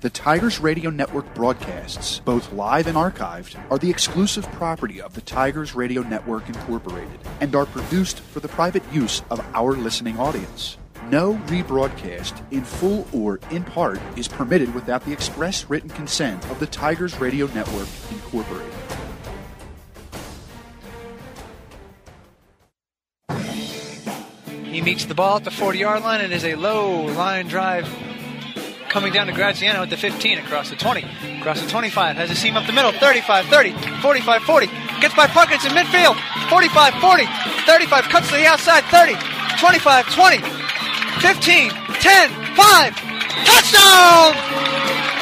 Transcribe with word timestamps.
The 0.00 0.08
Tigers 0.08 0.60
Radio 0.60 0.88
Network 0.88 1.34
broadcasts, 1.34 2.20
both 2.20 2.54
live 2.54 2.86
and 2.86 2.96
archived, 2.96 3.60
are 3.70 3.76
the 3.76 3.90
exclusive 3.90 4.50
property 4.52 4.98
of 4.98 5.12
the 5.12 5.20
Tigers 5.20 5.74
Radio 5.74 6.00
Network 6.00 6.48
Incorporated 6.48 7.20
and 7.42 7.54
are 7.54 7.66
produced 7.66 8.20
for 8.20 8.40
the 8.40 8.48
private 8.48 8.82
use 8.90 9.20
of 9.28 9.44
our 9.52 9.72
listening 9.72 10.18
audience. 10.18 10.78
No 11.10 11.34
rebroadcast, 11.48 12.32
in 12.50 12.64
full 12.64 13.06
or 13.12 13.40
in 13.50 13.62
part, 13.62 14.00
is 14.16 14.26
permitted 14.26 14.72
without 14.74 15.04
the 15.04 15.12
express 15.12 15.68
written 15.68 15.90
consent 15.90 16.50
of 16.50 16.58
the 16.60 16.66
Tigers 16.66 17.20
Radio 17.20 17.46
Network 17.48 17.88
Incorporated. 18.10 18.72
He 24.64 24.80
meets 24.80 25.04
the 25.04 25.14
ball 25.14 25.36
at 25.36 25.44
the 25.44 25.50
40 25.50 25.78
yard 25.78 26.02
line 26.02 26.22
and 26.22 26.32
is 26.32 26.46
a 26.46 26.54
low 26.54 27.02
line 27.02 27.48
drive 27.48 27.86
coming 28.90 29.12
down 29.12 29.28
to 29.28 29.32
Graziano 29.32 29.82
at 29.82 29.90
the 29.90 29.96
15, 29.96 30.38
across 30.38 30.68
the 30.68 30.76
20, 30.76 31.06
across 31.38 31.62
the 31.62 31.70
25, 31.70 32.16
has 32.16 32.30
a 32.30 32.34
seam 32.34 32.56
up 32.56 32.66
the 32.66 32.72
middle, 32.72 32.90
35 32.92 33.46
30, 33.46 33.72
45 34.02 34.42
40, 34.42 34.66
gets 35.00 35.14
by 35.14 35.30
Puckett 35.30 35.62
in 35.64 35.70
midfield, 35.72 36.18
45 36.50 36.94
40, 36.98 37.24
35, 37.70 38.04
cuts 38.10 38.28
to 38.28 38.36
the 38.36 38.46
outside, 38.46 38.82
30, 38.90 39.14
25 39.62 40.10
20, 40.10 40.42
15, 41.22 41.70
10, 41.70 42.30
5, 42.58 42.94
touchdown! 43.46 44.34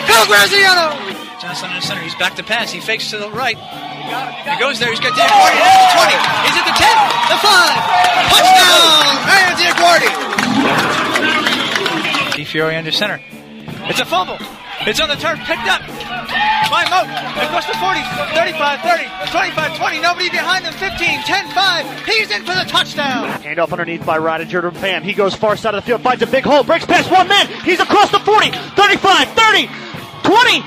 Phil 0.09 0.25
Graziano! 0.27 0.97
Johnson 1.39 1.69
in 1.69 1.77
the 1.77 1.85
center, 1.85 2.01
he's 2.01 2.17
back 2.17 2.35
to 2.37 2.43
pass, 2.43 2.73
he 2.73 2.81
fakes 2.81 3.11
to 3.11 3.19
the 3.19 3.31
right. 3.31 3.57
He 3.57 4.57
goes 4.59 4.81
there, 4.81 4.89
he's 4.89 4.99
got 4.99 5.13
Diaguardi 5.13 5.61
at 5.61 5.77
the 5.77 5.93
20, 5.93 6.17
he's 6.49 6.57
at 6.57 6.65
the 6.65 6.73
10, 6.73 6.89
the 7.29 7.37
5, 7.37 7.77
touchdown! 8.33 9.29
Mario 9.29 9.53
Diaguardi! 9.61 10.09
DiFiore 12.33 12.79
under 12.79 12.93
center. 12.93 13.21
It's 13.89 14.01
a 14.01 14.05
fumble. 14.05 14.37
It's 14.87 15.01
on 15.01 15.09
the 15.09 15.17
turf, 15.17 15.39
picked 15.41 15.67
up 15.67 15.81
by 16.71 16.85
Moat. 16.93 17.09
Across 17.43 17.67
the 17.67 17.77
40, 17.81 18.01
35, 18.37 18.81
30, 18.81 19.31
25, 19.31 19.77
20. 19.77 20.01
Nobody 20.01 20.31
behind 20.31 20.65
him. 20.65 20.73
15, 20.75 21.23
10, 21.23 21.49
5. 21.51 22.07
He's 22.07 22.31
in 22.31 22.45
for 22.45 22.55
the 22.55 22.65
touchdown. 22.69 23.29
Hand 23.43 23.59
off 23.59 23.73
underneath 23.73 24.05
by 24.05 24.19
Rodinger 24.19 24.63
to 24.63 24.71
Bam. 24.81 25.03
He 25.03 25.15
goes 25.15 25.35
far 25.35 25.57
side 25.57 25.75
of 25.75 25.83
the 25.83 25.87
field, 25.87 26.03
finds 26.03 26.23
a 26.23 26.27
big 26.27 26.45
hole, 26.45 26.63
breaks 26.63 26.85
past 26.87 27.11
one 27.11 27.29
man. 27.29 27.47
He's 27.65 27.81
across 27.81 28.11
the 28.11 28.21
40, 28.21 28.51
35, 28.51 29.29
30, 29.29 29.67
20, 30.23 30.63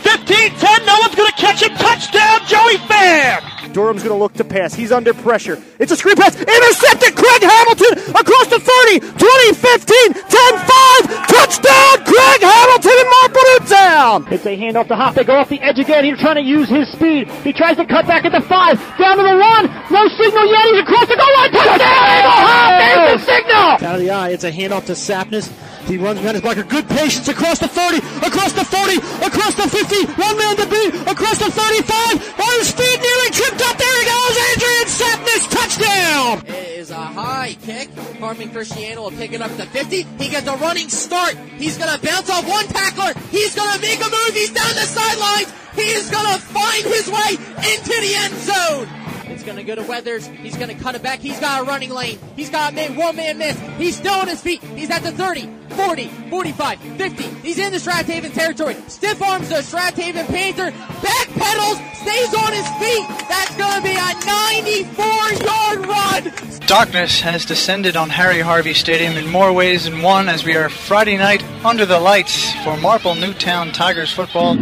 15, 0.00 0.50
10. 0.50 0.86
No 0.86 0.96
one's 1.00 1.14
going 1.14 1.30
to 1.30 1.36
catch 1.36 1.62
him. 1.62 1.74
Touchdown, 1.76 2.40
Joey 2.46 2.76
Pham. 2.86 3.55
Durham's 3.76 4.02
going 4.02 4.16
to 4.16 4.18
look 4.18 4.32
to 4.40 4.44
pass. 4.44 4.72
He's 4.72 4.90
under 4.90 5.12
pressure. 5.12 5.60
It's 5.78 5.92
a 5.92 5.96
screen 5.96 6.16
pass. 6.16 6.32
Intercepted. 6.32 7.12
Craig 7.12 7.42
Hamilton 7.44 8.08
across 8.16 8.48
the 8.48 8.56
30, 8.56 9.00
20, 9.04 9.52
15, 9.52 10.12
10, 10.16 10.32
5. 10.32 11.28
Touchdown, 11.28 11.94
Craig 12.08 12.40
Hamilton 12.40 12.96
in 12.96 13.08
Marple 13.20 13.44
Newtown. 13.52 14.32
It's 14.32 14.46
a 14.46 14.56
handoff 14.56 14.88
to 14.88 14.96
Hop. 14.96 15.14
They 15.14 15.24
go 15.24 15.36
off 15.36 15.50
the 15.50 15.60
edge 15.60 15.78
again. 15.78 16.06
He's 16.06 16.18
trying 16.18 16.36
to 16.36 16.40
use 16.40 16.70
his 16.70 16.88
speed. 16.88 17.28
He 17.44 17.52
tries 17.52 17.76
to 17.76 17.84
cut 17.84 18.06
back 18.06 18.24
at 18.24 18.32
the 18.32 18.40
5. 18.40 18.48
Down 18.96 19.18
to 19.18 19.22
the 19.22 19.36
1. 19.36 19.92
No 19.92 20.08
signal 20.08 20.46
yet. 20.48 20.64
He's 20.72 20.80
across 20.80 21.08
the 21.12 21.16
goal 21.20 21.34
line. 21.36 21.52
Touchdown, 21.52 22.00
Eagle 22.16 22.32
Hop. 22.32 22.80
There's 22.80 23.12
the 23.12 23.26
signal. 23.28 23.60
Out 23.60 23.94
of 23.96 24.00
the 24.00 24.10
eye. 24.10 24.30
It's 24.30 24.44
a 24.44 24.52
handoff 24.52 24.86
to 24.86 24.92
Sapness. 24.92 25.52
He 25.86 25.98
runs 25.98 26.18
behind 26.18 26.34
his 26.34 26.42
blocker. 26.42 26.64
Good 26.64 26.88
patience 26.88 27.28
across 27.28 27.58
the 27.58 27.68
40, 27.68 27.98
across 28.26 28.52
the 28.52 28.66
40, 28.66 28.98
across 29.22 29.54
the 29.54 29.70
50. 29.70 30.18
One 30.18 30.36
man 30.36 30.56
to 30.58 30.66
beat. 30.66 30.94
Across 31.06 31.38
the 31.38 31.50
35. 31.50 32.42
On 32.42 32.52
his 32.58 32.74
feet, 32.74 32.98
nearly 32.98 33.30
tripped 33.30 33.62
up. 33.62 33.78
There 33.78 33.94
he 33.94 34.04
goes. 34.10 34.34
Adrian 34.50 34.88
Sapness. 34.90 35.44
Touchdown. 35.46 36.42
It 36.46 36.78
is 36.78 36.90
a 36.90 36.94
high 36.94 37.56
kick. 37.62 37.88
Carmen 38.18 38.50
Cristiano 38.50 39.02
will 39.02 39.12
pick 39.12 39.32
it 39.32 39.40
up 39.40 39.54
to 39.56 39.66
50. 39.66 40.02
He 40.02 40.28
gets 40.28 40.48
a 40.48 40.56
running 40.56 40.88
start. 40.88 41.36
He's 41.56 41.78
going 41.78 41.92
to 41.96 42.04
bounce 42.04 42.30
off 42.30 42.48
one 42.48 42.66
tackler. 42.66 43.14
He's 43.30 43.54
going 43.54 43.72
to 43.72 43.80
make 43.80 44.00
a 44.00 44.10
move. 44.10 44.34
He's 44.34 44.52
down 44.52 44.74
the 44.74 44.86
sidelines. 44.90 45.52
He 45.76 45.86
is 45.92 46.10
going 46.10 46.26
to 46.26 46.40
find 46.40 46.84
his 46.84 47.06
way 47.06 47.30
into 47.62 47.94
the 47.94 48.12
end 48.16 48.34
zone. 48.42 49.05
It's 49.28 49.42
going 49.42 49.56
to 49.56 49.64
go 49.64 49.74
to 49.74 49.82
Weathers. 49.82 50.26
He's 50.26 50.56
going 50.56 50.68
to 50.68 50.82
cut 50.82 50.94
it 50.94 51.02
back. 51.02 51.20
He's 51.20 51.38
got 51.40 51.62
a 51.62 51.64
running 51.64 51.90
lane. 51.90 52.18
He's 52.36 52.50
got 52.50 52.76
a 52.76 52.88
one 52.90 53.16
man 53.16 53.38
miss. 53.38 53.58
He's 53.78 53.96
still 53.96 54.14
on 54.14 54.28
his 54.28 54.40
feet. 54.40 54.62
He's 54.62 54.90
at 54.90 55.02
the 55.02 55.12
30, 55.12 55.48
40, 55.70 56.08
45, 56.30 56.78
50. 56.78 57.22
He's 57.46 57.58
in 57.58 57.72
the 57.72 57.80
Strath 57.80 58.06
Haven 58.06 58.32
territory. 58.32 58.76
Stiff 58.88 59.20
arms 59.22 59.48
the 59.48 59.62
Strath 59.62 59.96
Haven 59.96 60.26
Panther. 60.26 60.70
Back 60.70 61.28
pedals. 61.34 61.78
Stays 61.98 62.34
on 62.34 62.52
his 62.52 62.68
feet. 62.78 63.08
That's 63.28 63.56
going 63.56 63.76
to 63.76 63.82
be 63.82 63.96
a 63.96 64.14
94 64.26 65.04
yard 65.46 65.86
run. 65.86 66.60
Darkness 66.66 67.20
has 67.20 67.44
descended 67.44 67.96
on 67.96 68.10
Harry 68.10 68.40
Harvey 68.40 68.74
Stadium 68.74 69.12
in 69.14 69.30
more 69.30 69.52
ways 69.52 69.84
than 69.84 70.02
one 70.02 70.28
as 70.28 70.44
we 70.44 70.56
are 70.56 70.68
Friday 70.68 71.16
night 71.16 71.42
under 71.64 71.86
the 71.86 72.00
lights 72.00 72.52
for 72.64 72.76
Marple 72.76 73.14
Newtown 73.14 73.72
Tigers 73.72 74.12
football. 74.12 74.56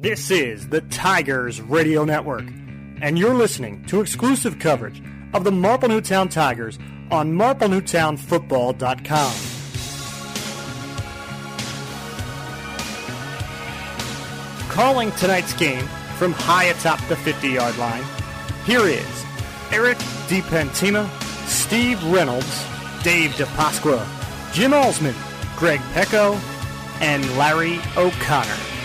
This 0.00 0.30
is 0.30 0.68
the 0.68 0.80
Tigers 0.80 1.60
Radio 1.60 2.04
Network, 2.04 2.44
and 3.02 3.18
you're 3.18 3.34
listening 3.34 3.84
to 3.86 4.00
exclusive 4.00 4.60
coverage 4.60 5.02
of 5.34 5.44
the 5.44 5.50
Marple 5.50 5.88
Newtown 5.88 6.30
Tigers 6.30 6.78
on 7.10 7.32
marplenewtownfootball.com. 7.32 9.34
Calling 14.70 15.10
tonight's 15.12 15.54
game 15.54 15.86
from 16.16 16.32
high 16.32 16.64
atop 16.64 17.00
the 17.08 17.16
50 17.16 17.48
yard 17.48 17.76
line, 17.76 18.04
here 18.64 18.86
is 18.86 19.24
Eric 19.70 19.98
DiPentima, 20.28 21.06
Steve 21.46 22.02
Reynolds, 22.04 22.64
Dave 23.02 23.32
DiPasqua, 23.32 24.06
Jim 24.54 24.72
Alsman, 24.72 25.14
Greg 25.56 25.80
Pecco, 25.92 26.38
and 27.00 27.28
Larry 27.36 27.80
O'Connor. 27.96 28.81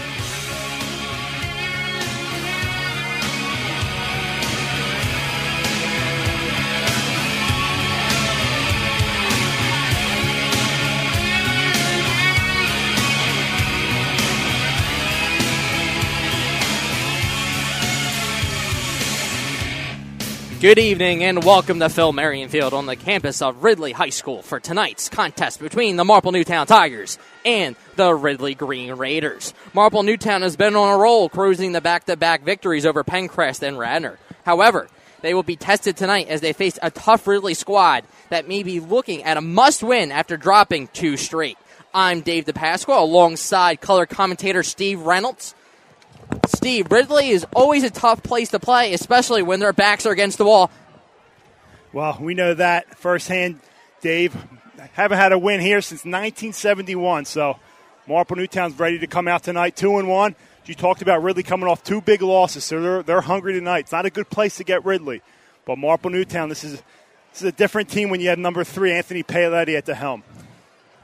Good 20.59 20.79
evening 20.79 21.23
and 21.23 21.43
welcome 21.43 21.79
to 21.81 21.87
Phil 21.87 22.11
Marion 22.11 22.49
Field 22.49 22.73
on 22.73 22.87
the 22.87 22.95
campus 22.95 23.43
of 23.43 23.63
Ridley 23.63 23.91
High 23.91 24.09
School 24.09 24.41
for 24.41 24.59
tonight's 24.59 25.07
contest 25.07 25.59
between 25.59 25.97
the 25.97 26.03
Marple 26.03 26.31
Newtown 26.31 26.65
Tigers 26.65 27.19
and 27.45 27.75
the 27.95 28.11
Ridley 28.11 28.55
Green 28.55 28.93
Raiders. 28.93 29.53
Marple 29.75 30.01
Newtown 30.01 30.41
has 30.41 30.55
been 30.55 30.75
on 30.75 30.95
a 30.95 30.97
roll, 30.97 31.29
cruising 31.29 31.73
the 31.73 31.81
back-to-back 31.81 32.41
victories 32.41 32.87
over 32.87 33.03
Penncrest 33.03 33.61
and 33.61 33.77
Radnor. 33.77 34.17
However, 34.45 34.87
they 35.21 35.35
will 35.35 35.43
be 35.43 35.55
tested 35.55 35.95
tonight 35.95 36.27
as 36.27 36.41
they 36.41 36.53
face 36.53 36.79
a 36.81 36.89
tough 36.89 37.27
Ridley 37.27 37.53
squad 37.53 38.03
that 38.29 38.47
may 38.47 38.63
be 38.63 38.79
looking 38.79 39.21
at 39.25 39.37
a 39.37 39.41
must-win 39.41 40.11
after 40.11 40.37
dropping 40.37 40.87
two 40.87 41.17
straight. 41.17 41.59
I'm 41.93 42.21
Dave 42.21 42.45
DiPasqua 42.45 42.97
alongside 42.97 43.79
color 43.79 44.07
commentator 44.07 44.63
Steve 44.63 45.01
Reynolds. 45.01 45.53
Steve, 46.47 46.91
Ridley 46.91 47.29
is 47.29 47.45
always 47.55 47.83
a 47.83 47.89
tough 47.89 48.23
place 48.23 48.49
to 48.49 48.59
play, 48.59 48.93
especially 48.93 49.43
when 49.43 49.59
their 49.59 49.73
backs 49.73 50.05
are 50.05 50.11
against 50.11 50.37
the 50.37 50.45
wall. 50.45 50.71
Well, 51.93 52.17
we 52.19 52.33
know 52.33 52.53
that 52.53 52.97
firsthand, 52.97 53.59
Dave. 54.01 54.35
Haven't 54.93 55.17
had 55.17 55.31
a 55.31 55.39
win 55.39 55.59
here 55.59 55.81
since 55.81 55.99
1971, 55.99 57.25
so 57.25 57.57
Marple 58.07 58.35
Newtown's 58.35 58.77
ready 58.79 58.99
to 58.99 59.07
come 59.07 59.27
out 59.27 59.43
tonight, 59.43 59.75
two 59.75 59.97
and 59.97 60.07
one. 60.07 60.35
You 60.65 60.75
talked 60.75 61.01
about 61.01 61.23
Ridley 61.23 61.43
coming 61.43 61.67
off 61.67 61.83
two 61.83 62.01
big 62.01 62.21
losses, 62.21 62.65
so 62.65 62.81
they're, 62.81 63.03
they're 63.03 63.21
hungry 63.21 63.53
tonight. 63.53 63.79
It's 63.79 63.91
not 63.91 64.05
a 64.05 64.09
good 64.09 64.29
place 64.29 64.57
to 64.57 64.63
get 64.63 64.83
Ridley, 64.83 65.21
but 65.65 65.77
Marple 65.77 66.11
Newtown, 66.11 66.49
this 66.49 66.63
is 66.63 66.81
this 67.31 67.41
is 67.41 67.49
a 67.49 67.51
different 67.51 67.89
team 67.89 68.09
when 68.09 68.19
you 68.19 68.29
have 68.29 68.39
number 68.39 68.63
three 68.63 68.91
Anthony 68.91 69.23
Paoletti 69.23 69.77
at 69.77 69.85
the 69.85 69.95
helm. 69.95 70.23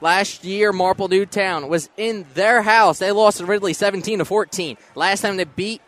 Last 0.04 0.44
year, 0.44 0.70
Marple 0.70 1.08
Newtown 1.08 1.66
was 1.68 1.88
in 1.96 2.26
their 2.34 2.60
house. 2.60 2.98
They 2.98 3.10
lost 3.10 3.38
to 3.38 3.46
Ridley 3.46 3.72
17 3.72 4.18
to 4.18 4.26
14. 4.26 4.76
Last 4.94 5.22
time 5.22 5.38
they 5.38 5.44
beat 5.44 5.80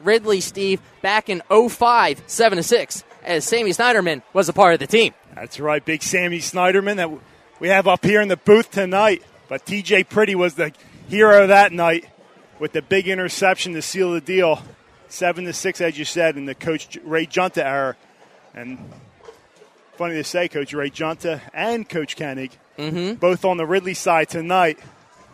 Ridley, 0.00 0.40
Steve, 0.40 0.80
back 1.02 1.28
in 1.28 1.40
05, 1.48 2.20
7 2.26 2.56
to 2.56 2.64
6, 2.64 3.04
as 3.22 3.44
Sammy 3.44 3.70
Snyderman 3.70 4.22
was 4.32 4.48
a 4.48 4.52
part 4.52 4.74
of 4.74 4.80
the 4.80 4.88
team. 4.88 5.14
That's 5.36 5.60
right, 5.60 5.84
big 5.84 6.02
Sammy 6.02 6.40
Snyderman 6.40 6.96
that 6.96 7.12
we 7.60 7.68
have 7.68 7.86
up 7.86 8.04
here 8.04 8.20
in 8.20 8.26
the 8.26 8.36
booth 8.36 8.72
tonight. 8.72 9.22
But 9.48 9.64
TJ 9.66 10.08
Pretty 10.08 10.34
was 10.34 10.54
the 10.54 10.72
hero 11.08 11.46
that 11.46 11.70
night 11.72 12.08
with 12.58 12.72
the 12.72 12.82
big 12.82 13.06
interception 13.06 13.74
to 13.74 13.82
seal 13.82 14.12
the 14.12 14.20
deal. 14.20 14.60
7 15.10 15.44
to 15.44 15.52
6, 15.52 15.80
as 15.80 15.96
you 15.96 16.04
said, 16.04 16.36
in 16.36 16.44
the 16.44 16.56
coach 16.56 16.98
Ray 17.04 17.24
Junta 17.24 17.64
error. 17.64 17.96
And 18.52 18.80
funny 19.96 20.14
to 20.14 20.24
say, 20.24 20.48
Coach 20.48 20.72
Ray 20.72 20.90
Junta 20.90 21.40
and 21.54 21.88
Coach 21.88 22.16
Koenig 22.16 22.50
Mm-hmm. 22.80 23.14
both 23.14 23.44
on 23.44 23.56
the 23.56 23.66
Ridley 23.66 23.94
side 23.94 24.28
tonight. 24.28 24.78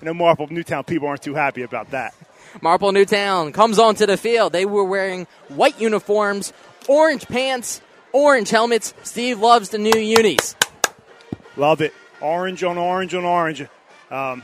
I 0.01 0.05
know 0.05 0.15
Marple 0.15 0.49
Newtown 0.49 0.85
people 0.85 1.09
aren't 1.09 1.23
too 1.23 1.35
happy 1.35 1.63
about 1.63 1.93
that. 1.93 2.15
Marple 2.61 2.93
Newtown 2.93 3.53
comes 3.53 3.79
onto 3.79 4.05
the 4.07 4.17
field. 4.17 4.53
They 4.53 4.65
were 4.67 4.85
wearing 4.85 5.27
white 5.49 5.81
uniforms, 5.81 6.53
orange 6.89 7.27
pants, 7.29 7.81
orange 8.13 8.51
helmets. 8.51 8.95
Steve 9.03 9.39
loves 9.39 9.71
the 9.71 9.79
new 9.79 9.99
unis. 9.99 10.57
Love 11.57 11.81
it. 11.81 11.95
Orange 12.21 12.63
on 12.65 12.79
orange 12.79 13.15
on 13.15 13.25
orange. 13.25 13.65
Um, 14.11 14.43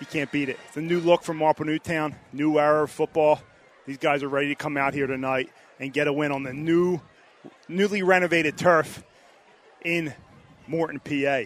you 0.00 0.06
can't 0.06 0.30
beat 0.30 0.48
it. 0.48 0.58
It's 0.68 0.76
a 0.76 0.80
new 0.80 1.00
look 1.00 1.22
from 1.22 1.38
Marple 1.38 1.64
Newtown, 1.64 2.14
new 2.32 2.58
era 2.58 2.84
of 2.84 2.90
football. 2.90 3.40
These 3.86 3.98
guys 3.98 4.22
are 4.22 4.28
ready 4.28 4.48
to 4.48 4.54
come 4.54 4.76
out 4.76 4.94
here 4.94 5.06
tonight 5.06 5.50
and 5.80 5.92
get 5.92 6.06
a 6.06 6.12
win 6.12 6.32
on 6.32 6.42
the 6.42 6.52
new, 6.52 7.00
newly 7.68 8.02
renovated 8.02 8.56
turf 8.56 9.02
in 9.84 10.14
Morton, 10.66 11.00
PA. 11.00 11.42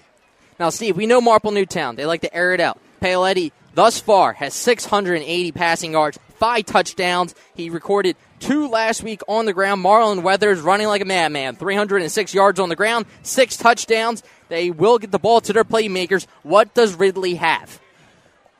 Now, 0.58 0.70
Steve, 0.70 0.96
we 0.96 1.06
know 1.06 1.20
Marple 1.20 1.52
Newtown. 1.52 1.96
They 1.96 2.04
like 2.04 2.22
to 2.22 2.34
air 2.34 2.52
it 2.52 2.60
out. 2.60 2.80
Paoletti, 3.00 3.52
thus 3.74 4.00
far, 4.00 4.32
has 4.32 4.54
680 4.54 5.52
passing 5.52 5.92
yards, 5.92 6.18
five 6.38 6.66
touchdowns. 6.66 7.34
He 7.54 7.70
recorded 7.70 8.16
two 8.40 8.68
last 8.68 9.02
week 9.04 9.22
on 9.28 9.44
the 9.46 9.52
ground. 9.52 9.84
Marlon 9.84 10.22
Weathers 10.22 10.60
running 10.60 10.88
like 10.88 11.00
a 11.00 11.04
madman, 11.04 11.54
306 11.54 12.34
yards 12.34 12.58
on 12.58 12.68
the 12.68 12.76
ground, 12.76 13.06
six 13.22 13.56
touchdowns. 13.56 14.24
They 14.48 14.70
will 14.70 14.98
get 14.98 15.12
the 15.12 15.18
ball 15.20 15.40
to 15.42 15.52
their 15.52 15.64
playmakers. 15.64 16.26
What 16.42 16.74
does 16.74 16.94
Ridley 16.94 17.36
have? 17.36 17.80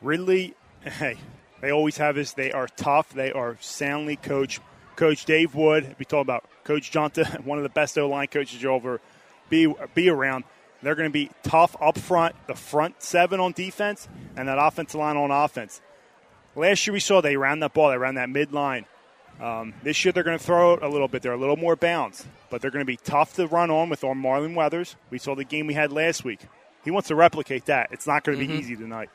Ridley, 0.01 0.55
hey, 0.83 1.17
they 1.61 1.71
always 1.71 1.97
have 1.97 2.15
this. 2.15 2.33
They 2.33 2.53
are 2.53 2.69
tough. 2.69 3.11
They 3.13 3.33
are 3.33 3.57
soundly 3.61 4.17
coached. 4.17 4.61
Coach 4.95 5.25
Dave 5.25 5.55
Wood, 5.55 5.95
we 5.99 6.05
talk 6.05 6.23
about 6.23 6.45
Coach 6.65 6.91
Johnson, 6.91 7.25
one 7.45 7.59
of 7.59 7.63
the 7.63 7.71
best 7.71 7.97
O 7.99 8.09
line 8.09 8.27
coaches 8.29 8.61
you'll 8.61 8.77
ever 8.77 9.01
be, 9.49 9.73
be 9.95 10.11
around. 10.11 10.45
They're 10.83 10.95
going 10.95 11.09
to 11.09 11.13
be 11.13 11.31
tough 11.43 11.75
up 11.81 11.99
front, 11.99 12.35
the 12.47 12.55
front 12.55 13.03
seven 13.03 13.41
on 13.41 13.53
defense, 13.53 14.09
and 14.37 14.49
that 14.49 14.59
offensive 14.59 15.01
line 15.01 15.17
on 15.17 15.31
offense. 15.31 15.81
Last 16.55 16.87
year 16.87 16.93
we 16.95 17.01
saw 17.01 17.21
they 17.21 17.37
ran 17.37 17.61
that 17.61 17.75
ball, 17.75 17.91
they 17.91 17.99
ran 17.99 18.15
that 18.15 18.29
midline. 18.29 18.85
Um, 19.41 19.75
this 19.83 20.05
year 20.05 20.13
they're 20.13 20.25
going 20.25 20.39
to 20.39 20.45
throw 20.45 20.75
it 20.75 20.83
a 20.83 20.89
little 20.89 21.07
bit. 21.09 21.23
They're 21.23 21.33
a 21.33 21.37
little 21.37 21.57
more 21.57 21.77
balanced, 21.77 22.27
but 22.51 22.61
they're 22.61 22.71
going 22.73 22.85
to 22.85 22.87
be 22.87 22.97
tough 22.97 23.35
to 23.35 23.47
run 23.47 23.71
on 23.71 23.89
with 23.89 24.03
our 24.03 24.15
Marlon 24.15 24.55
Weathers. 24.55 24.97
We 25.11 25.19
saw 25.19 25.35
the 25.37 25.45
game 25.45 25.67
we 25.69 25.75
had 25.75 25.93
last 25.93 26.25
week. 26.25 26.41
He 26.85 26.91
wants 26.91 27.09
to 27.09 27.15
replicate 27.15 27.67
that. 27.67 27.91
It's 27.93 28.07
not 28.07 28.25
going 28.25 28.39
to 28.39 28.45
be 28.47 28.53
Mhm. 28.53 28.59
easy 28.59 28.75
tonight. 28.77 29.11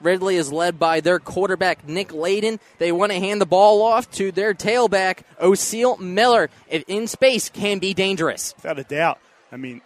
Ridley 0.00 0.36
is 0.36 0.52
led 0.52 0.78
by 0.78 1.00
their 1.00 1.18
quarterback, 1.18 1.86
Nick 1.86 2.08
Layden. 2.10 2.60
They 2.78 2.92
want 2.92 3.10
to 3.12 3.18
hand 3.18 3.40
the 3.40 3.46
ball 3.46 3.82
off 3.82 4.08
to 4.12 4.30
their 4.30 4.54
tailback, 4.54 5.18
O'Seal 5.40 5.96
Miller. 5.96 6.50
If 6.68 6.84
in 6.86 7.06
space, 7.08 7.48
can 7.48 7.80
be 7.80 7.94
dangerous. 7.94 8.54
Without 8.56 8.78
a 8.78 8.84
doubt. 8.84 9.18
I 9.50 9.56
mean, 9.56 9.80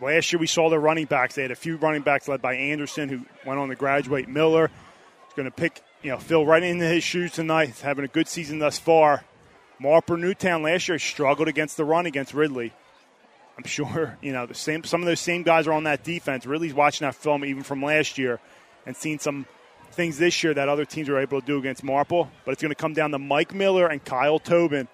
last 0.00 0.32
year 0.32 0.40
we 0.40 0.46
saw 0.46 0.70
their 0.70 0.80
running 0.80 1.06
backs. 1.06 1.34
They 1.34 1.42
had 1.42 1.50
a 1.50 1.56
few 1.56 1.76
running 1.76 2.02
backs 2.02 2.28
led 2.28 2.42
by 2.42 2.54
Anderson, 2.54 3.08
who 3.08 3.24
went 3.44 3.58
on 3.58 3.68
to 3.68 3.74
graduate. 3.74 4.28
Miller 4.28 4.66
is 4.66 5.34
going 5.34 5.48
to 5.48 5.54
pick, 5.54 5.82
you 6.02 6.10
know, 6.10 6.18
fill 6.18 6.46
right 6.46 6.62
into 6.62 6.84
his 6.84 7.04
shoes 7.04 7.32
tonight. 7.32 7.66
He's 7.66 7.80
having 7.80 8.04
a 8.04 8.08
good 8.08 8.28
season 8.28 8.58
thus 8.58 8.78
far. 8.78 9.24
Marple 9.80 10.16
Newtown 10.16 10.62
last 10.62 10.88
year 10.88 10.98
struggled 10.98 11.48
against 11.48 11.76
the 11.76 11.84
run 11.84 12.06
against 12.06 12.34
Ridley. 12.34 12.72
I'm 13.56 13.64
sure, 13.66 14.16
you 14.20 14.32
know, 14.32 14.46
the 14.46 14.54
same. 14.54 14.84
Some 14.84 15.02
of 15.02 15.06
those 15.06 15.20
same 15.20 15.42
guys 15.42 15.66
are 15.66 15.72
on 15.72 15.84
that 15.84 16.04
defense. 16.04 16.46
Ridley's 16.46 16.74
watching 16.74 17.06
that 17.06 17.14
film 17.14 17.44
even 17.44 17.62
from 17.62 17.82
last 17.82 18.18
year 18.18 18.40
and 18.86 18.96
seen 18.96 19.18
some 19.18 19.46
things 19.92 20.18
this 20.18 20.42
year 20.44 20.54
that 20.54 20.68
other 20.68 20.84
teams 20.84 21.08
were 21.08 21.18
able 21.18 21.40
to 21.40 21.46
do 21.46 21.58
against 21.58 21.82
Marple. 21.82 22.30
But 22.44 22.52
it's 22.52 22.62
going 22.62 22.70
to 22.70 22.76
come 22.76 22.94
down 22.94 23.10
to 23.12 23.18
Mike 23.18 23.54
Miller 23.54 23.86
and 23.86 24.04
Kyle 24.04 24.38
Tobin 24.38 24.88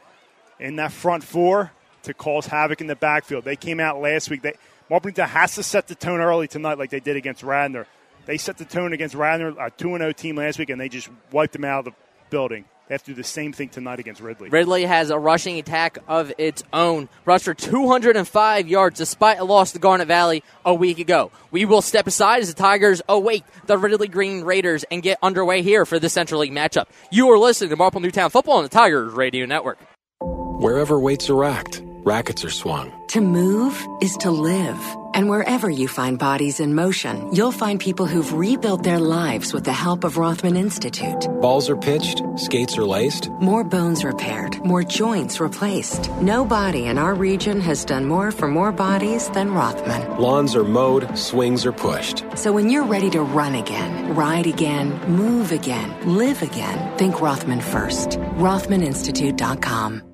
in 0.59 0.77
that 0.77 0.93
front 0.93 1.25
four 1.25 1.73
to 2.05 2.15
cause 2.15 2.47
havoc 2.47 2.81
in 2.81 2.87
the 2.87 2.97
backfield. 2.97 3.45
They 3.45 3.57
came 3.57 3.81
out 3.81 4.01
last 4.01 4.31
week. 4.31 4.43
They 4.43 4.55
Marple 4.91 5.11
has 5.17 5.55
to 5.55 5.63
set 5.63 5.89
the 5.89 5.95
tone 5.95 6.21
early 6.21 6.49
tonight, 6.49 6.79
like 6.79 6.91
they 6.91 7.01
did 7.01 7.17
against 7.17 7.43
Radnor. 7.43 7.87
They 8.27 8.39
set 8.39 8.59
the 8.59 8.65
tone 8.65 8.93
against 8.93 9.15
Radnor, 9.15 9.55
a 9.59 9.71
two 9.71 9.95
and 9.95 10.01
zero 10.01 10.13
team 10.13 10.37
last 10.37 10.59
week, 10.59 10.71
and 10.71 10.81
they 10.81 10.89
just 10.89 11.09
wiped 11.31 11.53
them 11.53 11.65
out 11.65 11.81
of 11.81 11.85
the 11.87 11.93
building. 12.31 12.65
They 12.89 12.95
have 12.95 13.03
to 13.05 13.13
do 13.13 13.15
the 13.15 13.25
same 13.25 13.55
thing 13.55 13.71
tonight 13.71 13.99
against 13.99 14.21
Ridley. 14.21 14.51
Ridley 14.51 14.85
has 14.85 15.09
a 15.09 15.19
rushing 15.19 15.59
attack 15.59 15.97
of 16.07 16.33
its 16.37 16.63
own. 16.71 17.09
Rushed 17.25 17.47
for 17.47 17.55
205 17.55 18.69
yards 18.69 18.99
despite 18.99 19.39
a 19.39 19.45
loss 19.45 19.73
to 19.73 19.79
Garnet 19.79 20.07
Valley 20.07 20.43
a 20.67 20.75
week 20.75 20.99
ago. 20.99 21.31
We 21.51 21.65
will 21.65 21.81
step 21.81 22.07
aside 22.07 22.43
as 22.43 22.49
the 22.49 22.61
Tigers 22.61 23.01
await 23.09 23.45
the 23.65 23.79
Ridley 23.79 24.09
Green 24.09 24.43
Raiders 24.43 24.85
and 24.91 25.03
get 25.03 25.19
underway 25.23 25.63
here 25.63 25.87
for 25.87 25.99
the 25.99 26.11
Central 26.11 26.43
League 26.43 26.53
matchup. 26.53 26.87
You 27.11 27.31
are 27.31 27.39
listening 27.39 27.71
to 27.71 27.77
Marple 27.77 28.03
Newtown 28.03 28.29
Football 28.29 28.59
on 28.59 28.65
the 28.65 28.69
Tigers 28.69 29.15
Radio 29.15 29.47
Network. 29.47 29.79
Wherever 30.21 31.01
weights 31.01 31.31
are 31.31 31.37
racked, 31.37 31.83
rackets 32.05 32.45
are 32.45 32.51
swung. 32.51 32.93
To 33.09 33.21
move 33.21 33.87
is 34.01 34.17
to 34.19 34.31
live. 34.31 34.79
And 35.15 35.29
wherever 35.29 35.71
you 35.71 35.89
find 35.89 36.19
bodies 36.19 36.61
in 36.61 36.75
motion, 36.75 37.33
you'll 37.33 37.53
find 37.53 37.79
people 37.79 38.07
who've 38.07 38.33
rebuilt 38.33 38.83
their 38.83 38.99
lives 38.99 39.53
with 39.53 39.65
the 39.65 39.73
help 39.73 40.05
of 40.05 40.17
Rothman 40.17 40.57
Institute. 40.57 41.29
Balls 41.41 41.71
are 41.71 41.77
pitched, 41.77 42.23
skates 42.37 42.77
are 42.77 42.85
laced. 42.85 43.31
More 43.41 43.65
bones 43.65 44.05
repaired, 44.05 44.63
more 44.65 44.83
joints 44.83 45.41
replaced. 45.41 46.11
No 46.21 46.45
body 46.45 46.87
in 46.87 46.99
our 46.99 47.15
region 47.15 47.61
has 47.61 47.85
done 47.85 48.07
more 48.07 48.31
for 48.31 48.49
more 48.49 48.73
bodies 48.73 49.29
than 49.31 49.53
Rothman. 49.53 50.21
Lawns 50.21 50.57
are 50.57 50.65
mowed, 50.65 51.17
swings 51.17 51.65
are 51.65 51.73
pushed. 51.73 52.25
So 52.35 52.53
when 52.53 52.71
you're 52.71 52.85
ready 52.85 53.11
to 53.11 53.23
run 53.23 53.55
again, 53.55 54.15
ride 54.15 54.47
again, 54.47 55.01
move 55.09 55.53
again, 55.53 55.95
live 56.17 56.43
again, 56.43 56.99
think 56.99 57.21
Rothman 57.21 57.61
first. 57.61 58.19
RothmanInstitute.com. 58.39 60.14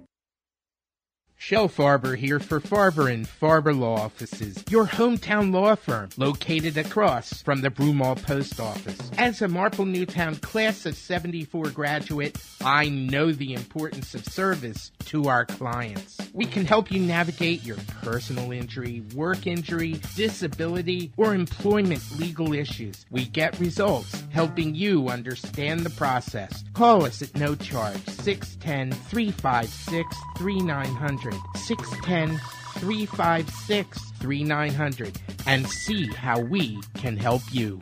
Shel 1.51 1.69
Farber 1.69 2.17
here 2.17 2.39
for 2.39 2.61
Farber 2.61 3.13
and 3.13 3.27
Farber 3.27 3.77
Law 3.77 3.97
Offices, 3.97 4.63
your 4.71 4.87
hometown 4.87 5.53
law 5.53 5.75
firm 5.75 6.09
located 6.17 6.79
across 6.79 7.43
from 7.43 7.61
the 7.61 7.71
Broomall 7.71 8.23
Post 8.23 8.61
Office. 8.61 9.11
As 9.19 9.43
a 9.43 9.49
Marple 9.49 9.85
Newtown 9.85 10.37
class 10.37 10.87
of 10.87 10.95
74 10.95 11.71
graduate, 11.71 12.39
I 12.61 12.89
know 12.89 13.33
the 13.33 13.53
importance 13.53 14.15
of 14.15 14.25
service 14.27 14.93
to 15.07 15.27
our 15.27 15.45
clients. 15.45 16.19
We 16.33 16.45
can 16.45 16.65
help 16.65 16.93
you 16.93 17.01
navigate 17.01 17.65
your 17.65 17.79
personal 18.01 18.53
injury, 18.53 19.03
work 19.17 19.49
injury, 19.49 20.01
disability, 20.15 21.11
or 21.17 21.35
employment 21.35 22.05
legal 22.17 22.53
issues. 22.53 23.05
We 23.11 23.25
get 23.25 23.59
results 23.59 24.23
helping 24.31 24.77
you 24.77 25.09
understand 25.09 25.81
the 25.81 25.91
process. 25.91 26.63
Call 26.75 27.07
us 27.07 27.23
at 27.23 27.35
no 27.35 27.57
charge 27.57 28.07
610 28.07 28.93
356 28.93 30.17
3900. 30.37 31.40
610 31.57 32.39
356 32.79 33.99
3900 34.21 35.21
and 35.47 35.69
see 35.69 36.07
how 36.09 36.41
we 36.41 36.79
can 36.95 37.17
help 37.17 37.43
you. 37.53 37.81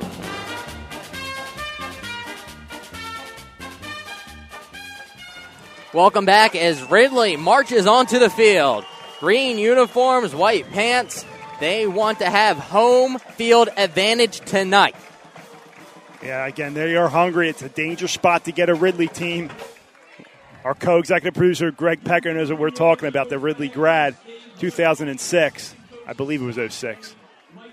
Welcome 5.94 6.24
back 6.24 6.56
as 6.56 6.82
Ridley 6.90 7.36
marches 7.36 7.86
onto 7.86 8.18
the 8.18 8.30
field. 8.30 8.84
Green 9.20 9.58
uniforms, 9.58 10.34
white 10.34 10.70
pants. 10.70 11.24
They 11.60 11.86
want 11.86 12.20
to 12.20 12.30
have 12.30 12.56
home 12.56 13.18
field 13.18 13.68
advantage 13.76 14.40
tonight. 14.40 14.94
Yeah, 16.22 16.46
again, 16.46 16.74
they 16.74 16.96
are 16.96 17.08
hungry. 17.08 17.48
It's 17.48 17.62
a 17.62 17.68
dangerous 17.68 18.12
spot 18.12 18.44
to 18.44 18.52
get 18.52 18.68
a 18.68 18.74
Ridley 18.74 19.08
team. 19.08 19.50
Our 20.64 20.74
co-executive 20.74 21.34
producer 21.34 21.70
Greg 21.70 22.04
Pecker 22.04 22.32
knows 22.34 22.50
what 22.50 22.60
we're 22.60 22.70
talking 22.70 23.08
about. 23.08 23.28
The 23.28 23.38
Ridley 23.38 23.68
grad, 23.68 24.16
2006. 24.58 25.74
I 26.06 26.12
believe 26.12 26.42
it 26.42 26.44
was 26.44 26.74
06. 26.74 27.14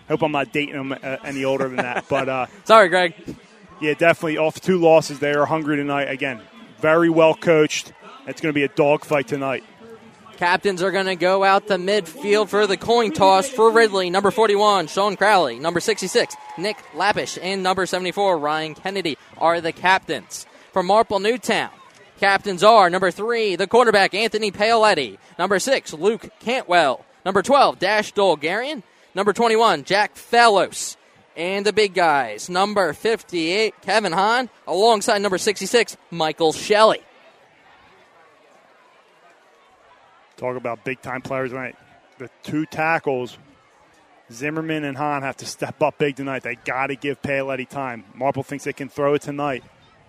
Hope 0.08 0.22
I'm 0.22 0.32
not 0.32 0.52
dating 0.52 0.76
him 0.76 0.92
uh, 0.92 1.18
any 1.24 1.44
older 1.46 1.68
than 1.68 1.78
that. 1.78 2.06
But 2.08 2.30
uh, 2.30 2.46
sorry, 2.66 2.90
Greg. 2.90 3.16
Yeah, 3.82 3.94
definitely 3.94 4.38
off 4.38 4.62
two 4.62 4.78
losses. 4.78 5.20
They 5.20 5.34
are 5.34 5.46
hungry 5.46 5.78
tonight. 5.78 6.10
Again, 6.10 6.42
very 6.80 7.10
well 7.10 7.34
coached. 7.34 7.92
It's 8.28 8.42
going 8.42 8.54
to 8.54 8.56
be 8.56 8.64
a 8.64 8.68
dogfight 8.70 9.28
tonight. 9.28 9.64
Captains 10.38 10.84
are 10.84 10.92
going 10.92 11.06
to 11.06 11.16
go 11.16 11.46
out 11.46 11.68
the 11.68 11.78
midfield 11.78 12.50
for 12.50 12.68
the 12.68 12.76
coin 12.76 13.12
toss 13.14 13.48
for 13.48 13.72
Ridley. 13.72 14.10
Number 14.10 14.32
41, 14.32 14.88
Sean 14.88 15.16
Crowley. 15.16 15.60
Number 15.60 15.80
66, 15.80 16.36
Nick 16.58 16.78
Lappish. 16.94 17.40
And 17.42 17.64
number 17.64 17.86
74, 17.86 18.38
Ryan 18.38 18.76
Kennedy 18.76 19.18
are 19.38 19.62
the 19.62 19.72
captains. 19.72 20.46
For 20.74 20.84
Marple 20.84 21.20
Newtown, 21.20 21.70
captains 22.20 22.64
are 22.64 22.90
number 22.90 23.12
3, 23.12 23.56
the 23.56 23.68
quarterback, 23.68 24.14
Anthony 24.14 24.52
Paoletti. 24.52 25.18
Number 25.40 25.58
6, 25.58 25.94
Luke 25.94 26.30
Cantwell. 26.40 27.06
Number 27.26 27.42
12, 27.42 27.80
Dash 27.80 28.14
Dolgarian. 28.14 28.84
Number 29.16 29.32
21, 29.32 29.86
Jack 29.86 30.18
Fellows. 30.18 30.98
And 31.38 31.66
the 31.66 31.74
big 31.74 31.94
guys, 31.94 32.50
number 32.50 32.92
58, 32.94 33.82
Kevin 33.82 34.12
Hahn, 34.12 34.50
alongside 34.68 35.22
number 35.22 35.38
66, 35.38 35.96
Michael 36.12 36.52
Shelley. 36.52 37.02
Talk 40.38 40.58
about 40.58 40.84
big 40.84 41.02
time 41.02 41.22
players 41.22 41.52
tonight. 41.52 41.76
The 42.18 42.30
two 42.44 42.66
tackles, 42.66 43.38
Zimmerman 44.32 44.84
and 44.84 44.98
Hahn 44.98 45.22
have 45.22 45.38
to 45.38 45.46
step 45.46 45.82
up 45.82 45.98
big 45.98 46.16
tonight. 46.16 46.44
They 46.44 46.56
got 46.56 46.88
to 46.88 46.96
give 46.96 47.22
Paoletti 47.22 47.68
time. 47.68 48.04
Marple 48.14 48.44
thinks 48.44 48.64
they 48.64 48.74
can 48.74 48.90
throw 48.90 49.14
it 49.14 49.22
tonight. 49.22 49.64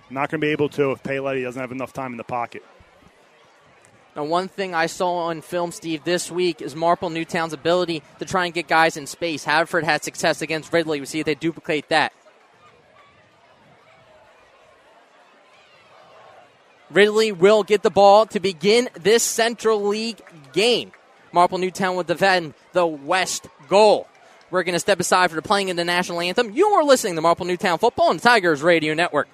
Not 0.09 0.31
going 0.31 0.41
to 0.41 0.45
be 0.45 0.53
able 0.53 0.69
to 0.71 0.93
if 0.93 1.03
Paoletti 1.03 1.43
doesn't 1.43 1.61
have 1.61 1.73
enough 1.73 1.93
time 1.93 2.13
in 2.13 2.17
the 2.17 2.25
pocket. 2.25 2.65
Now, 4.15 4.25
one 4.25 4.49
thing 4.49 4.75
I 4.75 4.87
saw 4.87 5.27
on 5.27 5.43
film, 5.43 5.73
Steve, 5.73 6.05
this 6.05 6.31
week 6.31 6.63
is 6.63 6.75
Marple 6.75 7.11
Newtown's 7.11 7.53
ability 7.53 8.03
to 8.19 8.25
try 8.25 8.47
and 8.47 8.55
get 8.55 8.67
guys 8.67 8.97
in 8.97 9.07
space. 9.07 9.45
Haverford 9.45 9.85
had 9.85 10.03
success 10.03 10.41
against 10.41 10.73
Ridley. 10.73 11.01
We 11.01 11.07
see 11.07 11.21
if 11.21 11.27
they 11.27 11.35
duplicate 11.35 11.91
that. 11.91 12.15
Ridley 16.91 17.33
will 17.33 17.63
get 17.63 17.83
the 17.83 17.91
ball 17.91 18.27
to 18.27 18.41
begin 18.41 18.89
this 18.95 19.23
Central 19.23 19.85
League 19.87 20.21
game. 20.53 20.93
Marple 21.33 21.59
Newtown 21.59 21.97
will 21.97 22.05
defend 22.05 22.55
the 22.73 22.87
West 22.87 23.49
goal. 23.69 24.07
We're 24.51 24.63
going 24.63 24.75
to 24.75 24.81
step 24.81 25.01
aside 25.01 25.31
for 25.31 25.37
the 25.37 25.43
playing 25.43 25.71
of 25.71 25.77
the 25.77 25.85
national 25.85 26.21
anthem. 26.21 26.53
You 26.53 26.67
are 26.69 26.85
listening 26.85 27.17
to 27.17 27.21
Marple 27.21 27.47
Newtown 27.47 27.79
Football 27.79 28.13
and 28.13 28.23
Tigers 28.23 28.63
Radio 28.63 28.95
Network. 28.95 29.29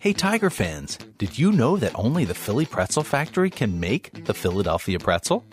Hey, 0.00 0.12
Tiger 0.12 0.50
fans, 0.50 0.98
did 1.16 1.38
you 1.38 1.50
know 1.50 1.76
that 1.78 1.92
only 1.94 2.24
the 2.26 2.34
Philly 2.34 2.66
Pretzel 2.66 3.04
Factory 3.04 3.48
can 3.48 3.80
make 3.80 4.26
the 4.26 4.34
Philadelphia 4.34 4.98
pretzel? 4.98 5.46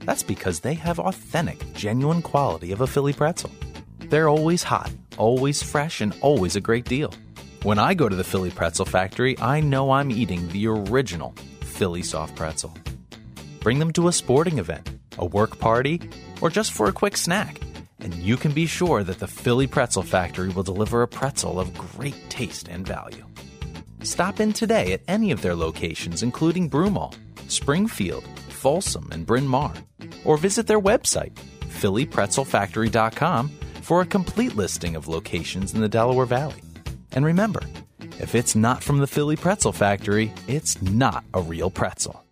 That's 0.00 0.22
because 0.22 0.60
they 0.60 0.74
have 0.74 1.00
authentic, 1.00 1.72
genuine 1.72 2.22
quality 2.22 2.70
of 2.70 2.82
a 2.82 2.86
Philly 2.86 3.12
pretzel. 3.12 3.50
They're 3.98 4.28
always 4.28 4.62
hot, 4.62 4.92
always 5.16 5.62
fresh, 5.62 6.00
and 6.00 6.14
always 6.20 6.54
a 6.54 6.60
great 6.60 6.84
deal. 6.84 7.12
When 7.62 7.78
I 7.78 7.92
go 7.92 8.08
to 8.08 8.16
the 8.16 8.24
Philly 8.24 8.50
Pretzel 8.50 8.86
Factory, 8.86 9.38
I 9.38 9.60
know 9.60 9.90
I'm 9.90 10.10
eating 10.10 10.48
the 10.48 10.66
original 10.66 11.34
Philly 11.60 12.02
soft 12.02 12.34
pretzel. 12.34 12.72
Bring 13.60 13.78
them 13.78 13.92
to 13.92 14.08
a 14.08 14.12
sporting 14.12 14.58
event, 14.58 14.88
a 15.18 15.26
work 15.26 15.58
party, 15.58 16.00
or 16.40 16.48
just 16.48 16.72
for 16.72 16.88
a 16.88 16.92
quick 16.92 17.18
snack, 17.18 17.60
and 17.98 18.14
you 18.14 18.38
can 18.38 18.52
be 18.52 18.64
sure 18.64 19.04
that 19.04 19.18
the 19.18 19.26
Philly 19.26 19.66
Pretzel 19.66 20.02
Factory 20.02 20.48
will 20.48 20.62
deliver 20.62 21.02
a 21.02 21.08
pretzel 21.08 21.60
of 21.60 21.76
great 21.76 22.30
taste 22.30 22.68
and 22.68 22.86
value. 22.86 23.26
Stop 24.04 24.40
in 24.40 24.54
today 24.54 24.94
at 24.94 25.02
any 25.06 25.30
of 25.30 25.42
their 25.42 25.54
locations, 25.54 26.22
including 26.22 26.70
Broomall, 26.70 27.14
Springfield, 27.48 28.24
Folsom, 28.48 29.06
and 29.12 29.26
Bryn 29.26 29.46
Mawr, 29.46 29.74
or 30.24 30.38
visit 30.38 30.66
their 30.66 30.80
website, 30.80 31.34
phillypretzelfactory.com, 31.60 33.50
for 33.82 34.00
a 34.00 34.06
complete 34.06 34.56
listing 34.56 34.96
of 34.96 35.08
locations 35.08 35.74
in 35.74 35.82
the 35.82 35.88
Delaware 35.90 36.24
Valley. 36.24 36.62
And 37.12 37.24
remember, 37.24 37.60
if 38.18 38.34
it's 38.34 38.54
not 38.54 38.82
from 38.82 38.98
the 38.98 39.06
Philly 39.06 39.36
Pretzel 39.36 39.72
Factory, 39.72 40.32
it's 40.46 40.80
not 40.82 41.24
a 41.34 41.40
real 41.40 41.70
pretzel. 41.70 42.24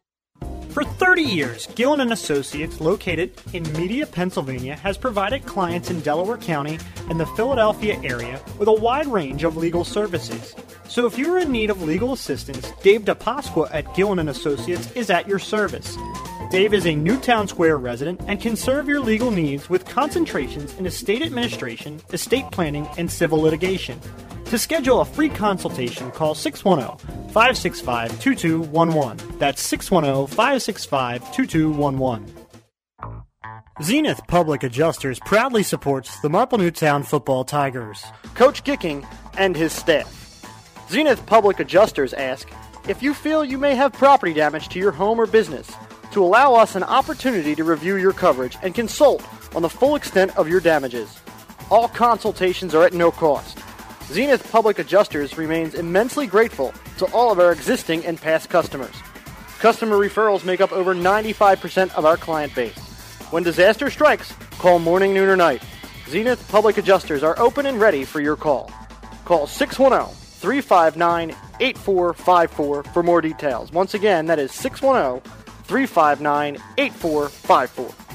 For 0.70 0.84
30 0.84 1.22
years, 1.22 1.66
Gillen 1.74 2.00
and 2.00 2.12
Associates, 2.12 2.80
located 2.80 3.32
in 3.52 3.64
Media, 3.72 4.06
Pennsylvania, 4.06 4.76
has 4.76 4.96
provided 4.96 5.44
clients 5.44 5.90
in 5.90 6.00
Delaware 6.02 6.36
County 6.36 6.78
and 7.08 7.18
the 7.18 7.26
Philadelphia 7.26 7.98
area 8.04 8.40
with 8.58 8.68
a 8.68 8.72
wide 8.72 9.08
range 9.08 9.42
of 9.42 9.56
legal 9.56 9.82
services. 9.82 10.54
So 10.86 11.06
if 11.06 11.18
you're 11.18 11.38
in 11.38 11.50
need 11.50 11.70
of 11.70 11.82
legal 11.82 12.12
assistance, 12.12 12.70
Dave 12.82 13.02
DiPasqua 13.02 13.70
at 13.72 13.92
Gillen 13.94 14.20
and 14.20 14.28
Associates 14.28 14.92
is 14.92 15.10
at 15.10 15.26
your 15.26 15.38
service. 15.38 15.96
Dave 16.50 16.72
is 16.72 16.86
a 16.86 16.94
Newtown 16.94 17.48
Square 17.48 17.78
resident 17.78 18.20
and 18.26 18.40
can 18.40 18.54
serve 18.54 18.88
your 18.88 19.00
legal 19.00 19.30
needs 19.30 19.68
with 19.68 19.84
concentrations 19.84 20.74
in 20.78 20.86
estate 20.86 21.22
administration, 21.22 22.00
estate 22.12 22.50
planning, 22.52 22.88
and 22.96 23.10
civil 23.10 23.40
litigation. 23.40 24.00
To 24.48 24.56
schedule 24.56 25.02
a 25.02 25.04
free 25.04 25.28
consultation, 25.28 26.10
call 26.10 26.34
610 26.34 26.96
565 27.28 28.18
2211. 28.18 29.38
That's 29.38 29.60
610 29.60 30.26
565 30.34 31.34
2211. 31.34 32.34
Zenith 33.82 34.20
Public 34.26 34.62
Adjusters 34.62 35.20
proudly 35.20 35.62
supports 35.62 36.18
the 36.20 36.30
Marple 36.30 36.56
Newtown 36.56 37.02
Football 37.02 37.44
Tigers, 37.44 38.02
Coach 38.34 38.64
Gicking, 38.64 39.06
and 39.36 39.54
his 39.54 39.74
staff. 39.74 40.42
Zenith 40.88 41.26
Public 41.26 41.60
Adjusters 41.60 42.14
ask 42.14 42.48
if 42.88 43.02
you 43.02 43.12
feel 43.12 43.44
you 43.44 43.58
may 43.58 43.74
have 43.74 43.92
property 43.92 44.32
damage 44.32 44.70
to 44.70 44.78
your 44.78 44.92
home 44.92 45.20
or 45.20 45.26
business, 45.26 45.70
to 46.12 46.24
allow 46.24 46.54
us 46.54 46.74
an 46.74 46.84
opportunity 46.84 47.54
to 47.54 47.64
review 47.64 47.96
your 47.96 48.14
coverage 48.14 48.56
and 48.62 48.74
consult 48.74 49.22
on 49.54 49.60
the 49.60 49.68
full 49.68 49.94
extent 49.94 50.34
of 50.38 50.48
your 50.48 50.60
damages. 50.60 51.20
All 51.70 51.86
consultations 51.86 52.74
are 52.74 52.84
at 52.84 52.94
no 52.94 53.10
cost. 53.10 53.58
Zenith 54.10 54.50
Public 54.50 54.78
Adjusters 54.78 55.36
remains 55.36 55.74
immensely 55.74 56.26
grateful 56.26 56.72
to 56.96 57.04
all 57.12 57.30
of 57.30 57.38
our 57.38 57.52
existing 57.52 58.06
and 58.06 58.18
past 58.18 58.48
customers. 58.48 58.94
Customer 59.58 59.96
referrals 59.96 60.46
make 60.46 60.62
up 60.62 60.72
over 60.72 60.94
95% 60.94 61.94
of 61.94 62.06
our 62.06 62.16
client 62.16 62.54
base. 62.54 62.78
When 63.30 63.42
disaster 63.42 63.90
strikes, 63.90 64.32
call 64.52 64.78
morning, 64.78 65.12
noon, 65.12 65.28
or 65.28 65.36
night. 65.36 65.62
Zenith 66.08 66.48
Public 66.48 66.78
Adjusters 66.78 67.22
are 67.22 67.38
open 67.38 67.66
and 67.66 67.78
ready 67.78 68.06
for 68.06 68.22
your 68.22 68.36
call. 68.36 68.70
Call 69.26 69.46
610 69.46 70.14
359 70.14 71.36
8454 71.60 72.84
for 72.84 73.02
more 73.02 73.20
details. 73.20 73.70
Once 73.72 73.92
again, 73.92 74.24
that 74.26 74.38
is 74.38 74.52
610 74.52 75.20
359 75.64 76.56
8454. 76.78 78.07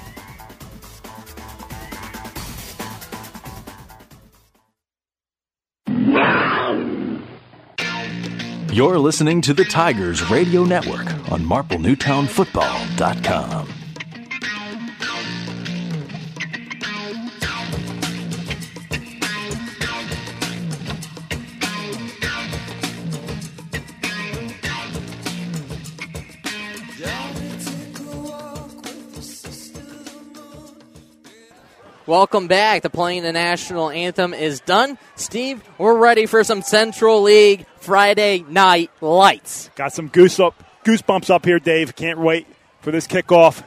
You're 8.73 8.97
listening 8.97 9.41
to 9.41 9.53
the 9.53 9.65
Tigers 9.65 10.27
Radio 10.29 10.63
Network 10.63 11.05
on 11.31 11.41
MarpleNewtownFootball.com. 11.41 13.82
Welcome 32.05 32.47
back. 32.47 32.81
The 32.81 32.89
playing 32.89 33.23
the 33.23 33.31
national 33.31 33.89
anthem 33.89 34.33
is 34.33 34.59
done. 34.59 34.97
Steve, 35.15 35.63
we're 35.77 35.97
ready 35.97 36.25
for 36.25 36.43
some 36.43 36.61
Central 36.61 37.21
League 37.21 37.65
Friday 37.77 38.43
night 38.45 38.91
lights. 38.99 39.69
Got 39.75 39.93
some 39.93 40.09
goose 40.09 40.37
up, 40.37 40.61
goosebumps 40.83 41.29
up 41.29 41.45
here, 41.45 41.59
Dave. 41.59 41.95
Can't 41.95 42.19
wait 42.19 42.45
for 42.81 42.91
this 42.91 43.07
kickoff. 43.07 43.63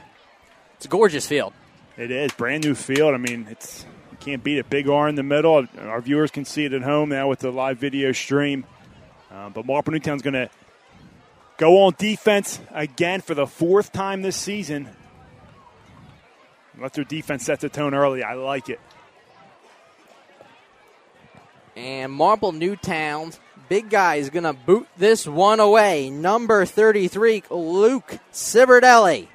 It's 0.74 0.84
a 0.84 0.88
gorgeous 0.88 1.26
field. 1.26 1.54
It 1.96 2.10
is 2.10 2.30
brand 2.32 2.64
new 2.64 2.74
field. 2.74 3.14
I 3.14 3.16
mean, 3.16 3.46
it's 3.48 3.86
you 4.10 4.18
can't 4.20 4.44
beat 4.44 4.58
it. 4.58 4.68
Big 4.68 4.86
R 4.86 5.08
in 5.08 5.14
the 5.14 5.22
middle. 5.22 5.66
Our 5.78 6.02
viewers 6.02 6.30
can 6.30 6.44
see 6.44 6.66
it 6.66 6.74
at 6.74 6.82
home 6.82 7.08
now 7.08 7.28
with 7.28 7.38
the 7.38 7.50
live 7.50 7.78
video 7.78 8.12
stream. 8.12 8.66
Uh, 9.32 9.48
but 9.48 9.64
Marple 9.64 9.94
Newtown's 9.94 10.20
going 10.20 10.34
to 10.34 10.50
go 11.56 11.84
on 11.84 11.94
defense 11.96 12.60
again 12.70 13.22
for 13.22 13.34
the 13.34 13.46
fourth 13.46 13.94
time 13.94 14.20
this 14.20 14.36
season. 14.36 14.90
Let 16.80 16.92
their 16.92 17.04
defense 17.04 17.44
set 17.44 17.60
the 17.60 17.68
tone 17.68 17.94
early. 17.94 18.22
I 18.22 18.34
like 18.34 18.68
it. 18.68 18.80
And 21.74 22.12
Marple 22.12 22.52
Newtown's 22.52 23.38
big 23.68 23.90
guy 23.90 24.16
is 24.16 24.30
going 24.30 24.44
to 24.44 24.52
boot 24.52 24.88
this 24.96 25.26
one 25.26 25.60
away. 25.60 26.10
Number 26.10 26.64
33, 26.64 27.44
Luke 27.50 28.18
Ciberdelli. 28.32 29.28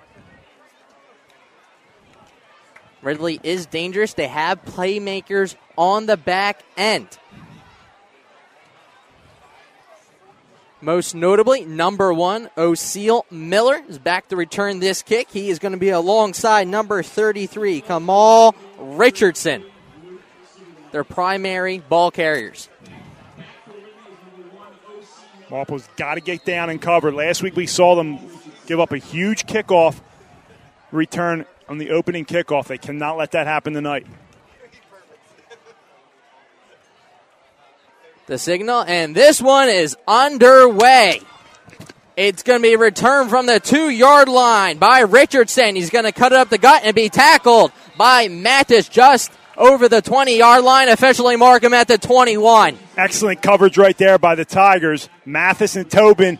Ridley 3.01 3.39
is 3.43 3.65
dangerous. 3.65 4.13
They 4.13 4.27
have 4.27 4.63
playmakers 4.63 5.55
on 5.77 6.05
the 6.05 6.17
back 6.17 6.63
end. 6.77 7.07
Most 10.83 11.13
notably, 11.13 11.63
number 11.63 12.11
one, 12.11 12.50
O'Seal 12.57 13.27
Miller 13.29 13.79
is 13.88 14.00
back 14.00 14.29
to 14.29 14.35
return 14.35 14.79
this 14.79 15.03
kick. 15.03 15.29
He 15.29 15.50
is 15.51 15.59
going 15.59 15.73
to 15.73 15.77
be 15.77 15.89
alongside 15.89 16.67
number 16.67 17.03
33, 17.03 17.81
Kamal 17.81 18.55
Richardson. 18.79 19.63
Their 20.91 21.03
primary 21.03 21.77
ball 21.77 22.09
carriers. 22.09 22.67
Marple's 25.51 25.88
got 25.97 26.15
to 26.15 26.21
get 26.21 26.45
down 26.45 26.71
and 26.71 26.81
cover. 26.81 27.11
Last 27.11 27.43
week 27.43 27.55
we 27.55 27.67
saw 27.67 27.95
them 27.95 28.17
give 28.65 28.79
up 28.79 28.91
a 28.91 28.97
huge 28.97 29.45
kickoff 29.45 30.00
return 30.91 31.45
on 31.69 31.77
the 31.77 31.91
opening 31.91 32.25
kickoff. 32.25 32.67
They 32.67 32.79
cannot 32.79 33.17
let 33.17 33.31
that 33.31 33.45
happen 33.45 33.73
tonight. 33.73 34.07
The 38.31 38.38
signal, 38.38 38.81
and 38.88 39.13
this 39.13 39.41
one 39.41 39.67
is 39.67 39.97
underway. 40.07 41.19
It's 42.15 42.43
going 42.43 42.61
to 42.61 42.63
be 42.63 42.77
returned 42.77 43.29
from 43.29 43.45
the 43.45 43.59
two 43.59 43.89
yard 43.89 44.29
line 44.29 44.77
by 44.77 45.01
Richardson. 45.01 45.75
He's 45.75 45.89
going 45.89 46.05
to 46.05 46.13
cut 46.13 46.31
it 46.31 46.38
up 46.38 46.47
the 46.47 46.57
gut 46.57 46.83
and 46.85 46.95
be 46.95 47.09
tackled 47.09 47.73
by 47.97 48.29
Mathis 48.29 48.88
just 48.88 49.33
over 49.57 49.89
the 49.89 50.01
20 50.01 50.38
yard 50.38 50.63
line. 50.63 50.88
Officially 50.88 51.35
mark 51.35 51.61
him 51.61 51.73
at 51.73 51.89
the 51.89 51.97
21. 51.97 52.79
Excellent 52.95 53.41
coverage 53.41 53.77
right 53.77 53.97
there 53.97 54.17
by 54.17 54.35
the 54.35 54.45
Tigers. 54.45 55.09
Mathis 55.25 55.75
and 55.75 55.91
Tobin 55.91 56.39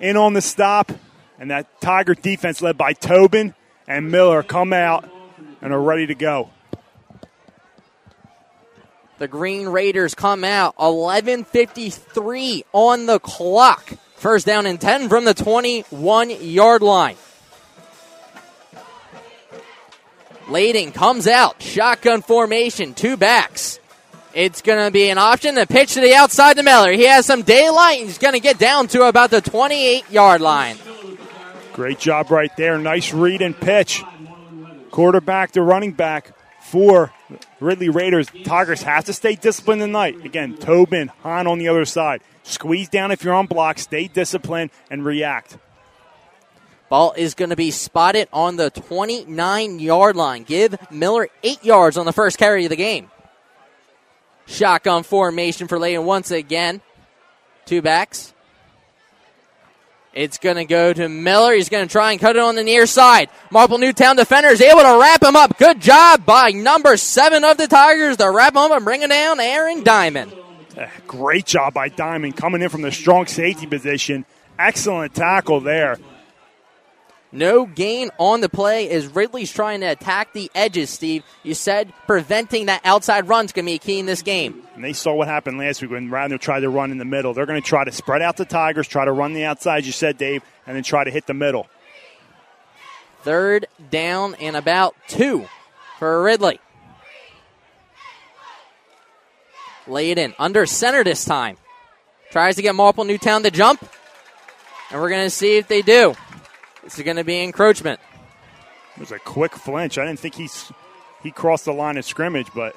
in 0.00 0.16
on 0.16 0.32
the 0.32 0.40
stop, 0.40 0.92
and 1.38 1.50
that 1.50 1.78
Tiger 1.82 2.14
defense 2.14 2.62
led 2.62 2.78
by 2.78 2.94
Tobin 2.94 3.54
and 3.86 4.10
Miller 4.10 4.42
come 4.42 4.72
out 4.72 5.10
and 5.60 5.74
are 5.74 5.82
ready 5.82 6.06
to 6.06 6.14
go. 6.14 6.48
The 9.22 9.28
Green 9.28 9.68
Raiders 9.68 10.16
come 10.16 10.42
out 10.42 10.74
11:53 10.78 12.64
on 12.72 13.06
the 13.06 13.20
clock. 13.20 13.92
First 14.16 14.46
down 14.46 14.66
and 14.66 14.80
10 14.80 15.08
from 15.08 15.24
the 15.24 15.32
21 15.32 16.30
yard 16.40 16.82
line. 16.82 17.14
Layden 20.46 20.92
comes 20.92 21.28
out, 21.28 21.62
shotgun 21.62 22.22
formation, 22.22 22.94
two 22.94 23.16
backs. 23.16 23.78
It's 24.34 24.60
going 24.60 24.84
to 24.84 24.90
be 24.90 25.08
an 25.08 25.18
option 25.18 25.54
to 25.54 25.68
pitch 25.68 25.94
to 25.94 26.00
the 26.00 26.16
outside 26.16 26.56
to 26.56 26.64
Miller. 26.64 26.90
He 26.90 27.04
has 27.04 27.24
some 27.24 27.42
daylight. 27.42 28.00
He's 28.00 28.18
going 28.18 28.34
to 28.34 28.40
get 28.40 28.58
down 28.58 28.88
to 28.88 29.04
about 29.04 29.30
the 29.30 29.40
28 29.40 30.10
yard 30.10 30.40
line. 30.40 30.78
Great 31.74 32.00
job 32.00 32.32
right 32.32 32.50
there. 32.56 32.76
Nice 32.76 33.12
read 33.12 33.40
and 33.40 33.56
pitch. 33.56 34.02
Quarterback 34.90 35.52
to 35.52 35.62
running 35.62 35.92
back 35.92 36.32
for 36.72 37.12
Ridley 37.60 37.90
Raiders. 37.90 38.28
Tigers 38.44 38.82
have 38.82 39.04
to 39.04 39.12
stay 39.12 39.34
disciplined 39.34 39.82
tonight. 39.82 40.24
Again, 40.24 40.56
Tobin, 40.56 41.08
Hahn 41.22 41.46
on 41.46 41.58
the 41.58 41.68
other 41.68 41.84
side. 41.84 42.22
Squeeze 42.44 42.88
down 42.88 43.10
if 43.10 43.22
you're 43.22 43.34
on 43.34 43.44
block, 43.44 43.78
stay 43.78 44.08
disciplined, 44.08 44.70
and 44.90 45.04
react. 45.04 45.58
Ball 46.88 47.12
is 47.12 47.34
going 47.34 47.50
to 47.50 47.56
be 47.56 47.70
spotted 47.70 48.26
on 48.32 48.56
the 48.56 48.70
29 48.70 49.80
yard 49.80 50.16
line. 50.16 50.44
Give 50.44 50.74
Miller 50.90 51.28
eight 51.42 51.62
yards 51.62 51.98
on 51.98 52.06
the 52.06 52.12
first 52.12 52.38
carry 52.38 52.64
of 52.64 52.70
the 52.70 52.76
game. 52.76 53.10
Shotgun 54.46 55.02
formation 55.02 55.68
for 55.68 55.76
Layden 55.76 56.04
once 56.04 56.30
again. 56.30 56.80
Two 57.66 57.82
backs. 57.82 58.31
It's 60.14 60.36
going 60.36 60.56
to 60.56 60.66
go 60.66 60.92
to 60.92 61.08
Miller. 61.08 61.54
He's 61.54 61.70
going 61.70 61.88
to 61.88 61.90
try 61.90 62.12
and 62.12 62.20
cut 62.20 62.36
it 62.36 62.42
on 62.42 62.54
the 62.54 62.62
near 62.62 62.86
side. 62.86 63.30
Marple 63.50 63.78
Newtown 63.78 64.16
defender 64.16 64.48
is 64.48 64.60
able 64.60 64.82
to 64.82 64.98
wrap 65.00 65.22
him 65.22 65.36
up. 65.36 65.56
Good 65.58 65.80
job 65.80 66.26
by 66.26 66.50
number 66.50 66.98
seven 66.98 67.44
of 67.44 67.56
the 67.56 67.66
Tigers 67.66 68.18
to 68.18 68.30
wrap 68.30 68.52
him 68.52 68.58
up 68.58 68.72
and 68.72 68.84
bring 68.84 69.02
it 69.02 69.08
down, 69.08 69.40
Aaron 69.40 69.82
Diamond. 69.82 70.34
Uh, 70.76 70.86
great 71.06 71.46
job 71.46 71.72
by 71.72 71.88
Diamond 71.88 72.36
coming 72.36 72.60
in 72.60 72.68
from 72.68 72.82
the 72.82 72.92
strong 72.92 73.26
safety 73.26 73.66
position. 73.66 74.26
Excellent 74.58 75.14
tackle 75.14 75.60
there. 75.60 75.96
No 77.34 77.64
gain 77.64 78.10
on 78.18 78.42
the 78.42 78.48
play 78.50 78.90
as 78.90 79.06
Ridley's 79.06 79.50
trying 79.50 79.80
to 79.80 79.86
attack 79.86 80.34
the 80.34 80.50
edges, 80.54 80.90
Steve. 80.90 81.24
You 81.42 81.54
said 81.54 81.92
preventing 82.06 82.66
that 82.66 82.82
outside 82.84 83.26
run 83.26 83.46
is 83.46 83.52
going 83.52 83.64
to 83.64 83.72
be 83.72 83.78
key 83.78 83.98
in 83.98 84.04
this 84.04 84.20
game. 84.20 84.62
And 84.74 84.84
they 84.84 84.92
saw 84.92 85.14
what 85.14 85.28
happened 85.28 85.56
last 85.56 85.80
week 85.80 85.90
when 85.90 86.10
Radnor 86.10 86.36
tried 86.36 86.60
to 86.60 86.68
run 86.68 86.90
in 86.90 86.98
the 86.98 87.06
middle. 87.06 87.32
They're 87.32 87.46
going 87.46 87.60
to 87.60 87.66
try 87.66 87.84
to 87.84 87.92
spread 87.92 88.20
out 88.20 88.36
the 88.36 88.44
Tigers, 88.44 88.86
try 88.86 89.06
to 89.06 89.12
run 89.12 89.32
the 89.32 89.46
outside, 89.46 89.86
you 89.86 89.92
said, 89.92 90.18
Dave, 90.18 90.42
and 90.66 90.76
then 90.76 90.82
try 90.82 91.04
to 91.04 91.10
hit 91.10 91.26
the 91.26 91.34
middle. 91.34 91.68
Third 93.22 93.66
down 93.90 94.34
and 94.34 94.54
about 94.54 94.94
two 95.08 95.48
for 95.98 96.22
Ridley. 96.22 96.60
Layden 99.86 100.34
under 100.38 100.66
center 100.66 101.02
this 101.02 101.24
time. 101.24 101.56
Tries 102.30 102.56
to 102.56 102.62
get 102.62 102.74
Marple 102.74 103.04
Newtown 103.04 103.42
to 103.44 103.50
jump. 103.50 103.82
And 104.90 105.00
we're 105.00 105.08
going 105.08 105.24
to 105.24 105.30
see 105.30 105.56
if 105.56 105.68
they 105.68 105.82
do. 105.82 106.14
This 106.82 106.98
is 106.98 107.04
going 107.04 107.16
to 107.16 107.24
be 107.24 107.42
encroachment. 107.42 108.00
It 108.96 109.00
was 109.00 109.12
a 109.12 109.18
quick 109.18 109.52
flinch. 109.52 109.98
I 109.98 110.04
didn't 110.04 110.20
think 110.20 110.34
he's 110.34 110.70
he 111.22 111.30
crossed 111.30 111.64
the 111.64 111.72
line 111.72 111.96
of 111.96 112.04
scrimmage, 112.04 112.48
but 112.54 112.74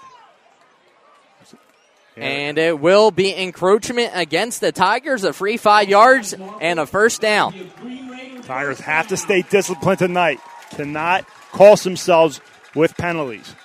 yeah. 2.16 2.24
and 2.24 2.58
it 2.58 2.80
will 2.80 3.12
be 3.12 3.36
encroachment 3.36 4.12
against 4.14 4.62
the 4.62 4.72
Tigers. 4.72 5.24
A 5.24 5.34
free 5.34 5.58
five 5.58 5.90
yards 5.90 6.34
and 6.62 6.80
a 6.80 6.86
first 6.86 7.22
down. 7.22 7.54
Tigers 8.44 8.80
have 8.80 9.08
to 9.08 9.18
stay 9.18 9.42
disciplined 9.42 10.00
tonight. 10.00 10.40
Cannot 10.72 11.28
cost 11.52 11.84
themselves 11.84 12.40
with 12.76 12.96
penalties. 12.96 13.56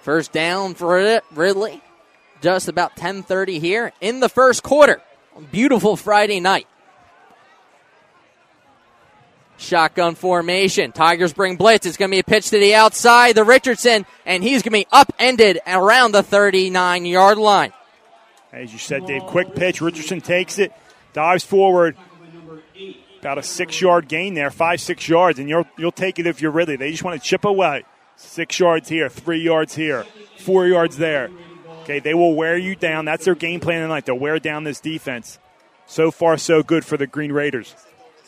First 0.00 0.32
down 0.32 0.74
for 0.74 1.20
Ridley. 1.32 1.82
Just 2.40 2.68
about 2.68 2.96
10:30 2.96 3.58
here 3.58 3.92
in 4.00 4.20
the 4.20 4.28
first 4.28 4.62
quarter. 4.62 5.00
Beautiful 5.50 5.96
Friday 5.96 6.40
night. 6.40 6.66
Shotgun 9.56 10.14
formation. 10.14 10.92
Tigers 10.92 11.32
bring 11.32 11.56
blitz. 11.56 11.86
It's 11.86 11.96
going 11.96 12.10
to 12.10 12.14
be 12.14 12.20
a 12.20 12.24
pitch 12.24 12.50
to 12.50 12.58
the 12.58 12.74
outside. 12.74 13.34
The 13.34 13.44
Richardson, 13.44 14.04
and 14.26 14.42
he's 14.42 14.62
going 14.62 14.82
to 14.82 14.86
be 14.86 14.86
upended 14.92 15.60
around 15.66 16.12
the 16.12 16.22
39 16.22 17.06
yard 17.06 17.38
line. 17.38 17.72
As 18.52 18.72
you 18.72 18.78
said, 18.78 19.06
Dave, 19.06 19.22
quick 19.22 19.54
pitch. 19.54 19.80
Richardson 19.80 20.20
takes 20.20 20.58
it, 20.58 20.72
dives 21.12 21.44
forward. 21.44 21.96
About 23.20 23.38
a 23.38 23.42
six 23.42 23.80
yard 23.80 24.06
gain 24.06 24.34
there, 24.34 24.50
five, 24.50 24.80
six 24.80 25.08
yards, 25.08 25.38
and 25.38 25.48
you'll, 25.48 25.66
you'll 25.78 25.92
take 25.92 26.18
it 26.18 26.26
if 26.26 26.42
you're 26.42 26.50
Ridley. 26.50 26.76
They 26.76 26.90
just 26.90 27.02
want 27.02 27.20
to 27.20 27.26
chip 27.26 27.44
away. 27.46 27.84
Six 28.16 28.58
yards 28.60 28.88
here, 28.88 29.08
three 29.08 29.40
yards 29.40 29.74
here, 29.74 30.04
four 30.38 30.66
yards 30.66 30.98
there. 30.98 31.30
Okay, 31.82 32.00
they 32.00 32.14
will 32.14 32.34
wear 32.34 32.56
you 32.56 32.76
down. 32.76 33.06
That's 33.06 33.24
their 33.24 33.34
game 33.34 33.60
plan 33.60 33.80
tonight. 33.80 34.04
They'll 34.04 34.18
wear 34.18 34.38
down 34.38 34.64
this 34.64 34.78
defense. 34.78 35.38
So 35.86 36.10
far, 36.10 36.36
so 36.36 36.62
good 36.62 36.84
for 36.84 36.96
the 36.96 37.06
Green 37.06 37.32
Raiders 37.32 37.74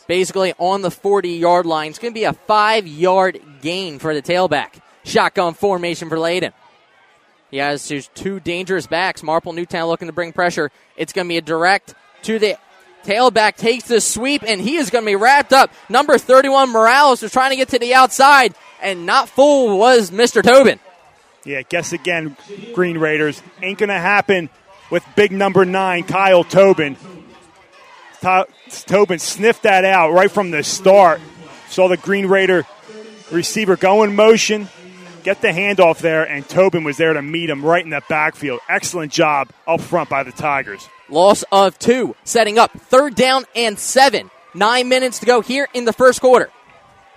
basically 0.07 0.53
on 0.57 0.81
the 0.81 0.91
40 0.91 1.29
yard 1.29 1.65
line. 1.65 1.89
It's 1.89 1.99
going 1.99 2.13
to 2.13 2.19
be 2.19 2.23
a 2.23 2.33
five 2.33 2.87
yard 2.87 3.39
gain 3.61 3.99
for 3.99 4.13
the 4.13 4.21
tailback. 4.21 4.79
Shotgun 5.03 5.53
formation 5.53 6.09
for 6.09 6.17
Layden. 6.17 6.53
He 7.51 7.57
has 7.57 7.87
two 8.13 8.39
dangerous 8.39 8.87
backs. 8.87 9.23
Marple 9.23 9.53
Newtown 9.53 9.87
looking 9.87 10.07
to 10.07 10.13
bring 10.13 10.33
pressure. 10.33 10.69
It's 10.97 11.13
going 11.13 11.27
to 11.27 11.29
be 11.29 11.37
a 11.37 11.41
direct 11.41 11.93
to 12.23 12.39
the 12.39 12.57
tailback, 13.05 13.55
takes 13.55 13.85
the 13.85 14.01
sweep, 14.01 14.43
and 14.45 14.59
he 14.59 14.75
is 14.75 14.89
going 14.89 15.05
to 15.05 15.09
be 15.09 15.15
wrapped 15.15 15.53
up. 15.53 15.71
Number 15.87 16.17
31, 16.17 16.71
Morales, 16.71 17.21
was 17.21 17.31
trying 17.31 17.51
to 17.51 17.55
get 17.55 17.69
to 17.69 17.79
the 17.79 17.93
outside, 17.93 18.53
and 18.81 19.05
not 19.05 19.29
full 19.29 19.77
was 19.77 20.11
Mr. 20.11 20.43
Tobin. 20.43 20.79
Yeah, 21.45 21.61
guess 21.61 21.93
again, 21.93 22.35
Green 22.73 22.97
Raiders. 22.97 23.41
Ain't 23.61 23.79
going 23.79 23.89
to 23.89 23.95
happen 23.95 24.49
with 24.91 25.05
big 25.15 25.31
number 25.31 25.63
nine, 25.63 26.03
Kyle 26.03 26.43
Tobin. 26.43 26.97
Tobin 28.21 29.19
sniffed 29.19 29.63
that 29.63 29.85
out 29.85 30.11
right 30.11 30.31
from 30.31 30.51
the 30.51 30.63
start. 30.63 31.21
Saw 31.69 31.87
the 31.87 31.97
Green 31.97 32.27
Raider 32.27 32.65
receiver 33.31 33.75
go 33.75 34.03
in 34.03 34.15
motion, 34.15 34.67
get 35.23 35.41
the 35.41 35.49
handoff 35.49 35.99
there, 35.99 36.23
and 36.23 36.47
Tobin 36.47 36.83
was 36.83 36.97
there 36.97 37.13
to 37.13 37.21
meet 37.21 37.49
him 37.49 37.63
right 37.65 37.83
in 37.83 37.89
the 37.89 38.01
backfield. 38.07 38.59
Excellent 38.69 39.11
job 39.11 39.49
up 39.67 39.81
front 39.81 40.09
by 40.09 40.23
the 40.23 40.31
Tigers. 40.31 40.87
Loss 41.09 41.43
of 41.51 41.77
two, 41.79 42.15
setting 42.23 42.57
up 42.57 42.71
third 42.71 43.15
down 43.15 43.45
and 43.55 43.77
seven. 43.77 44.29
Nine 44.53 44.89
minutes 44.89 45.19
to 45.19 45.25
go 45.25 45.41
here 45.41 45.67
in 45.73 45.85
the 45.85 45.93
first 45.93 46.21
quarter. 46.21 46.49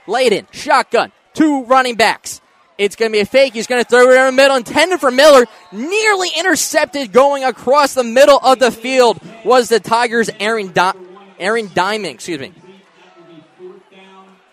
Layden, 0.06 0.46
shotgun, 0.52 1.12
two 1.34 1.64
running 1.64 1.94
backs. 1.94 2.40
It's 2.80 2.96
going 2.96 3.10
to 3.10 3.12
be 3.12 3.20
a 3.20 3.26
fake. 3.26 3.52
He's 3.52 3.66
going 3.66 3.84
to 3.84 3.88
throw 3.88 4.08
it 4.08 4.18
in 4.18 4.24
the 4.24 4.32
middle, 4.32 4.56
intended 4.56 5.00
for 5.00 5.10
Miller. 5.10 5.44
Nearly 5.70 6.30
intercepted 6.34 7.12
going 7.12 7.44
across 7.44 7.92
the 7.92 8.02
middle 8.02 8.38
of 8.38 8.58
the 8.58 8.70
field 8.70 9.20
was 9.44 9.68
the 9.68 9.80
Tigers' 9.80 10.30
Aaron, 10.40 10.72
Di- 10.72 10.94
Aaron 11.38 11.70
Diamond. 11.74 12.14
Excuse 12.14 12.40
me. 12.40 12.54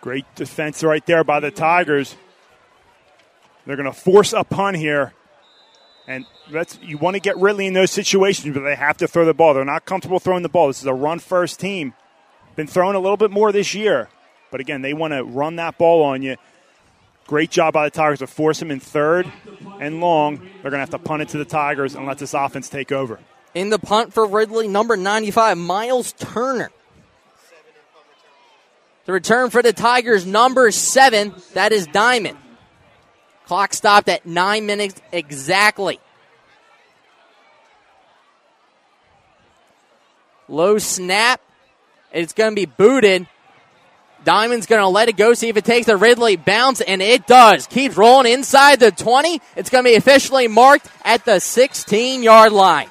Great 0.01 0.25
defense 0.35 0.83
right 0.83 1.05
there 1.05 1.23
by 1.23 1.39
the 1.39 1.51
Tigers. 1.51 2.17
They're 3.65 3.77
going 3.77 3.89
to 3.89 3.97
force 3.97 4.33
a 4.33 4.43
punt 4.43 4.75
here. 4.75 5.13
And 6.05 6.25
that's 6.51 6.77
you 6.81 6.97
want 6.97 7.13
to 7.13 7.21
get 7.21 7.37
Ridley 7.37 7.67
in 7.67 7.73
those 7.73 7.91
situations, 7.91 8.53
but 8.53 8.59
they 8.59 8.75
have 8.75 8.97
to 8.97 9.07
throw 9.07 9.23
the 9.23 9.33
ball. 9.33 9.53
They're 9.53 9.63
not 9.63 9.85
comfortable 9.85 10.19
throwing 10.19 10.43
the 10.43 10.49
ball. 10.49 10.67
This 10.67 10.81
is 10.81 10.85
a 10.85 10.93
run 10.93 11.19
first 11.19 11.61
team. 11.61 11.93
Been 12.57 12.67
throwing 12.67 12.97
a 12.97 12.99
little 12.99 13.15
bit 13.15 13.31
more 13.31 13.53
this 13.53 13.73
year. 13.73 14.09
But 14.51 14.59
again, 14.59 14.81
they 14.81 14.93
want 14.93 15.13
to 15.13 15.23
run 15.23 15.55
that 15.57 15.77
ball 15.77 16.03
on 16.03 16.21
you. 16.21 16.35
Great 17.27 17.51
job 17.51 17.73
by 17.73 17.85
the 17.85 17.91
Tigers 17.91 18.19
to 18.19 18.27
force 18.27 18.61
him 18.61 18.71
in 18.71 18.79
third 18.79 19.29
and 19.81 19.99
long. 19.99 20.37
They're 20.37 20.71
going 20.71 20.73
to 20.73 20.79
have 20.79 20.91
to 20.91 20.99
punt 20.99 21.21
it 21.21 21.29
to 21.29 21.37
the 21.37 21.45
Tigers 21.45 21.93
and 21.93 22.05
let 22.05 22.17
this 22.17 22.33
offense 22.33 22.69
take 22.69 22.93
over. 22.93 23.19
In 23.53 23.69
the 23.69 23.79
punt 23.79 24.13
for 24.13 24.25
Ridley, 24.25 24.67
number 24.67 24.95
95, 24.95 25.57
Miles 25.57 26.13
Turner. 26.13 26.71
The 29.05 29.11
return 29.11 29.49
for 29.49 29.61
the 29.61 29.73
Tigers, 29.73 30.25
number 30.25 30.71
seven, 30.71 31.33
that 31.53 31.71
is 31.73 31.87
Diamond. 31.87 32.37
Clock 33.45 33.73
stopped 33.73 34.09
at 34.09 34.25
nine 34.25 34.65
minutes 34.65 35.01
exactly. 35.11 35.99
Low 40.49 40.77
snap. 40.77 41.41
It's 42.13 42.33
going 42.33 42.51
to 42.51 42.55
be 42.55 42.65
booted. 42.65 43.27
Diamond's 44.27 44.65
going 44.65 44.81
to 44.81 44.89
let 44.89 45.07
it 45.07 45.15
go, 45.15 45.33
see 45.33 45.47
if 45.47 45.55
it 45.55 45.63
takes 45.63 45.85
the 45.85 45.95
Ridley 45.95 46.35
bounce, 46.35 46.81
and 46.81 47.01
it 47.01 47.27
does. 47.27 47.65
Keeps 47.65 47.95
rolling 47.95 48.33
inside 48.33 48.77
the 48.77 48.91
20. 48.91 49.39
It's 49.55 49.69
going 49.69 49.85
to 49.85 49.89
be 49.89 49.95
officially 49.95 50.49
marked 50.49 50.89
at 51.05 51.23
the 51.23 51.39
16 51.39 52.23
yard 52.23 52.51
line. 52.51 52.89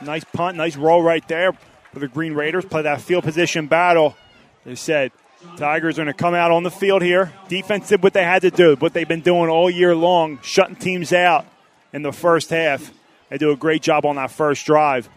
Nice 0.00 0.24
punt, 0.24 0.56
nice 0.56 0.74
roll 0.74 1.02
right 1.02 1.26
there 1.28 1.52
for 1.92 1.98
the 1.98 2.08
Green 2.08 2.32
Raiders. 2.32 2.64
Play 2.64 2.80
that 2.80 3.02
field 3.02 3.24
position 3.24 3.66
battle. 3.66 4.16
They 4.64 4.74
said 4.74 5.12
Tigers 5.58 5.98
are 5.98 6.04
going 6.04 6.14
to 6.14 6.18
come 6.18 6.32
out 6.32 6.50
on 6.50 6.62
the 6.62 6.70
field 6.70 7.02
here. 7.02 7.30
Defense 7.48 7.90
did 7.90 8.02
what 8.02 8.14
they 8.14 8.24
had 8.24 8.40
to 8.40 8.50
do, 8.50 8.74
what 8.76 8.94
they've 8.94 9.06
been 9.06 9.20
doing 9.20 9.50
all 9.50 9.68
year 9.68 9.94
long, 9.94 10.38
shutting 10.40 10.76
teams 10.76 11.12
out 11.12 11.44
in 11.92 12.00
the 12.00 12.10
first 12.10 12.48
half. 12.48 12.90
They 13.28 13.36
do 13.36 13.50
a 13.50 13.56
great 13.56 13.82
job 13.82 14.06
on 14.06 14.16
that 14.16 14.30
first 14.30 14.64
drive. 14.64 15.10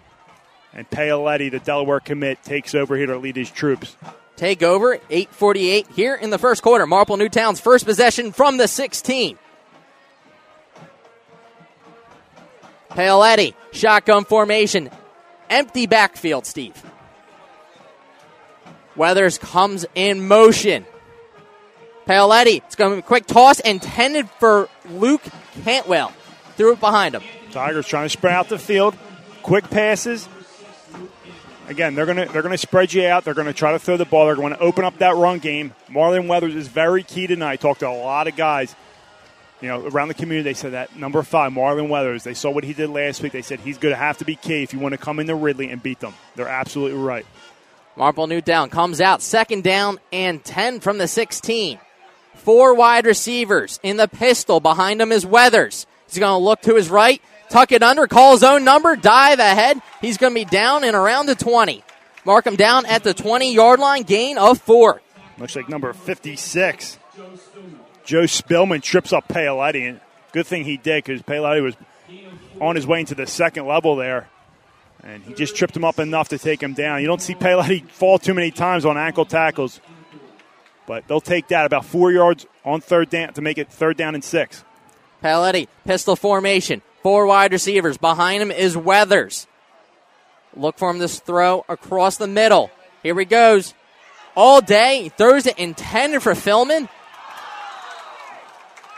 And 0.73 0.89
Paoletti, 0.89 1.49
the 1.49 1.59
Delaware 1.59 2.01
commit, 2.01 2.43
takes 2.43 2.75
over 2.75 2.97
here 2.97 3.05
to 3.05 3.17
lead 3.17 3.37
his 3.37 3.49
troops 3.49 3.95
take 4.39 4.63
over. 4.63 4.97
8:48 5.09 5.91
here 5.95 6.15
in 6.15 6.29
the 6.29 6.39
first 6.39 6.63
quarter. 6.63 6.87
Marple 6.87 7.17
Newtown's 7.17 7.59
first 7.59 7.85
possession 7.85 8.31
from 8.31 8.57
the 8.57 8.67
16. 8.67 9.37
Paoletti, 12.91 13.53
shotgun 13.71 14.25
formation, 14.25 14.89
empty 15.49 15.85
backfield. 15.85 16.45
Steve 16.45 16.83
Weathers 18.95 19.37
comes 19.37 19.85
in 19.95 20.27
motion. 20.27 20.85
Paoletti, 22.07 22.57
it's 22.57 22.75
going 22.75 22.91
to 22.91 22.95
be 22.97 22.99
a 22.99 23.03
quick 23.03 23.27
toss 23.27 23.59
intended 23.59 24.29
for 24.39 24.67
Luke 24.89 25.21
Cantwell. 25.63 26.11
Threw 26.57 26.73
it 26.73 26.79
behind 26.79 27.15
him. 27.15 27.23
Tigers 27.51 27.87
trying 27.87 28.05
to 28.05 28.09
spread 28.09 28.33
out 28.33 28.49
the 28.49 28.57
field. 28.57 28.97
Quick 29.43 29.69
passes. 29.69 30.27
Again, 31.69 31.93
they're 31.93 32.07
gonna 32.07 32.25
they're 32.25 32.41
gonna 32.41 32.57
spread 32.57 32.91
you 32.91 33.05
out. 33.05 33.23
They're 33.23 33.35
gonna 33.35 33.53
try 33.53 33.73
to 33.73 33.79
throw 33.79 33.95
the 33.95 34.03
ball. 34.03 34.25
They're 34.25 34.35
going 34.35 34.53
to 34.53 34.59
open 34.59 34.83
up 34.83 34.97
that 34.97 35.15
run 35.15 35.37
game. 35.37 35.73
Marlon 35.87 36.27
Weathers 36.27 36.55
is 36.55 36.67
very 36.67 37.03
key 37.03 37.27
tonight. 37.27 37.61
Talked 37.61 37.81
to 37.81 37.87
a 37.87 37.93
lot 37.93 38.27
of 38.27 38.35
guys, 38.35 38.75
you 39.61 39.67
know, 39.67 39.85
around 39.85 40.07
the 40.07 40.15
community. 40.15 40.49
They 40.49 40.55
said 40.55 40.73
that 40.73 40.95
number 40.95 41.21
five, 41.21 41.51
Marlon 41.51 41.87
Weathers. 41.87 42.23
They 42.23 42.33
saw 42.33 42.49
what 42.49 42.63
he 42.63 42.73
did 42.73 42.89
last 42.89 43.21
week. 43.21 43.33
They 43.33 43.43
said 43.43 43.59
he's 43.59 43.77
to 43.77 43.95
have 43.95 44.17
to 44.17 44.25
be 44.25 44.35
key 44.35 44.63
if 44.63 44.73
you 44.73 44.79
want 44.79 44.93
to 44.93 44.97
come 44.97 45.19
into 45.19 45.35
Ridley 45.35 45.69
and 45.69 45.81
beat 45.81 45.99
them. 45.99 46.15
They're 46.35 46.47
absolutely 46.47 46.97
right. 46.97 47.25
Marple 47.95 48.27
Newtown 48.27 48.69
comes 48.69 48.99
out 48.99 49.21
second 49.21 49.63
down 49.63 49.99
and 50.11 50.43
10 50.43 50.79
from 50.79 50.97
the 50.97 51.07
16. 51.07 51.77
Four 52.35 52.73
wide 52.73 53.05
receivers 53.05 53.79
in 53.83 53.97
the 53.97 54.07
pistol. 54.07 54.59
Behind 54.59 55.01
him 55.01 55.11
is 55.11 55.25
Weathers. 55.25 55.85
He's 56.07 56.17
going 56.17 56.39
to 56.39 56.43
look 56.43 56.61
to 56.61 56.75
his 56.75 56.89
right, 56.89 57.21
tuck 57.49 57.71
it 57.71 57.83
under, 57.83 58.07
call 58.07 58.33
his 58.33 58.43
own 58.43 58.63
number, 58.63 58.95
dive 58.95 59.39
ahead. 59.39 59.81
He's 60.01 60.17
going 60.17 60.33
to 60.33 60.39
be 60.39 60.45
down 60.45 60.83
and 60.83 60.95
around 60.95 61.25
the 61.25 61.35
20. 61.35 61.83
Mark 62.25 62.45
him 62.45 62.55
down 62.55 62.85
at 62.85 63.03
the 63.03 63.13
20 63.13 63.53
yard 63.53 63.79
line, 63.79 64.03
gain 64.03 64.37
of 64.37 64.59
four. 64.59 65.01
Looks 65.37 65.55
like 65.55 65.69
number 65.69 65.93
56. 65.93 66.99
Joe 68.05 68.23
Spillman 68.23 68.81
trips 68.81 69.13
up 69.13 69.27
Paoletti. 69.27 69.87
And 69.87 70.01
good 70.31 70.47
thing 70.47 70.63
he 70.65 70.77
did 70.77 71.03
because 71.03 71.21
Paoletti 71.21 71.61
was 71.61 71.75
on 72.59 72.75
his 72.75 72.85
way 72.85 72.99
into 73.01 73.15
the 73.15 73.27
second 73.27 73.65
level 73.67 73.95
there. 73.95 74.27
And 75.03 75.23
he 75.23 75.33
just 75.33 75.55
tripped 75.55 75.75
him 75.77 75.85
up 75.85 75.97
enough 75.99 76.29
to 76.29 76.37
take 76.37 76.61
him 76.61 76.73
down. 76.73 77.01
You 77.01 77.07
don't 77.07 77.21
see 77.21 77.35
Paoletti 77.35 77.87
fall 77.89 78.19
too 78.19 78.33
many 78.33 78.51
times 78.51 78.85
on 78.85 78.97
ankle 78.97 79.25
tackles. 79.25 79.79
But 80.87 81.07
they'll 81.07 81.21
take 81.21 81.47
that 81.49 81.65
about 81.65 81.85
four 81.85 82.11
yards 82.11 82.47
on 82.65 82.81
third 82.81 83.09
down 83.09 83.33
to 83.33 83.41
make 83.41 83.57
it 83.57 83.71
third 83.71 83.95
down 83.95 84.15
and 84.15 84.23
six. 84.23 84.63
Paoletti, 85.23 85.67
pistol 85.85 86.15
formation. 86.15 86.81
Four 87.03 87.25
wide 87.25 87.51
receivers. 87.51 87.97
Behind 87.97 88.41
him 88.41 88.51
is 88.51 88.75
Weathers. 88.75 89.47
Look 90.55 90.77
for 90.77 90.89
him 90.89 90.99
this 90.99 91.19
throw 91.19 91.65
across 91.69 92.17
the 92.17 92.27
middle. 92.27 92.71
Here 93.03 93.17
he 93.17 93.25
goes. 93.25 93.73
All 94.35 94.61
day. 94.61 95.09
Throws 95.17 95.45
it 95.45 95.57
intended 95.57 96.21
for 96.21 96.33
Philman. 96.33 96.89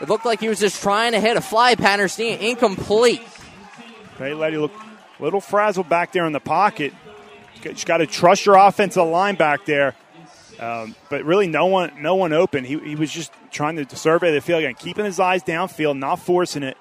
It 0.00 0.08
looked 0.08 0.26
like 0.26 0.40
he 0.40 0.48
was 0.48 0.58
just 0.58 0.82
trying 0.82 1.12
to 1.12 1.20
hit 1.20 1.36
a 1.36 1.40
fly 1.40 1.76
pattern, 1.76 2.08
seeing 2.08 2.40
incomplete. 2.40 3.22
Paoletti 4.18 4.60
looked 4.60 4.76
a 4.76 5.22
little 5.22 5.40
frazzled 5.40 5.88
back 5.88 6.12
there 6.12 6.26
in 6.26 6.32
the 6.32 6.40
pocket. 6.40 6.92
You 7.62 7.72
got 7.84 7.98
to 7.98 8.06
trust 8.06 8.44
your 8.44 8.56
offensive 8.56 9.06
line 9.06 9.36
back 9.36 9.64
there. 9.64 9.94
Um, 10.58 10.96
but 11.08 11.24
really, 11.24 11.46
no 11.46 11.66
one, 11.66 11.92
no 12.02 12.16
one 12.16 12.32
open. 12.32 12.64
He, 12.64 12.78
he 12.80 12.96
was 12.96 13.12
just 13.12 13.32
trying 13.52 13.76
to 13.84 13.96
survey 13.96 14.32
the 14.32 14.40
field 14.40 14.64
again, 14.64 14.74
keeping 14.74 15.04
his 15.04 15.20
eyes 15.20 15.42
downfield, 15.44 15.98
not 15.98 16.16
forcing 16.16 16.64
it, 16.64 16.76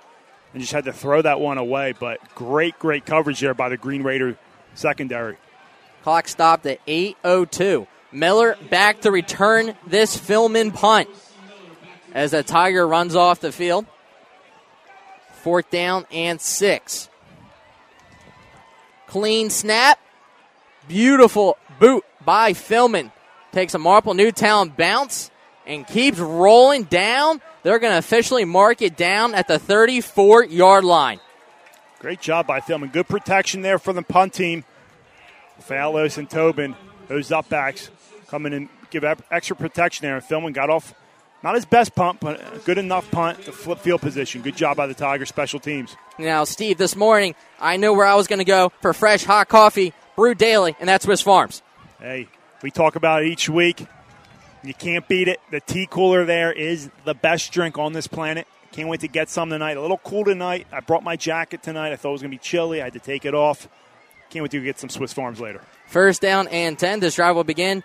and 0.53 0.61
just 0.61 0.73
had 0.73 0.85
to 0.85 0.93
throw 0.93 1.21
that 1.21 1.39
one 1.39 1.57
away. 1.57 1.93
But 1.97 2.19
great, 2.35 2.77
great 2.79 3.05
coverage 3.05 3.39
there 3.39 3.53
by 3.53 3.69
the 3.69 3.77
Green 3.77 4.03
Raider 4.03 4.37
secondary. 4.73 5.37
Clock 6.03 6.27
stopped 6.27 6.65
at 6.65 6.79
8:02. 6.87 7.87
Miller 8.11 8.57
back 8.69 9.01
to 9.01 9.11
return 9.11 9.75
this 9.87 10.17
Philman 10.17 10.71
punt 10.73 11.07
as 12.13 12.31
the 12.31 12.43
Tiger 12.43 12.85
runs 12.85 13.15
off 13.15 13.39
the 13.39 13.51
field. 13.51 13.85
Fourth 15.43 15.69
down 15.69 16.05
and 16.11 16.41
six. 16.41 17.09
Clean 19.07 19.49
snap. 19.49 19.99
Beautiful 20.87 21.57
boot 21.79 22.03
by 22.23 22.53
Philman. 22.53 23.11
Takes 23.51 23.73
a 23.73 23.79
Marple 23.79 24.13
Newtown 24.13 24.69
bounce 24.69 25.31
and 25.65 25.85
keeps 25.87 26.19
rolling 26.19 26.83
down. 26.83 27.41
They're 27.63 27.79
going 27.79 27.93
to 27.93 27.97
officially 27.99 28.45
mark 28.45 28.81
it 28.81 28.97
down 28.97 29.35
at 29.35 29.47
the 29.47 29.59
34 29.59 30.45
yard 30.45 30.83
line. 30.83 31.19
Great 31.99 32.19
job 32.19 32.47
by 32.47 32.59
Philman. 32.59 32.91
Good 32.91 33.07
protection 33.07 33.61
there 33.61 33.77
for 33.77 33.93
the 33.93 34.01
punt 34.01 34.33
team. 34.33 34.63
Fellows 35.59 36.17
and 36.17 36.27
Tobin, 36.27 36.75
those 37.07 37.31
up 37.31 37.47
backs, 37.49 37.91
come 38.27 38.47
in 38.47 38.53
and 38.53 38.69
give 38.89 39.03
extra 39.29 39.55
protection 39.55 40.03
there. 40.03 40.15
And 40.15 40.25
Philman 40.25 40.53
got 40.53 40.71
off 40.71 40.95
not 41.43 41.55
his 41.55 41.65
best 41.65 41.95
punt, 41.95 42.19
but 42.19 42.39
a 42.39 42.59
good 42.59 42.77
enough 42.77 43.09
punt 43.11 43.43
to 43.43 43.51
flip 43.51 43.79
field 43.79 44.01
position. 44.01 44.41
Good 44.41 44.55
job 44.55 44.77
by 44.77 44.87
the 44.87 44.93
Tiger 44.93 45.25
special 45.25 45.59
teams. 45.59 45.95
Now, 46.17 46.43
Steve, 46.43 46.77
this 46.77 46.95
morning 46.95 47.35
I 47.59 47.77
knew 47.77 47.93
where 47.93 48.05
I 48.05 48.15
was 48.15 48.27
going 48.27 48.39
to 48.39 48.45
go 48.45 48.71
for 48.81 48.93
fresh 48.93 49.23
hot 49.23 49.47
coffee, 49.47 49.93
brewed 50.15 50.37
daily, 50.37 50.75
and 50.79 50.89
that's 50.89 51.05
Swiss 51.05 51.21
Farms. 51.21 51.61
Hey, 51.99 52.27
we 52.63 52.71
talk 52.71 52.95
about 52.95 53.23
it 53.23 53.27
each 53.27 53.49
week. 53.49 53.85
You 54.63 54.73
can't 54.73 55.07
beat 55.07 55.27
it. 55.27 55.39
The 55.49 55.59
tea 55.59 55.87
cooler 55.89 56.25
there 56.25 56.51
is 56.51 56.89
the 57.05 57.13
best 57.13 57.51
drink 57.51 57.77
on 57.77 57.93
this 57.93 58.07
planet. 58.07 58.47
Can't 58.71 58.87
wait 58.87 59.01
to 59.01 59.07
get 59.07 59.29
some 59.29 59.49
tonight. 59.49 59.75
A 59.77 59.81
little 59.81 59.97
cool 59.97 60.23
tonight. 60.23 60.67
I 60.71 60.79
brought 60.79 61.03
my 61.03 61.15
jacket 61.15 61.63
tonight. 61.63 61.91
I 61.91 61.95
thought 61.95 62.09
it 62.09 62.13
was 62.13 62.21
going 62.21 62.31
to 62.31 62.37
be 62.37 62.41
chilly. 62.41 62.81
I 62.81 62.85
had 62.85 62.93
to 62.93 62.99
take 62.99 63.25
it 63.25 63.33
off. 63.33 63.67
Can't 64.29 64.43
wait 64.43 64.51
to 64.51 64.63
get 64.63 64.79
some 64.79 64.89
Swiss 64.89 65.11
Farms 65.11 65.41
later. 65.41 65.61
First 65.87 66.21
down 66.21 66.47
and 66.47 66.79
10. 66.79 67.01
This 67.01 67.15
drive 67.15 67.35
will 67.35 67.43
begin 67.43 67.83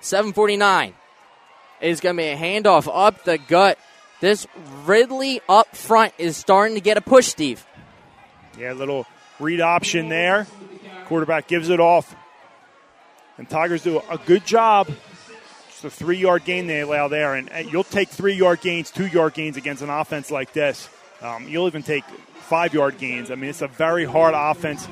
749 0.00 0.94
is 1.80 2.00
going 2.00 2.16
to 2.16 2.22
be 2.22 2.28
a 2.28 2.36
handoff 2.36 2.88
up 2.92 3.24
the 3.24 3.38
gut. 3.38 3.78
This 4.20 4.46
Ridley 4.84 5.40
up 5.48 5.74
front 5.74 6.12
is 6.18 6.36
starting 6.36 6.74
to 6.74 6.80
get 6.80 6.96
a 6.96 7.00
push, 7.00 7.26
Steve. 7.26 7.64
Yeah, 8.58 8.72
little 8.72 9.06
read 9.40 9.60
option 9.60 10.08
there. 10.08 10.46
Quarterback 11.06 11.48
gives 11.48 11.68
it 11.68 11.80
off. 11.80 12.14
And 13.38 13.48
Tigers 13.48 13.82
do 13.82 14.00
a 14.10 14.18
good 14.18 14.44
job. 14.44 14.88
A 15.84 15.90
three 15.90 16.18
yard 16.18 16.44
gain 16.44 16.66
they 16.66 16.80
allow 16.80 17.08
there. 17.08 17.34
And 17.34 17.50
you'll 17.70 17.84
take 17.84 18.08
three 18.08 18.34
yard 18.34 18.60
gains, 18.60 18.90
two 18.90 19.06
yard 19.06 19.34
gains 19.34 19.56
against 19.56 19.82
an 19.82 19.90
offense 19.90 20.30
like 20.30 20.52
this. 20.52 20.88
Um, 21.20 21.48
you'll 21.48 21.66
even 21.66 21.82
take 21.82 22.04
five 22.48 22.74
yard 22.74 22.98
gains. 22.98 23.30
I 23.30 23.34
mean, 23.34 23.50
it's 23.50 23.62
a 23.62 23.68
very 23.68 24.04
hard 24.04 24.34
offense 24.36 24.88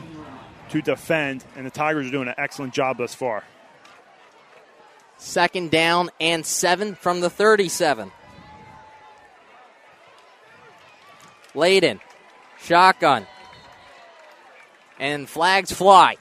to 0.71 0.83
defend, 0.83 1.45
and 1.57 1.65
the 1.65 1.71
Tigers 1.71 2.09
are 2.09 2.11
doing 2.11 2.29
an 2.29 2.35
excellent 2.39 2.75
job 2.75 2.99
thus 2.99 3.15
far. 3.15 3.45
Second 5.19 5.71
down 5.71 6.11
and 6.21 6.45
seven 6.45 6.95
from 6.95 7.21
the 7.21 7.31
37. 7.31 8.11
Layden, 11.55 12.01
shotgun, 12.59 13.27
and 14.99 15.29
flags 15.29 15.73
fly. 15.73 16.17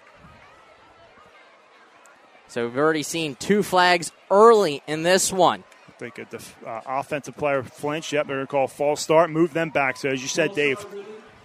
So 2.55 2.65
we've 2.65 2.77
already 2.77 3.03
seen 3.03 3.35
two 3.35 3.63
flags 3.63 4.13
early 4.31 4.81
in 4.87 5.03
this 5.03 5.33
one. 5.33 5.65
I 5.89 5.91
think 5.99 6.15
the 6.15 6.41
uh, 6.65 6.79
offensive 6.85 7.35
player 7.35 7.63
flinched. 7.63 8.13
Yep, 8.13 8.27
they're 8.27 8.37
going 8.37 8.47
to 8.47 8.49
call 8.49 8.69
false 8.69 9.01
start, 9.01 9.29
move 9.29 9.51
them 9.51 9.71
back. 9.71 9.97
So 9.97 10.07
as 10.07 10.21
you 10.21 10.29
said, 10.29 10.55
Dave, 10.55 10.85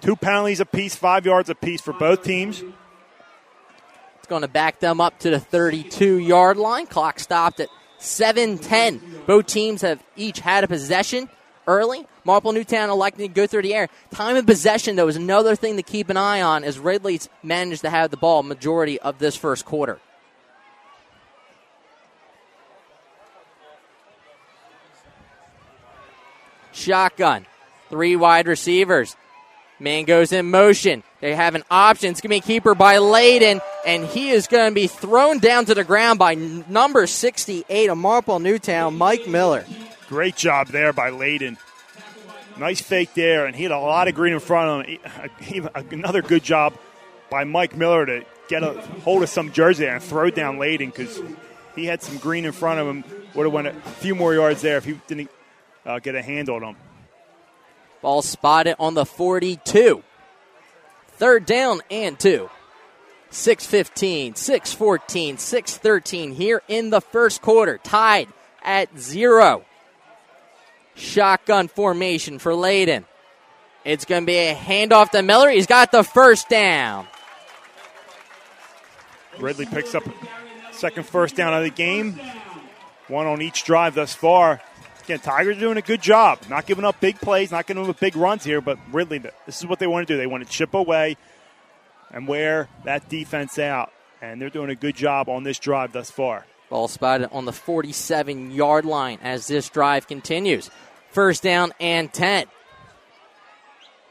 two 0.00 0.14
penalties 0.14 0.60
apiece, 0.60 0.94
five 0.94 1.26
yards 1.26 1.50
apiece 1.50 1.80
for 1.80 1.92
both 1.92 2.22
teams 2.22 2.62
It's 2.62 4.28
going 4.28 4.42
to 4.42 4.48
back 4.48 4.78
them 4.78 5.00
up 5.00 5.18
to 5.18 5.30
the 5.30 5.40
32 5.40 6.18
yard 6.18 6.56
line. 6.56 6.86
Clock 6.86 7.18
stopped 7.18 7.58
at 7.58 7.70
7:10. 7.98 9.26
Both 9.26 9.46
teams 9.46 9.82
have 9.82 10.00
each 10.14 10.38
had 10.38 10.62
a 10.62 10.68
possession 10.68 11.28
early. 11.66 12.06
Marple 12.22 12.52
Newtown 12.52 12.88
electing 12.88 13.26
to 13.26 13.34
go 13.34 13.48
through 13.48 13.62
the 13.62 13.74
air. 13.74 13.88
Time 14.12 14.36
of 14.36 14.46
possession, 14.46 14.94
though, 14.94 15.08
is 15.08 15.16
another 15.16 15.56
thing 15.56 15.74
to 15.76 15.82
keep 15.82 16.08
an 16.08 16.16
eye 16.16 16.40
on 16.40 16.62
as 16.62 16.78
Ridley's 16.78 17.28
managed 17.42 17.80
to 17.80 17.90
have 17.90 18.12
the 18.12 18.16
ball 18.16 18.44
majority 18.44 19.00
of 19.00 19.18
this 19.18 19.34
first 19.34 19.64
quarter. 19.64 19.98
Shotgun. 26.72 27.46
Three 27.88 28.16
wide 28.16 28.46
receivers. 28.46 29.16
Man 29.80 30.04
goes 30.04 30.32
in 30.32 30.50
motion. 30.50 31.02
They 31.20 31.34
have 31.34 31.54
an 31.54 31.64
option. 31.70 32.10
It's 32.10 32.20
going 32.20 32.28
to 32.28 32.46
be 32.46 32.52
a 32.52 32.58
keeper 32.58 32.74
by 32.74 32.96
Layden, 32.96 33.60
and 33.86 34.04
he 34.04 34.30
is 34.30 34.46
going 34.46 34.70
to 34.70 34.74
be 34.74 34.86
thrown 34.86 35.38
down 35.38 35.64
to 35.66 35.74
the 35.74 35.84
ground 35.84 36.18
by 36.18 36.34
number 36.34 37.06
68 37.06 37.88
of 37.88 37.96
Marple 37.96 38.38
Newtown, 38.38 38.96
Mike 38.98 39.26
Miller. 39.26 39.64
Great 40.08 40.36
job 40.36 40.68
there 40.68 40.92
by 40.92 41.10
Layden. 41.10 41.56
Nice 42.58 42.80
fake 42.80 43.14
there, 43.14 43.46
and 43.46 43.56
he 43.56 43.62
had 43.62 43.72
a 43.72 43.78
lot 43.78 44.06
of 44.06 44.14
green 44.14 44.34
in 44.34 44.40
front 44.40 44.86
of 44.86 45.38
him. 45.38 45.68
Uh, 45.74 45.82
another 45.90 46.20
good 46.20 46.42
job 46.42 46.74
by 47.30 47.44
Mike 47.44 47.74
Miller 47.74 48.04
to 48.04 48.24
get 48.48 48.62
a 48.62 48.72
hold 49.02 49.22
of 49.22 49.30
some 49.30 49.50
jersey 49.52 49.86
and 49.86 50.02
throw 50.02 50.28
down 50.28 50.58
Layden 50.58 50.92
because 50.92 51.22
he 51.74 51.86
had 51.86 52.02
some 52.02 52.18
green 52.18 52.44
in 52.44 52.52
front 52.52 52.80
of 52.80 52.86
him. 52.86 53.04
Would 53.34 53.44
have 53.44 53.52
went 53.52 53.68
a 53.68 53.72
few 53.72 54.14
more 54.14 54.34
yards 54.34 54.60
there 54.60 54.76
if 54.76 54.84
he 54.84 55.00
didn't 55.06 55.30
uh, 55.84 55.98
get 55.98 56.14
a 56.14 56.22
handle 56.22 56.56
on 56.56 56.62
him. 56.62 56.76
Ball 58.02 58.22
spotted 58.22 58.76
on 58.78 58.94
the 58.94 59.04
42. 59.04 60.02
Third 61.08 61.46
down 61.46 61.80
and 61.90 62.18
two. 62.18 62.48
615, 63.30 64.34
614, 64.34 65.38
613 65.38 66.32
here 66.32 66.62
in 66.66 66.90
the 66.90 67.00
first 67.00 67.42
quarter. 67.42 67.78
Tied 67.78 68.28
at 68.62 68.98
zero. 68.98 69.64
Shotgun 70.94 71.68
formation 71.68 72.38
for 72.38 72.52
Layden. 72.52 73.04
It's 73.84 74.04
going 74.04 74.22
to 74.22 74.26
be 74.26 74.36
a 74.36 74.54
handoff 74.54 75.10
to 75.10 75.22
Miller. 75.22 75.48
He's 75.50 75.66
got 75.66 75.92
the 75.92 76.02
first 76.02 76.48
down. 76.48 77.06
Ridley 79.38 79.66
picks 79.66 79.94
up 79.94 80.02
second 80.72 81.06
first 81.06 81.36
down 81.36 81.54
of 81.54 81.62
the 81.62 81.70
game. 81.70 82.20
One 83.08 83.26
on 83.26 83.40
each 83.40 83.64
drive 83.64 83.94
thus 83.94 84.14
far. 84.14 84.60
Again, 85.04 85.20
Tigers 85.20 85.56
are 85.56 85.60
doing 85.60 85.76
a 85.76 85.82
good 85.82 86.02
job, 86.02 86.38
not 86.48 86.66
giving 86.66 86.84
up 86.84 87.00
big 87.00 87.20
plays, 87.20 87.50
not 87.50 87.66
giving 87.66 87.88
up 87.88 88.00
big 88.00 88.16
runs 88.16 88.44
here, 88.44 88.60
but 88.60 88.78
really, 88.92 89.18
this 89.18 89.58
is 89.58 89.66
what 89.66 89.78
they 89.78 89.86
want 89.86 90.06
to 90.06 90.14
do. 90.14 90.16
They 90.16 90.26
want 90.26 90.44
to 90.44 90.50
chip 90.50 90.74
away 90.74 91.16
and 92.10 92.26
wear 92.26 92.68
that 92.84 93.08
defense 93.08 93.58
out, 93.58 93.92
and 94.20 94.40
they're 94.40 94.50
doing 94.50 94.70
a 94.70 94.74
good 94.74 94.96
job 94.96 95.28
on 95.28 95.44
this 95.44 95.58
drive 95.58 95.92
thus 95.92 96.10
far. 96.10 96.46
Ball 96.68 96.88
spotted 96.88 97.30
on 97.32 97.46
the 97.46 97.52
47 97.52 98.52
yard 98.52 98.84
line 98.84 99.18
as 99.22 99.46
this 99.48 99.68
drive 99.68 100.06
continues. 100.06 100.70
First 101.10 101.42
down 101.42 101.72
and 101.80 102.12
10. 102.12 102.46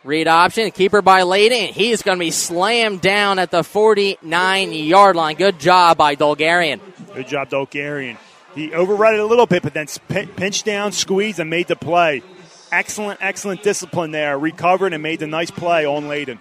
Read 0.04 0.28
option, 0.28 0.72
keeper 0.72 1.02
by 1.02 1.22
Layden. 1.22 1.68
He's 1.68 2.04
going 2.04 2.18
to 2.18 2.24
be 2.24 2.32
slammed 2.32 3.02
down 3.02 3.38
at 3.38 3.52
the 3.52 3.64
49 3.64 4.72
yard 4.72 5.16
line. 5.16 5.36
Good 5.36 5.60
job 5.60 5.98
by 5.98 6.16
Dolgarian. 6.16 6.80
Good 7.14 7.28
job, 7.28 7.50
Dolgarian. 7.50 8.18
He 8.56 8.74
overrun 8.74 9.14
it 9.14 9.20
a 9.20 9.26
little 9.26 9.46
bit, 9.46 9.64
but 9.64 9.74
then 9.74 9.88
pinched 10.08 10.66
down, 10.66 10.92
squeezed, 10.92 11.40
and 11.40 11.50
made 11.50 11.68
the 11.68 11.76
play. 11.76 12.24
Excellent, 12.72 13.20
excellent 13.22 13.64
discipline 13.64 14.12
there. 14.12 14.38
Recovered 14.38 14.94
and 14.94 15.02
made 15.02 15.20
the 15.20 15.28
nice 15.28 15.52
play 15.52 15.86
on 15.86 16.04
Layden. 16.04 16.40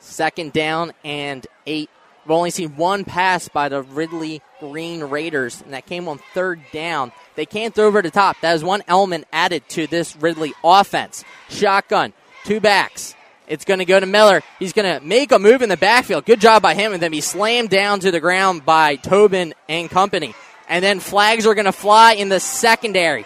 Second 0.00 0.52
down 0.52 0.92
and 1.04 1.46
eight. 1.66 1.90
We've 2.24 2.32
only 2.32 2.50
seen 2.50 2.76
one 2.76 3.04
pass 3.04 3.48
by 3.48 3.68
the 3.68 3.82
Ridley 3.82 4.42
Green 4.60 5.02
Raiders, 5.02 5.62
and 5.62 5.72
that 5.72 5.86
came 5.86 6.08
on 6.08 6.18
third 6.34 6.60
down. 6.72 7.12
They 7.36 7.46
can't 7.46 7.74
throw 7.74 7.86
over 7.86 8.02
the 8.02 8.10
top. 8.10 8.36
That 8.42 8.54
is 8.54 8.62
one 8.62 8.82
element 8.86 9.26
added 9.32 9.68
to 9.70 9.86
this 9.86 10.14
Ridley 10.16 10.52
offense. 10.62 11.24
Shotgun, 11.48 12.12
two 12.44 12.60
backs. 12.60 13.14
It's 13.48 13.64
going 13.64 13.78
to 13.78 13.86
go 13.86 13.98
to 13.98 14.06
Miller. 14.06 14.42
He's 14.58 14.72
going 14.72 15.00
to 15.00 15.04
make 15.04 15.32
a 15.32 15.38
move 15.38 15.62
in 15.62 15.70
the 15.70 15.76
backfield. 15.76 16.26
Good 16.26 16.40
job 16.40 16.62
by 16.62 16.74
him, 16.74 16.92
and 16.92 17.02
then 17.02 17.10
be 17.10 17.22
slammed 17.22 17.70
down 17.70 18.00
to 18.00 18.10
the 18.10 18.20
ground 18.20 18.64
by 18.64 18.96
Tobin 18.96 19.54
and 19.68 19.88
company. 19.88 20.34
And 20.68 20.84
then 20.84 21.00
flags 21.00 21.46
are 21.46 21.54
going 21.54 21.64
to 21.64 21.72
fly 21.72 22.12
in 22.12 22.28
the 22.28 22.40
secondary. 22.40 23.24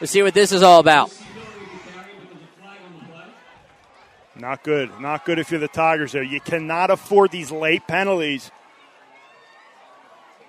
Let's 0.00 0.12
see 0.12 0.22
what 0.22 0.34
this 0.34 0.50
is 0.50 0.62
all 0.62 0.80
about. 0.80 1.16
Not 4.34 4.64
good. 4.64 4.90
Not 5.00 5.24
good 5.24 5.38
if 5.38 5.50
you're 5.50 5.60
the 5.60 5.68
Tigers 5.68 6.12
there. 6.12 6.22
You 6.22 6.40
cannot 6.40 6.90
afford 6.90 7.30
these 7.30 7.50
late 7.50 7.86
penalties. 7.86 8.50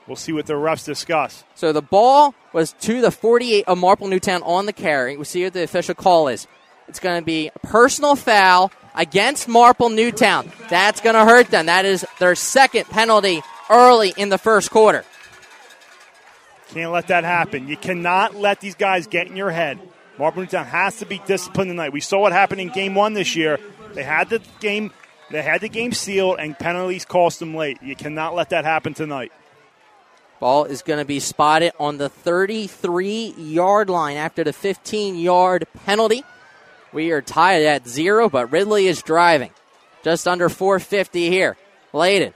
We'll 0.08 0.16
see 0.16 0.32
what 0.34 0.46
the 0.46 0.54
refs 0.54 0.84
discuss. 0.86 1.44
So 1.56 1.72
the 1.72 1.82
ball 1.82 2.34
was 2.54 2.74
to 2.82 3.02
the 3.02 3.12
48 3.12 3.66
of 3.68 3.78
Marple 3.78 4.08
Newtown 4.08 4.42
on 4.44 4.66
the 4.66 4.74
carry. 4.74 5.16
We'll 5.16 5.26
see 5.26 5.44
what 5.44 5.54
the 5.54 5.64
official 5.64 5.96
call 5.96 6.28
is. 6.28 6.48
It's 6.88 7.00
going 7.00 7.20
to 7.20 7.26
be 7.26 7.50
a 7.54 7.60
personal 7.60 8.16
foul 8.16 8.72
against 8.96 9.48
Marple 9.48 9.90
Newtown. 9.90 10.52
That's 10.70 11.02
going 11.02 11.16
to 11.16 11.26
hurt 11.26 11.50
them. 11.50 11.68
That 11.68 11.86
is 11.86 12.06
their 12.20 12.36
second 12.36 12.86
penalty 12.86 13.42
early 13.70 14.14
in 14.18 14.30
the 14.30 14.38
first 14.38 14.72
quarter. 14.72 15.04
Can't 16.70 16.92
let 16.92 17.08
that 17.08 17.24
happen. 17.24 17.68
You 17.68 17.78
cannot 17.78 18.36
let 18.36 18.60
these 18.60 18.76
guys 18.76 19.08
get 19.08 19.28
in 19.28 19.36
your 19.36 19.52
head. 19.52 19.80
Marple 20.18 20.42
Newtown 20.42 20.66
has 20.66 20.98
to 20.98 21.06
be 21.06 21.22
disciplined 21.26 21.70
tonight. 21.70 21.94
We 21.94 22.02
saw 22.02 22.20
what 22.20 22.32
happened 22.32 22.62
in 22.62 22.70
game 22.70 22.96
one 22.96 23.14
this 23.14 23.36
year. 23.36 23.60
They 23.94 24.04
had 24.04 24.30
the 24.30 24.42
game 24.60 24.92
they 25.30 25.42
had 25.42 25.62
the 25.62 25.70
game 25.70 25.92
sealed 25.92 26.40
and 26.40 26.58
penalties 26.58 27.04
cost 27.04 27.40
them 27.40 27.54
late. 27.54 27.80
You 27.84 27.96
cannot 27.96 28.34
let 28.34 28.50
that 28.52 28.64
happen 28.64 28.94
tonight. 28.94 29.32
Ball 30.40 30.66
is 30.66 30.82
going 30.82 31.00
to 31.00 31.06
be 31.06 31.20
spotted 31.20 31.74
on 31.80 31.98
the 31.98 32.10
33 32.10 33.34
yard 33.38 33.90
line 33.90 34.18
after 34.18 34.44
the 34.44 34.54
15 34.54 35.18
yard 35.18 35.66
penalty. 35.86 36.24
We 36.94 37.12
are 37.12 37.22
tied 37.22 37.64
at 37.64 37.88
zero, 37.88 38.30
but 38.30 38.52
Ridley 38.52 38.88
is 38.88 39.02
driving. 39.02 39.52
Just 40.04 40.28
under 40.28 40.50
450 40.50 41.30
here. 41.30 41.58
Layden. 41.94 42.34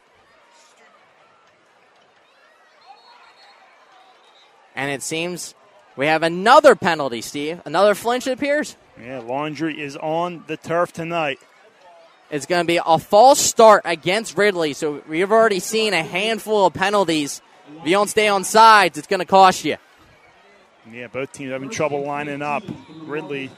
And 4.76 4.92
it 4.92 5.04
seems 5.04 5.54
we 5.96 6.08
have 6.08 6.24
another 6.24 6.76
penalty, 6.76 7.22
Steve. 7.22 7.62
Another 7.66 7.96
flinch, 7.96 8.28
it 8.28 8.32
appears. 8.32 8.76
Yeah, 9.00 9.20
Laundry 9.20 9.80
is 9.80 9.98
on 9.98 10.44
the 10.48 10.58
turf 10.58 10.92
tonight. 10.94 11.40
It's 12.30 12.46
going 12.46 12.64
to 12.64 12.68
be 12.68 12.80
a 12.84 12.98
false 12.98 13.40
start 13.40 13.82
against 13.84 14.38
Ridley. 14.38 14.74
So 14.74 15.04
we've 15.08 15.32
already 15.32 15.60
seen 15.60 15.94
a 15.94 16.04
handful 16.04 16.66
of 16.66 16.74
penalties. 16.74 17.42
If 17.80 17.86
you 17.86 17.92
don't 17.92 18.10
stay 18.10 18.28
on 18.28 18.44
sides, 18.44 18.98
it's 18.98 19.08
going 19.08 19.20
to 19.20 19.26
cost 19.26 19.66
you. 19.66 19.78
Yeah, 20.90 21.08
both 21.08 21.32
teams 21.32 21.52
having 21.52 21.70
trouble 21.70 22.04
lining 22.06 22.42
up. 22.42 22.64
Ridley, 23.04 23.52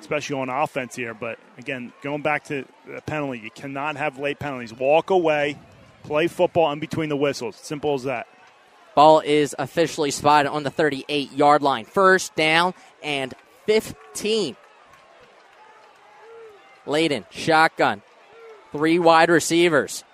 especially 0.00 0.36
on 0.36 0.48
offense 0.48 0.96
here. 0.96 1.14
But 1.14 1.38
again, 1.56 1.92
going 2.02 2.22
back 2.22 2.44
to 2.44 2.64
the 2.86 3.00
penalty, 3.02 3.40
you 3.40 3.50
cannot 3.50 3.96
have 3.96 4.18
late 4.18 4.38
penalties. 4.38 4.72
Walk 4.72 5.10
away, 5.10 5.56
play 6.02 6.26
football 6.26 6.72
in 6.72 6.80
between 6.80 7.08
the 7.08 7.16
whistles. 7.16 7.56
Simple 7.56 7.94
as 7.94 8.04
that. 8.04 8.26
Ball 8.94 9.20
is 9.20 9.54
officially 9.58 10.10
spotted 10.10 10.50
on 10.50 10.64
the 10.64 10.70
38 10.70 11.32
yard 11.32 11.62
line. 11.62 11.84
First 11.84 12.34
down 12.34 12.74
and 13.02 13.32
15. 13.66 14.56
Layden, 16.86 17.24
shotgun. 17.30 18.02
Three 18.72 18.98
wide 18.98 19.30
receivers. 19.30 20.04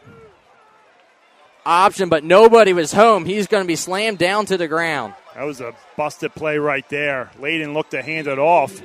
Option, 1.64 2.08
but 2.08 2.24
nobody 2.24 2.72
was 2.72 2.92
home. 2.92 3.24
He's 3.24 3.46
going 3.46 3.62
to 3.62 3.68
be 3.68 3.76
slammed 3.76 4.18
down 4.18 4.46
to 4.46 4.56
the 4.56 4.68
ground. 4.68 5.14
That 5.38 5.44
was 5.44 5.61
a 5.61 5.72
busted 5.96 6.35
play 6.35 6.59
right 6.59 6.87
there. 6.88 7.31
Layden 7.38 7.72
looked 7.72 7.92
to 7.92 8.03
hand 8.03 8.27
it 8.27 8.40
off. 8.40 8.83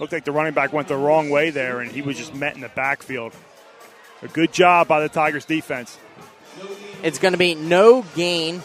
Looked 0.00 0.12
like 0.12 0.24
the 0.24 0.32
running 0.32 0.52
back 0.52 0.72
went 0.72 0.88
the 0.88 0.96
wrong 0.96 1.30
way 1.30 1.50
there, 1.50 1.78
and 1.78 1.88
he 1.88 2.02
was 2.02 2.16
just 2.16 2.34
met 2.34 2.56
in 2.56 2.62
the 2.62 2.68
backfield. 2.68 3.32
A 4.22 4.26
good 4.26 4.52
job 4.52 4.88
by 4.88 4.98
the 4.98 5.08
Tigers 5.08 5.44
defense. 5.44 5.96
It's 7.04 7.20
going 7.20 7.30
to 7.30 7.38
be 7.38 7.54
no 7.54 8.04
gain. 8.16 8.60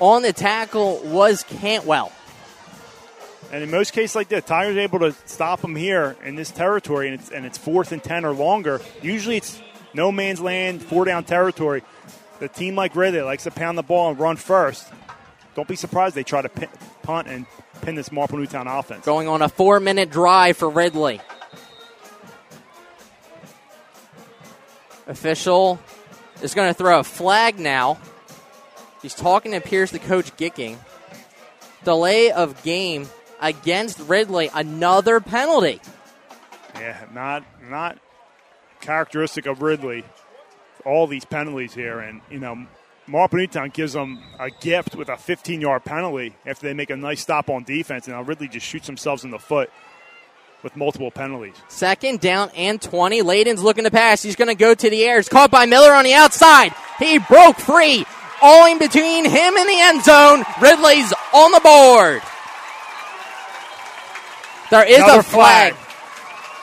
On 0.00 0.20
the 0.20 0.34
tackle 0.34 1.00
was 1.02 1.44
Cantwell. 1.44 2.12
And 3.50 3.62
in 3.62 3.70
most 3.70 3.94
cases 3.94 4.14
like 4.14 4.28
this, 4.28 4.44
Tigers 4.44 4.76
are 4.76 4.80
able 4.80 4.98
to 4.98 5.12
stop 5.24 5.62
them 5.62 5.74
here 5.74 6.14
in 6.22 6.34
this 6.34 6.50
territory, 6.50 7.08
and 7.08 7.18
it's, 7.18 7.30
and 7.30 7.46
it's 7.46 7.56
fourth 7.56 7.90
and 7.90 8.04
10 8.04 8.26
or 8.26 8.32
longer. 8.32 8.82
Usually 9.00 9.38
it's 9.38 9.62
no 9.94 10.12
man's 10.12 10.42
land, 10.42 10.82
four 10.82 11.06
down 11.06 11.24
territory. 11.24 11.82
The 12.38 12.48
team 12.48 12.76
like 12.76 12.94
Ridley 12.94 13.22
likes 13.22 13.44
to 13.44 13.50
pound 13.50 13.78
the 13.78 13.82
ball 13.82 14.10
and 14.10 14.18
run 14.20 14.36
first. 14.36 14.86
Don't 15.54 15.68
be 15.68 15.76
surprised 15.76 16.14
they 16.14 16.22
try 16.22 16.42
to 16.42 16.48
pin, 16.48 16.68
punt 17.02 17.28
and 17.28 17.46
pin 17.82 17.94
this 17.94 18.12
Marple 18.12 18.38
Newtown 18.38 18.66
offense. 18.66 19.04
Going 19.04 19.28
on 19.28 19.42
a 19.42 19.48
four 19.48 19.80
minute 19.80 20.10
drive 20.10 20.56
for 20.56 20.68
Ridley. 20.68 21.20
Official 25.06 25.80
is 26.42 26.54
going 26.54 26.68
to 26.68 26.74
throw 26.74 27.00
a 27.00 27.04
flag 27.04 27.58
now. 27.58 27.98
He's 29.02 29.14
talking 29.14 29.52
to 29.52 29.60
Pierce, 29.60 29.90
the 29.90 29.98
coach, 29.98 30.36
Gicking. 30.36 30.78
Delay 31.84 32.30
of 32.30 32.62
game 32.62 33.08
against 33.40 33.98
Ridley. 34.00 34.50
Another 34.54 35.20
penalty. 35.20 35.80
Yeah, 36.74 37.04
not 37.12 37.44
not 37.68 37.98
characteristic 38.80 39.46
of 39.46 39.62
Ridley. 39.62 40.04
All 40.84 41.06
these 41.06 41.24
penalties 41.24 41.74
here, 41.74 41.98
and 41.98 42.20
you 42.30 42.38
know, 42.38 42.66
Marple 43.06 43.38
Newtown 43.38 43.70
gives 43.70 43.92
them 43.94 44.20
a 44.38 44.50
gift 44.50 44.94
with 44.94 45.08
a 45.08 45.14
15-yard 45.14 45.84
penalty 45.84 46.34
after 46.46 46.66
they 46.66 46.74
make 46.74 46.90
a 46.90 46.96
nice 46.96 47.20
stop 47.20 47.50
on 47.50 47.64
defense, 47.64 48.06
and 48.06 48.14
now 48.16 48.22
Ridley 48.22 48.46
just 48.48 48.66
shoots 48.66 48.86
themselves 48.86 49.24
in 49.24 49.30
the 49.30 49.38
foot 49.38 49.70
with 50.62 50.76
multiple 50.76 51.10
penalties. 51.10 51.54
Second 51.68 52.20
down 52.20 52.50
and 52.54 52.80
20. 52.80 53.22
Layden's 53.22 53.62
looking 53.62 53.84
to 53.84 53.90
pass. 53.90 54.22
He's 54.22 54.36
going 54.36 54.48
to 54.48 54.54
go 54.54 54.74
to 54.74 54.90
the 54.90 55.04
air. 55.04 55.18
It's 55.18 55.28
caught 55.28 55.50
by 55.50 55.66
Miller 55.66 55.92
on 55.92 56.04
the 56.04 56.12
outside. 56.14 56.72
He 56.98 57.18
broke 57.18 57.56
free. 57.58 58.04
All 58.42 58.70
in 58.70 58.78
between 58.78 59.24
him 59.24 59.56
and 59.56 59.68
the 59.68 59.80
end 59.80 60.04
zone. 60.04 60.44
Ridley's 60.60 61.12
on 61.34 61.52
the 61.52 61.60
board. 61.60 62.22
There 64.70 64.86
is 64.86 64.98
Another 64.98 65.20
a 65.20 65.22
flag. 65.22 65.74
flag. 65.74 65.86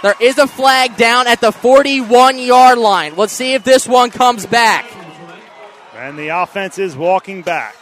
There 0.03 0.27
is 0.27 0.37
a 0.37 0.47
flag 0.47 0.95
down 0.95 1.27
at 1.27 1.41
the 1.41 1.51
41 1.51 2.37
yard 2.39 2.77
line. 2.77 3.15
Let's 3.15 3.33
see 3.33 3.53
if 3.53 3.63
this 3.63 3.87
one 3.87 4.11
comes 4.11 4.45
back. 4.45 4.85
And 5.97 6.17
the 6.17 6.29
offense 6.29 6.77
is 6.77 6.95
walking 6.95 7.41
back. 7.41 7.75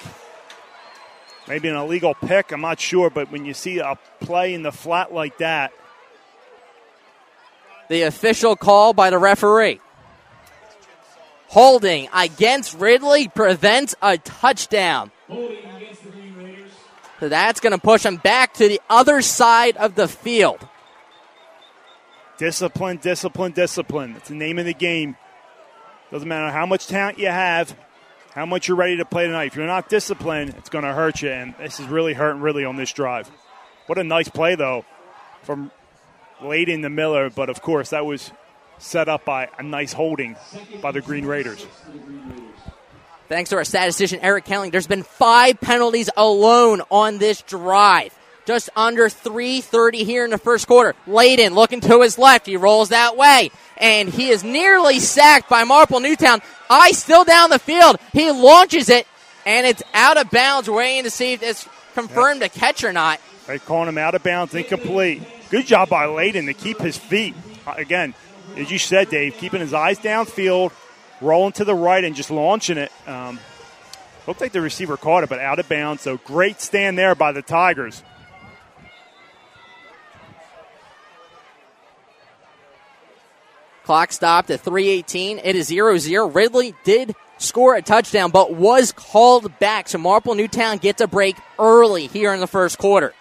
Maybe 1.48 1.68
an 1.68 1.76
illegal 1.76 2.14
pick, 2.16 2.52
I'm 2.52 2.62
not 2.62 2.80
sure, 2.80 3.10
but 3.10 3.32
when 3.32 3.46
you 3.46 3.54
see 3.54 3.80
a 3.80 4.00
play 4.20 4.54
in 4.54 4.64
the 4.64 4.72
flat 4.72 5.14
like 5.14 5.38
that, 5.40 5.74
The 7.88 8.02
official 8.04 8.56
call 8.56 8.94
by 8.94 9.12
the 9.12 9.20
referee. 9.20 9.80
Holding 11.50 12.10
against 12.12 12.74
Ridley 12.74 13.28
prevents 13.28 13.94
a 14.02 14.18
touchdown. 14.18 15.12
So 17.20 17.30
that's 17.30 17.60
going 17.60 17.72
to 17.74 17.78
push 17.78 18.04
him 18.04 18.18
back 18.18 18.56
to 18.56 18.68
the 18.68 18.82
other 18.90 19.22
side 19.22 19.78
of 19.78 19.94
the 19.94 20.08
field. 20.08 20.68
discipline, 22.38 22.98
discipline, 22.98 23.52
discipline. 23.52 24.16
It's 24.18 24.30
the 24.30 24.36
name 24.36 24.58
of 24.58 24.66
the 24.66 24.74
game. 24.74 25.16
Doesn't 26.12 26.28
matter 26.28 26.52
how 26.52 26.66
much 26.66 26.88
talent 26.88 27.20
you 27.20 27.28
have, 27.28 27.76
how 28.36 28.46
much 28.46 28.68
you're 28.68 28.78
ready 28.78 28.98
to 28.98 29.06
play 29.06 29.26
tonight. 29.26 29.46
If 29.46 29.56
you're 29.56 29.66
not 29.66 29.88
disciplined, 29.88 30.56
it's 30.58 30.70
going 30.70 30.84
to 30.84 30.94
hurt 30.94 31.22
you, 31.22 31.30
and 31.30 31.56
this 31.58 31.80
is 31.80 31.88
really 31.88 32.14
hurting 32.14 32.42
really 32.42 32.66
on 32.66 32.76
this 32.76 32.92
drive. 32.92 33.32
What 33.88 33.98
a 33.98 34.04
nice 34.04 34.28
play, 34.28 34.56
though, 34.56 34.84
from 35.44 35.72
late 36.44 36.68
in 36.68 36.82
the 36.82 36.90
Miller, 36.90 37.30
but 37.30 37.50
of 37.50 37.62
course, 37.62 37.92
that 37.92 38.06
was 38.06 38.32
set 38.78 39.08
up 39.08 39.24
by 39.24 39.48
a 39.58 39.64
nice 39.64 39.94
holding 39.94 40.36
by 40.82 40.92
the 40.92 41.00
Green 41.00 41.26
Raiders. 41.26 41.66
Thanks 43.30 43.50
to 43.52 43.56
our 43.56 43.64
statistician 43.64 44.20
Eric 44.22 44.46
Kelling, 44.46 44.72
there's 44.72 44.86
been 44.86 45.04
five 45.04 45.60
penalties 45.62 46.10
alone 46.18 46.82
on 46.92 47.18
this 47.18 47.42
drive. 47.42 48.14
Just 48.46 48.70
under 48.76 49.06
3.30 49.06 50.06
here 50.06 50.24
in 50.24 50.32
the 50.32 50.38
first 50.38 50.68
quarter. 50.68 50.94
Layden 51.08 51.56
looking 51.56 51.82
to 51.82 52.02
his 52.02 52.18
left. 52.18 52.46
He 52.46 52.58
rolls 52.58 52.90
that 52.90 53.18
way. 53.18 53.50
And 53.78 54.08
he 54.08 54.30
is 54.30 54.44
nearly 54.44 55.00
sacked 55.00 55.50
by 55.50 55.64
Marple 55.64 56.00
Newtown. 56.00 56.42
I 56.70 56.92
still 56.92 57.24
down 57.24 57.50
the 57.50 57.60
field. 57.60 57.98
He 58.14 58.32
launches 58.32 58.90
it, 58.90 59.08
and 59.46 59.66
it's 59.68 59.84
out 59.94 60.18
of 60.18 60.30
bounds, 60.30 60.70
waiting 60.70 61.04
to 61.04 61.10
see 61.10 61.34
if 61.34 61.44
it's 61.44 61.68
confirmed 61.94 62.42
a 62.44 62.50
catch 62.50 62.84
or 62.84 62.94
not. 62.94 63.20
They 63.48 63.60
calling 63.60 63.90
him 63.90 63.98
out 63.98 64.16
of 64.16 64.24
bounds, 64.24 64.54
incomplete. 64.54 65.24
Good 65.50 65.66
job 65.66 65.90
by 65.90 66.06
Layden 66.06 66.46
to 66.46 66.54
keep 66.54 66.80
his 66.80 66.98
feet. 66.98 67.36
Uh, 67.68 67.74
Again, 67.78 68.14
as 68.58 68.72
you 68.72 68.80
said, 68.80 69.10
Dave, 69.10 69.38
keeping 69.38 69.60
his 69.60 69.74
eyes 69.74 70.00
downfield, 70.00 70.72
rolling 71.22 71.54
to 71.54 71.66
the 71.66 71.76
right, 71.76 72.04
and 72.04 72.16
just 72.16 72.32
launching 72.32 72.78
it. 72.78 72.92
Um, 73.08 73.40
looked 74.28 74.42
like 74.42 74.52
the 74.52 74.62
receiver 74.62 74.98
caught 74.98 75.24
it, 75.24 75.30
but 75.30 75.40
out 75.40 75.60
of 75.60 75.68
bounds. 75.68 76.02
So 76.04 76.18
great 76.18 76.62
stand 76.62 76.98
there 76.98 77.16
by 77.16 77.32
the 77.32 77.42
Tigers. 77.42 78.04
Clock 83.86 84.12
stopped 84.12 84.50
at 84.50 84.62
318. 84.62 85.40
It 85.44 85.56
is 85.56 85.68
0 85.68 86.00
0. 86.00 86.28
Ridley 86.30 86.74
did 86.84 87.16
score 87.38 87.76
a 87.76 87.84
touchdown, 87.84 88.32
but 88.32 88.52
was 88.52 88.92
called 88.92 89.60
back. 89.60 89.88
So 89.88 90.00
Marple 90.00 90.34
Newtown 90.34 90.80
gets 90.80 91.02
a 91.02 91.08
break 91.08 91.38
early 91.60 92.08
here 92.08 92.34
in 92.34 92.40
the 92.40 92.48
first 92.48 92.80
quarter. 92.80 93.14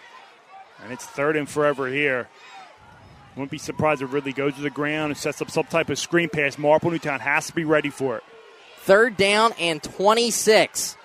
And 0.82 0.90
it's 0.90 1.04
third 1.04 1.36
and 1.36 1.46
forever 1.46 1.86
here. 1.86 2.28
Wouldn't 3.36 3.50
be 3.50 3.58
surprised 3.58 4.00
if 4.00 4.10
Ridley 4.10 4.32
goes 4.32 4.54
to 4.54 4.62
the 4.62 4.70
ground 4.70 5.10
and 5.10 5.18
sets 5.18 5.42
up 5.42 5.50
some 5.50 5.64
type 5.64 5.90
of 5.90 5.98
screen 5.98 6.30
pass. 6.30 6.56
Marple 6.56 6.90
Newtown 6.90 7.20
has 7.20 7.48
to 7.48 7.52
be 7.52 7.64
ready 7.64 7.90
for 7.90 8.16
it. 8.16 8.22
Third 8.78 9.18
down 9.18 9.52
and 9.58 9.82
26. 9.82 10.96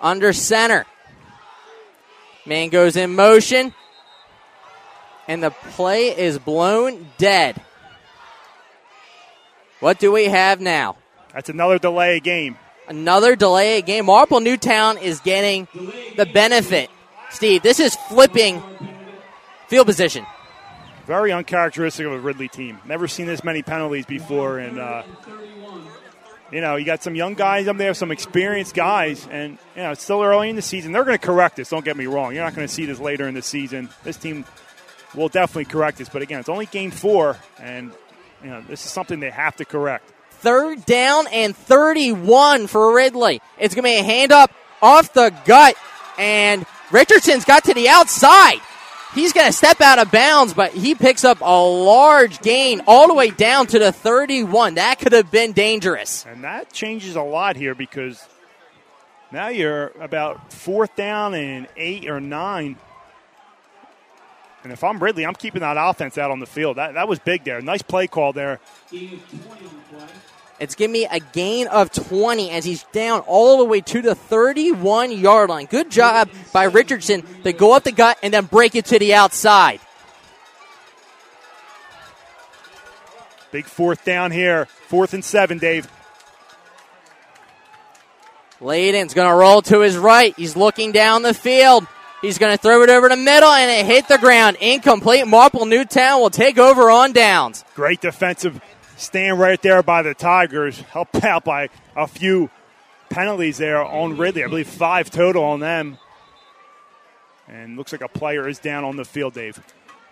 Under 0.00 0.32
center. 0.32 0.86
Man 2.46 2.70
goes 2.70 2.96
in 2.96 3.14
motion. 3.14 3.74
And 5.26 5.42
the 5.42 5.50
play 5.50 6.16
is 6.16 6.38
blown 6.38 7.08
dead. 7.18 7.60
What 9.80 9.98
do 9.98 10.12
we 10.12 10.26
have 10.26 10.60
now? 10.60 10.96
That's 11.32 11.48
another 11.48 11.78
delay 11.78 12.20
game. 12.20 12.56
Another 12.88 13.34
delay 13.36 13.82
game. 13.82 14.06
Marple 14.06 14.40
Newtown 14.40 14.98
is 14.98 15.20
getting 15.20 15.66
the 16.16 16.26
benefit. 16.26 16.90
Steve, 17.30 17.62
this 17.62 17.80
is 17.80 17.96
flipping 18.08 18.62
field 19.68 19.86
position. 19.86 20.24
Very 21.06 21.32
uncharacteristic 21.32 22.06
of 22.06 22.12
a 22.12 22.18
Ridley 22.18 22.48
team. 22.48 22.78
Never 22.86 23.08
seen 23.08 23.26
this 23.26 23.44
many 23.44 23.62
penalties 23.62 24.06
before, 24.06 24.58
and 24.58 24.78
uh, 24.78 25.02
you 26.50 26.60
know 26.60 26.76
you 26.76 26.86
got 26.86 27.02
some 27.02 27.14
young 27.14 27.34
guys 27.34 27.68
up 27.68 27.76
there, 27.76 27.92
some 27.92 28.10
experienced 28.10 28.74
guys, 28.74 29.26
and 29.30 29.58
you 29.76 29.82
know 29.82 29.90
it's 29.90 30.02
still 30.02 30.22
early 30.22 30.48
in 30.48 30.56
the 30.56 30.62
season. 30.62 30.92
They're 30.92 31.04
going 31.04 31.18
to 31.18 31.26
correct 31.26 31.56
this. 31.56 31.68
Don't 31.68 31.84
get 31.84 31.96
me 31.96 32.06
wrong. 32.06 32.34
You're 32.34 32.44
not 32.44 32.54
going 32.54 32.66
to 32.66 32.72
see 32.72 32.86
this 32.86 33.00
later 33.00 33.28
in 33.28 33.34
the 33.34 33.42
season. 33.42 33.90
This 34.02 34.16
team 34.16 34.46
will 35.14 35.28
definitely 35.28 35.66
correct 35.66 35.98
this, 35.98 36.08
but 36.08 36.22
again, 36.22 36.40
it's 36.40 36.48
only 36.48 36.66
game 36.66 36.90
four, 36.90 37.36
and 37.58 37.92
you 38.42 38.50
know 38.50 38.62
this 38.62 38.84
is 38.84 38.92
something 38.92 39.20
they 39.20 39.30
have 39.30 39.56
to 39.56 39.64
correct. 39.64 40.12
Third 40.30 40.84
down 40.84 41.26
and 41.28 41.56
31 41.56 42.66
for 42.66 42.94
Ridley. 42.94 43.40
It's 43.58 43.74
going 43.74 43.84
to 43.84 43.88
be 43.88 43.98
a 43.98 44.02
hand 44.02 44.32
up 44.32 44.52
off 44.82 45.12
the 45.14 45.34
gut, 45.46 45.76
and 46.18 46.66
Richardson's 46.90 47.44
got 47.44 47.64
to 47.64 47.74
the 47.74 47.88
outside. 47.88 48.60
He's 49.14 49.32
going 49.32 49.46
to 49.46 49.52
step 49.52 49.80
out 49.80 50.00
of 50.00 50.10
bounds, 50.10 50.54
but 50.54 50.72
he 50.72 50.96
picks 50.96 51.24
up 51.24 51.40
a 51.40 51.64
large 51.64 52.40
gain 52.40 52.82
all 52.86 53.06
the 53.06 53.14
way 53.14 53.30
down 53.30 53.68
to 53.68 53.78
the 53.78 53.92
31. 53.92 54.74
That 54.74 54.98
could 54.98 55.12
have 55.12 55.30
been 55.30 55.52
dangerous. 55.52 56.26
And 56.26 56.42
that 56.42 56.72
changes 56.72 57.14
a 57.14 57.22
lot 57.22 57.54
here 57.54 57.76
because 57.76 58.26
now 59.30 59.48
you're 59.48 59.92
about 60.00 60.52
fourth 60.52 60.96
down 60.96 61.34
and 61.34 61.68
eight 61.76 62.08
or 62.08 62.20
nine. 62.20 62.76
And 64.64 64.72
if 64.72 64.82
I'm 64.82 64.98
Ridley, 64.98 65.26
I'm 65.26 65.34
keeping 65.34 65.60
that 65.60 65.76
offense 65.78 66.16
out 66.16 66.30
on 66.30 66.40
the 66.40 66.46
field. 66.46 66.78
That, 66.78 66.94
that 66.94 67.06
was 67.06 67.18
big 67.18 67.44
there. 67.44 67.60
Nice 67.60 67.82
play 67.82 68.06
call 68.06 68.32
there. 68.32 68.60
It's 70.58 70.74
giving 70.74 70.92
me 70.92 71.06
a 71.10 71.20
gain 71.20 71.66
of 71.66 71.92
20 71.92 72.50
as 72.50 72.64
he's 72.64 72.82
down 72.84 73.20
all 73.20 73.58
the 73.58 73.64
way 73.64 73.82
to 73.82 74.00
the 74.00 74.14
31 74.14 75.12
yard 75.12 75.50
line. 75.50 75.66
Good 75.66 75.90
job 75.90 76.30
by 76.52 76.64
Richardson 76.64 77.22
to 77.42 77.52
go 77.52 77.76
up 77.76 77.84
the 77.84 77.92
gut 77.92 78.18
and 78.22 78.32
then 78.32 78.46
break 78.46 78.74
it 78.74 78.86
to 78.86 78.98
the 78.98 79.12
outside. 79.12 79.80
Big 83.50 83.66
fourth 83.66 84.04
down 84.04 84.30
here. 84.30 84.64
Fourth 84.88 85.12
and 85.12 85.24
seven, 85.24 85.58
Dave. 85.58 85.86
Layden's 88.60 89.12
going 89.12 89.28
to 89.28 89.34
roll 89.34 89.60
to 89.62 89.80
his 89.80 89.98
right. 89.98 90.34
He's 90.36 90.56
looking 90.56 90.92
down 90.92 91.22
the 91.22 91.34
field. 91.34 91.86
He's 92.24 92.38
going 92.38 92.56
to 92.56 92.58
throw 92.58 92.82
it 92.82 92.88
over 92.88 93.10
the 93.10 93.18
middle, 93.18 93.50
and 93.50 93.70
it 93.70 93.84
hit 93.84 94.08
the 94.08 94.16
ground. 94.16 94.56
Incomplete. 94.58 95.26
Marple 95.26 95.66
Newtown 95.66 96.22
will 96.22 96.30
take 96.30 96.56
over 96.56 96.90
on 96.90 97.12
downs. 97.12 97.66
Great 97.74 98.00
defensive 98.00 98.62
stand 98.96 99.38
right 99.38 99.60
there 99.60 99.82
by 99.82 100.00
the 100.00 100.14
Tigers. 100.14 100.80
Helped 100.80 101.16
out 101.22 101.44
by 101.44 101.68
a 101.94 102.06
few 102.06 102.48
penalties 103.10 103.58
there 103.58 103.84
on 103.84 104.16
Ridley. 104.16 104.42
I 104.42 104.46
believe 104.46 104.68
five 104.68 105.10
total 105.10 105.44
on 105.44 105.60
them. 105.60 105.98
And 107.46 107.76
looks 107.76 107.92
like 107.92 108.00
a 108.00 108.08
player 108.08 108.48
is 108.48 108.58
down 108.58 108.84
on 108.84 108.96
the 108.96 109.04
field, 109.04 109.34
Dave. 109.34 109.62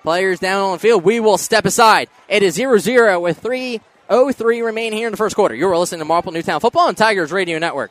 Players 0.03 0.39
down 0.39 0.61
on 0.61 0.73
the 0.73 0.79
field. 0.81 1.05
We 1.05 1.19
will 1.19 1.39
step 1.39 1.65
aside. 1.65 2.11
It 2.29 2.43
is 2.43 2.53
0 2.55 2.77
0 2.77 3.21
with 3.21 3.43
3.03 3.43 4.63
remain 4.63 4.93
here 4.93 5.07
in 5.07 5.13
the 5.13 5.17
first 5.17 5.35
quarter. 5.35 5.55
You're 5.55 5.75
listening 5.79 6.01
to 6.01 6.05
Marple 6.05 6.33
Newtown 6.33 6.61
Football 6.61 6.89
and 6.89 6.99
Tigers 6.99 7.33
Radio 7.33 7.59
Network. 7.59 7.91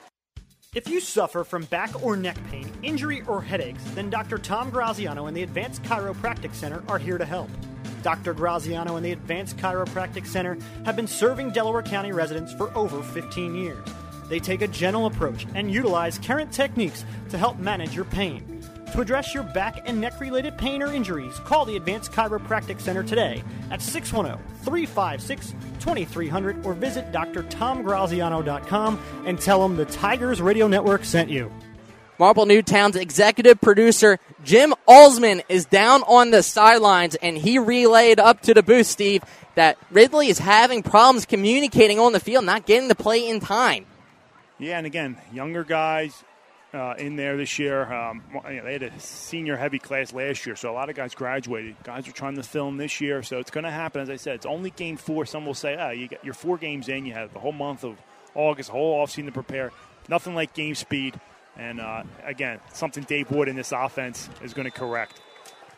If 0.73 0.87
you 0.87 1.01
suffer 1.01 1.43
from 1.43 1.65
back 1.65 2.01
or 2.01 2.15
neck 2.15 2.37
pain, 2.49 2.65
injury, 2.81 3.23
or 3.27 3.41
headaches, 3.41 3.83
then 3.93 4.09
Dr. 4.09 4.37
Tom 4.37 4.69
Graziano 4.69 5.25
and 5.25 5.35
the 5.35 5.43
Advanced 5.43 5.83
Chiropractic 5.83 6.55
Center 6.55 6.81
are 6.87 6.97
here 6.97 7.17
to 7.17 7.25
help. 7.25 7.49
Dr. 8.03 8.33
Graziano 8.33 8.95
and 8.95 9.05
the 9.05 9.11
Advanced 9.11 9.57
Chiropractic 9.57 10.25
Center 10.25 10.57
have 10.85 10.95
been 10.95 11.07
serving 11.07 11.51
Delaware 11.51 11.81
County 11.83 12.13
residents 12.13 12.53
for 12.53 12.73
over 12.73 13.03
15 13.03 13.53
years. 13.53 13.85
They 14.29 14.39
take 14.39 14.61
a 14.61 14.67
gentle 14.69 15.07
approach 15.07 15.45
and 15.55 15.69
utilize 15.69 16.17
current 16.17 16.53
techniques 16.53 17.03
to 17.31 17.37
help 17.37 17.59
manage 17.59 17.93
your 17.93 18.05
pain. 18.05 18.50
To 18.91 18.99
address 18.99 19.33
your 19.33 19.43
back 19.43 19.87
and 19.87 20.01
neck 20.01 20.19
related 20.19 20.57
pain 20.57 20.83
or 20.83 20.91
injuries, 20.91 21.39
call 21.39 21.63
the 21.63 21.77
Advanced 21.77 22.11
Chiropractic 22.11 22.81
Center 22.81 23.03
today 23.03 23.41
at 23.69 23.81
610 23.81 24.37
356 24.63 25.53
2300 25.79 26.65
or 26.65 26.73
visit 26.73 27.09
drtomgraziano.com 27.13 28.99
and 29.25 29.39
tell 29.39 29.61
them 29.61 29.77
the 29.77 29.85
Tigers 29.85 30.41
Radio 30.41 30.67
Network 30.67 31.05
sent 31.05 31.29
you. 31.29 31.49
Marple 32.19 32.45
Newtown's 32.45 32.97
executive 32.97 33.61
producer, 33.61 34.19
Jim 34.43 34.73
Alsman, 34.89 35.41
is 35.47 35.63
down 35.63 36.03
on 36.03 36.31
the 36.31 36.43
sidelines 36.43 37.15
and 37.15 37.37
he 37.37 37.59
relayed 37.59 38.19
up 38.19 38.41
to 38.41 38.53
the 38.53 38.61
booth, 38.61 38.87
Steve, 38.87 39.23
that 39.55 39.77
Ridley 39.89 40.27
is 40.27 40.37
having 40.37 40.83
problems 40.83 41.25
communicating 41.25 41.97
on 41.97 42.11
the 42.11 42.19
field, 42.19 42.43
not 42.43 42.65
getting 42.65 42.89
the 42.89 42.95
play 42.95 43.25
in 43.25 43.39
time. 43.39 43.85
Yeah, 44.59 44.77
and 44.77 44.85
again, 44.85 45.17
younger 45.31 45.63
guys 45.63 46.23
uh, 46.73 46.95
in 46.97 47.15
there 47.15 47.37
this 47.37 47.59
year. 47.59 47.91
Um, 47.91 48.23
you 48.49 48.57
know, 48.57 48.63
they 48.63 48.73
had 48.73 48.83
a 48.83 48.99
senior 48.99 49.57
heavy 49.57 49.79
class 49.79 50.13
last 50.13 50.45
year, 50.45 50.55
so 50.55 50.71
a 50.71 50.73
lot 50.73 50.89
of 50.89 50.95
guys 50.95 51.13
graduated. 51.15 51.75
Guys 51.83 52.07
are 52.07 52.11
trying 52.11 52.35
to 52.35 52.43
film 52.43 52.77
this 52.77 53.01
year, 53.01 53.23
so 53.23 53.39
it's 53.39 53.51
going 53.51 53.63
to 53.63 53.71
happen. 53.71 54.01
As 54.01 54.09
I 54.09 54.15
said, 54.15 54.35
it's 54.35 54.45
only 54.45 54.69
game 54.69 54.97
four. 54.97 55.25
Some 55.25 55.45
will 55.45 55.53
say, 55.53 55.75
"Ah, 55.77 55.89
you 55.91 56.07
get 56.07 56.23
your 56.23 56.33
four 56.33 56.57
games 56.57 56.89
in. 56.89 57.05
You 57.05 57.13
have 57.13 57.33
the 57.33 57.39
whole 57.39 57.51
month 57.51 57.83
of 57.83 57.97
August, 58.35 58.69
whole 58.69 59.03
offseason 59.05 59.25
to 59.25 59.31
prepare." 59.31 59.71
Nothing 60.07 60.35
like 60.35 60.53
game 60.53 60.75
speed. 60.75 61.19
And 61.57 61.79
uh, 61.79 62.03
again, 62.23 62.59
something 62.73 63.03
Dave 63.03 63.29
Wood 63.29 63.47
in 63.47 63.55
this 63.55 63.71
offense 63.71 64.29
is 64.41 64.53
going 64.53 64.65
to 64.65 64.71
correct. 64.71 65.19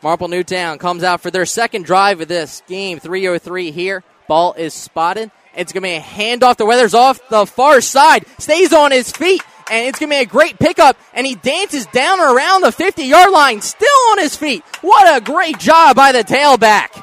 Marple 0.02 0.28
Newtown 0.28 0.78
comes 0.78 1.02
out 1.02 1.20
for 1.20 1.30
their 1.30 1.46
second 1.46 1.84
drive 1.84 2.20
of 2.20 2.28
this 2.28 2.62
game, 2.68 3.00
303 3.00 3.70
here. 3.70 4.04
Ball 4.28 4.52
is 4.54 4.74
spotted. 4.74 5.30
It's 5.56 5.72
going 5.72 5.82
to 5.82 5.88
be 5.88 5.94
a 5.94 6.00
handoff. 6.00 6.56
The 6.56 6.66
weather's 6.66 6.94
off 6.94 7.26
the 7.28 7.46
far 7.46 7.80
side. 7.80 8.24
Stays 8.38 8.72
on 8.72 8.90
his 8.90 9.10
feet. 9.10 9.42
And 9.70 9.88
it's 9.88 9.98
going 9.98 10.10
to 10.10 10.16
be 10.16 10.22
a 10.22 10.26
great 10.26 10.58
pickup. 10.58 10.96
And 11.12 11.26
he 11.26 11.34
dances 11.36 11.86
down 11.86 12.20
around 12.20 12.62
the 12.62 12.72
50 12.72 13.04
yard 13.04 13.30
line, 13.30 13.60
still 13.60 13.88
on 14.12 14.18
his 14.18 14.36
feet. 14.36 14.62
What 14.82 15.16
a 15.16 15.24
great 15.24 15.58
job 15.58 15.96
by 15.96 16.12
the 16.12 16.22
tailback. 16.24 17.02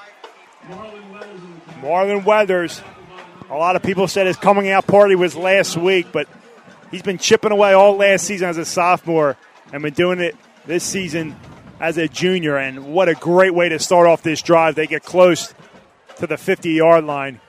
Marlon 1.82 2.24
Weathers. 2.24 2.82
A 3.50 3.56
lot 3.56 3.76
of 3.76 3.84
people 3.84 4.08
said 4.08 4.28
his 4.28 4.38
coming 4.38 4.70
out 4.70 4.88
party 4.88 5.16
was 5.16 5.36
last 5.36 5.76
week, 5.76 6.08
but 6.12 6.30
he's 6.90 7.02
been 7.02 7.18
chipping 7.18 7.52
away 7.52 7.74
all 7.74 7.98
last 7.98 8.26
season 8.26 8.48
as 8.48 8.58
a 8.58 8.66
sophomore 8.66 9.36
and 9.74 9.82
been 9.84 9.94
doing 9.94 10.20
it 10.20 10.36
this 10.66 10.84
season 10.84 11.36
as 11.80 11.98
a 11.98 12.08
junior. 12.08 12.58
And 12.58 12.94
what 12.94 13.10
a 13.10 13.16
great 13.16 13.54
way 13.54 13.68
to 13.70 13.80
start 13.80 14.08
off 14.08 14.22
this 14.22 14.42
drive. 14.42 14.76
They 14.76 14.88
get 14.88 15.04
close 15.04 15.54
to 16.18 16.28
the 16.28 16.38
50 16.38 16.72
yard 16.72 17.04
line. 17.04 17.42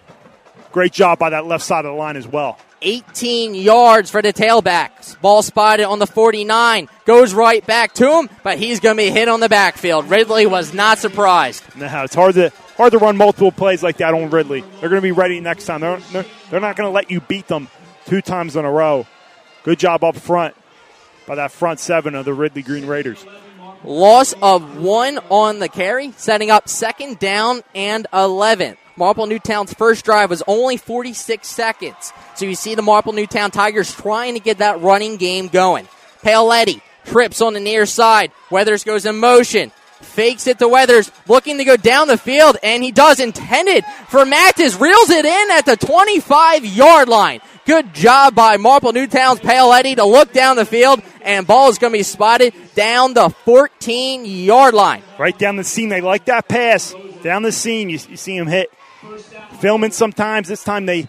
Great 0.72 0.92
job 0.92 1.18
by 1.18 1.30
that 1.30 1.46
left 1.46 1.62
side 1.62 1.84
of 1.84 1.92
the 1.92 1.98
line 1.98 2.16
as 2.16 2.26
well. 2.26 2.58
18 2.82 3.54
yards 3.54 4.10
for 4.10 4.20
the 4.20 4.32
tailback. 4.32 5.20
Ball 5.20 5.42
spotted 5.42 5.84
on 5.84 5.98
the 5.98 6.06
49. 6.06 6.88
Goes 7.04 7.32
right 7.32 7.64
back 7.66 7.94
to 7.94 8.18
him, 8.18 8.28
but 8.42 8.58
he's 8.58 8.80
going 8.80 8.96
to 8.96 9.02
be 9.02 9.10
hit 9.10 9.28
on 9.28 9.40
the 9.40 9.48
backfield. 9.48 10.10
Ridley 10.10 10.46
was 10.46 10.74
not 10.74 10.98
surprised. 10.98 11.64
No, 11.76 12.04
it's 12.04 12.14
hard 12.14 12.34
to 12.34 12.52
hard 12.76 12.92
to 12.92 12.98
run 12.98 13.16
multiple 13.16 13.52
plays 13.52 13.82
like 13.82 13.98
that 13.98 14.14
on 14.14 14.30
Ridley. 14.30 14.62
They're 14.80 14.88
going 14.88 15.00
to 15.00 15.06
be 15.06 15.12
ready 15.12 15.40
next 15.40 15.66
time. 15.66 15.80
They're, 15.80 15.98
they're, 16.12 16.26
they're 16.50 16.60
not 16.60 16.76
going 16.76 16.88
to 16.88 16.92
let 16.92 17.10
you 17.10 17.20
beat 17.20 17.48
them 17.48 17.68
two 18.06 18.20
times 18.20 18.56
in 18.56 18.64
a 18.64 18.70
row. 18.70 19.06
Good 19.62 19.78
job 19.78 20.02
up 20.04 20.16
front 20.16 20.54
by 21.26 21.36
that 21.36 21.52
front 21.52 21.80
seven 21.80 22.14
of 22.14 22.24
the 22.24 22.34
Ridley 22.34 22.62
Green 22.62 22.86
Raiders. 22.86 23.24
Loss 23.84 24.34
of 24.42 24.78
one 24.78 25.18
on 25.28 25.58
the 25.58 25.68
carry, 25.68 26.12
setting 26.12 26.50
up 26.50 26.68
second 26.68 27.18
down 27.18 27.62
and 27.74 28.06
11. 28.12 28.76
Marple 28.96 29.26
Newtown's 29.26 29.72
first 29.72 30.04
drive 30.04 30.30
was 30.30 30.42
only 30.46 30.76
46 30.76 31.46
seconds. 31.46 32.12
So 32.34 32.44
you 32.44 32.54
see 32.54 32.74
the 32.74 32.82
Marple 32.82 33.12
Newtown 33.12 33.50
Tigers 33.50 33.94
trying 33.94 34.34
to 34.34 34.40
get 34.40 34.58
that 34.58 34.80
running 34.80 35.16
game 35.16 35.48
going. 35.48 35.88
Paoletti 36.22 36.80
trips 37.04 37.40
on 37.40 37.54
the 37.54 37.60
near 37.60 37.86
side. 37.86 38.32
Weathers 38.50 38.84
goes 38.84 39.06
in 39.06 39.18
motion. 39.18 39.72
Fakes 40.00 40.48
it 40.48 40.58
to 40.58 40.68
Weathers, 40.68 41.12
looking 41.28 41.58
to 41.58 41.64
go 41.64 41.76
down 41.76 42.08
the 42.08 42.18
field, 42.18 42.56
and 42.62 42.82
he 42.82 42.90
does. 42.90 43.20
Intended 43.20 43.84
for 44.08 44.26
Mathis, 44.26 44.78
reels 44.78 45.10
it 45.10 45.24
in 45.24 45.50
at 45.52 45.64
the 45.64 45.76
25 45.76 46.66
yard 46.66 47.08
line. 47.08 47.40
Good 47.64 47.94
job 47.94 48.34
by 48.34 48.56
Marple 48.56 48.92
Newtown's 48.92 49.38
Paoletti 49.38 49.94
to 49.94 50.04
look 50.04 50.32
down 50.32 50.56
the 50.56 50.66
field, 50.66 51.00
and 51.22 51.46
ball 51.46 51.70
is 51.70 51.78
going 51.78 51.92
to 51.92 51.98
be 51.98 52.02
spotted 52.02 52.52
down 52.74 53.14
the 53.14 53.30
14 53.44 54.24
yard 54.24 54.74
line. 54.74 55.02
Right 55.18 55.38
down 55.38 55.56
the 55.56 55.64
seam. 55.64 55.88
They 55.88 56.00
like 56.00 56.24
that 56.24 56.48
pass. 56.48 56.92
Down 57.22 57.42
the 57.42 57.52
seam, 57.52 57.88
you, 57.88 57.98
you 58.08 58.16
see 58.16 58.36
him 58.36 58.48
hit. 58.48 58.72
Filming 59.60 59.90
sometimes. 59.90 60.48
This 60.48 60.64
time 60.64 60.86
they 60.86 61.08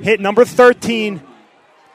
hit 0.00 0.20
number 0.20 0.44
13, 0.44 1.22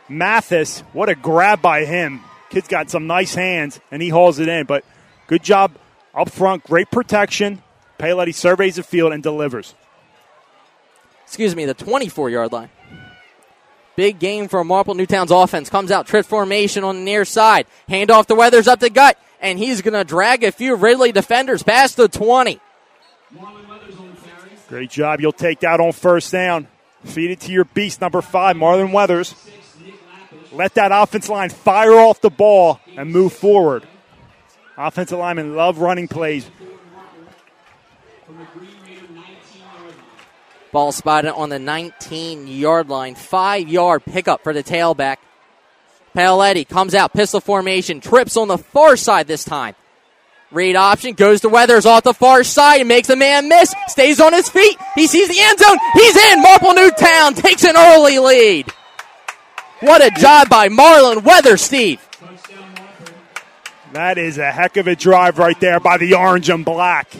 Mathis. 0.09 0.81
What 0.93 1.09
a 1.09 1.15
grab 1.15 1.61
by 1.61 1.85
him. 1.85 2.21
Kid's 2.49 2.67
got 2.67 2.89
some 2.89 3.07
nice 3.07 3.35
hands, 3.35 3.79
and 3.91 4.01
he 4.01 4.09
hauls 4.09 4.39
it 4.39 4.47
in. 4.47 4.65
But 4.65 4.85
good 5.27 5.43
job 5.43 5.73
up 6.13 6.29
front. 6.29 6.63
Great 6.63 6.89
protection. 6.91 7.61
Paoletti 7.99 8.33
surveys 8.33 8.75
the 8.75 8.83
field 8.83 9.13
and 9.13 9.21
delivers. 9.21 9.73
Excuse 11.23 11.55
me, 11.55 11.65
the 11.65 11.73
24 11.73 12.29
yard 12.29 12.51
line. 12.51 12.69
Big 13.97 14.19
game 14.19 14.47
for 14.47 14.63
Marple 14.63 14.93
Newtown's 14.93 15.31
offense. 15.31 15.69
Comes 15.69 15.89
out, 15.91 16.05
trip 16.05 16.25
formation 16.25 16.83
on 16.83 16.97
the 16.97 17.01
near 17.01 17.25
side. 17.25 17.65
Hand 17.89 18.11
off 18.11 18.27
to 18.27 18.35
Weathers 18.35 18.67
up 18.67 18.79
the 18.79 18.91
gut, 18.91 19.19
and 19.41 19.57
he's 19.57 19.81
going 19.81 19.95
to 19.95 20.03
drag 20.03 20.43
a 20.43 20.51
few 20.51 20.75
Ridley 20.75 21.11
defenders 21.11 21.63
past 21.63 21.97
the 21.97 22.07
20. 22.07 22.59
Great 24.67 24.89
job. 24.89 25.21
You'll 25.21 25.31
take 25.31 25.61
that 25.61 25.79
on 25.79 25.91
first 25.93 26.31
down. 26.31 26.67
Feed 27.05 27.31
it 27.31 27.39
to 27.41 27.51
your 27.51 27.65
beast, 27.65 28.01
number 28.01 28.21
five, 28.21 28.55
Marlon 28.55 28.91
Weathers. 28.91 29.33
Let 30.51 30.73
that 30.75 30.91
offensive 30.91 31.29
line 31.29 31.49
fire 31.49 31.93
off 31.93 32.21
the 32.21 32.29
ball 32.29 32.79
and 32.95 33.11
move 33.11 33.33
forward. 33.33 33.87
Offensive 34.77 35.19
linemen 35.19 35.55
love 35.55 35.79
running 35.79 36.07
plays. 36.07 36.49
Ball 40.71 40.91
spotted 40.91 41.33
on 41.33 41.49
the 41.49 41.59
19 41.59 42.47
yard 42.47 42.89
line. 42.89 43.15
Five 43.15 43.69
yard 43.69 44.03
pickup 44.05 44.43
for 44.43 44.53
the 44.53 44.63
tailback. 44.63 45.17
Paoletti 46.15 46.67
comes 46.67 46.95
out, 46.95 47.13
pistol 47.13 47.39
formation, 47.39 48.01
trips 48.01 48.35
on 48.35 48.47
the 48.47 48.57
far 48.57 48.97
side 48.97 49.27
this 49.27 49.43
time. 49.43 49.75
Read 50.51 50.77
option 50.77 51.13
goes 51.13 51.41
to 51.41 51.49
Weathers 51.49 51.85
off 51.85 52.03
the 52.03 52.13
far 52.13 52.43
side 52.43 52.79
and 52.79 52.87
makes 52.87 53.09
a 53.09 53.17
man 53.17 53.49
miss. 53.49 53.73
Stays 53.87 54.21
on 54.21 54.31
his 54.31 54.49
feet. 54.49 54.77
He 54.95 55.07
sees 55.07 55.27
the 55.27 55.39
end 55.39 55.59
zone. 55.59 55.77
He's 55.93 56.15
in. 56.15 56.41
Marple 56.41 56.73
Newtown 56.73 57.33
takes 57.33 57.65
an 57.65 57.75
early 57.75 58.19
lead. 58.19 58.71
What 59.81 60.03
a 60.03 60.09
job 60.09 60.49
by 60.49 60.69
Marlon 60.69 61.23
Weathers, 61.23 61.61
Steve. 61.61 62.01
That 63.91 64.17
is 64.17 64.37
a 64.37 64.51
heck 64.51 64.77
of 64.77 64.87
a 64.87 64.95
drive 64.95 65.37
right 65.37 65.59
there 65.59 65.79
by 65.79 65.97
the 65.97 66.13
orange 66.15 66.49
and 66.49 66.63
black. 66.63 67.11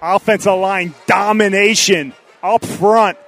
Offensive 0.00 0.58
line 0.58 0.94
domination 1.06 2.14
up 2.42 2.64
front. 2.64 3.18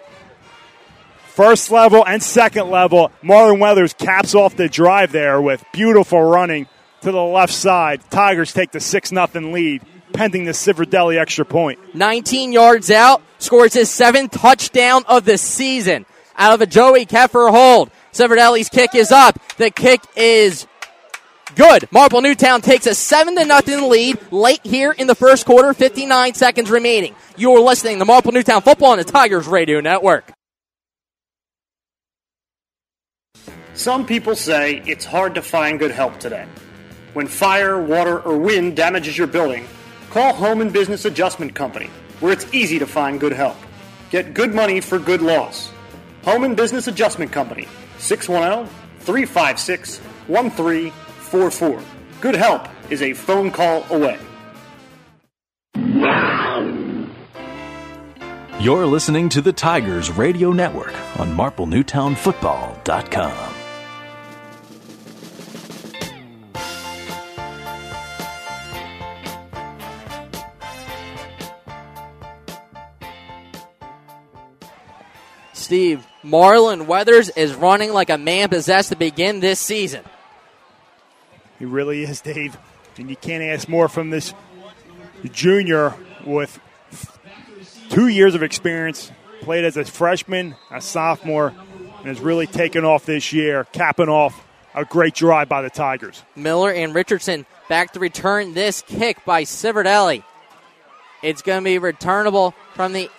First 1.28 1.70
level 1.70 2.04
and 2.04 2.22
second 2.22 2.70
level. 2.70 3.12
Marlon 3.22 3.58
Weathers 3.58 3.92
caps 3.92 4.34
off 4.34 4.56
the 4.56 4.68
drive 4.68 5.12
there 5.12 5.40
with 5.40 5.64
beautiful 5.72 6.22
running 6.22 6.66
to 7.02 7.12
the 7.12 7.22
left 7.22 7.52
side. 7.52 8.02
Tigers 8.10 8.52
take 8.52 8.72
the 8.72 8.80
6 8.80 9.10
0 9.10 9.28
lead, 9.52 9.82
pending 10.12 10.44
the 10.44 10.52
Civerdelli 10.52 11.18
extra 11.18 11.44
point. 11.44 11.94
19 11.94 12.52
yards 12.52 12.90
out, 12.90 13.22
scores 13.38 13.74
his 13.74 13.90
seventh 13.90 14.32
touchdown 14.32 15.04
of 15.06 15.24
the 15.24 15.38
season 15.38 16.06
out 16.36 16.54
of 16.54 16.60
a 16.60 16.66
Joey 16.66 17.06
Keffer 17.06 17.50
hold. 17.50 17.90
Civerdelli's 18.12 18.68
kick 18.68 18.94
is 18.94 19.12
up. 19.12 19.38
The 19.56 19.70
kick 19.70 20.00
is 20.16 20.66
good. 21.54 21.88
Marple 21.90 22.20
Newtown 22.20 22.60
takes 22.62 22.86
a 22.86 22.94
7 22.94 23.36
to 23.36 23.44
nothing 23.44 23.88
lead 23.88 24.18
late 24.32 24.60
here 24.64 24.92
in 24.92 25.06
the 25.06 25.14
first 25.14 25.44
quarter, 25.46 25.74
59 25.74 26.34
seconds 26.34 26.70
remaining. 26.70 27.14
You're 27.36 27.60
listening 27.60 27.98
to 27.98 28.04
Marple 28.04 28.32
Newtown 28.32 28.62
Football 28.62 28.92
on 28.92 28.98
the 28.98 29.04
Tigers 29.04 29.46
Radio 29.46 29.80
Network. 29.80 30.32
Some 33.74 34.06
people 34.06 34.34
say 34.34 34.82
it's 34.86 35.04
hard 35.04 35.36
to 35.36 35.42
find 35.42 35.78
good 35.78 35.92
help 35.92 36.18
today. 36.18 36.46
When 37.14 37.26
fire, 37.26 37.80
water, 37.80 38.20
or 38.20 38.38
wind 38.38 38.76
damages 38.76 39.16
your 39.16 39.26
building, 39.26 39.66
call 40.10 40.34
Home 40.34 40.60
and 40.60 40.72
Business 40.72 41.04
Adjustment 41.04 41.54
Company, 41.54 41.90
where 42.20 42.32
it's 42.32 42.52
easy 42.52 42.78
to 42.78 42.86
find 42.86 43.18
good 43.18 43.32
help. 43.32 43.56
Get 44.10 44.34
good 44.34 44.54
money 44.54 44.80
for 44.80 44.98
good 44.98 45.22
loss. 45.22 45.72
Home 46.24 46.44
and 46.44 46.56
Business 46.56 46.86
Adjustment 46.86 47.32
Company, 47.32 47.66
610 47.98 48.72
356 49.00 49.98
1344. 50.28 51.82
Good 52.20 52.34
help 52.34 52.68
is 52.90 53.02
a 53.02 53.14
phone 53.14 53.50
call 53.50 53.84
away. 53.90 54.18
You're 58.60 58.86
listening 58.86 59.28
to 59.30 59.40
the 59.40 59.52
Tigers 59.52 60.10
Radio 60.10 60.52
Network 60.52 60.92
on 61.18 61.34
MarpleNewtownFootball.com. 61.36 63.57
Steve, 75.68 76.06
Marlon 76.24 76.86
Weathers 76.86 77.28
is 77.28 77.54
running 77.54 77.92
like 77.92 78.08
a 78.08 78.16
man 78.16 78.48
possessed 78.48 78.88
to 78.88 78.96
begin 78.96 79.40
this 79.40 79.60
season. 79.60 80.02
He 81.58 81.66
really 81.66 82.04
is, 82.04 82.22
Dave. 82.22 82.56
And 82.96 83.10
you 83.10 83.16
can't 83.16 83.42
ask 83.42 83.68
more 83.68 83.86
from 83.86 84.08
this 84.08 84.32
junior 85.30 85.92
with 86.24 86.58
two 87.90 88.08
years 88.08 88.34
of 88.34 88.42
experience, 88.42 89.12
played 89.42 89.66
as 89.66 89.76
a 89.76 89.84
freshman, 89.84 90.56
a 90.70 90.80
sophomore, 90.80 91.52
and 91.98 92.06
has 92.06 92.18
really 92.18 92.46
taken 92.46 92.86
off 92.86 93.04
this 93.04 93.34
year, 93.34 93.64
capping 93.72 94.08
off 94.08 94.42
a 94.74 94.86
great 94.86 95.12
drive 95.12 95.50
by 95.50 95.60
the 95.60 95.68
Tigers. 95.68 96.22
Miller 96.34 96.72
and 96.72 96.94
Richardson 96.94 97.44
back 97.68 97.92
to 97.92 98.00
return 98.00 98.54
this 98.54 98.80
kick 98.80 99.22
by 99.26 99.42
Civerdelli. 99.42 100.24
It's 101.22 101.42
going 101.42 101.62
to 101.62 101.64
be 101.64 101.76
returnable 101.76 102.54
from 102.72 102.94
the 102.94 103.10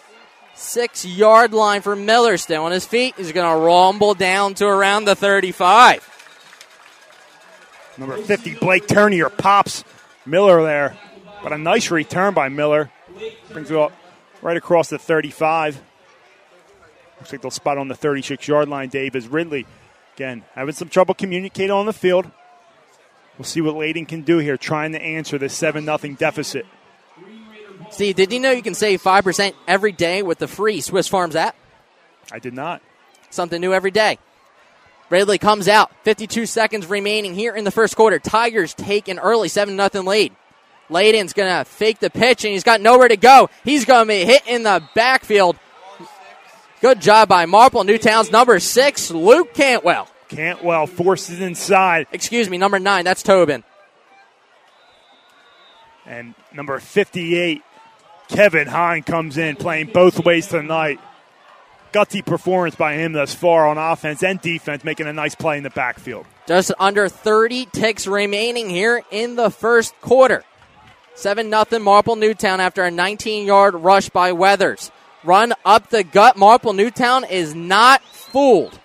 six 0.59 1.05
yard 1.05 1.53
line 1.53 1.81
for 1.81 1.95
Miller. 1.95 2.37
Still 2.37 2.63
on 2.65 2.71
his 2.71 2.85
feet. 2.85 3.15
He's 3.17 3.31
going 3.31 3.49
to 3.49 3.65
rumble 3.65 4.13
down 4.13 4.53
to 4.55 4.67
around 4.67 5.05
the 5.05 5.15
35. 5.15 6.05
Number 7.97 8.17
50, 8.17 8.55
Blake 8.55 8.87
Turnier 8.87 9.29
pops 9.29 9.83
Miller 10.25 10.63
there. 10.63 10.97
But 11.43 11.53
a 11.53 11.57
nice 11.57 11.91
return 11.91 12.33
by 12.33 12.49
Miller. 12.49 12.91
Brings 13.51 13.71
it 13.71 13.77
up 13.77 13.91
right 14.41 14.57
across 14.57 14.89
the 14.89 14.97
35. 14.97 15.81
Looks 17.17 17.31
like 17.31 17.41
they'll 17.41 17.51
spot 17.51 17.77
on 17.77 17.87
the 17.87 17.95
36 17.95 18.47
yard 18.47 18.69
line, 18.69 18.89
Dave, 18.89 19.15
as 19.15 19.27
Ridley, 19.27 19.65
again, 20.15 20.45
having 20.55 20.73
some 20.73 20.87
trouble 20.87 21.13
communicating 21.13 21.71
on 21.71 21.85
the 21.85 21.93
field. 21.93 22.29
We'll 23.37 23.45
see 23.45 23.61
what 23.61 23.75
Layden 23.75 24.07
can 24.07 24.21
do 24.21 24.37
here, 24.37 24.57
trying 24.57 24.93
to 24.93 25.01
answer 25.01 25.37
this 25.37 25.53
7 25.53 25.83
0 25.85 25.97
deficit. 26.17 26.65
Steve, 27.91 28.15
did 28.15 28.31
you 28.31 28.39
know 28.39 28.51
you 28.51 28.61
can 28.61 28.75
save 28.75 29.01
5% 29.01 29.53
every 29.67 29.91
day 29.91 30.21
with 30.21 30.37
the 30.37 30.47
free 30.47 30.81
Swiss 30.81 31.07
Farms 31.07 31.35
app? 31.35 31.55
I 32.31 32.39
did 32.39 32.53
not. 32.53 32.81
Something 33.29 33.61
new 33.61 33.73
every 33.73 33.91
day. 33.91 34.19
Ridley 35.09 35.37
comes 35.37 35.67
out. 35.67 35.91
52 36.03 36.45
seconds 36.45 36.87
remaining 36.87 37.33
here 37.33 37.55
in 37.55 37.63
the 37.63 37.71
first 37.71 37.95
quarter. 37.95 38.19
Tigers 38.19 38.73
take 38.73 39.07
an 39.07 39.19
early 39.19 39.49
7 39.49 39.75
0 39.75 40.03
lead. 40.03 40.35
Layden's 40.89 41.33
going 41.33 41.55
to 41.55 41.65
fake 41.65 41.99
the 41.99 42.09
pitch, 42.09 42.43
and 42.43 42.53
he's 42.53 42.63
got 42.63 42.81
nowhere 42.81 43.07
to 43.07 43.17
go. 43.17 43.49
He's 43.63 43.85
going 43.85 44.07
to 44.07 44.07
be 44.07 44.25
hit 44.25 44.47
in 44.47 44.63
the 44.63 44.83
backfield. 44.95 45.57
Good 46.81 47.01
job 47.01 47.27
by 47.29 47.45
Marple 47.45 47.83
Newtown's 47.83 48.31
number 48.31 48.59
six, 48.59 49.11
Luke 49.11 49.53
Cantwell. 49.53 50.07
Cantwell 50.29 50.87
forces 50.87 51.41
inside. 51.41 52.07
Excuse 52.11 52.49
me, 52.49 52.57
number 52.57 52.79
nine, 52.79 53.03
that's 53.03 53.21
Tobin. 53.21 53.63
And 56.05 56.33
number 56.53 56.79
58, 56.79 57.61
Kevin 58.29 58.67
Hine 58.67 59.03
comes 59.03 59.37
in 59.37 59.55
playing 59.55 59.87
both 59.87 60.23
ways 60.23 60.47
tonight. 60.47 60.99
Gutsy 61.91 62.23
performance 62.23 62.75
by 62.75 62.93
him 62.93 63.13
thus 63.13 63.33
far 63.33 63.67
on 63.67 63.77
offense 63.77 64.23
and 64.23 64.39
defense, 64.39 64.83
making 64.83 65.07
a 65.07 65.13
nice 65.13 65.33
play 65.35 65.57
in 65.57 65.63
the 65.63 65.71
backfield. 65.71 66.25
Just 66.47 66.71
under 66.79 67.09
30 67.09 67.65
ticks 67.65 68.05
remaining 68.05 68.69
here 68.69 69.01
in 69.11 69.35
the 69.35 69.49
first 69.49 69.99
quarter. 69.99 70.43
7 71.15 71.51
0 71.51 71.83
Marple 71.83 72.15
Newtown 72.15 72.59
after 72.61 72.83
a 72.83 72.91
19 72.91 73.45
yard 73.45 73.73
rush 73.73 74.09
by 74.09 74.31
Weathers. 74.31 74.91
Run 75.23 75.53
up 75.65 75.89
the 75.89 76.03
gut. 76.03 76.37
Marple 76.37 76.73
Newtown 76.73 77.25
is 77.25 77.53
not 77.53 78.01
fooled. 78.03 78.79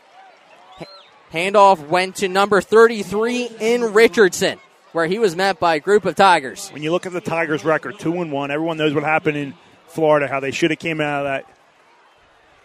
Handoff 1.32 1.86
went 1.88 2.16
to 2.16 2.28
number 2.28 2.60
33 2.60 3.50
in 3.60 3.92
Richardson, 3.92 4.58
where 4.94 5.06
he 5.06 5.18
was 5.18 5.34
met 5.34 5.58
by 5.58 5.74
a 5.74 5.80
group 5.80 6.04
of 6.04 6.14
Tigers. 6.14 6.70
When 6.70 6.84
you 6.84 6.92
look 6.92 7.04
at 7.04 7.12
the 7.12 7.20
Tigers' 7.20 7.64
record, 7.64 7.98
two 7.98 8.22
and 8.22 8.30
one, 8.30 8.52
everyone 8.52 8.76
knows 8.76 8.94
what 8.94 9.02
happened 9.02 9.36
in 9.36 9.54
Florida, 9.88 10.28
how 10.28 10.38
they 10.38 10.52
should 10.52 10.70
have 10.70 10.78
came 10.78 11.00
out 11.00 11.26
of 11.26 11.44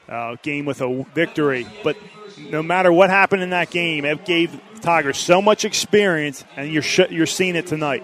that 0.07 0.13
uh, 0.13 0.35
game 0.43 0.65
with 0.65 0.81
a 0.81 1.05
victory. 1.15 1.65
But 1.83 1.97
no 2.37 2.61
matter 2.61 2.93
what 2.93 3.09
happened 3.09 3.41
in 3.41 3.49
that 3.49 3.71
game, 3.71 4.05
it 4.05 4.25
gave 4.25 4.59
Tigers 4.81 5.17
so 5.17 5.41
much 5.41 5.65
experience, 5.65 6.45
and 6.55 6.71
you're 6.71 6.83
sh- 6.83 7.09
you're 7.09 7.25
seeing 7.25 7.55
it 7.55 7.65
tonight. 7.65 8.03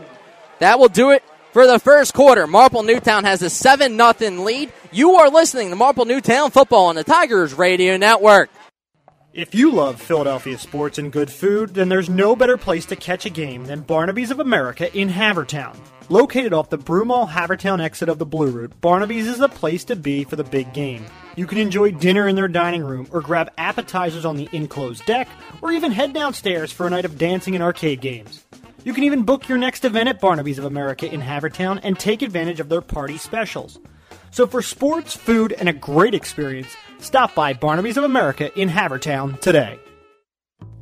That 0.57 0.80
will 0.80 0.89
do 0.89 1.11
it 1.11 1.23
for 1.53 1.67
the 1.67 1.78
first 1.78 2.15
quarter. 2.15 2.47
Marple 2.47 2.82
Newtown 2.82 3.26
has 3.26 3.43
a 3.43 3.49
7 3.49 3.95
0 3.95 4.43
lead. 4.43 4.73
You 4.91 5.15
are 5.17 5.30
listening 5.30 5.69
to 5.69 5.76
Marple 5.76 6.05
Newtown 6.05 6.49
football 6.49 6.88
on 6.88 6.95
the 6.95 7.03
Tigers 7.03 7.53
Radio 7.53 7.95
Network. 7.97 8.49
If 9.36 9.53
you 9.53 9.69
love 9.69 10.01
Philadelphia 10.01 10.57
sports 10.57 10.97
and 10.97 11.11
good 11.11 11.29
food, 11.29 11.73
then 11.73 11.89
there's 11.89 12.09
no 12.09 12.38
better 12.38 12.55
place 12.55 12.86
to 12.86 12.95
catch 12.95 13.25
a 13.25 13.29
game 13.29 13.65
than 13.65 13.81
Barnaby's 13.81 14.31
of 14.31 14.39
America 14.39 14.97
in 14.97 15.09
Havertown. 15.09 15.75
Located 16.07 16.53
off 16.53 16.69
the 16.69 16.77
Broomall 16.77 17.27
Havertown 17.27 17.83
exit 17.83 18.07
of 18.07 18.17
the 18.17 18.25
Blue 18.25 18.49
Route, 18.49 18.79
Barnaby's 18.79 19.27
is 19.27 19.38
the 19.38 19.49
place 19.49 19.83
to 19.86 19.97
be 19.97 20.23
for 20.23 20.38
the 20.38 20.45
big 20.45 20.73
game. 20.73 21.05
You 21.36 21.47
can 21.47 21.57
enjoy 21.57 21.91
dinner 21.91 22.29
in 22.29 22.38
their 22.38 22.47
dining 22.47 22.86
room 22.86 23.09
or 23.11 23.19
grab 23.19 23.51
appetizers 23.57 24.23
on 24.23 24.38
the 24.38 24.47
enclosed 24.53 25.05
deck 25.05 25.27
or 25.61 25.73
even 25.73 25.91
head 25.91 26.13
downstairs 26.13 26.71
for 26.71 26.88
a 26.88 26.89
night 26.89 27.03
of 27.03 27.17
dancing 27.17 27.55
and 27.55 27.63
arcade 27.63 27.99
games. 27.99 28.45
You 28.86 28.93
can 28.93 29.03
even 29.03 29.23
book 29.23 29.49
your 29.49 29.57
next 29.57 29.83
event 29.83 30.07
at 30.07 30.21
Barnaby's 30.21 30.59
of 30.59 30.63
America 30.63 31.13
in 31.13 31.19
Havertown 31.19 31.81
and 31.83 31.99
take 31.99 32.21
advantage 32.21 32.61
of 32.61 32.69
their 32.69 32.79
party 32.79 33.17
specials. 33.17 33.79
So 34.36 34.45
for 34.45 34.61
sports, 34.61 35.15
food, 35.15 35.53
and 35.53 35.69
a 35.69 35.71
great 35.71 36.13
experience, 36.13 36.75
stop 36.99 37.33
by 37.36 37.53
Barnaby's 37.53 37.95
of 37.95 38.03
America 38.03 38.51
in 38.59 38.67
Havertown 38.67 39.39
today. 39.39 39.79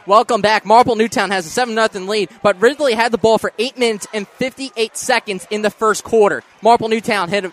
Welcome 0.06 0.40
back. 0.40 0.64
Marple 0.64 0.96
Newtown 0.96 1.30
has 1.30 1.44
a 1.44 1.50
7 1.50 1.74
0 1.74 1.88
lead, 2.06 2.30
but 2.42 2.58
Ridley 2.60 2.94
had 2.94 3.12
the 3.12 3.18
ball 3.18 3.36
for 3.36 3.52
8 3.58 3.76
minutes 3.78 4.06
and 4.14 4.26
58 4.26 4.96
seconds 4.96 5.46
in 5.50 5.60
the 5.60 5.68
first 5.70 6.02
quarter. 6.02 6.42
Marple 6.62 6.88
Newtown 6.88 7.28
hit 7.28 7.44
it 7.44 7.52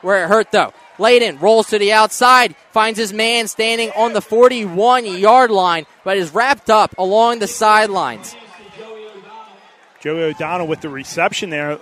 where 0.00 0.24
it 0.24 0.28
hurt, 0.28 0.50
though. 0.50 0.72
Layden 0.96 1.38
rolls 1.40 1.68
to 1.68 1.78
the 1.78 1.92
outside, 1.92 2.56
finds 2.70 2.98
his 2.98 3.12
man 3.12 3.48
standing 3.48 3.90
on 3.96 4.14
the 4.14 4.22
41 4.22 5.04
yard 5.06 5.50
line, 5.50 5.84
but 6.04 6.16
is 6.16 6.34
wrapped 6.34 6.70
up 6.70 6.94
along 6.98 7.38
the 7.38 7.46
sidelines. 7.46 8.34
Joey 10.02 10.22
O'Donnell 10.24 10.66
with 10.66 10.80
the 10.80 10.88
reception 10.88 11.50
there. 11.50 11.78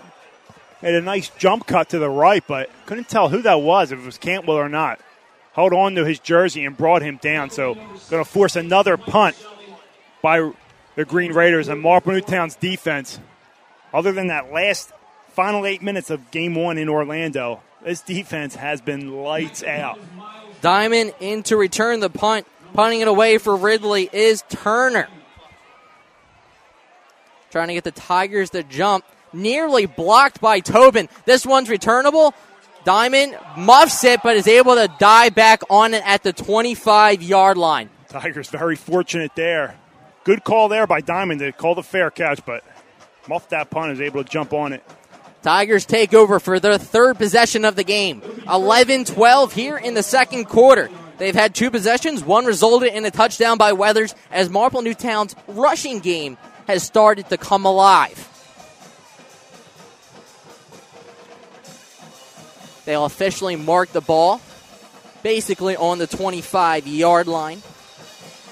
Made 0.83 0.95
a 0.95 1.01
nice 1.01 1.31
jump 1.39 1.67
cut 1.67 1.89
to 1.91 1.99
the 1.99 2.09
right, 2.09 2.45
but 2.47 2.71
couldn't 2.87 3.09
tell 3.09 3.29
who 3.31 3.43
that 3.43 3.63
was, 3.63 3.93
if 3.93 3.99
it 3.99 4.05
was 4.05 4.19
Cantwell 4.19 4.59
or 4.59 4.69
not. 4.69 5.01
Held 5.55 5.73
on 5.73 5.95
to 5.95 6.05
his 6.05 6.19
jersey 6.19 6.65
and 6.65 6.77
brought 6.77 7.03
him 7.03 7.19
down. 7.21 7.51
So, 7.51 7.75
going 7.75 8.23
to 8.23 8.25
force 8.25 8.57
another 8.57 8.97
punt 8.97 9.37
by 10.23 10.53
the 10.95 11.05
Green 11.05 11.33
Raiders 11.33 11.69
and 11.69 11.81
Marple 11.81 12.13
Newtown's 12.13 12.57
defense. 12.57 13.19
Other 13.93 14.13
than 14.13 14.29
that 14.29 14.53
last 14.53 14.93
final 15.31 15.67
eight 15.67 15.83
minutes 15.83 16.11
of 16.11 16.31
game 16.31 16.55
one 16.55 16.79
in 16.79 16.89
Orlando, 16.89 17.63
this 17.83 18.03
defense 18.03 18.55
has 18.55 18.81
been 18.81 19.23
lights 19.23 19.63
out. 19.63 19.99
Diamond 20.61 21.15
in 21.21 21.43
to 21.45 21.57
return 21.57 22.01
the 22.01 22.11
punt. 22.11 22.47
Punting 22.75 23.01
it 23.01 23.09
away 23.09 23.39
for 23.39 23.57
Ridley 23.57 24.09
is 24.13 24.45
Turner. 24.49 25.09
Trying 27.51 27.69
to 27.69 27.75
get 27.75 27.85
the 27.85 27.91
Tigers 27.91 28.51
to 28.51 28.63
jump. 28.63 29.05
Nearly 29.33 29.87
blocked 29.87 30.41
by 30.41 30.61
Tobin. 30.61 31.09
This 31.25 31.47
one's 31.47 31.69
returnable. 31.69 32.35
Diamond 32.85 33.37
muffs 33.57 34.03
it, 34.05 34.21
but 34.23 34.37
is 34.37 34.49
able 34.49 34.75
to 34.75 34.89
dive 34.99 35.35
back 35.35 35.63
on 35.69 35.95
it 35.95 36.03
at 36.07 36.23
the 36.23 36.33
25 36.33 37.23
yard 37.23 37.59
line. 37.59 37.91
Tigers 38.09 38.49
very 38.49 38.77
fortunate 38.77 39.33
there. 39.35 39.77
Good 40.25 40.45
call 40.45 40.69
there 40.69 40.87
by 40.87 41.01
Diamond 41.01 41.41
to 41.41 41.53
call 41.53 41.75
the 41.75 41.83
fair 41.83 42.11
catch, 42.11 42.45
but 42.45 42.65
muffed 43.29 43.51
that 43.51 43.71
punt 43.71 43.93
is 43.93 44.01
able 44.01 44.25
to 44.25 44.29
jump 44.29 44.53
on 44.53 44.73
it. 44.73 44.83
Tigers 45.43 45.87
take 45.87 46.13
over 46.13 46.39
for 46.39 46.61
their 46.61 46.77
third 46.77 47.17
possession 47.17 47.65
of 47.65 47.77
the 47.77 47.85
game. 47.85 48.23
11 48.51 49.05
12 49.07 49.53
here 49.53 49.77
in 49.79 49.95
the 49.95 50.03
second 50.03 50.47
quarter. 50.47 50.91
They've 51.19 51.35
had 51.35 51.55
two 51.55 51.71
possessions. 51.71 52.25
One 52.25 52.47
resulted 52.47 52.95
in 52.95 53.05
a 53.05 53.11
touchdown 53.11 53.59
by 53.59 53.73
Weathers 53.73 54.15
as 54.31 54.49
Marple 54.49 54.83
Newtown's 54.83 55.37
rushing 55.49 56.01
game 56.01 56.39
has 56.71 56.83
started 56.83 57.29
to 57.29 57.37
come 57.37 57.65
alive. 57.65 58.27
They'll 62.85 63.05
officially 63.05 63.57
mark 63.57 63.93
the 63.93 64.01
ball 64.01 64.41
basically 65.23 65.77
on 65.77 65.99
the 65.99 66.07
25 66.07 66.87
yard 66.87 67.29
line. 67.29 67.63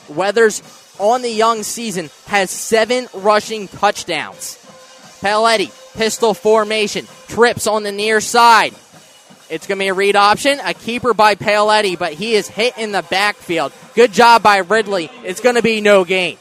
Weathers 0.09 0.63
on 0.99 1.23
the 1.23 1.31
young 1.31 1.63
season 1.63 2.11
has 2.27 2.51
seven 2.51 3.09
rushing 3.15 3.69
touchdowns. 3.69 4.57
Paoletti, 5.21 5.71
pistol 5.97 6.35
formation, 6.35 7.07
trips 7.29 7.67
on 7.67 7.83
the 7.83 7.93
near 7.93 8.21
side. 8.21 8.75
It's 9.51 9.67
going 9.67 9.79
to 9.79 9.85
be 9.85 9.89
a 9.89 9.95
read 9.95 10.15
option, 10.15 10.61
a 10.63 10.75
keeper 10.75 11.15
by 11.15 11.35
Paoletti, 11.35 11.99
but 11.99 12.13
he 12.13 12.35
is 12.35 12.49
hit 12.49 12.77
in 12.77 12.93
the 12.93 13.03
backfield. 13.03 13.73
Good 13.95 14.13
job 14.13 14.43
by 14.43 14.59
Ridley. 14.59 15.11
It's 15.25 15.41
going 15.41 15.57
to 15.57 15.63
be 15.63 15.81
no 15.81 16.05
gain. 16.05 16.37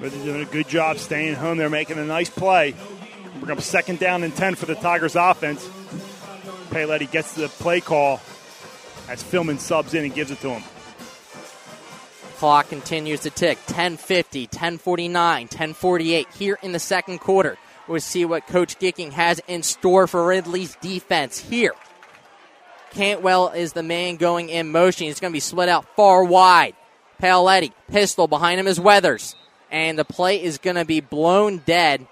Ridley's 0.00 0.24
doing 0.24 0.40
a 0.40 0.46
good 0.46 0.66
job 0.66 0.98
staying 0.98 1.34
home. 1.34 1.58
They're 1.58 1.68
making 1.68 1.98
a 1.98 2.04
nice 2.04 2.30
play. 2.30 2.74
Bring 3.38 3.56
up 3.56 3.62
second 3.62 3.98
down 3.98 4.22
and 4.22 4.34
10 4.34 4.54
for 4.54 4.66
the 4.66 4.74
Tigers 4.74 5.14
offense. 5.14 5.68
Paoletti 6.70 7.10
gets 7.10 7.34
the 7.34 7.48
play 7.48 7.80
call 7.80 8.20
as 9.08 9.22
Philman 9.22 9.58
subs 9.58 9.92
in 9.92 10.04
and 10.04 10.14
gives 10.14 10.30
it 10.30 10.40
to 10.40 10.50
him. 10.50 10.62
Clock 12.36 12.70
continues 12.70 13.20
to 13.20 13.30
tick. 13.30 13.58
1050, 13.66 14.44
1049, 14.44 15.42
1048 15.42 16.28
here 16.32 16.58
in 16.62 16.72
the 16.72 16.78
second 16.78 17.18
quarter. 17.18 17.58
We'll 17.86 18.00
see 18.00 18.24
what 18.24 18.46
Coach 18.46 18.78
Gicking 18.78 19.12
has 19.12 19.42
in 19.46 19.62
store 19.62 20.06
for 20.06 20.26
Ridley's 20.26 20.76
defense 20.76 21.38
here. 21.38 21.74
Cantwell 22.92 23.50
is 23.50 23.74
the 23.74 23.82
man 23.82 24.16
going 24.16 24.48
in 24.48 24.70
motion. 24.70 25.06
He's 25.06 25.20
going 25.20 25.32
to 25.32 25.36
be 25.36 25.40
split 25.40 25.68
out 25.68 25.84
far 25.96 26.24
wide. 26.24 26.74
Paoletti, 27.20 27.72
pistol 27.90 28.26
behind 28.26 28.58
him 28.58 28.66
is 28.66 28.80
Weathers. 28.80 29.34
And 29.70 29.98
the 29.98 30.04
play 30.04 30.42
is 30.42 30.58
going 30.58 30.76
to 30.76 30.84
be 30.84 31.00
blown 31.00 31.58
dead. 31.58 32.06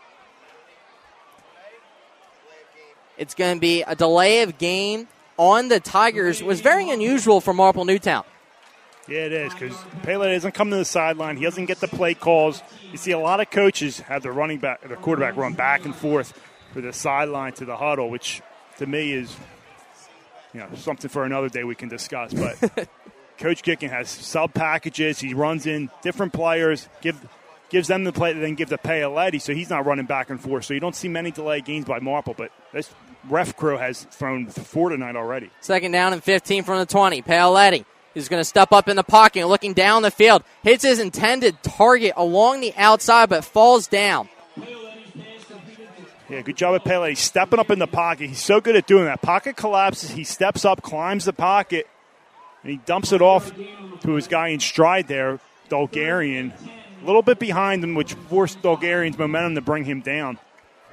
It's 3.17 3.35
going 3.35 3.57
to 3.57 3.61
be 3.61 3.83
a 3.83 3.97
delay 3.97 4.43
of 4.43 4.59
game 4.59 5.09
on 5.37 5.69
the 5.69 5.81
Tigers. 5.81 6.41
It 6.41 6.47
was 6.47 6.61
very 6.61 6.89
unusual 6.89 7.41
for 7.41 7.53
Marple 7.53 7.85
Newtown. 7.85 8.25
Yeah, 9.09 9.21
it 9.21 9.33
is 9.33 9.55
because 9.55 9.75
Pele 10.03 10.33
doesn't 10.35 10.53
come 10.53 10.71
to 10.71 10.77
the 10.77 10.85
sideline. 10.85 11.39
He 11.39 11.45
doesn't 11.45 11.65
get 11.65 11.81
the 11.81 11.89
play 11.89 12.13
calls. 12.13 12.63
You 12.93 12.99
see 12.99 13.13
a 13.13 13.19
lot 13.19 13.41
of 13.41 13.51
coaches 13.51 14.01
have 14.01 14.23
their 14.23 14.33
running 14.33 14.59
back, 14.59 14.83
their 14.87 14.97
quarterback 14.99 15.37
run 15.37 15.55
back 15.55 15.87
and 15.87 15.97
forth 15.97 16.39
for 16.75 16.83
the 16.83 16.93
sideline 16.93 17.55
to 17.55 17.65
the 17.65 17.77
huddle, 17.77 18.11
which 18.11 18.43
to 18.77 18.87
me 18.87 19.13
is, 19.13 19.35
you 20.53 20.61
know, 20.61 20.69
something 20.77 21.09
for 21.09 21.25
another 21.25 21.49
day 21.49 21.65
we 21.65 21.75
can 21.75 21.89
discuss. 21.89 22.35
But 22.35 22.89
Coach 23.39 23.63
Gicking 23.63 23.89
has 23.89 24.11
sub 24.11 24.53
packages. 24.53 25.21
He 25.21 25.33
runs 25.33 25.67
in 25.67 25.91
different 26.03 26.35
players, 26.35 26.87
give 27.01 27.17
gives 27.71 27.89
them 27.89 28.05
the 28.05 28.13
play, 28.13 28.33
then 28.33 28.55
give 28.55 28.69
the 28.69 28.79
Paoletti, 28.79 29.41
so 29.41 29.55
he's 29.55 29.71
not 29.71 29.87
running 29.87 30.07
back 30.07 30.31
and 30.31 30.41
forth. 30.41 30.65
So 30.65 30.75
you 30.75 30.81
don't 30.81 30.97
see 30.97 31.09
many 31.09 31.31
delay 31.31 31.61
gains 31.61 31.85
by 31.85 31.99
Marple, 31.99 32.35
but 32.35 32.51
this 32.73 32.91
ref 33.29 33.57
crew 33.57 33.77
has 33.77 34.05
thrown 34.05 34.47
four 34.47 34.91
tonight 34.91 35.17
already. 35.17 35.51
Second 35.61 35.93
down 35.93 36.13
and 36.13 36.23
15 36.23 36.65
from 36.65 36.79
the 36.79 36.87
20. 36.87 37.23
Paoletti 37.23 37.85
is 38.15 38.29
going 38.29 38.41
to 38.41 38.45
step 38.45 38.73
up 38.73 38.89
in 38.89 38.97
the 38.97 39.05
pocket, 39.05 39.47
looking 39.47 39.75
down 39.75 40.03
the 40.03 40.11
field, 40.11 40.43
hits 40.63 40.85
his 40.85 40.99
intended 40.99 41.63
target 41.63 42.13
along 42.17 42.61
the 42.61 42.73
outside, 42.77 43.29
but 43.29 43.45
falls 43.45 43.87
down. 43.87 44.29
Yeah, 46.29 46.43
good 46.43 46.57
job 46.57 46.75
at 46.75 46.85
Pele. 46.85 47.09
He's 47.09 47.21
stepping 47.21 47.59
up 47.59 47.71
in 47.71 47.79
the 47.79 47.87
pocket. 47.87 48.29
He's 48.29 48.43
so 48.43 48.61
good 48.61 48.77
at 48.77 48.87
doing 48.87 49.07
that. 49.07 49.23
Pocket 49.23 49.57
collapses. 49.57 50.11
He 50.11 50.25
steps 50.25 50.67
up, 50.67 50.83
climbs 50.83 51.25
the 51.25 51.33
pocket, 51.33 51.89
and 52.63 52.71
he 52.71 52.77
dumps 52.85 53.13
it 53.13 53.23
off 53.23 53.51
to 54.03 54.13
his 54.13 54.29
guy 54.29 54.49
in 54.49 54.61
stride 54.61 55.09
there, 55.09 55.41
Dolgarian. 55.71 56.53
A 57.03 57.07
little 57.07 57.23
bit 57.23 57.39
behind 57.39 57.83
him, 57.85 57.95
which 57.95 58.15
forced 58.15 58.61
Dolgarian's 58.63 59.19
momentum 59.19 59.55
to 59.55 59.61
bring 59.61 59.85
him 59.85 60.01
down. 60.01 60.39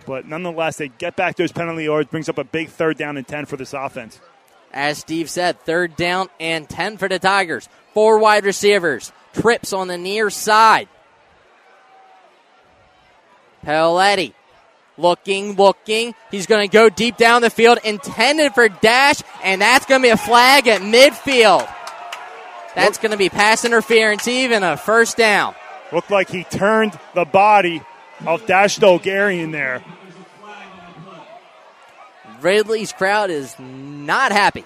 But 0.06 0.28
nonetheless, 0.28 0.78
they 0.78 0.90
get 0.90 1.16
back 1.16 1.36
those 1.36 1.52
penalty 1.52 1.86
yards, 1.86 2.10
brings 2.10 2.30
up 2.30 2.38
a 2.38 2.44
big 2.44 2.70
third 2.70 2.98
down 2.98 3.18
and 3.18 3.28
10 3.28 3.46
for 3.46 3.58
this 3.58 3.74
offense. 3.74 4.20
As 4.72 5.00
Steve 5.00 5.30
said, 5.30 5.60
third 5.62 5.96
down 5.96 6.30
and 6.40 6.70
10 6.70 6.98
for 6.98 7.08
the 7.08 7.18
Tigers. 7.18 7.68
Four 7.94 8.20
wide 8.20 8.46
receivers. 8.46 9.12
Trips 9.34 9.74
on 9.74 9.88
the 9.88 9.98
near 9.98 10.30
side. 10.30 10.88
Paoletti 13.66 14.34
looking, 14.98 15.56
looking. 15.56 16.14
He's 16.32 16.46
going 16.46 16.68
to 16.68 16.72
go 16.72 16.90
deep 16.90 17.18
down 17.18 17.42
the 17.42 17.50
field, 17.50 17.80
intended 17.84 18.54
for 18.54 18.70
Dash, 18.70 19.22
and 19.44 19.62
that's 19.62 19.86
going 19.86 20.02
to 20.02 20.06
be 20.08 20.12
a 20.12 20.18
flag 20.18 20.68
at 20.68 20.82
midfield. 20.82 21.72
That's 22.76 22.98
going 22.98 23.12
to 23.12 23.18
be 23.18 23.30
pass 23.30 23.64
interference, 23.64 24.28
even 24.28 24.64
a 24.64 24.78
first 24.78 25.18
down. 25.18 25.56
Looked 25.92 26.12
like 26.12 26.30
he 26.30 26.44
turned 26.44 26.98
the 27.14 27.26
body 27.26 27.82
of 28.26 28.46
Dash 28.46 28.80
Dolgarian 28.80 29.52
there. 29.52 29.84
Ridley's 32.42 32.92
crowd 32.92 33.30
is 33.30 33.56
not 33.60 34.32
happy. 34.32 34.66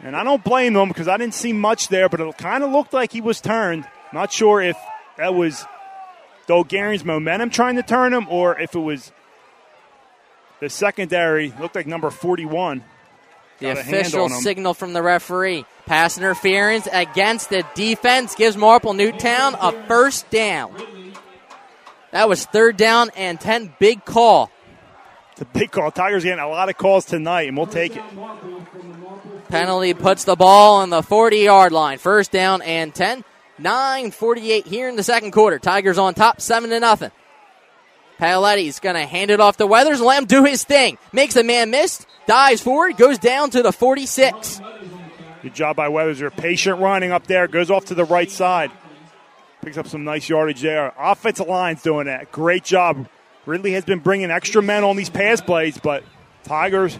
And 0.00 0.16
I 0.16 0.24
don't 0.24 0.42
blame 0.42 0.74
them 0.74 0.88
because 0.88 1.08
I 1.08 1.16
didn't 1.16 1.34
see 1.34 1.52
much 1.52 1.88
there, 1.88 2.08
but 2.08 2.20
it 2.20 2.38
kind 2.38 2.64
of 2.64 2.70
looked 2.70 2.92
like 2.92 3.12
he 3.12 3.20
was 3.20 3.40
turned. 3.40 3.86
Not 4.12 4.32
sure 4.32 4.60
if 4.60 4.76
that 5.16 5.34
was 5.34 5.64
Dolgarian's 6.48 7.04
momentum 7.04 7.50
trying 7.50 7.76
to 7.76 7.82
turn 7.82 8.12
him 8.12 8.26
or 8.28 8.58
if 8.58 8.74
it 8.74 8.80
was 8.80 9.12
the 10.60 10.68
secondary. 10.68 11.52
Looked 11.60 11.76
like 11.76 11.86
number 11.86 12.10
41. 12.10 12.84
The 13.62 13.74
got 13.74 13.78
official 13.78 14.28
signal 14.28 14.74
from 14.74 14.92
the 14.92 15.02
referee. 15.02 15.64
Pass 15.86 16.18
interference 16.18 16.88
against 16.92 17.50
the 17.50 17.64
defense 17.74 18.34
gives 18.34 18.56
Marple 18.56 18.94
Newtown 18.94 19.56
a 19.60 19.72
first 19.86 20.30
down. 20.30 20.74
That 22.12 22.28
was 22.28 22.44
third 22.44 22.76
down 22.76 23.10
and 23.16 23.40
10. 23.40 23.74
Big 23.78 24.04
call. 24.04 24.50
It's 25.32 25.40
a 25.40 25.44
big 25.46 25.70
call. 25.70 25.90
Tigers 25.90 26.24
getting 26.24 26.38
a 26.38 26.48
lot 26.48 26.68
of 26.68 26.76
calls 26.76 27.06
tonight, 27.06 27.48
and 27.48 27.56
we'll 27.56 27.66
take 27.66 27.96
it. 27.96 28.02
Penalty 29.48 29.94
puts 29.94 30.24
the 30.24 30.36
ball 30.36 30.76
on 30.82 30.90
the 30.90 31.02
40 31.02 31.38
yard 31.38 31.72
line. 31.72 31.98
First 31.98 32.30
down 32.30 32.62
and 32.62 32.94
10. 32.94 33.24
9.48 33.60 34.66
here 34.66 34.88
in 34.88 34.96
the 34.96 35.02
second 35.02 35.30
quarter. 35.30 35.58
Tigers 35.58 35.98
on 35.98 36.14
top, 36.14 36.40
7 36.40 36.70
to 36.70 36.80
nothing. 36.80 37.10
Paoletti's 38.22 38.78
going 38.78 38.94
to 38.94 39.04
hand 39.04 39.32
it 39.32 39.40
off 39.40 39.56
to 39.56 39.66
Weathers 39.66 40.00
let 40.00 40.18
him 40.18 40.26
do 40.26 40.44
his 40.44 40.62
thing. 40.62 40.96
Makes 41.12 41.34
a 41.34 41.42
man 41.42 41.70
miss, 41.70 42.06
dives 42.28 42.62
forward, 42.62 42.96
goes 42.96 43.18
down 43.18 43.50
to 43.50 43.64
the 43.64 43.72
46. 43.72 44.60
Good 45.42 45.54
job 45.56 45.74
by 45.74 45.88
Weathers. 45.88 46.20
They're 46.20 46.30
patient 46.30 46.78
running 46.78 47.10
up 47.10 47.26
there. 47.26 47.48
Goes 47.48 47.68
off 47.68 47.86
to 47.86 47.96
the 47.96 48.04
right 48.04 48.30
side. 48.30 48.70
Picks 49.62 49.76
up 49.76 49.88
some 49.88 50.04
nice 50.04 50.28
yardage 50.28 50.60
there. 50.60 50.92
Offensive 50.96 51.48
line's 51.48 51.82
doing 51.82 52.06
that. 52.06 52.30
Great 52.30 52.62
job. 52.62 53.08
Ridley 53.44 53.72
has 53.72 53.84
been 53.84 53.98
bringing 53.98 54.30
extra 54.30 54.62
men 54.62 54.84
on 54.84 54.94
these 54.94 55.10
pass 55.10 55.40
plays, 55.40 55.76
but 55.78 56.04
Tigers 56.44 56.96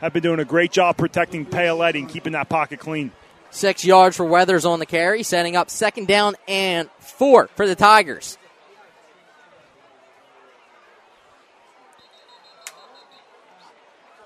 have 0.00 0.12
been 0.12 0.22
doing 0.22 0.38
a 0.38 0.44
great 0.44 0.70
job 0.70 0.96
protecting 0.96 1.46
Paoletti 1.46 1.98
and 1.98 2.08
keeping 2.08 2.34
that 2.34 2.48
pocket 2.48 2.78
clean. 2.78 3.10
Six 3.50 3.84
yards 3.84 4.16
for 4.16 4.24
Weathers 4.24 4.64
on 4.64 4.78
the 4.78 4.86
carry, 4.86 5.24
setting 5.24 5.56
up 5.56 5.68
second 5.68 6.06
down 6.06 6.36
and 6.46 6.88
four 7.00 7.48
for 7.56 7.66
the 7.66 7.74
Tigers. 7.74 8.38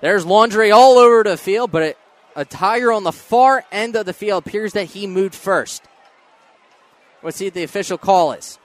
There's 0.03 0.25
laundry 0.25 0.69
all 0.69 0.97
over 0.97 1.23
the 1.23 1.37
field, 1.37 1.71
but 1.71 1.81
it, 1.81 1.97
a 2.35 2.43
Tiger 2.43 2.91
on 2.91 3.05
the 3.05 3.13
far 3.13 3.63
end 3.71 3.95
of 3.95 4.05
the 4.05 4.11
field 4.11 4.45
appears 4.45 4.73
that 4.73 4.83
he 4.83 5.07
moved 5.07 5.33
first. 5.33 5.81
Let's 7.21 7.37
see 7.37 7.45
what 7.45 7.53
the 7.53 7.63
official 7.63 7.97
call 7.97 8.33
is. 8.33 8.59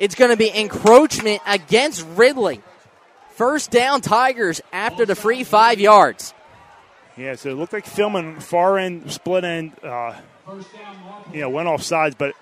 It's 0.00 0.16
going 0.16 0.32
to 0.32 0.36
be 0.36 0.50
encroachment 0.52 1.42
against 1.46 2.04
Ridley. 2.16 2.60
First 3.36 3.70
down, 3.70 4.00
Tigers 4.00 4.60
after 4.72 5.06
the 5.06 5.14
free 5.14 5.44
five 5.44 5.78
yards. 5.78 6.34
Yeah, 7.16 7.36
so 7.36 7.50
it 7.50 7.54
looked 7.54 7.72
like 7.72 7.86
Philman 7.86 8.40
far 8.40 8.78
end, 8.78 9.12
split 9.12 9.44
end, 9.44 9.76
uh, 9.84 10.18
you 11.32 11.42
know, 11.42 11.50
went 11.50 11.68
off 11.68 11.84
sides, 11.84 12.16
but 12.18 12.34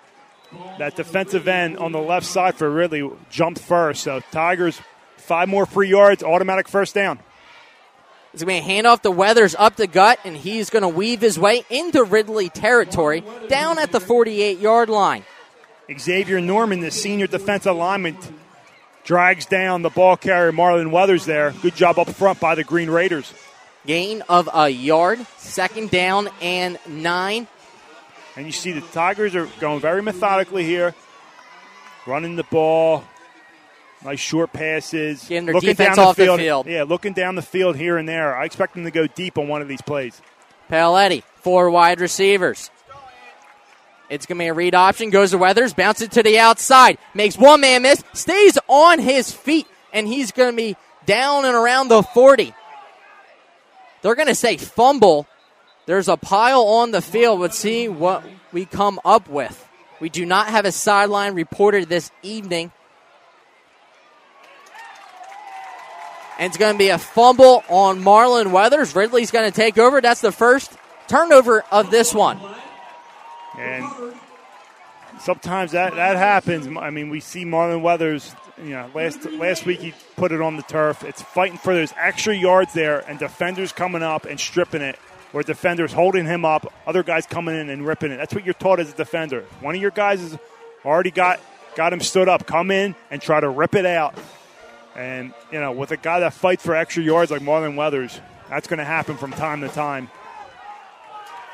that 0.79 0.97
defensive 0.97 1.49
end 1.49 1.79
on 1.79 1.93
the 1.93 2.01
left 2.01 2.27
side 2.27 2.55
for 2.55 2.71
Ridley 2.71 3.09
jumped 3.31 3.61
first. 3.61 4.03
So 4.03 4.21
Tigers, 4.31 4.81
five 5.17 5.49
more 5.49 5.67
free 5.67 5.89
yards, 5.89 6.23
automatic 6.23 6.69
first 6.69 6.95
down. 6.95 7.19
It's 8.33 8.45
going 8.45 8.63
to 8.63 8.67
be 8.67 8.73
a 8.73 8.83
handoff 8.83 9.01
to 9.03 9.11
Weathers 9.11 9.55
up 9.59 9.77
the 9.77 9.87
gut, 9.87 10.21
and 10.25 10.37
he's 10.37 10.69
going 10.69 10.83
to 10.83 10.89
weave 10.89 11.21
his 11.21 11.39
way 11.39 11.65
into 11.71 12.05
Ridley 12.05 12.51
territory 12.51 13.25
down 13.49 13.79
at 13.79 13.91
the 13.91 14.01
48 14.01 14.59
yard 14.59 14.91
line. 14.91 15.25
Xavier 15.99 16.41
Norman, 16.41 16.81
the 16.81 16.91
senior 16.91 17.27
defensive 17.27 17.75
lineman, 17.75 18.17
drags 19.05 19.47
down 19.47 19.81
the 19.81 19.89
ball 19.89 20.19
carrier 20.19 20.53
Marlon 20.53 20.91
Weathers 20.91 21.25
there. 21.25 21.53
Good 21.63 21.75
job 21.75 21.99
up 21.99 22.11
front 22.11 22.41
by 22.41 22.55
the 22.55 22.65
Green 22.65 22.91
Raiders. 22.91 23.33
Gain 23.87 24.23
of 24.29 24.51
a 24.53 24.69
yard, 24.69 25.19
second 25.39 25.91
down 25.91 26.29
and 26.43 26.79
nine. 26.87 27.47
And 28.39 28.47
you 28.47 28.53
see 28.53 28.71
the 28.71 28.83
Tigers 28.93 29.35
are 29.35 29.47
going 29.59 29.81
very 29.81 30.01
methodically 30.01 30.63
here, 30.63 30.95
running 32.07 32.37
the 32.37 32.45
ball, 32.45 33.03
nice 34.05 34.21
short 34.21 34.53
passes, 34.53 35.25
Getting 35.25 35.47
their 35.47 35.57
looking 35.57 35.71
defense 35.71 35.97
down 35.97 36.07
off 36.07 36.17
the 36.17 36.23
field. 36.27 36.39
field. 36.39 36.67
Yeah, 36.69 36.85
looking 36.85 37.15
down 37.15 37.35
the 37.35 37.43
field 37.43 37.75
here 37.75 37.97
and 37.97 38.09
there. 38.09 38.37
I 38.37 38.45
expect 38.45 38.75
them 38.75 38.85
to 38.85 38.93
go 38.93 39.09
deep 39.09 39.39
on 39.39 39.49
one 39.49 39.61
of 39.61 39.67
these 39.67 39.83
plays. 39.83 40.23
Paoletti, 40.71 41.25
four 41.41 41.69
wide 41.69 42.01
receivers. 42.01 42.71
It's 44.09 44.25
going 44.25 44.39
to 44.39 44.45
be 44.45 44.47
a 44.47 44.55
read 44.55 44.77
option. 44.77 45.11
Goes 45.11 45.33
to 45.33 45.39
Weathers, 45.39 45.75
bounces 45.75 46.07
it 46.07 46.13
to 46.13 46.23
the 46.23 46.39
outside. 46.39 46.99
Makes 47.15 47.37
one 47.37 47.61
man 47.61 47.83
miss, 47.83 48.05
stays 48.13 48.57
on 48.69 49.01
his 49.01 49.33
feet, 49.33 49.67
and 49.93 50.07
he's 50.07 50.31
going 50.31 50.53
to 50.53 50.57
be 50.57 50.77
down 51.07 51.45
and 51.45 51.57
around 51.57 51.89
the 51.89 52.05
40. 52.05 52.55
They're 54.03 54.15
going 54.15 54.29
to 54.29 54.37
say 54.37 54.59
fumble. 54.59 55.27
There's 55.89 56.09
a 56.09 56.19
pile 56.19 56.65
on 56.65 56.91
the 56.91 57.01
field. 57.01 57.41
Let's 57.41 57.57
see 57.57 57.89
what 57.89 58.23
we 58.53 58.67
come 58.67 59.01
up 59.07 59.27
with. 59.27 59.67
We 60.01 60.11
do 60.11 60.27
not 60.27 60.49
have 60.49 60.67
a 60.67 60.71
sideline 60.71 61.33
reporter 61.33 61.87
this 61.87 62.11
evening. 62.23 62.73
And 66.39 66.51
it's 66.51 66.59
going 66.59 66.75
to 66.75 66.79
be 66.79 66.91
a 66.91 66.99
fumble 66.99 67.65
on 67.71 68.03
Marlon 68.03 68.53
Weathers. 68.53 68.95
Ridley's 68.95 69.31
going 69.31 69.51
to 69.51 69.57
take 69.57 69.79
over. 69.79 70.03
That's 70.03 70.21
the 70.21 70.31
first 70.31 70.77
turnover 71.07 71.65
of 71.73 71.91
this 71.91 72.13
one. 72.13 72.39
And 73.59 73.87
sometimes 75.21 75.73
that, 75.73 75.95
that 75.95 76.19
happens. 76.19 76.67
I 76.67 76.91
mean, 76.91 77.09
we 77.09 77.21
see 77.21 77.47
Marlon 77.47 77.81
Weathers. 77.81 78.37
You 78.63 78.73
know, 78.73 78.91
last 78.95 79.25
last 79.25 79.65
week 79.65 79.81
he 79.81 79.95
put 80.17 80.33
it 80.33 80.43
on 80.43 80.57
the 80.57 80.63
turf. 80.65 81.03
It's 81.03 81.23
fighting 81.23 81.57
for 81.57 81.73
those 81.73 81.95
extra 81.97 82.37
yards 82.37 82.75
there, 82.75 83.09
and 83.09 83.19
defenders 83.19 83.73
coming 83.73 84.03
up 84.03 84.27
and 84.27 84.39
stripping 84.39 84.83
it, 84.83 84.99
or 85.33 85.43
defenders 85.43 85.93
holding 85.93 86.27
him 86.27 86.45
up. 86.45 86.73
Other 86.87 87.03
guys 87.03 87.27
coming 87.27 87.59
in 87.59 87.71
and 87.71 87.87
ripping 87.87 88.11
it. 88.11 88.17
That's 88.17 88.35
what 88.35 88.45
you're 88.45 88.55
taught 88.55 88.81
as 88.81 88.93
a 88.93 88.97
defender. 88.97 89.45
One 89.61 89.75
of 89.75 89.81
your 89.81 89.91
guys 89.91 90.21
has 90.21 90.39
already 90.85 91.11
got 91.11 91.41
got 91.75 91.93
him 91.93 92.01
stood 92.01 92.29
up. 92.29 92.47
Come 92.47 92.71
in 92.71 92.95
and 93.11 93.21
try 93.21 93.41
to 93.41 93.49
rip 93.49 93.75
it 93.75 93.87
out. 93.87 94.19
And 94.97 95.33
you 95.53 95.61
know, 95.61 95.73
with 95.73 95.91
a 95.93 95.97
guy 95.97 96.21
that 96.21 96.35
fights 96.35 96.65
for 96.65 96.75
extra 96.75 97.03
yards 97.03 97.31
like 97.31 97.43
Marlon 97.43 97.77
Weathers, 97.77 98.21
that's 98.49 98.67
going 98.67 98.79
to 98.79 98.85
happen 98.85 99.17
from 99.17 99.33
time 99.33 99.61
to 99.61 99.69
time. 99.69 100.11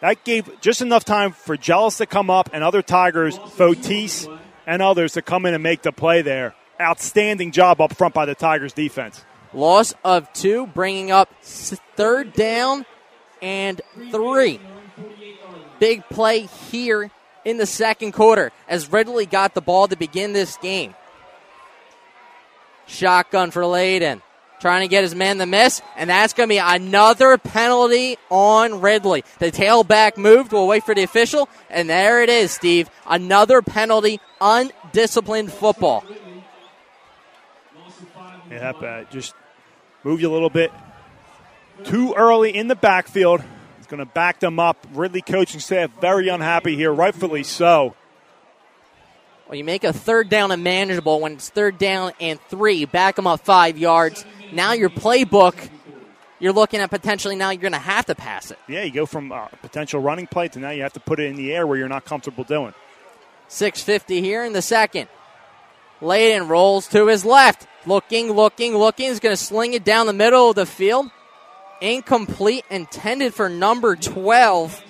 That 0.03 0.25
gave 0.25 0.61
just 0.61 0.83
enough 0.83 1.05
time 1.05 1.31
for 1.31 1.57
Jealous 1.57 1.99
to 1.99 2.07
come 2.07 2.29
up 2.29 2.51
and 2.53 2.65
other 2.65 2.83
Tigers, 2.83 3.39
Fotis 3.39 4.27
and 4.67 4.83
others, 4.83 5.13
to 5.13 5.23
come 5.23 5.47
in 5.47 5.55
and 5.55 5.63
make 5.63 5.83
the 5.83 5.93
play 5.93 6.23
there. 6.23 6.57
Outstanding 6.81 7.53
job 7.53 7.81
up 7.81 7.95
front 7.95 8.13
by 8.13 8.27
the 8.27 8.35
Tigers 8.35 8.73
defense. 8.73 9.25
Loss 9.55 9.95
of 10.05 10.33
two, 10.33 10.67
bringing 10.67 11.13
up 11.13 11.29
third 11.43 12.33
down 12.33 12.85
and 13.41 13.81
three. 14.11 14.59
Big 15.79 16.03
play 16.09 16.47
here 16.71 17.13
in 17.45 17.59
the 17.59 17.67
second 17.67 18.11
quarter 18.11 18.51
as 18.69 18.91
Ridley 18.91 19.27
got 19.27 19.55
the 19.55 19.61
ball 19.61 19.87
to 19.87 19.95
begin 19.95 20.33
this 20.33 20.57
game. 20.57 20.97
Shotgun 22.87 23.53
for 23.53 23.63
Layden. 23.63 24.21
Trying 24.63 24.83
to 24.83 24.89
get 24.89 25.03
his 25.03 25.13
man 25.13 25.39
the 25.39 25.47
miss, 25.47 25.83
and 25.97 26.09
that's 26.09 26.35
going 26.35 26.49
to 26.49 26.55
be 26.55 26.59
another 26.59 27.37
penalty 27.37 28.17
on 28.31 28.81
Ridley. 28.81 29.25
The 29.41 29.51
tailback 29.51 30.17
moved. 30.17 30.53
We'll 30.53 30.69
wait 30.69 30.85
for 30.85 30.95
the 30.95 31.03
official, 31.03 31.49
and 31.69 31.91
there 31.91 32.23
it 32.23 32.29
is, 32.29 32.53
Steve. 32.53 32.89
Another 33.05 33.61
penalty, 33.61 34.21
undisciplined 34.41 35.53
football. 35.53 36.05
Yep, 38.53 38.83
uh, 38.83 39.03
just 39.11 39.35
move 40.05 40.21
you 40.21 40.31
a 40.31 40.33
little 40.33 40.49
bit 40.49 40.71
too 41.83 42.15
early 42.15 42.55
in 42.55 42.69
the 42.69 42.77
backfield. 42.77 43.43
It's 43.79 43.89
going 43.89 43.99
to 43.99 44.07
back 44.07 44.39
them 44.39 44.61
up. 44.61 44.87
Ridley 44.93 45.23
coaching 45.23 45.59
staff 45.59 45.91
very 46.01 46.29
unhappy 46.29 46.77
here, 46.77 46.93
rightfully 46.93 47.43
so. 47.43 47.97
Well, 49.49 49.57
you 49.57 49.65
make 49.65 49.83
a 49.83 49.93
third 49.93 50.29
down 50.29 50.53
and 50.53 50.63
manageable 50.63 51.19
when 51.21 51.33
it's 51.33 51.51
third 51.51 51.79
down 51.79 52.13
and 52.21 52.41
three. 52.49 52.85
Back 52.85 53.17
them 53.17 53.27
up 53.27 53.41
five 53.41 53.77
yards. 53.77 54.25
Now 54.53 54.73
your 54.73 54.91
playbook, 54.91 55.71
you're 56.39 56.53
looking 56.53 56.81
at 56.81 56.91
potentially 56.91 57.37
now 57.37 57.51
you're 57.51 57.63
going 57.63 57.73
to 57.73 57.79
have 57.79 58.07
to 58.07 58.15
pass 58.15 58.51
it. 58.51 58.59
Yeah, 58.69 58.83
you 58.83 58.93
go 58.93 59.07
from 59.07 59.33
a 59.33 59.49
potential 59.63 60.01
running 60.01 60.27
play 60.27 60.49
to 60.49 60.59
now 60.59 60.71
you 60.71 60.83
have 60.83 60.93
to 60.95 61.01
put 61.01 61.21
it 61.21 61.27
in 61.27 61.37
the 61.37 61.53
air 61.53 61.67
where 61.67 61.79
you're 61.79 61.89
not 61.89 62.05
comfortable 62.05 62.45
doing. 62.45 62.75
650 63.49 64.21
here 64.21 64.45
in 64.45 64.53
the 64.53 64.63
second. 64.63 65.09
Layden 66.01 66.49
rolls 66.49 66.89
to 66.89 67.07
his 67.07 67.25
left. 67.25 67.67
Looking, 67.87 68.33
looking, 68.33 68.77
looking. 68.77 69.09
He's 69.09 69.21
going 69.21 69.35
to 69.35 69.43
sling 69.43 69.73
it 69.73 69.85
down 69.85 70.07
the 70.07 70.13
middle 70.13 70.51
of 70.51 70.57
the 70.57 70.67
field. 70.67 71.07
Incomplete, 71.81 72.65
intended 72.71 73.35
for 73.35 73.49
number 73.49 73.97
12, 73.97 74.83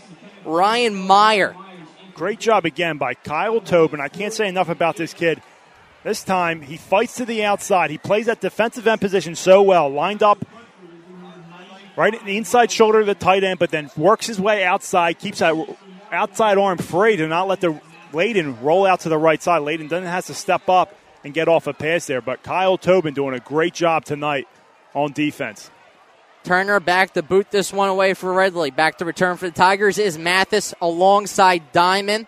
Ryan 0.44 0.94
Meyer. 0.94 1.56
Great 2.14 2.38
job 2.38 2.66
again 2.66 2.98
by 2.98 3.14
Kyle 3.14 3.60
Tobin. 3.60 4.00
I 4.00 4.08
can't 4.08 4.32
say 4.32 4.46
enough 4.46 4.68
about 4.68 4.96
this 4.96 5.14
kid. 5.14 5.42
This 6.04 6.24
time, 6.24 6.62
he 6.62 6.76
fights 6.76 7.16
to 7.16 7.24
the 7.24 7.44
outside. 7.44 7.90
He 7.90 7.98
plays 7.98 8.26
that 8.26 8.40
defensive 8.40 8.86
end 8.86 9.00
position 9.00 9.34
so 9.34 9.62
well, 9.62 9.88
lined 9.88 10.22
up 10.22 10.44
right 11.96 12.14
in 12.14 12.24
the 12.24 12.36
inside 12.36 12.70
shoulder 12.70 13.00
of 13.00 13.06
the 13.06 13.14
tight 13.14 13.44
end, 13.44 13.58
but 13.58 13.70
then 13.70 13.90
works 13.96 14.26
his 14.26 14.40
way 14.40 14.64
outside, 14.64 15.18
keeps 15.18 15.38
that 15.38 15.54
outside 16.10 16.58
arm 16.58 16.78
free 16.78 17.16
to 17.16 17.28
not 17.28 17.48
let 17.48 17.60
the 17.60 17.80
Layden 18.12 18.62
roll 18.62 18.86
out 18.86 19.00
to 19.00 19.08
the 19.08 19.18
right 19.18 19.42
side. 19.42 19.62
Layden 19.62 19.88
doesn't 19.88 20.08
have 20.08 20.26
to 20.26 20.34
step 20.34 20.68
up 20.68 20.94
and 21.24 21.32
get 21.32 21.48
off 21.48 21.66
a 21.66 21.72
pass 21.72 22.06
there, 22.06 22.20
but 22.20 22.42
Kyle 22.42 22.76
Tobin 22.76 23.14
doing 23.14 23.34
a 23.34 23.40
great 23.40 23.74
job 23.74 24.04
tonight 24.04 24.48
on 24.94 25.12
defense. 25.12 25.70
Turner 26.44 26.80
back 26.80 27.14
to 27.14 27.22
boot 27.22 27.50
this 27.52 27.72
one 27.72 27.88
away 27.88 28.14
for 28.14 28.32
Ridley. 28.32 28.72
Back 28.72 28.98
to 28.98 29.04
return 29.04 29.36
for 29.36 29.46
the 29.46 29.52
Tigers 29.52 29.98
is 29.98 30.18
Mathis 30.18 30.74
alongside 30.80 31.70
Diamond. 31.72 32.26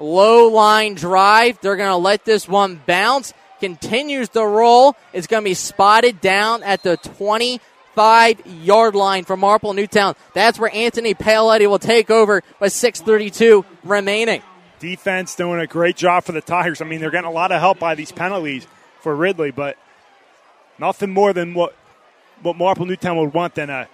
Low 0.00 0.48
line 0.48 0.94
drive. 0.94 1.60
They're 1.60 1.76
going 1.76 1.90
to 1.90 1.96
let 1.96 2.24
this 2.24 2.48
one 2.48 2.80
bounce. 2.86 3.34
Continues 3.60 4.30
to 4.30 4.44
roll. 4.44 4.96
It's 5.12 5.26
going 5.26 5.44
to 5.44 5.48
be 5.48 5.54
spotted 5.54 6.22
down 6.22 6.62
at 6.62 6.82
the 6.82 6.96
25 6.96 8.46
yard 8.46 8.94
line 8.94 9.24
for 9.24 9.36
Marple 9.36 9.74
Newtown. 9.74 10.16
That's 10.32 10.58
where 10.58 10.74
Anthony 10.74 11.14
Paoletti 11.14 11.68
will 11.68 11.78
take 11.78 12.10
over 12.10 12.42
with 12.58 12.72
6.32 12.72 13.64
remaining. 13.84 14.42
Defense 14.78 15.34
doing 15.34 15.60
a 15.60 15.66
great 15.66 15.96
job 15.96 16.24
for 16.24 16.32
the 16.32 16.40
Tigers. 16.40 16.80
I 16.80 16.86
mean, 16.86 17.00
they're 17.00 17.10
getting 17.10 17.28
a 17.28 17.32
lot 17.32 17.52
of 17.52 17.60
help 17.60 17.78
by 17.78 17.94
these 17.94 18.10
penalties 18.10 18.66
for 19.02 19.14
Ridley, 19.14 19.50
but 19.50 19.76
nothing 20.78 21.10
more 21.10 21.34
than 21.34 21.52
what 21.52 21.76
what 22.40 22.56
Marple 22.56 22.86
Newtown 22.86 23.18
would 23.18 23.34
want 23.34 23.54
than 23.54 23.68
a 23.68 23.86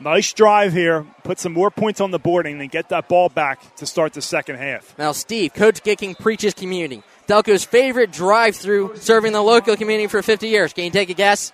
nice 0.00 0.32
drive 0.32 0.72
here, 0.72 1.06
put 1.24 1.38
some 1.38 1.52
more 1.52 1.70
points 1.70 2.00
on 2.00 2.10
the 2.10 2.18
board, 2.18 2.46
and 2.46 2.60
then 2.60 2.68
get 2.68 2.88
that 2.90 3.08
ball 3.08 3.28
back 3.28 3.76
to 3.76 3.86
start 3.86 4.12
the 4.12 4.22
second 4.22 4.56
half. 4.56 4.96
Now, 4.98 5.12
Steve, 5.12 5.54
Coach 5.54 5.82
Gicking 5.82 6.18
preaches 6.18 6.54
community. 6.54 7.02
Delco's 7.26 7.64
favorite 7.64 8.10
drive 8.10 8.56
through 8.56 8.96
serving 8.96 9.32
the 9.32 9.42
local 9.42 9.76
community 9.76 10.06
for 10.06 10.22
50 10.22 10.48
years. 10.48 10.72
Can 10.72 10.84
you 10.84 10.90
take 10.90 11.10
a 11.10 11.14
guess? 11.14 11.52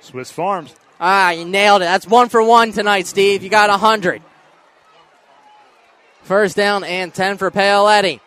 Swiss 0.00 0.30
Farms. 0.30 0.74
Ah, 1.00 1.30
you 1.30 1.44
nailed 1.44 1.82
it. 1.82 1.86
That's 1.86 2.06
one 2.06 2.28
for 2.28 2.42
one 2.42 2.72
tonight, 2.72 3.06
Steve. 3.06 3.42
You 3.42 3.50
got 3.50 3.68
100. 3.70 4.22
First 6.22 6.56
down 6.56 6.84
and 6.84 7.12
10 7.12 7.36
for 7.38 7.50
Paoletti. 7.50 8.20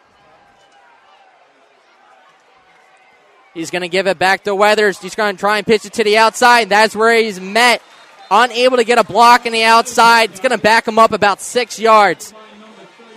He's 3.54 3.72
going 3.72 3.82
to 3.82 3.90
give 3.90 4.08
it 4.08 4.20
back 4.20 4.44
to 4.44 4.56
Weathers. 4.56 5.00
He's 5.00 5.16
going 5.16 5.36
to 5.36 5.40
try 5.40 5.58
and 5.58 5.66
pitch 5.66 5.86
it 5.86 5.94
to 5.94 6.04
the 6.04 6.18
outside. 6.18 6.70
That's 6.70 6.96
where 6.96 7.16
he's 7.16 7.40
met. 7.42 7.82
Unable 8.32 8.78
to 8.78 8.84
get 8.84 8.98
a 9.00 9.04
block 9.04 9.46
in 9.46 9.54
the 9.54 9.64
outside. 9.64 10.30
It's 10.32 10.40
going 10.40 10.52
to 10.52 10.58
back 10.58 10.88
him 10.88 11.00
up 11.00 11.12
about 11.12 11.42
six 11.42 11.80
yards. 11.80 12.34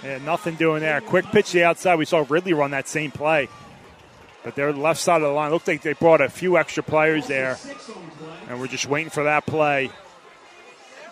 Yeah, 0.02 0.18
nothing 0.18 0.56
doing 0.56 0.80
there. 0.80 1.00
Quick 1.00 1.26
pitch 1.26 1.50
to 1.50 1.58
the 1.58 1.64
outside. 1.64 1.96
We 1.96 2.04
saw 2.04 2.24
Ridley 2.28 2.54
run 2.54 2.70
that 2.72 2.88
same 2.88 3.10
play. 3.10 3.48
But 4.42 4.56
they're 4.56 4.72
the 4.72 4.80
left 4.80 5.00
side 5.00 5.22
of 5.22 5.28
the 5.28 5.34
line. 5.34 5.50
Looked 5.52 5.68
like 5.68 5.82
they 5.82 5.92
brought 5.92 6.20
a 6.20 6.28
few 6.28 6.58
extra 6.58 6.82
players 6.82 7.28
there. 7.28 7.58
And 8.48 8.58
we're 8.58 8.66
just 8.66 8.86
waiting 8.86 9.10
for 9.10 9.24
that 9.24 9.46
play. 9.46 9.90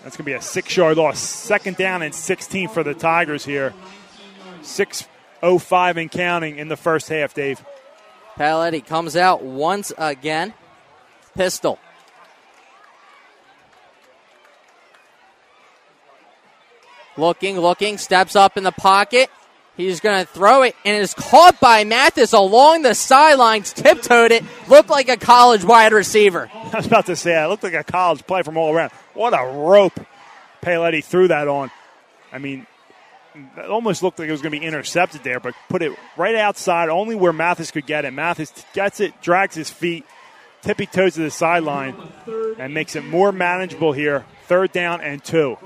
That's 0.02 0.16
going 0.16 0.24
to 0.24 0.30
be 0.30 0.32
a 0.32 0.42
six 0.42 0.76
yard 0.76 0.96
loss. 0.96 1.20
Second 1.20 1.76
down 1.76 2.02
and 2.02 2.14
16 2.14 2.68
for 2.68 2.82
the 2.82 2.94
Tigers 2.94 3.44
here. 3.44 3.74
6.05 4.62 5.96
and 6.00 6.10
counting 6.10 6.58
in 6.58 6.68
the 6.68 6.76
first 6.76 7.08
half, 7.08 7.34
Dave. 7.34 7.64
Paoletti 8.36 8.84
comes 8.84 9.16
out 9.16 9.42
once 9.42 9.92
again. 9.98 10.54
Pistol. 11.34 11.78
Looking, 17.16 17.58
looking, 17.58 17.98
steps 17.98 18.36
up 18.36 18.56
in 18.56 18.64
the 18.64 18.72
pocket. 18.72 19.30
He's 19.76 20.00
going 20.00 20.20
to 20.20 20.26
throw 20.26 20.62
it 20.62 20.76
and 20.84 20.96
is 20.96 21.14
caught 21.14 21.58
by 21.60 21.84
Mathis 21.84 22.32
along 22.32 22.82
the 22.82 22.94
sidelines, 22.94 23.72
tiptoed 23.72 24.30
it, 24.30 24.44
looked 24.68 24.90
like 24.90 25.08
a 25.08 25.16
college 25.16 25.64
wide 25.64 25.92
receiver. 25.92 26.50
I 26.54 26.76
was 26.76 26.86
about 26.86 27.06
to 27.06 27.16
say, 27.16 27.42
it 27.42 27.46
looked 27.46 27.62
like 27.62 27.74
a 27.74 27.84
college 27.84 28.26
play 28.26 28.42
from 28.42 28.56
all 28.56 28.74
around. 28.74 28.90
What 29.14 29.32
a 29.32 29.44
rope 29.46 29.98
Paoletti 30.62 31.02
threw 31.02 31.28
that 31.28 31.48
on. 31.48 31.70
I 32.32 32.38
mean, 32.38 32.66
it 33.34 33.70
almost 33.70 34.02
looked 34.02 34.18
like 34.18 34.28
it 34.28 34.32
was 34.32 34.42
going 34.42 34.52
to 34.52 34.60
be 34.60 34.66
intercepted 34.66 35.22
there, 35.24 35.40
but 35.40 35.54
put 35.68 35.82
it 35.82 35.96
right 36.16 36.34
outside, 36.34 36.88
only 36.88 37.14
where 37.14 37.32
Mathis 37.32 37.70
could 37.70 37.86
get 37.86 38.04
it. 38.04 38.12
Mathis 38.12 38.52
gets 38.72 39.00
it, 39.00 39.20
drags 39.22 39.54
his 39.54 39.70
feet, 39.70 40.04
tippy 40.62 40.86
toes 40.86 41.14
to 41.14 41.20
the 41.20 41.30
sideline, 41.30 41.94
and 42.58 42.74
makes 42.74 42.96
it 42.96 43.04
more 43.04 43.32
manageable 43.32 43.92
here. 43.92 44.24
Third 44.46 44.72
down 44.72 45.00
and 45.00 45.22
two. 45.22 45.56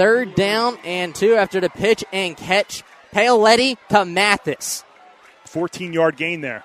Third 0.00 0.34
down 0.34 0.78
and 0.82 1.14
two 1.14 1.34
after 1.34 1.60
the 1.60 1.68
pitch 1.68 2.06
and 2.10 2.34
catch. 2.34 2.82
Paoletti 3.12 3.76
to 3.90 4.06
Mathis. 4.06 4.82
14 5.44 5.92
yard 5.92 6.16
gain 6.16 6.40
there. 6.40 6.64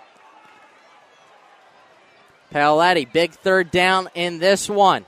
Paoletti, 2.53 3.11
big 3.11 3.33
third 3.33 3.71
down 3.71 4.07
in 4.15 4.39
this 4.39 4.69
one. 4.69 5.03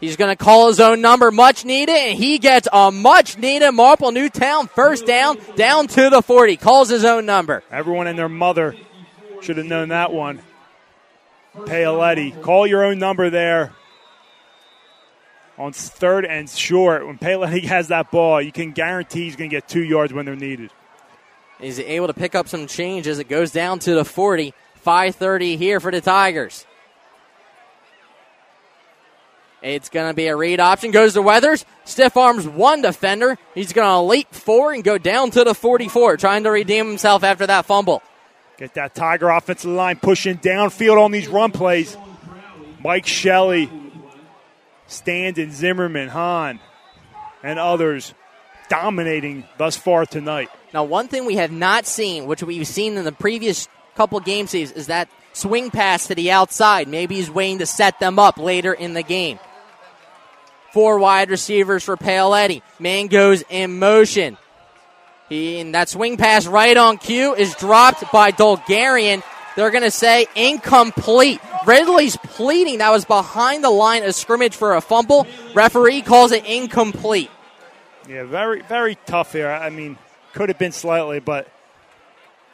He's 0.00 0.16
going 0.16 0.36
to 0.36 0.44
call 0.44 0.66
his 0.66 0.80
own 0.80 1.00
number, 1.00 1.30
much 1.30 1.64
needed, 1.64 1.94
and 1.94 2.18
he 2.18 2.40
gets 2.40 2.66
a 2.72 2.90
much 2.90 3.38
needed 3.38 3.70
Marple 3.70 4.10
Newtown 4.10 4.66
first 4.66 5.06
down, 5.06 5.38
down 5.54 5.86
to 5.86 6.10
the 6.10 6.22
40. 6.22 6.56
Calls 6.56 6.88
his 6.88 7.04
own 7.04 7.24
number. 7.24 7.62
Everyone 7.70 8.08
and 8.08 8.18
their 8.18 8.28
mother 8.28 8.74
should 9.42 9.58
have 9.58 9.66
known 9.66 9.90
that 9.90 10.12
one. 10.12 10.40
Paoletti, 11.54 12.42
call 12.42 12.66
your 12.66 12.82
own 12.82 12.98
number 12.98 13.30
there 13.30 13.70
on 15.58 15.72
third 15.72 16.24
and 16.24 16.48
short. 16.48 17.06
When 17.06 17.18
Paoletti 17.18 17.64
has 17.66 17.88
that 17.88 18.10
ball, 18.10 18.40
you 18.40 18.52
can 18.52 18.72
guarantee 18.72 19.24
he's 19.24 19.36
going 19.36 19.50
to 19.50 19.56
get 19.56 19.68
two 19.68 19.82
yards 19.82 20.12
when 20.12 20.26
they're 20.26 20.36
needed. 20.36 20.70
He's 21.60 21.78
able 21.78 22.08
to 22.08 22.14
pick 22.14 22.34
up 22.34 22.48
some 22.48 22.66
change 22.66 23.06
as 23.06 23.18
it 23.18 23.28
goes 23.28 23.52
down 23.52 23.78
to 23.80 23.94
the 23.94 24.04
40. 24.04 24.52
5.30 24.84 25.58
here 25.58 25.80
for 25.80 25.92
the 25.92 26.00
Tigers. 26.00 26.66
It's 29.62 29.88
going 29.90 30.10
to 30.10 30.14
be 30.14 30.26
a 30.26 30.34
read 30.34 30.58
option. 30.58 30.90
Goes 30.90 31.14
to 31.14 31.22
Weathers. 31.22 31.64
Stiff 31.84 32.16
arms 32.16 32.48
one 32.48 32.82
defender. 32.82 33.38
He's 33.54 33.72
going 33.72 33.86
to 33.88 34.00
leap 34.00 34.34
forward 34.34 34.72
and 34.74 34.82
go 34.84 34.98
down 34.98 35.30
to 35.32 35.44
the 35.44 35.54
44, 35.54 36.16
trying 36.16 36.42
to 36.44 36.50
redeem 36.50 36.88
himself 36.88 37.22
after 37.22 37.46
that 37.46 37.64
fumble. 37.64 38.02
Get 38.58 38.74
that 38.74 38.94
Tiger 38.94 39.28
offensive 39.28 39.70
line 39.70 39.96
pushing 39.96 40.36
downfield 40.38 41.00
on 41.00 41.12
these 41.12 41.28
run 41.28 41.52
plays. 41.52 41.96
Mike 42.82 43.06
Shelley, 43.06 43.70
Standen, 44.92 45.50
Zimmerman, 45.50 46.08
Hahn, 46.08 46.60
and 47.42 47.58
others 47.58 48.14
dominating 48.68 49.44
thus 49.58 49.76
far 49.76 50.06
tonight. 50.06 50.48
Now, 50.72 50.84
one 50.84 51.08
thing 51.08 51.26
we 51.26 51.36
have 51.36 51.52
not 51.52 51.86
seen, 51.86 52.26
which 52.26 52.42
we've 52.42 52.66
seen 52.66 52.96
in 52.96 53.04
the 53.04 53.12
previous 53.12 53.68
couple 53.94 54.20
games, 54.20 54.54
is 54.54 54.86
that 54.86 55.08
swing 55.32 55.70
pass 55.70 56.06
to 56.06 56.14
the 56.14 56.30
outside. 56.30 56.88
Maybe 56.88 57.16
he's 57.16 57.30
waiting 57.30 57.58
to 57.58 57.66
set 57.66 57.98
them 58.00 58.18
up 58.18 58.38
later 58.38 58.72
in 58.72 58.94
the 58.94 59.02
game. 59.02 59.38
Four 60.72 60.98
wide 60.98 61.28
receivers 61.28 61.84
for 61.84 61.96
Paoletti. 61.98 62.62
Man 62.78 63.08
goes 63.08 63.44
in 63.50 63.78
motion. 63.78 64.38
He, 65.28 65.60
and 65.60 65.74
that 65.74 65.90
swing 65.90 66.16
pass 66.16 66.46
right 66.46 66.76
on 66.76 66.98
cue 66.98 67.34
is 67.34 67.54
dropped 67.56 68.10
by 68.10 68.32
Dolgarian. 68.32 69.22
They're 69.56 69.70
going 69.70 69.82
to 69.82 69.90
say 69.90 70.26
incomplete. 70.34 71.40
Ridley's 71.66 72.16
pleading 72.16 72.78
that 72.78 72.90
was 72.90 73.04
behind 73.04 73.62
the 73.62 73.70
line 73.70 74.02
of 74.02 74.14
scrimmage 74.14 74.56
for 74.56 74.74
a 74.74 74.80
fumble. 74.80 75.26
Referee 75.54 76.02
calls 76.02 76.32
it 76.32 76.44
incomplete. 76.46 77.30
Yeah, 78.08 78.24
very, 78.24 78.62
very 78.62 78.96
tough 79.06 79.32
here. 79.32 79.48
I 79.48 79.70
mean, 79.70 79.96
could 80.32 80.48
have 80.48 80.58
been 80.58 80.72
slightly, 80.72 81.20
but 81.20 81.48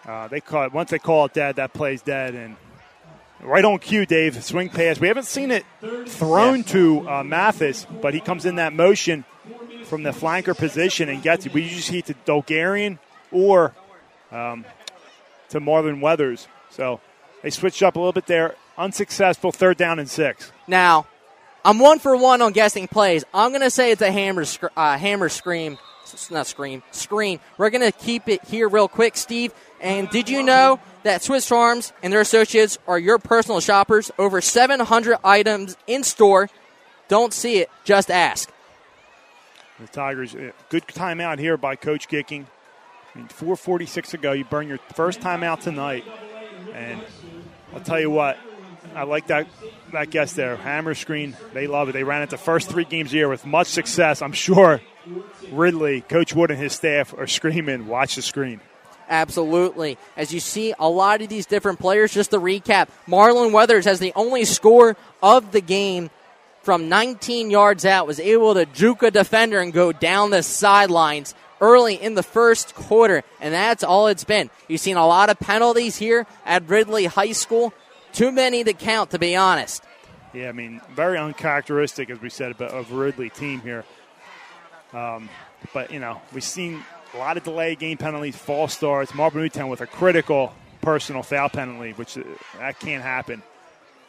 uh, 0.07 0.29
they 0.29 0.41
call 0.41 0.65
it, 0.65 0.73
once 0.73 0.91
they 0.91 0.99
call 0.99 1.27
it 1.27 1.33
dead, 1.33 1.57
that 1.57 1.73
play's 1.73 2.03
dead. 2.03 2.35
And 2.35 2.57
right 3.41 3.65
on 3.65 3.79
cue, 3.79 4.05
Dave, 4.05 4.43
swing 4.45 4.69
pass. 4.69 5.01
We 5.01 5.09
haven't 5.09 5.27
seen 5.27 5.51
it 5.51 5.65
thrown 6.07 6.65
to 6.65 7.09
uh, 7.09 7.23
Mathis, 7.25 7.87
but 8.03 8.13
he 8.13 8.21
comes 8.21 8.45
in 8.45 8.57
that 8.57 8.73
motion 8.73 9.25
from 9.85 10.03
the 10.03 10.11
flanker 10.11 10.57
position 10.57 11.09
and 11.09 11.23
gets 11.23 11.47
it. 11.47 11.55
We 11.55 11.63
usually 11.63 11.81
see 11.81 11.99
it 11.99 12.07
to 12.07 12.15
Dolgarian 12.27 12.99
or 13.33 13.75
um, 14.31 14.67
to 15.51 15.61
Marlon 15.61 16.01
Weathers. 16.01 16.47
So 16.79 17.01
they 17.43 17.51
switched 17.51 17.83
up 17.83 17.97
a 17.97 17.99
little 17.99 18.13
bit 18.13 18.27
there. 18.27 18.55
Unsuccessful 18.79 19.53
third 19.53 19.77
down 19.77 19.99
and 19.99 20.09
six. 20.09 20.51
Now, 20.67 21.07
I'm 21.65 21.81
one 21.81 21.99
for 21.99 22.17
one 22.17 22.41
on 22.41 22.53
guessing 22.53 22.89
plays. 22.89 23.25
I'm 23.35 23.51
going 23.51 23.63
to 23.63 23.71
say 23.71 23.91
it's 23.91 24.01
a 24.01 24.13
hammer, 24.13 24.45
uh, 24.77 24.97
hammer 24.97 25.29
scream. 25.29 25.77
Not 26.31 26.47
scream, 26.47 26.83
screen. 26.91 27.39
We're 27.59 27.69
going 27.69 27.83
to 27.83 27.93
keep 27.93 28.29
it 28.29 28.43
here 28.45 28.67
real 28.69 28.89
quick, 28.89 29.15
Steve. 29.17 29.53
And 29.79 30.09
did 30.09 30.31
you 30.31 30.43
know 30.43 30.81
that 31.03 31.23
Swiss 31.23 31.47
Farms 31.47 31.93
and 32.03 32.11
their 32.11 32.23
associates 32.23 32.79
are 32.87 32.99
your 32.99 33.19
personal 33.19 33.61
shoppers? 33.61 34.11
Over 34.19 34.41
700 34.41 35.19
items 35.23 35.77
in 35.87 36.05
store. 36.05 36.49
Don't 37.09 37.35
see 37.35 37.59
it, 37.59 37.71
just 37.85 38.11
ask. 38.11 38.51
The 39.79 39.87
Tigers, 39.89 40.35
uh, 40.35 40.53
good 40.71 40.87
timeout 40.87 41.39
here 41.39 41.59
by 41.59 41.77
Coach 41.77 42.09
Gicking. 42.09 42.47
I 43.15 43.19
mean, 43.19 43.29
4:46 43.29 44.15
ago, 44.15 44.33
you 44.33 44.45
burn 44.45 44.67
your 44.69 44.79
first 44.95 45.21
timeout 45.21 45.61
tonight, 45.61 46.05
and 46.79 47.03
I'll 47.75 47.81
tell 47.81 48.01
you 48.01 48.11
what, 48.11 48.39
I 48.95 49.03
like 49.03 49.27
that 49.27 49.47
that 49.93 50.11
guess 50.11 50.33
there. 50.33 50.57
Hammer 50.57 50.95
screen, 50.95 51.37
they 51.53 51.67
love 51.67 51.89
it. 51.89 51.93
They 51.93 52.05
ran 52.05 52.23
it 52.23 52.31
the 52.31 52.39
first 52.39 52.69
three 52.71 52.85
games 52.85 53.13
a 53.13 53.17
year 53.17 53.29
with 53.29 53.45
much 53.45 53.67
success. 53.67 54.23
I'm 54.23 54.33
sure 54.33 54.81
Ridley, 55.51 56.03
Coach 56.03 56.35
Wood, 56.35 56.51
and 56.51 56.61
his 56.61 56.73
staff 56.73 57.15
are 57.17 57.27
screaming, 57.27 57.87
"Watch 57.87 58.17
the 58.17 58.23
screen." 58.23 58.61
Absolutely. 59.11 59.97
As 60.17 60.35
you 60.35 60.41
see, 60.41 60.75
a 60.79 60.89
lot 60.89 61.23
of 61.23 61.29
these 61.29 61.47
different 61.47 61.79
players, 61.79 62.13
just 62.13 62.31
to 62.33 62.39
recap, 62.39 62.89
Marlon 63.09 63.53
Weathers 63.53 63.87
has 63.87 64.01
the 64.01 64.13
only 64.15 64.45
score 64.45 64.97
of 65.23 65.53
the 65.53 65.63
game 65.63 66.11
from 66.63 66.91
19 66.91 67.51
yards 67.51 67.87
out, 67.87 68.07
was 68.07 68.21
able 68.21 68.53
to 68.53 68.67
juke 68.67 69.03
a 69.03 69.11
defender 69.11 69.61
and 69.61 69.73
go 69.73 69.93
down 69.93 70.29
the 70.31 70.43
sidelines 70.43 71.35
early 71.61 71.95
in 71.95 72.15
the 72.15 72.23
first 72.23 72.75
quarter, 72.75 73.23
and 73.41 73.55
that's 73.55 73.85
all 73.85 74.07
it's 74.09 74.25
been. 74.25 74.51
You've 74.69 74.81
seen 74.81 74.97
a 74.97 75.07
lot 75.07 75.31
of 75.31 75.39
penalties 75.39 75.97
here 75.97 76.27
at 76.45 76.69
Ridley 76.69 77.07
High 77.07 77.33
School. 77.33 77.73
Too 78.13 78.33
many 78.33 78.65
to 78.65 78.73
count, 78.73 79.11
to 79.11 79.19
be 79.19 79.37
honest. 79.37 79.83
Yeah, 80.33 80.49
I 80.49 80.53
mean, 80.53 80.81
very 80.95 81.19
uncharacteristic, 81.19 82.11
as 82.11 82.21
we 82.21 82.31
said, 82.31 82.61
of 82.61 82.93
Ridley 82.93 83.31
team 83.31 83.61
here. 83.61 83.85
Um, 84.93 85.29
but, 85.73 85.93
you 85.93 86.01
know, 86.01 86.21
we've 86.33 86.45
seen 86.45 86.85
a 87.15 87.19
lot 87.19 87.37
of 87.37 87.45
delay 87.45 87.75
game 87.75 87.97
penalties, 87.97 88.37
false 88.37 88.75
starts. 88.75 89.15
Marple 89.15 89.41
Newtown 89.41 89.69
with 89.69 89.81
a 89.81 89.87
critical 89.87 90.55
personal 90.81 91.23
foul 91.23 91.49
penalty, 91.49 91.93
which 91.93 92.17
uh, 92.17 92.23
that 92.59 92.79
can't 92.79 93.03
happen 93.03 93.43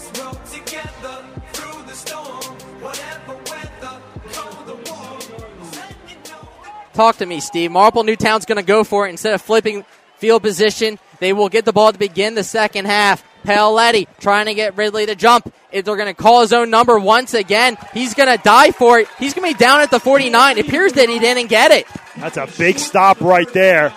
Talk 6.95 7.16
to 7.16 7.26
me, 7.26 7.41
Steve. 7.41 7.70
Marple 7.70 8.05
Newtown's 8.05 8.47
going 8.47 8.57
to 8.57 8.62
go 8.62 8.83
for 8.83 9.07
it 9.07 9.11
instead 9.11 9.35
of 9.35 9.43
flipping 9.43 9.85
field 10.16 10.43
position. 10.43 10.99
They 11.20 11.35
will 11.35 11.51
get 11.51 11.66
the 11.66 11.74
ball 11.74 11.93
to 11.93 11.99
begin 11.99 12.35
the 12.35 12.45
second 12.45 12.87
half. 12.87 13.22
Paoletti 13.45 14.07
trying 14.20 14.47
to 14.47 14.55
get 14.55 14.76
Ridley 14.76 15.07
to 15.07 15.14
jump. 15.14 15.53
If 15.70 15.84
they're 15.84 15.97
going 15.97 16.14
to 16.14 16.14
call 16.14 16.41
his 16.41 16.53
own 16.53 16.70
number 16.70 16.99
once 16.99 17.34
again, 17.34 17.76
he's 17.93 18.14
going 18.14 18.34
to 18.34 18.43
die 18.43 18.70
for 18.70 19.01
it. 19.01 19.09
He's 19.18 19.34
going 19.34 19.53
to 19.53 19.59
be 19.59 19.59
down 19.59 19.80
at 19.80 19.91
the 19.91 20.01
49. 20.01 20.59
It 20.59 20.66
appears 20.66 20.95
that 20.95 21.09
he 21.09 21.18
didn't 21.18 21.49
get 21.49 21.70
it. 21.70 21.86
That's 22.16 22.36
a 22.36 22.49
big 22.59 22.78
stop 22.78 23.20
right 23.20 23.51
there 23.53 23.93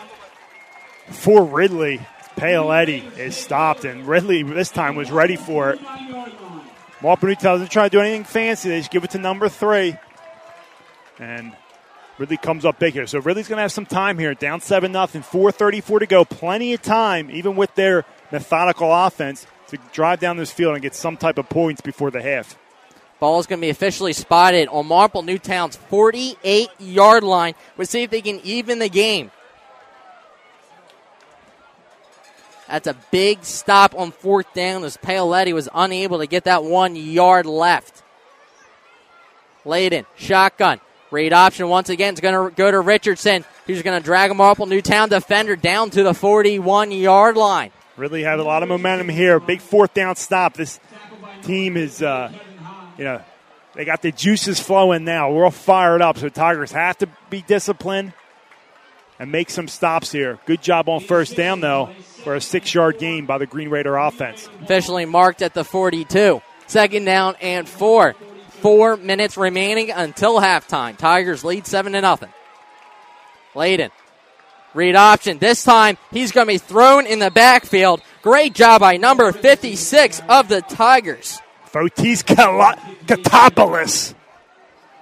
for 1.10 1.44
Ridley. 1.44 2.02
Paoletti 2.36 3.18
is 3.18 3.36
stopped, 3.36 3.86
and 3.86 4.08
Ridley 4.08 4.44
this 4.44 4.70
time 4.70 4.96
was 4.96 5.12
ready 5.12 5.36
for 5.36 5.72
it. 5.72 5.80
Marple 7.02 7.34
doesn't 7.34 7.70
try 7.72 7.84
to 7.84 7.90
do 7.90 8.00
anything 8.00 8.24
fancy. 8.24 8.70
They 8.70 8.80
just 8.80 8.92
give 8.92 9.04
it 9.04 9.12
to 9.12 9.18
number 9.18 9.50
three. 9.50 9.96
And 11.20 11.56
Ridley 12.18 12.38
comes 12.38 12.66
up 12.66 12.78
big 12.78 12.94
here. 12.94 13.08
So 13.08 13.20
Ridley's 13.20 13.48
going 13.48 13.58
to 13.58 13.64
have 13.64 13.72
some 13.72 13.86
time 13.86 14.20
here. 14.20 14.34
Down 14.34 14.62
7 14.62 14.92
nothing. 14.92 15.24
4.34 15.24 16.00
to 16.00 16.06
go. 16.06 16.26
Plenty 16.26 16.74
of 16.74 16.82
time, 16.82 17.32
even 17.32 17.56
with 17.56 17.74
their 17.76 18.06
methodical 18.32 18.94
offense, 18.94 19.46
to 19.68 19.78
drive 19.94 20.20
down 20.20 20.38
this 20.38 20.52
field 20.52 20.74
and 20.74 20.82
get 20.82 20.96
some 20.96 21.18
type 21.18 21.38
of 21.38 21.48
points 21.50 21.82
before 21.82 22.12
the 22.12 22.22
half. 22.22 22.58
Ball 23.20 23.40
is 23.40 23.46
going 23.46 23.60
to 23.60 23.66
be 23.66 23.70
officially 23.70 24.14
spotted 24.14 24.68
on 24.70 24.88
Marple 24.88 25.22
Newtown's 25.22 25.76
48 25.76 26.70
yard 26.80 27.24
line. 27.24 27.54
We'll 27.78 27.88
see 27.88 28.04
if 28.04 28.10
they 28.10 28.22
can 28.22 28.40
even 28.44 28.80
the 28.80 28.90
game. 28.90 29.32
That's 32.68 32.88
a 32.88 32.96
big 33.12 33.44
stop 33.44 33.96
on 33.96 34.12
fourth 34.12 34.54
down 34.54 34.84
as 34.84 34.98
Paoletti 34.98 35.54
was 35.54 35.70
unable 35.74 36.20
to 36.20 36.26
get 36.26 36.46
that 36.46 36.64
one 36.64 36.96
yard 36.96 37.46
left. 37.46 38.02
Layden, 39.66 40.06
shotgun. 40.16 40.80
Read 41.12 41.34
option 41.34 41.68
once 41.68 41.90
again. 41.90 42.14
It's 42.14 42.22
going 42.22 42.50
to 42.50 42.56
go 42.56 42.72
to 42.72 42.80
Richardson, 42.80 43.44
who's 43.68 43.82
going 43.82 44.00
to 44.00 44.04
drag 44.04 44.32
a 44.32 44.34
Marple 44.34 44.66
Newtown 44.66 45.10
defender 45.10 45.58
down 45.58 45.90
to 45.92 46.04
the 46.04 46.14
41 46.14 46.92
yard 46.92 47.36
line. 47.36 47.72
Really 47.98 48.24
have 48.24 48.40
a 48.40 48.44
lot 48.44 48.64
of 48.64 48.70
momentum 48.70 49.10
here. 49.10 49.40
Big 49.40 49.62
fourth 49.62 49.94
down 49.94 50.16
stop. 50.16 50.54
This 50.54 50.80
team 51.44 51.78
is, 51.78 52.02
uh, 52.02 52.32
you 52.98 53.04
know, 53.04 53.22
they 53.74 53.86
got 53.86 54.02
the 54.02 54.12
juices 54.12 54.60
flowing 54.60 55.04
now. 55.04 55.32
We're 55.32 55.46
all 55.46 55.52
fired 55.52 56.02
up. 56.02 56.18
So 56.18 56.30
Tigers 56.30 56.72
have 56.72 56.98
to 57.00 57.10
be 57.30 57.42
disciplined 57.42 58.14
and 59.20 59.32
make 59.32 59.50
some 59.50 59.68
stops 59.68 60.12
here. 60.12 60.40
Good 60.46 60.62
job 60.62 60.90
on 60.90 61.02
first 61.02 61.36
down, 61.36 61.60
though 61.60 61.92
for 62.24 62.36
a 62.36 62.42
six 62.42 62.74
yard 62.74 62.98
gain 62.98 63.26
by 63.26 63.38
the 63.38 63.46
Green 63.46 63.70
Raider 63.70 63.96
offense. 63.96 64.50
Officially 64.64 65.06
marked 65.06 65.42
at 65.42 65.54
the 65.54 65.64
42. 65.64 66.42
Second 66.68 67.06
down 67.06 67.36
and 67.42 67.68
four. 67.68 68.16
Four 68.62 68.98
minutes 68.98 69.38
remaining 69.38 69.92
until 69.92 70.40
halftime. 70.40 70.96
Tigers 70.98 71.44
lead 71.44 71.66
7 71.66 71.94
to 71.94 72.02
nothing. 72.02 72.30
Layden. 73.56 73.90
Read 74.74 74.96
option. 74.96 75.38
This 75.38 75.64
time 75.64 75.98
he's 76.12 76.32
going 76.32 76.48
to 76.48 76.54
be 76.54 76.58
thrown 76.58 77.06
in 77.06 77.20
the 77.20 77.32
backfield. 77.32 78.02
Great 78.22 78.54
job 78.54 78.82
by 78.82 78.98
number 78.98 79.32
56 79.32 80.22
of 80.30 80.48
the 80.48 80.62
Tigers. 80.62 81.40
Fotis 81.72 82.24
Katopoulos. 83.06 84.14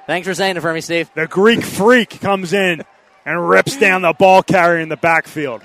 Thanks 0.08 0.28
for 0.28 0.34
saying 0.34 0.58
it 0.58 0.62
for 0.62 0.74
me, 0.74 0.82
Steve. 0.82 1.10
The 1.14 1.28
Greek 1.28 1.64
freak 1.64 2.20
comes 2.22 2.54
in 2.54 2.84
and 3.26 3.50
rips 3.50 3.78
down 3.78 4.02
the 4.02 4.14
ball 4.14 4.42
carrier 4.42 4.80
in 4.80 4.90
the 4.90 4.98
backfield. 4.98 5.62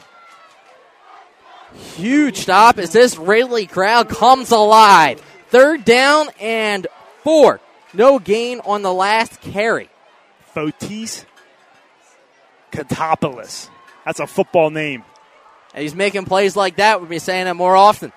Huge 1.96 2.36
stop 2.38 2.78
as 2.78 2.92
this 2.92 3.16
Ridley 3.16 3.66
crowd 3.66 4.08
comes 4.08 4.50
alive. 4.50 5.20
Third 5.48 5.84
down 5.84 6.28
and 6.40 6.86
four. 7.22 7.60
No 7.92 8.18
gain 8.18 8.60
on 8.60 8.82
the 8.82 8.92
last 8.92 9.40
carry. 9.40 9.88
Fotis 10.54 11.24
Katopoulos. 12.72 13.70
That's 14.04 14.20
a 14.20 14.26
football 14.26 14.70
name. 14.70 15.04
And 15.74 15.82
he's 15.82 15.94
making 15.94 16.24
plays 16.24 16.56
like 16.56 16.76
that. 16.76 17.00
We'll 17.00 17.08
be 17.08 17.18
saying 17.18 17.46
it 17.46 17.54
more 17.54 17.74
often. 17.74 18.12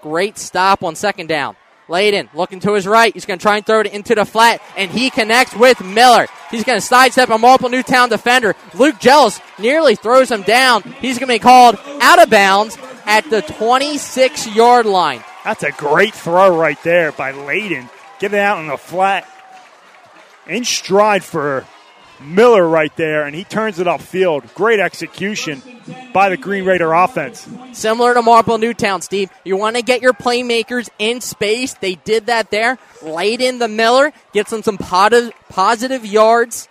Great 0.00 0.38
stop 0.38 0.82
on 0.82 0.96
second 0.96 1.28
down. 1.28 1.56
Layden 1.88 2.32
looking 2.34 2.60
to 2.60 2.72
his 2.72 2.86
right. 2.86 3.12
He's 3.12 3.26
going 3.26 3.38
to 3.38 3.42
try 3.42 3.56
and 3.56 3.66
throw 3.66 3.80
it 3.80 3.86
into 3.86 4.14
the 4.14 4.24
flat, 4.24 4.62
and 4.76 4.90
he 4.90 5.10
connects 5.10 5.54
with 5.54 5.84
Miller. 5.84 6.26
He's 6.50 6.64
going 6.64 6.78
to 6.78 6.84
sidestep 6.84 7.28
a 7.28 7.38
Marple 7.38 7.68
Newtown 7.68 8.08
defender. 8.08 8.54
Luke 8.74 8.98
Jealous 8.98 9.40
nearly 9.58 9.94
throws 9.94 10.30
him 10.30 10.42
down. 10.42 10.82
He's 10.82 11.18
going 11.18 11.28
to 11.28 11.34
be 11.34 11.38
called 11.38 11.76
out 12.00 12.22
of 12.22 12.30
bounds 12.30 12.78
at 13.04 13.28
the 13.28 13.42
26 13.42 14.54
yard 14.54 14.86
line. 14.86 15.22
That's 15.44 15.64
a 15.64 15.72
great 15.72 16.14
throw 16.14 16.56
right 16.56 16.80
there 16.82 17.12
by 17.12 17.32
Layden. 17.32 17.90
Get 18.20 18.32
it 18.32 18.38
out 18.38 18.58
on 18.58 18.68
the 18.68 18.76
flat. 18.76 19.28
In 20.46 20.64
stride 20.64 21.24
for 21.24 21.66
Miller 22.22 22.66
right 22.66 22.94
there, 22.96 23.24
and 23.24 23.34
he 23.34 23.44
turns 23.44 23.78
it 23.78 23.86
upfield. 23.86 24.54
Great 24.54 24.80
execution 24.80 25.62
by 26.12 26.28
the 26.28 26.36
Green 26.36 26.64
Raider 26.64 26.92
offense. 26.92 27.48
Similar 27.72 28.14
to 28.14 28.22
Marple 28.22 28.58
Newtown, 28.58 29.02
Steve. 29.02 29.30
You 29.44 29.56
want 29.56 29.76
to 29.76 29.82
get 29.82 30.02
your 30.02 30.12
playmakers 30.12 30.88
in 30.98 31.20
space. 31.20 31.74
They 31.74 31.96
did 31.96 32.26
that 32.26 32.50
there. 32.50 32.78
Layden 33.00 33.58
the 33.58 33.68
Miller, 33.68 34.12
gets 34.32 34.50
them 34.50 34.62
some 34.62 34.78
positive 34.78 36.06
yards. 36.06 36.68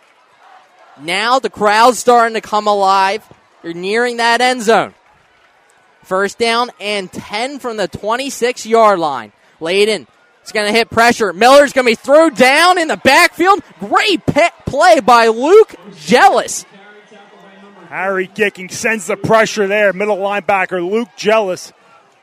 Now 0.99 1.39
the 1.39 1.49
crowd's 1.49 1.99
starting 1.99 2.35
to 2.35 2.41
come 2.41 2.67
alive. 2.67 3.27
You're 3.63 3.73
nearing 3.73 4.17
that 4.17 4.41
end 4.41 4.61
zone. 4.63 4.93
First 6.03 6.37
down 6.37 6.71
and 6.79 7.11
10 7.11 7.59
from 7.59 7.77
the 7.77 7.87
26 7.87 8.65
yard 8.65 8.99
line. 8.99 9.31
Layden 9.59 10.07
it's 10.41 10.51
going 10.51 10.67
to 10.67 10.73
hit 10.73 10.89
pressure. 10.89 11.33
Miller's 11.33 11.73
going 11.73 11.85
to 11.85 11.91
be 11.91 11.95
thrown 11.95 12.33
down 12.33 12.77
in 12.77 12.87
the 12.87 12.97
backfield. 12.97 13.61
Great 13.79 14.25
play 14.25 14.99
by 14.99 15.27
Luke 15.27 15.75
Jealous. 15.95 16.65
Harry 17.89 18.27
Gicking 18.27 18.71
sends 18.71 19.07
the 19.07 19.17
pressure 19.17 19.67
there. 19.67 19.91
Middle 19.93 20.17
linebacker 20.17 20.89
Luke 20.89 21.09
Jealous, 21.17 21.73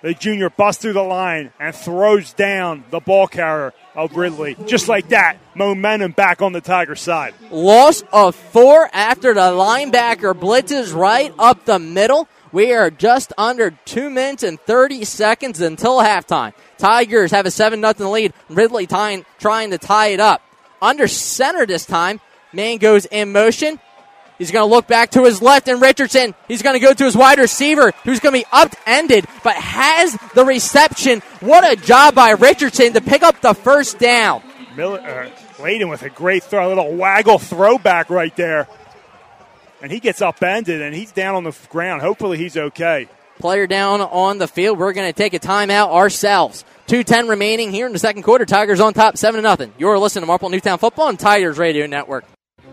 the 0.00 0.14
junior, 0.14 0.48
busts 0.48 0.80
through 0.80 0.94
the 0.94 1.02
line 1.02 1.52
and 1.60 1.74
throws 1.74 2.32
down 2.32 2.84
the 2.90 3.00
ball 3.00 3.26
carrier 3.26 3.74
of 3.94 4.16
Ridley. 4.16 4.56
Just 4.66 4.88
like 4.88 5.10
that, 5.10 5.36
momentum 5.54 6.12
back 6.12 6.40
on 6.40 6.52
the 6.52 6.60
Tiger 6.60 6.94
side. 6.94 7.34
Loss 7.50 8.02
of 8.12 8.34
four 8.34 8.88
after 8.92 9.34
the 9.34 9.40
linebacker 9.40 10.32
blitzes 10.32 10.94
right 10.94 11.34
up 11.38 11.66
the 11.66 11.78
middle. 11.78 12.28
We 12.50 12.72
are 12.72 12.90
just 12.90 13.32
under 13.36 13.72
two 13.84 14.08
minutes 14.08 14.42
and 14.42 14.58
30 14.58 15.04
seconds 15.04 15.60
until 15.60 15.98
halftime. 15.98 16.54
Tigers 16.78 17.32
have 17.32 17.46
a 17.46 17.50
7 17.50 17.80
0 17.80 18.10
lead. 18.10 18.32
Ridley 18.48 18.86
tying, 18.86 19.24
trying 19.38 19.70
to 19.70 19.78
tie 19.78 20.08
it 20.08 20.20
up. 20.20 20.42
Under 20.80 21.08
center 21.08 21.66
this 21.66 21.84
time. 21.84 22.20
Man 22.52 22.78
goes 22.78 23.04
in 23.04 23.32
motion. 23.32 23.78
He's 24.38 24.52
going 24.52 24.66
to 24.66 24.72
look 24.72 24.86
back 24.86 25.10
to 25.10 25.24
his 25.24 25.42
left, 25.42 25.66
and 25.66 25.82
Richardson, 25.82 26.32
he's 26.46 26.62
going 26.62 26.74
to 26.74 26.80
go 26.80 26.94
to 26.94 27.04
his 27.04 27.16
wide 27.16 27.40
receiver, 27.40 27.90
who's 28.04 28.20
going 28.20 28.34
to 28.34 28.40
be 28.40 28.46
upended, 28.52 29.26
but 29.42 29.56
has 29.56 30.16
the 30.34 30.44
reception. 30.44 31.20
What 31.40 31.70
a 31.70 31.74
job 31.74 32.14
by 32.14 32.30
Richardson 32.30 32.92
to 32.92 33.00
pick 33.00 33.24
up 33.24 33.40
the 33.40 33.52
first 33.52 33.98
down. 33.98 34.42
Miller, 34.76 35.00
uh, 35.00 35.30
Layden 35.56 35.90
with 35.90 36.04
a 36.04 36.10
great 36.10 36.44
throw, 36.44 36.68
a 36.68 36.70
little 36.70 36.94
waggle 36.94 37.40
throwback 37.40 38.10
right 38.10 38.34
there. 38.36 38.68
And 39.82 39.90
he 39.90 39.98
gets 39.98 40.22
upended, 40.22 40.82
and 40.82 40.94
he's 40.94 41.10
down 41.10 41.34
on 41.34 41.42
the 41.42 41.56
ground. 41.68 42.02
Hopefully, 42.02 42.38
he's 42.38 42.56
okay 42.56 43.08
player 43.38 43.66
down 43.66 44.00
on 44.00 44.38
the 44.38 44.48
field. 44.48 44.78
We're 44.78 44.92
going 44.92 45.08
to 45.08 45.16
take 45.16 45.34
a 45.34 45.38
timeout 45.38 45.90
ourselves. 45.90 46.64
2.10 46.88 47.28
remaining 47.28 47.72
here 47.72 47.86
in 47.86 47.92
the 47.92 47.98
second 47.98 48.22
quarter. 48.22 48.46
Tigers 48.46 48.80
on 48.80 48.94
top, 48.94 49.16
7 49.16 49.40
0. 49.40 49.72
You're 49.78 49.98
listening 49.98 50.22
to 50.22 50.26
Marple 50.26 50.48
Newtown 50.48 50.78
Football 50.78 51.08
on 51.08 51.16
Tigers 51.16 51.58
Radio 51.58 51.86
Network. 51.86 52.24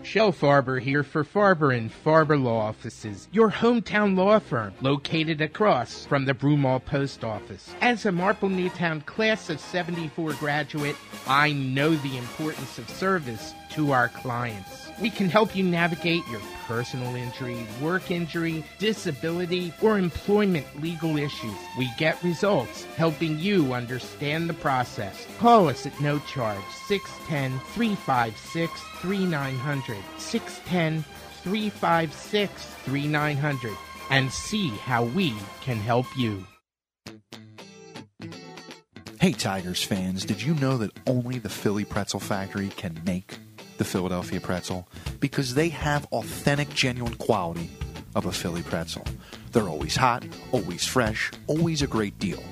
Shell 0.06 0.32
Farber 0.32 0.80
here 0.80 1.02
for 1.02 1.24
Farber 1.24 1.76
and 1.76 1.90
Farber 1.90 2.40
Law 2.40 2.60
Offices, 2.60 3.26
your 3.32 3.50
hometown 3.50 4.16
law 4.16 4.38
firm 4.38 4.72
located 4.80 5.40
across 5.40 6.06
from 6.06 6.24
the 6.24 6.32
Broomall 6.32 6.84
Post 6.84 7.24
Office. 7.24 7.74
As 7.80 8.06
a 8.06 8.12
Marple 8.12 8.48
Newtown 8.48 9.00
class 9.00 9.50
of 9.50 9.58
74 9.58 10.34
graduate, 10.34 10.94
I 11.26 11.52
know 11.52 11.96
the 11.96 12.16
importance 12.18 12.78
of 12.78 12.88
service 12.88 13.52
to 13.70 13.90
our 13.90 14.08
clients. 14.08 14.85
We 15.00 15.10
can 15.10 15.28
help 15.28 15.54
you 15.54 15.62
navigate 15.62 16.26
your 16.28 16.40
personal 16.66 17.14
injury, 17.14 17.66
work 17.82 18.10
injury, 18.10 18.64
disability, 18.78 19.72
or 19.82 19.98
employment 19.98 20.66
legal 20.80 21.16
issues. 21.18 21.56
We 21.78 21.90
get 21.98 22.22
results 22.22 22.84
helping 22.96 23.38
you 23.38 23.74
understand 23.74 24.48
the 24.48 24.54
process. 24.54 25.26
Call 25.38 25.68
us 25.68 25.86
at 25.86 26.00
no 26.00 26.18
charge 26.20 26.64
610 26.86 27.60
356 27.74 28.72
3900. 29.00 29.96
610 30.18 31.04
356 31.42 32.64
3900 32.84 33.76
and 34.10 34.32
see 34.32 34.68
how 34.68 35.04
we 35.04 35.34
can 35.60 35.76
help 35.76 36.06
you. 36.16 36.46
Hey, 39.20 39.32
Tigers 39.32 39.82
fans, 39.82 40.24
did 40.24 40.42
you 40.42 40.54
know 40.54 40.76
that 40.78 40.92
only 41.06 41.38
the 41.38 41.48
Philly 41.48 41.84
Pretzel 41.84 42.20
Factory 42.20 42.68
can 42.68 43.00
make 43.04 43.38
the 43.78 43.84
Philadelphia 43.84 44.40
pretzel 44.40 44.88
because 45.20 45.54
they 45.54 45.68
have 45.68 46.06
authentic, 46.12 46.70
genuine 46.70 47.14
quality 47.14 47.70
of 48.14 48.26
a 48.26 48.32
Philly 48.32 48.62
pretzel. 48.62 49.04
They're 49.52 49.68
always 49.68 49.96
hot, 49.96 50.24
always 50.52 50.86
fresh, 50.86 51.30
always 51.46 51.82
a 51.82 51.86
great 51.86 52.18
deal. 52.18 52.42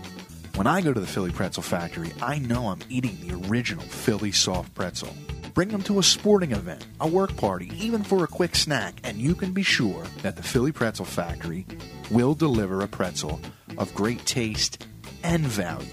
When 0.55 0.67
I 0.67 0.83
go 0.83 0.93
to 0.93 1.01
the 1.01 1.07
Philly 1.07 1.33
Pretzel 1.33 1.65
Factory, 1.65 2.13
I 2.23 2.39
know 2.39 2.69
I'm 2.69 2.79
eating 2.89 3.19
the 3.21 3.49
original 3.49 3.83
Philly 3.83 4.31
soft 4.31 4.73
pretzel. 4.75 5.13
Bring 5.53 5.69
them 5.69 5.83
to 5.83 5.99
a 5.99 6.03
sporting 6.03 6.53
event, 6.53 6.87
a 7.01 7.09
work 7.09 7.37
party, 7.37 7.73
even 7.77 8.03
for 8.03 8.25
a 8.25 8.29
quick 8.29 8.55
snack, 8.55 8.95
and 9.05 9.19
you 9.19 9.35
can 9.35 9.53
be 9.53 9.63
sure 9.63 10.05
that 10.23 10.37
the 10.37 10.43
Philly 10.43 10.73
Pretzel 10.73 11.05
Factory 11.05 11.67
will 12.11 12.35
deliver 12.35 12.83
a 12.83 12.89
pretzel 12.89 13.41
of 13.79 13.95
great 13.95 14.25
taste 14.27 14.87
and 15.23 15.45
value. 15.45 15.89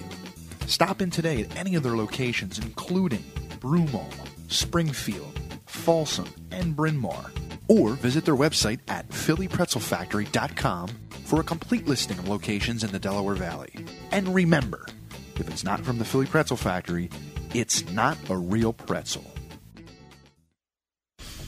Stop 0.67 1.01
in 1.01 1.09
today 1.09 1.41
at 1.41 1.55
any 1.55 1.75
of 1.75 1.83
their 1.83 1.97
locations, 1.97 2.59
including 2.59 3.23
Broomall, 3.59 4.11
Springfield, 4.51 5.39
Folsom, 5.65 6.27
and 6.51 6.75
Bryn 6.75 6.97
Mawr. 6.97 7.31
Or 7.67 7.93
visit 7.93 8.25
their 8.25 8.35
website 8.35 8.79
at 8.87 9.09
phillypretzelfactory.com 9.09 10.89
for 11.25 11.39
a 11.39 11.43
complete 11.43 11.87
listing 11.87 12.19
of 12.19 12.27
locations 12.27 12.83
in 12.83 12.91
the 12.91 12.99
Delaware 12.99 13.35
Valley. 13.35 13.73
And 14.11 14.35
remember, 14.35 14.85
if 15.35 15.49
it's 15.49 15.63
not 15.63 15.81
from 15.81 15.97
the 15.97 16.05
Philly 16.05 16.25
Pretzel 16.25 16.57
Factory, 16.57 17.09
it's 17.53 17.89
not 17.91 18.17
a 18.29 18.35
real 18.35 18.73
pretzel. 18.73 19.30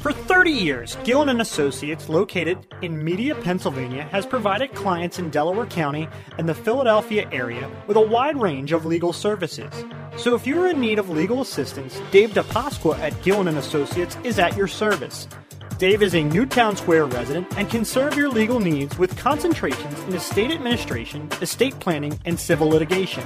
For 0.04 0.12
30 0.12 0.52
years, 0.52 0.98
Gillen 1.06 1.30
and 1.30 1.40
Associates, 1.40 2.10
located 2.10 2.68
in 2.82 3.06
Media, 3.06 3.36
Pennsylvania, 3.36 4.04
has 4.12 4.26
provided 4.26 4.76
clients 4.76 5.18
in 5.18 5.30
Delaware 5.30 5.66
County 5.66 6.10
and 6.38 6.50
the 6.50 6.54
Philadelphia 6.54 7.26
area 7.32 7.72
with 7.88 7.96
a 7.96 8.02
wide 8.02 8.36
range 8.36 8.74
of 8.74 8.86
legal 8.86 9.14
services. 9.14 9.72
So 10.18 10.36
if 10.36 10.46
you're 10.46 10.68
in 10.68 10.82
need 10.82 11.00
of 11.00 11.10
legal 11.10 11.40
assistance, 11.40 12.02
Dave 12.12 12.32
DiPasqua 12.32 13.00
at 13.00 13.24
Gillen 13.24 13.48
and 13.48 13.58
Associates 13.58 14.18
is 14.26 14.40
at 14.40 14.58
your 14.58 14.68
service. 14.68 15.26
Dave 15.78 16.04
is 16.04 16.16
a 16.16 16.22
Newtown 16.22 16.76
Square 16.76 17.06
resident 17.06 17.58
and 17.58 17.70
can 17.70 17.86
serve 17.86 18.18
your 18.18 18.28
legal 18.28 18.60
needs 18.60 18.98
with 18.98 19.18
concentrations 19.18 19.98
in 20.02 20.16
estate 20.16 20.52
administration, 20.52 21.30
estate 21.40 21.80
planning, 21.80 22.20
and 22.26 22.38
civil 22.38 22.68
litigation. 22.68 23.24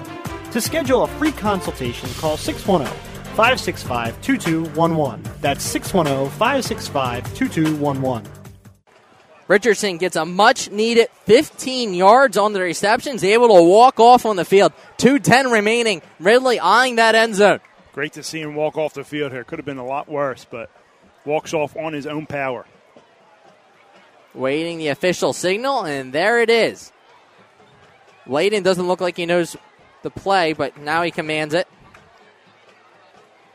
To 0.52 0.62
schedule 0.62 1.06
a 1.06 1.08
free 1.08 1.32
consultation, 1.32 2.08
call 2.20 2.38
610 2.38 3.17
565 3.38 4.20
2211. 4.24 5.24
That's 5.42 5.64
610 5.64 6.32
565 6.40 7.36
2211. 7.36 8.32
Richardson 9.48 10.00
gets 10.00 10.16
a 10.16 10.26
much 10.26 10.72
needed 10.72 11.10
15 11.26 11.94
yards 11.94 12.36
on 12.36 12.54
the 12.54 12.62
receptions, 12.62 13.24
able 13.24 13.50
to 13.50 13.62
walk 13.62 14.00
off 14.00 14.26
on 14.26 14.38
the 14.38 14.44
field. 14.44 14.74
2.10 14.98 15.52
remaining. 15.52 16.02
Ridley 16.20 16.60
eyeing 16.60 16.96
that 16.96 17.14
end 17.14 17.36
zone. 17.36 17.60
Great 17.94 18.14
to 18.14 18.24
see 18.24 18.42
him 18.42 18.56
walk 18.56 18.76
off 18.76 18.96
the 18.96 19.04
field 19.04 19.32
here. 19.32 19.44
Could 19.44 19.60
have 19.60 19.68
been 19.68 19.78
a 19.78 19.86
lot 19.86 20.10
worse, 20.10 20.44
but 20.50 20.72
walks 21.24 21.54
off 21.54 21.78
on 21.78 21.94
his 21.94 22.08
own 22.08 22.26
power. 22.26 22.66
Waiting 24.34 24.80
the 24.80 24.88
official 24.88 25.32
signal, 25.32 25.86
and 25.86 26.12
there 26.12 26.42
it 26.42 26.50
is. 26.50 26.92
Layden 28.26 28.64
doesn't 28.64 28.88
look 28.88 29.00
like 29.00 29.16
he 29.16 29.28
knows 29.28 29.56
the 30.02 30.10
play, 30.10 30.54
but 30.54 30.78
now 30.78 31.04
he 31.04 31.12
commands 31.12 31.54
it. 31.54 31.68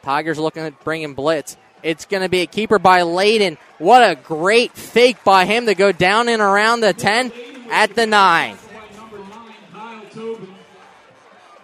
Tigers 0.03 0.39
looking 0.39 0.63
at 0.63 0.83
bringing 0.85 1.15
blitz. 1.15 1.57
It's 1.83 2.05
going 2.05 2.23
to 2.23 2.29
be 2.29 2.41
a 2.41 2.47
keeper 2.47 2.79
by 2.79 3.01
Layden. 3.01 3.59
What 3.79 4.03
a 4.03 4.15
great 4.15 4.73
fake 4.73 5.25
by 5.25 5.45
him 5.45 5.67
to 5.67 5.75
go 5.75 5.91
down 5.93 6.29
and 6.29 6.41
around 6.41 6.81
the 6.81 6.93
10 6.93 7.33
at 7.71 7.95
the 7.95 8.07
9. 8.07 8.57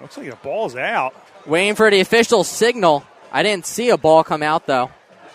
Looks 0.01 0.17
like 0.17 0.31
the 0.31 0.37
ball's 0.43 0.77
out. 0.77 1.15
Waiting 1.47 1.75
for 1.75 1.91
the 1.91 2.01
official 2.01 2.45
signal. 2.45 3.05
I 3.33 3.43
didn't 3.43 3.67
see 3.67 3.91
a 3.91 3.97
ball 3.97 4.25
come 4.25 4.43
out, 4.43 4.67
though, 4.67 4.91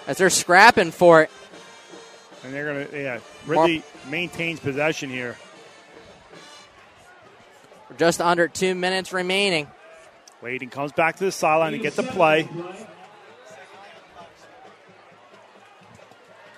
as 0.07 0.17
they're 0.17 0.29
scrapping 0.29 0.91
for 0.91 1.21
it. 1.21 1.31
And 2.43 2.53
they're 2.53 2.73
going 2.73 2.87
to, 2.87 3.01
yeah, 3.01 3.19
Ridley 3.45 3.83
maintains 4.09 4.59
possession 4.59 5.09
here. 5.09 5.37
Just 7.97 8.19
under 8.19 8.47
two 8.47 8.73
minutes 8.75 9.13
remaining. 9.13 9.67
Layden 10.41 10.71
comes 10.71 10.91
back 10.91 11.17
to 11.17 11.25
the 11.25 11.31
sideline 11.31 11.73
to 11.73 11.77
get 11.77 11.95
the 11.95 12.03
play. 12.03 12.49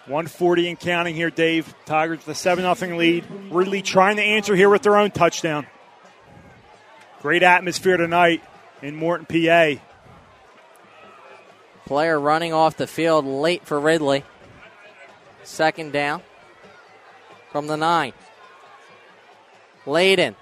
140 0.06 0.70
and 0.70 0.80
counting 0.80 1.16
here, 1.16 1.32
Dave. 1.32 1.74
Tigers 1.86 2.20
with 2.20 2.28
a 2.28 2.36
7 2.36 2.76
0 2.76 2.97
lead. 2.97 3.26
Ridley 3.49 3.82
trying 3.82 4.18
to 4.18 4.22
answer 4.22 4.56
here 4.56 4.70
with 4.70 4.84
their 4.84 4.97
own 4.97 5.10
touchdown. 5.10 5.66
Great 7.24 7.41
atmosphere 7.41 7.97
tonight 7.97 8.43
in 8.84 8.95
Morton, 8.95 9.26
PA. 9.26 9.82
Player 11.88 12.20
running 12.20 12.53
off 12.53 12.78
the 12.78 12.86
field 12.86 13.26
late 13.26 13.66
for 13.66 13.80
Ridley. 13.80 14.24
Second 15.43 15.91
down 15.91 16.22
from 17.51 17.66
the 17.66 17.78
nine. 17.78 18.14
Layden 19.86 20.36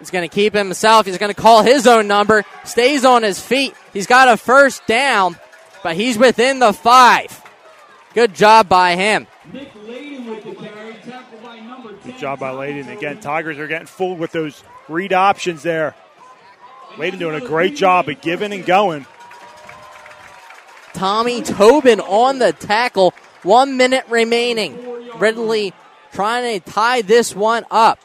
is 0.00 0.10
going 0.10 0.28
to 0.28 0.34
keep 0.34 0.54
himself. 0.54 1.06
He's 1.06 1.18
going 1.18 1.32
to 1.32 1.40
call 1.40 1.62
his 1.62 1.86
own 1.86 2.08
number. 2.08 2.44
Stays 2.64 3.04
on 3.04 3.22
his 3.22 3.40
feet. 3.40 3.74
He's 3.92 4.06
got 4.08 4.28
a 4.28 4.36
first 4.36 4.86
down, 4.86 5.36
but 5.84 5.94
he's 5.94 6.18
within 6.18 6.58
the 6.58 6.72
five. 6.72 7.41
Good 8.14 8.34
job 8.34 8.68
by 8.68 8.96
him. 8.96 9.26
Good 12.04 12.18
job 12.18 12.40
by 12.40 12.50
Layden. 12.50 12.94
Again, 12.94 13.20
Tigers 13.20 13.58
are 13.58 13.66
getting 13.66 13.86
fooled 13.86 14.18
with 14.18 14.32
those 14.32 14.62
read 14.88 15.12
options 15.12 15.62
there. 15.62 15.94
Layden 16.96 17.18
doing 17.18 17.42
a 17.42 17.46
great 17.46 17.74
job 17.76 18.08
of 18.08 18.20
giving 18.20 18.52
and 18.52 18.66
going. 18.66 19.06
Tommy 20.92 21.42
Tobin 21.42 22.00
on 22.00 22.38
the 22.38 22.52
tackle. 22.52 23.14
One 23.42 23.76
minute 23.76 24.04
remaining. 24.08 24.78
Ridley 25.18 25.72
trying 26.12 26.60
to 26.60 26.70
tie 26.70 27.02
this 27.02 27.34
one 27.34 27.64
up. 27.70 27.98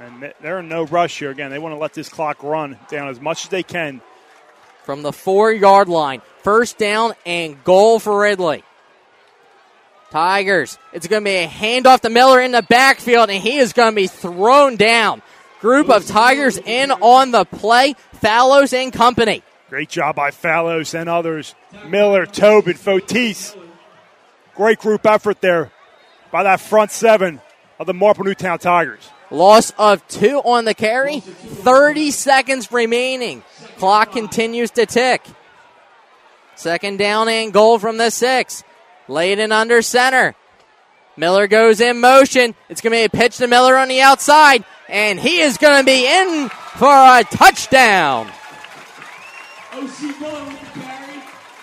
And 0.00 0.32
they're 0.40 0.58
in 0.58 0.68
no 0.68 0.84
rush 0.84 1.20
here. 1.20 1.30
Again, 1.30 1.50
they 1.50 1.60
want 1.60 1.74
to 1.74 1.78
let 1.78 1.94
this 1.94 2.08
clock 2.08 2.42
run 2.42 2.78
down 2.88 3.08
as 3.08 3.20
much 3.20 3.44
as 3.44 3.50
they 3.50 3.62
can. 3.62 4.00
From 4.84 5.02
the 5.02 5.12
four 5.12 5.52
yard 5.52 5.88
line. 5.88 6.20
First 6.42 6.78
down 6.78 7.14
and 7.24 7.62
goal 7.62 8.00
for 8.00 8.20
Ridley. 8.20 8.64
Tigers. 10.12 10.78
It's 10.92 11.06
going 11.06 11.22
to 11.22 11.24
be 11.24 11.36
a 11.36 11.48
handoff 11.48 12.00
to 12.00 12.10
Miller 12.10 12.38
in 12.42 12.52
the 12.52 12.60
backfield, 12.60 13.30
and 13.30 13.42
he 13.42 13.56
is 13.56 13.72
going 13.72 13.92
to 13.92 13.96
be 13.96 14.06
thrown 14.06 14.76
down. 14.76 15.22
Group 15.60 15.88
of 15.88 16.06
Tigers 16.06 16.58
in 16.58 16.90
on 16.90 17.30
the 17.30 17.46
play. 17.46 17.94
Fellows 18.20 18.74
and 18.74 18.92
company. 18.92 19.42
Great 19.70 19.88
job 19.88 20.14
by 20.14 20.30
Fellows 20.30 20.92
and 20.94 21.08
others. 21.08 21.54
Miller, 21.86 22.26
Tobin, 22.26 22.74
Fotis. 22.74 23.56
Great 24.54 24.78
group 24.80 25.06
effort 25.06 25.40
there 25.40 25.72
by 26.30 26.42
that 26.42 26.60
front 26.60 26.90
seven 26.90 27.40
of 27.80 27.86
the 27.86 27.94
Marple 27.94 28.24
Newtown 28.24 28.58
Tigers. 28.58 29.08
Loss 29.30 29.72
of 29.78 30.06
two 30.08 30.42
on 30.44 30.66
the 30.66 30.74
carry. 30.74 31.20
30 31.20 32.10
seconds 32.10 32.70
remaining. 32.70 33.42
Clock 33.78 34.12
continues 34.12 34.72
to 34.72 34.84
tick. 34.84 35.24
Second 36.54 36.98
down 36.98 37.30
and 37.30 37.50
goal 37.50 37.78
from 37.78 37.96
the 37.96 38.10
six. 38.10 38.62
Layden 39.08 39.52
under 39.52 39.82
center. 39.82 40.34
Miller 41.16 41.46
goes 41.46 41.80
in 41.80 42.00
motion. 42.00 42.54
It's 42.68 42.80
going 42.80 42.92
to 42.92 42.98
be 42.98 43.04
a 43.04 43.10
pitch 43.10 43.36
to 43.38 43.46
Miller 43.46 43.76
on 43.76 43.88
the 43.88 44.00
outside, 44.00 44.64
and 44.88 45.20
he 45.20 45.40
is 45.40 45.58
going 45.58 45.78
to 45.78 45.84
be 45.84 46.06
in 46.06 46.48
for 46.48 46.86
a 46.86 47.22
touchdown. 47.24 48.30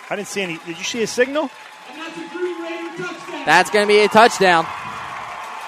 I 0.08 0.16
didn't 0.16 0.28
see 0.28 0.42
any. 0.42 0.58
Did 0.66 0.78
you 0.78 0.84
see 0.84 1.02
a 1.02 1.06
signal? 1.06 1.50
That's 3.46 3.70
going 3.70 3.86
to 3.86 3.92
be 3.92 4.00
a 4.00 4.08
touchdown. 4.08 4.66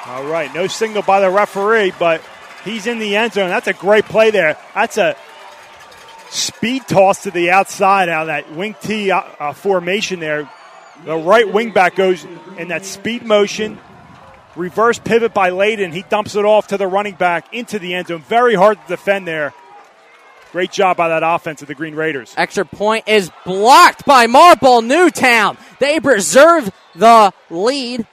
All 0.06 0.24
right, 0.24 0.52
no 0.54 0.66
signal 0.66 1.02
by 1.02 1.20
the 1.20 1.30
referee, 1.30 1.92
but 1.98 2.22
he's 2.64 2.86
in 2.86 2.98
the 2.98 3.16
end 3.16 3.32
zone. 3.32 3.48
That's 3.48 3.68
a 3.68 3.72
great 3.72 4.04
play 4.04 4.30
there. 4.30 4.58
That's 4.74 4.98
a 4.98 5.16
speed 6.30 6.86
toss 6.88 7.22
to 7.22 7.30
the 7.30 7.50
outside 7.50 8.08
out 8.08 8.22
of 8.22 8.26
that 8.28 8.52
wing 8.52 8.74
T 8.80 9.10
uh, 9.10 9.22
uh, 9.38 9.52
formation 9.52 10.20
there. 10.20 10.50
The 11.04 11.16
right 11.16 11.52
wing 11.52 11.72
back 11.72 11.96
goes 11.96 12.24
in 12.58 12.68
that 12.68 12.84
speed 12.84 13.24
motion, 13.24 13.78
reverse 14.54 14.98
pivot 14.98 15.34
by 15.34 15.50
Layden. 15.50 15.92
He 15.92 16.02
dumps 16.02 16.36
it 16.36 16.44
off 16.44 16.68
to 16.68 16.76
the 16.76 16.86
running 16.86 17.14
back 17.14 17.52
into 17.52 17.78
the 17.78 17.94
end 17.94 18.08
zone. 18.08 18.22
Very 18.22 18.54
hard 18.54 18.78
to 18.80 18.88
defend 18.88 19.26
there. 19.26 19.52
Great 20.52 20.70
job 20.70 20.96
by 20.98 21.08
that 21.08 21.22
offense 21.24 21.62
of 21.62 21.68
the 21.68 21.74
Green 21.74 21.94
Raiders. 21.94 22.34
Extra 22.36 22.64
point 22.64 23.08
is 23.08 23.30
blocked 23.44 24.04
by 24.04 24.26
Marple 24.26 24.82
Newtown. 24.82 25.56
They 25.80 25.98
preserve 25.98 26.70
the 26.94 27.32
lead 27.50 28.06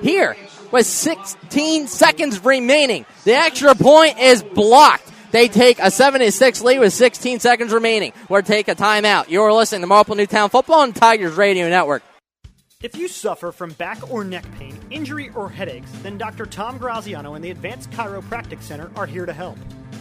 here 0.00 0.34
with 0.72 0.86
16 0.86 1.86
seconds 1.86 2.42
remaining. 2.44 3.04
The 3.24 3.34
extra 3.34 3.74
point 3.74 4.18
is 4.18 4.42
blocked. 4.42 5.12
They 5.30 5.48
take 5.48 5.78
a 5.78 5.90
76 5.90 6.62
lead 6.62 6.78
with 6.78 6.94
16 6.94 7.40
seconds 7.40 7.72
remaining. 7.72 8.14
We're 8.30 8.40
take 8.40 8.68
a 8.68 8.74
timeout. 8.74 9.28
You're 9.28 9.52
listening 9.52 9.82
to 9.82 9.86
Marple 9.86 10.16
Newtown 10.16 10.48
Football 10.48 10.84
and 10.84 10.96
Tigers 10.96 11.34
Radio 11.34 11.68
Network. 11.68 12.02
If 12.80 12.96
you 12.96 13.08
suffer 13.08 13.50
from 13.50 13.72
back 13.72 14.08
or 14.08 14.22
neck 14.22 14.44
pain, 14.56 14.78
injury, 14.92 15.32
or 15.34 15.50
headaches, 15.50 15.90
then 16.04 16.16
Dr. 16.16 16.46
Tom 16.46 16.78
Graziano 16.78 17.34
and 17.34 17.44
the 17.44 17.50
Advanced 17.50 17.90
Chiropractic 17.90 18.62
Center 18.62 18.88
are 18.94 19.04
here 19.04 19.26
to 19.26 19.32
help. 19.32 19.58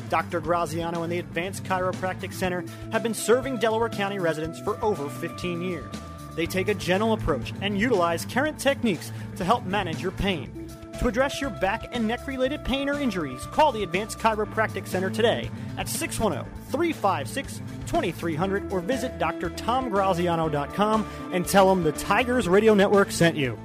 Dr. 0.09 0.39
Graziano 0.39 1.01
and 1.01 1.11
the 1.11 1.17
Advanced 1.17 1.63
Chiropractic 1.63 2.31
Center 2.31 2.63
have 2.91 3.01
been 3.01 3.15
serving 3.15 3.57
Delaware 3.57 3.89
County 3.89 4.19
residents 4.19 4.59
for 4.59 4.79
over 4.85 5.09
15 5.09 5.59
years. 5.63 5.91
They 6.35 6.45
take 6.45 6.67
a 6.67 6.75
gentle 6.75 7.13
approach 7.13 7.51
and 7.61 7.79
utilize 7.79 8.25
current 8.25 8.59
techniques 8.59 9.11
to 9.37 9.43
help 9.43 9.65
manage 9.65 9.99
your 9.99 10.11
pain. 10.11 10.66
To 10.99 11.07
address 11.07 11.39
your 11.39 11.51
back 11.51 11.95
and 11.95 12.07
neck 12.07 12.25
related 12.27 12.65
pain 12.65 12.89
or 12.89 12.99
injuries, 12.99 13.45
call 13.47 13.71
the 13.71 13.83
Advanced 13.83 14.17
Chiropractic 14.17 14.87
Center 14.87 15.11
today 15.11 15.51
at 15.77 15.87
610 15.87 16.51
356 16.71 17.61
2300 17.85 18.71
or 18.71 18.79
visit 18.81 19.19
drtomgraziano.com 19.19 21.05
and 21.31 21.45
tell 21.45 21.69
them 21.69 21.83
the 21.83 21.91
Tigers 21.93 22.47
Radio 22.47 22.73
Network 22.73 23.11
sent 23.11 23.37
you. 23.37 23.57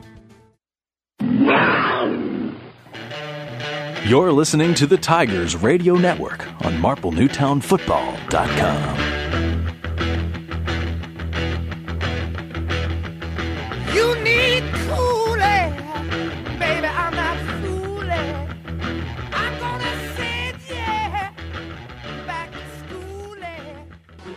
You're 4.04 4.32
listening 4.32 4.74
to 4.74 4.86
the 4.86 4.98
Tigers 4.98 5.56
Radio 5.56 5.94
Network 5.94 6.46
on 6.64 6.74
MarpleNewtownFootball.com. 6.82 8.98
You 13.94 14.14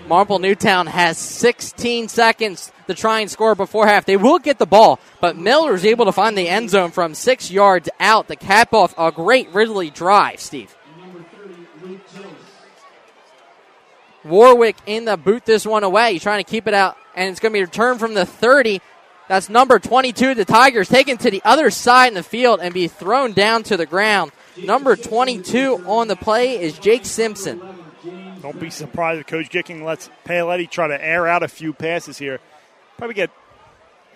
Marple 0.07 0.37
Newtown 0.37 0.85
has 0.85 1.17
16 1.17 2.09
seconds 2.09 2.71
to 2.87 2.93
try 2.93 3.21
and 3.21 3.31
score 3.31 3.55
before 3.55 3.87
half. 3.87 4.05
They 4.05 4.17
will 4.17 4.37
get 4.37 4.59
the 4.59 4.67
ball, 4.67 4.99
but 5.19 5.35
Miller 5.35 5.73
is 5.73 5.83
able 5.83 6.05
to 6.05 6.11
find 6.11 6.37
the 6.37 6.47
end 6.47 6.69
zone 6.69 6.91
from 6.91 7.15
six 7.15 7.49
yards 7.49 7.89
out 7.99 8.27
to 8.27 8.35
cap 8.35 8.73
off 8.73 8.93
a 8.97 9.11
great 9.11 9.49
Ridley 9.49 9.89
drive, 9.89 10.39
Steve. 10.39 10.75
Warwick 14.23 14.77
in 14.85 15.05
the 15.05 15.17
boot 15.17 15.45
this 15.45 15.65
one 15.65 15.83
away. 15.83 16.13
He's 16.13 16.23
trying 16.23 16.43
to 16.43 16.49
keep 16.49 16.67
it 16.67 16.73
out, 16.73 16.97
and 17.15 17.29
it's 17.29 17.39
going 17.39 17.51
to 17.51 17.57
be 17.57 17.63
returned 17.63 17.99
from 17.99 18.13
the 18.13 18.25
30. 18.25 18.81
That's 19.27 19.49
number 19.49 19.79
22. 19.79 20.35
The 20.35 20.45
Tigers 20.45 20.87
taken 20.87 21.17
to 21.17 21.31
the 21.31 21.41
other 21.43 21.71
side 21.71 22.09
in 22.09 22.13
the 22.13 22.23
field 22.23 22.59
and 22.61 22.73
be 22.73 22.87
thrown 22.87 23.33
down 23.33 23.63
to 23.63 23.77
the 23.77 23.85
ground. 23.85 24.31
Number 24.57 24.95
22 24.95 25.83
on 25.87 26.07
the 26.07 26.15
play 26.15 26.61
is 26.61 26.77
Jake 26.77 27.05
Simpson. 27.05 27.84
Don't 28.45 28.59
be 28.59 28.69
surprised 28.69 29.21
if 29.21 29.25
Coach 29.25 29.49
Gicking 29.49 29.83
lets 29.83 30.07
Paoletti 30.23 30.69
try 30.69 30.87
to 30.87 31.03
air 31.03 31.25
out 31.25 31.41
a 31.41 31.47
few 31.47 31.73
passes 31.73 32.19
here. 32.19 32.39
Probably 32.95 33.15
get 33.15 33.31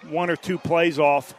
one 0.08 0.30
or 0.30 0.36
two 0.36 0.60
plays 0.60 1.00
off. 1.00 1.34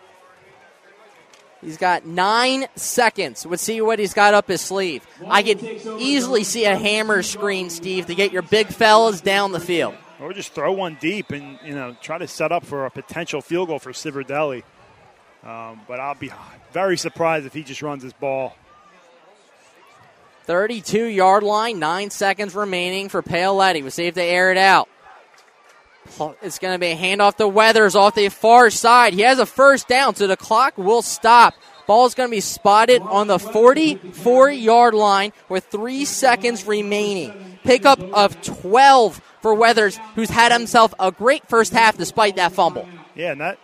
He's 1.61 1.77
got 1.77 2.05
nine 2.05 2.67
seconds. 2.75 3.47
Let's 3.47 3.63
see 3.63 3.81
what 3.81 4.01
he's 4.01 4.13
got 4.13 4.35
up 4.35 4.49
his 4.49 4.61
sleeve. 4.61 5.07
I 5.25 5.45
could 5.45 5.63
easily 6.01 6.43
see 6.43 6.65
a 6.65 6.77
hammer 6.77 7.23
screen, 7.23 7.71
Steve, 7.71 8.07
to 8.07 8.17
get 8.17 8.33
your 8.33 8.43
big 8.43 8.67
fellas 8.67 9.21
down 9.21 9.53
the 9.53 9.61
field. 9.61 9.95
Or 10.21 10.33
just 10.33 10.53
throw 10.53 10.73
one 10.73 10.99
deep 11.01 11.31
and 11.31 11.61
you 11.65 11.77
know 11.77 11.97
try 12.03 12.19
to 12.19 12.27
set 12.27 12.51
up 12.51 12.65
for 12.67 12.87
a 12.87 12.91
potential 12.91 13.41
field 13.41 13.69
goal 13.69 13.79
for 13.79 13.93
Civerdelli. 13.93 14.65
Um, 15.45 15.81
but 15.87 16.01
I'll 16.01 16.17
be 16.17 16.33
very 16.73 16.99
surprised 16.99 17.47
if 17.47 17.55
he 17.55 17.63
just 17.63 17.83
runs 17.83 18.03
his 18.03 18.15
ball. 18.15 18.57
32 20.51 21.05
yard 21.05 21.45
line, 21.45 21.79
nine 21.79 22.11
seconds 22.11 22.57
remaining 22.57 23.09
for 23.09 23.23
Paoletti. 23.23 23.83
We'll 23.83 23.93
see 23.93 24.07
if 24.07 24.15
they 24.15 24.31
air 24.31 24.51
it 24.51 24.57
out. 24.57 24.89
It's 26.43 26.59
going 26.59 26.75
to 26.75 26.79
be 26.81 26.89
a 26.89 26.97
handoff 26.97 27.37
to 27.37 27.47
Weathers 27.47 27.95
off 27.95 28.17
the 28.17 28.29
far 28.31 28.69
side. 28.71 29.15
He 29.15 29.21
has 29.21 29.39
a 29.39 29.47
first 29.47 29.87
down, 29.87 30.17
so 30.17 30.27
the 30.27 30.37
clock 30.37 30.77
will 30.77 31.03
stop. 31.03 31.55
Ball 31.87 32.05
is 32.07 32.17
going 32.17 32.29
to 32.29 32.35
be 32.35 32.41
spotted 32.41 33.01
on 33.01 33.29
the 33.29 33.39
44 33.39 34.51
yard 34.51 34.93
line 34.93 35.33
with 35.49 35.67
three 35.67 36.05
seconds 36.05 36.67
remaining. 36.67 37.61
Pickup 37.63 38.01
of 38.01 38.43
12 38.43 39.23
for 39.43 39.55
Weathers, 39.55 40.01
who's 40.17 40.31
had 40.31 40.51
himself 40.51 40.93
a 40.99 41.13
great 41.13 41.47
first 41.47 41.73
half 41.73 41.97
despite 41.97 42.35
that 42.37 42.51
fumble. 42.51 42.89
Yeah, 43.15 43.31
and 43.31 43.41
that 43.41 43.61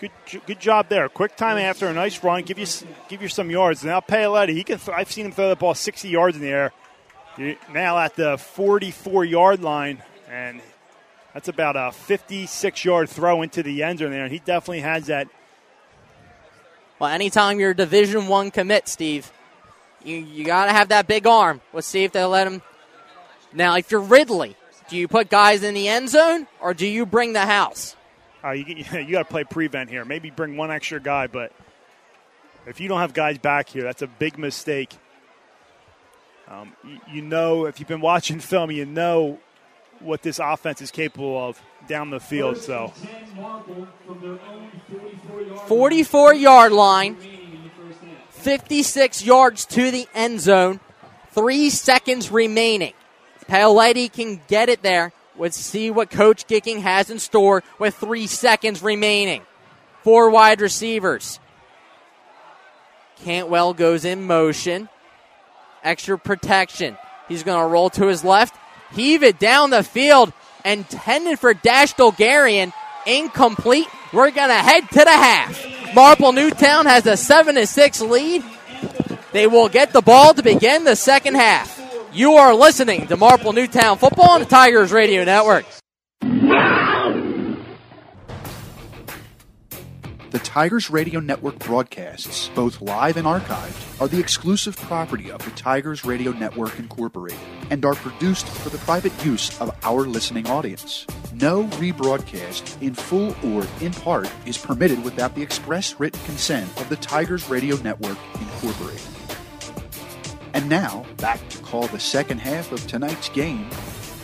good 0.00 0.10
good 0.46 0.60
job 0.60 0.88
there. 0.88 1.08
Quick 1.08 1.36
time 1.36 1.58
after 1.58 1.88
a 1.88 1.92
nice 1.92 2.22
run, 2.22 2.42
give 2.42 2.58
you 2.58 2.66
give 3.08 3.22
you 3.22 3.28
some 3.28 3.50
yards. 3.50 3.84
Now 3.84 4.00
Paoletti, 4.00 4.54
he 4.54 4.64
can. 4.64 4.78
Th- 4.78 4.96
I've 4.96 5.10
seen 5.10 5.26
him 5.26 5.32
throw 5.32 5.48
the 5.48 5.56
ball 5.56 5.74
60 5.74 6.08
yards 6.08 6.36
in 6.36 6.42
the 6.42 6.48
air. 6.48 6.72
Now 7.72 7.98
at 7.98 8.16
the 8.16 8.36
44 8.36 9.24
yard 9.24 9.62
line, 9.62 10.02
and 10.28 10.60
that's 11.34 11.48
about 11.48 11.76
a 11.76 11.92
56 11.92 12.84
yard 12.84 13.08
throw 13.08 13.42
into 13.42 13.62
the 13.62 13.82
end 13.82 14.00
zone 14.00 14.10
there. 14.10 14.24
And 14.24 14.32
he 14.32 14.40
definitely 14.40 14.80
has 14.80 15.06
that. 15.06 15.28
Well, 16.98 17.10
anytime 17.10 17.60
you're 17.60 17.70
a 17.70 17.76
Division 17.76 18.26
One 18.26 18.50
commit, 18.50 18.88
Steve, 18.88 19.30
you 20.04 20.16
you 20.16 20.44
got 20.44 20.66
to 20.66 20.72
have 20.72 20.88
that 20.88 21.06
big 21.06 21.26
arm. 21.26 21.60
Let's 21.72 21.86
see 21.86 22.04
if 22.04 22.12
they 22.12 22.24
let 22.24 22.46
him. 22.46 22.62
Now, 23.52 23.76
if 23.76 23.90
you're 23.90 24.00
Ridley, 24.00 24.56
do 24.88 24.96
you 24.96 25.08
put 25.08 25.30
guys 25.30 25.62
in 25.62 25.74
the 25.74 25.88
end 25.88 26.08
zone 26.08 26.46
or 26.60 26.74
do 26.74 26.86
you 26.86 27.06
bring 27.06 27.32
the 27.32 27.46
house? 27.46 27.94
Uh, 28.44 28.50
you 28.50 28.64
you 28.92 29.12
got 29.12 29.22
to 29.22 29.24
play 29.24 29.44
prevent 29.44 29.90
here. 29.90 30.04
Maybe 30.04 30.30
bring 30.30 30.56
one 30.56 30.70
extra 30.70 31.00
guy, 31.00 31.26
but 31.26 31.52
if 32.66 32.80
you 32.80 32.88
don't 32.88 33.00
have 33.00 33.12
guys 33.12 33.38
back 33.38 33.68
here, 33.68 33.82
that's 33.82 34.02
a 34.02 34.06
big 34.06 34.38
mistake. 34.38 34.96
Um, 36.48 36.72
you, 36.84 36.98
you 37.14 37.22
know, 37.22 37.66
if 37.66 37.78
you've 37.78 37.88
been 37.88 38.00
watching 38.00 38.40
film, 38.40 38.70
you 38.70 38.86
know 38.86 39.38
what 40.00 40.22
this 40.22 40.38
offense 40.38 40.80
is 40.80 40.90
capable 40.90 41.48
of 41.48 41.60
down 41.88 42.10
the 42.10 42.20
field. 42.20 42.56
So, 42.58 42.92
44 45.66 46.34
yard 46.34 46.72
line, 46.72 47.16
56 48.30 49.24
yards 49.24 49.64
to 49.66 49.90
the 49.90 50.06
end 50.14 50.40
zone, 50.40 50.80
three 51.32 51.70
seconds 51.70 52.30
remaining. 52.30 52.92
Paoletti 53.48 54.12
can 54.12 54.40
get 54.46 54.68
it 54.68 54.82
there. 54.82 55.12
Let's 55.38 55.56
see 55.56 55.90
what 55.90 56.10
Coach 56.10 56.46
Gicking 56.48 56.80
has 56.80 57.10
in 57.10 57.20
store 57.20 57.62
with 57.78 57.94
three 57.94 58.26
seconds 58.26 58.82
remaining. 58.82 59.42
Four 60.02 60.30
wide 60.30 60.60
receivers. 60.60 61.38
Cantwell 63.22 63.72
goes 63.72 64.04
in 64.04 64.24
motion. 64.24 64.88
Extra 65.84 66.18
protection. 66.18 66.96
He's 67.28 67.44
going 67.44 67.60
to 67.60 67.68
roll 67.68 67.90
to 67.90 68.06
his 68.06 68.24
left, 68.24 68.56
heave 68.92 69.22
it 69.22 69.38
down 69.38 69.70
the 69.70 69.82
field, 69.82 70.32
intended 70.64 71.38
for 71.38 71.54
Dash 71.54 71.94
Dolgarian. 71.94 72.72
Incomplete. 73.06 73.86
We're 74.12 74.30
going 74.30 74.48
to 74.48 74.54
head 74.54 74.88
to 74.90 75.04
the 75.04 75.10
half. 75.10 75.94
Marple 75.94 76.32
Newtown 76.32 76.86
has 76.86 77.06
a 77.06 77.16
7 77.16 77.54
to 77.54 77.66
6 77.66 78.00
lead. 78.02 78.44
They 79.32 79.46
will 79.46 79.68
get 79.68 79.92
the 79.92 80.02
ball 80.02 80.34
to 80.34 80.42
begin 80.42 80.84
the 80.84 80.96
second 80.96 81.36
half. 81.36 81.78
You 82.12 82.32
are 82.32 82.54
listening 82.54 83.06
to 83.08 83.18
Marple 83.18 83.52
Newtown 83.52 83.98
Football 83.98 84.30
on 84.30 84.40
the 84.40 84.46
Tigers 84.46 84.92
Radio 84.92 85.24
Network. 85.24 85.66
The 90.30 90.38
Tigers 90.42 90.88
Radio 90.88 91.20
Network 91.20 91.58
broadcasts, 91.58 92.48
both 92.54 92.80
live 92.80 93.18
and 93.18 93.26
archived, 93.26 94.00
are 94.00 94.08
the 94.08 94.18
exclusive 94.18 94.76
property 94.76 95.30
of 95.30 95.44
the 95.44 95.50
Tigers 95.50 96.04
Radio 96.06 96.32
Network 96.32 96.78
Incorporated 96.78 97.38
and 97.70 97.84
are 97.84 97.94
produced 97.94 98.46
for 98.48 98.70
the 98.70 98.78
private 98.78 99.12
use 99.24 99.60
of 99.60 99.76
our 99.82 100.06
listening 100.06 100.46
audience. 100.46 101.06
No 101.34 101.64
rebroadcast, 101.64 102.80
in 102.82 102.94
full 102.94 103.36
or 103.44 103.66
in 103.82 103.92
part, 103.92 104.30
is 104.46 104.56
permitted 104.56 105.04
without 105.04 105.34
the 105.34 105.42
express 105.42 106.00
written 106.00 106.20
consent 106.24 106.70
of 106.80 106.88
the 106.88 106.96
Tigers 106.96 107.50
Radio 107.50 107.76
Network 107.76 108.16
Incorporated. 108.40 109.17
And 110.58 110.68
now, 110.68 111.06
back 111.18 111.48
to 111.50 111.58
call 111.58 111.86
the 111.86 112.00
second 112.00 112.38
half 112.38 112.72
of 112.72 112.84
tonight's 112.88 113.28
game. 113.28 113.70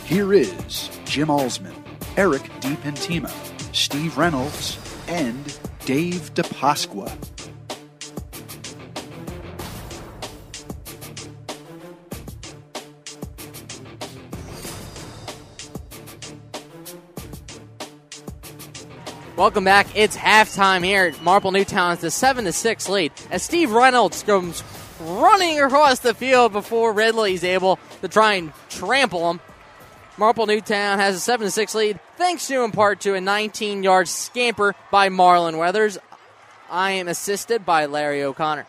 Here 0.03 0.33
is 0.33 0.89
Jim 1.05 1.29
Alsman, 1.29 1.73
Eric 2.17 2.41
DiPentima, 2.59 3.31
Steve 3.73 4.17
Reynolds, 4.17 4.77
and 5.07 5.57
Dave 5.85 6.33
DiPasqua. 6.33 7.09
Welcome 19.37 19.63
back. 19.63 19.87
It's 19.95 20.17
halftime 20.17 20.83
here 20.83 21.05
at 21.05 21.21
Marple 21.21 21.53
Newtown. 21.53 21.93
It's 21.93 22.03
a 22.03 22.11
7 22.11 22.43
to 22.43 22.51
6 22.51 22.89
lead 22.89 23.13
as 23.31 23.41
Steve 23.41 23.71
Reynolds 23.71 24.21
comes 24.23 24.61
running 24.99 25.59
across 25.61 25.99
the 25.99 26.13
field 26.13 26.53
before 26.53 26.93
Ridley's 26.93 27.43
able 27.43 27.79
to 28.01 28.07
try 28.07 28.35
and 28.35 28.53
trample 28.69 29.29
him. 29.29 29.39
Marple 30.17 30.45
Newtown 30.45 30.99
has 30.99 31.15
a 31.15 31.19
7 31.19 31.49
6 31.49 31.75
lead 31.75 31.99
thanks 32.17 32.47
to 32.47 32.63
in 32.63 32.71
part 32.71 33.01
to 33.01 33.15
a 33.15 33.21
19 33.21 33.83
yard 33.83 34.07
scamper 34.07 34.73
by 34.91 35.09
Marlon 35.09 35.57
Weathers. 35.57 35.97
I 36.69 36.91
am 36.91 37.07
assisted 37.07 37.65
by 37.65 37.85
Larry 37.85 38.23
O'Connor. 38.23 38.65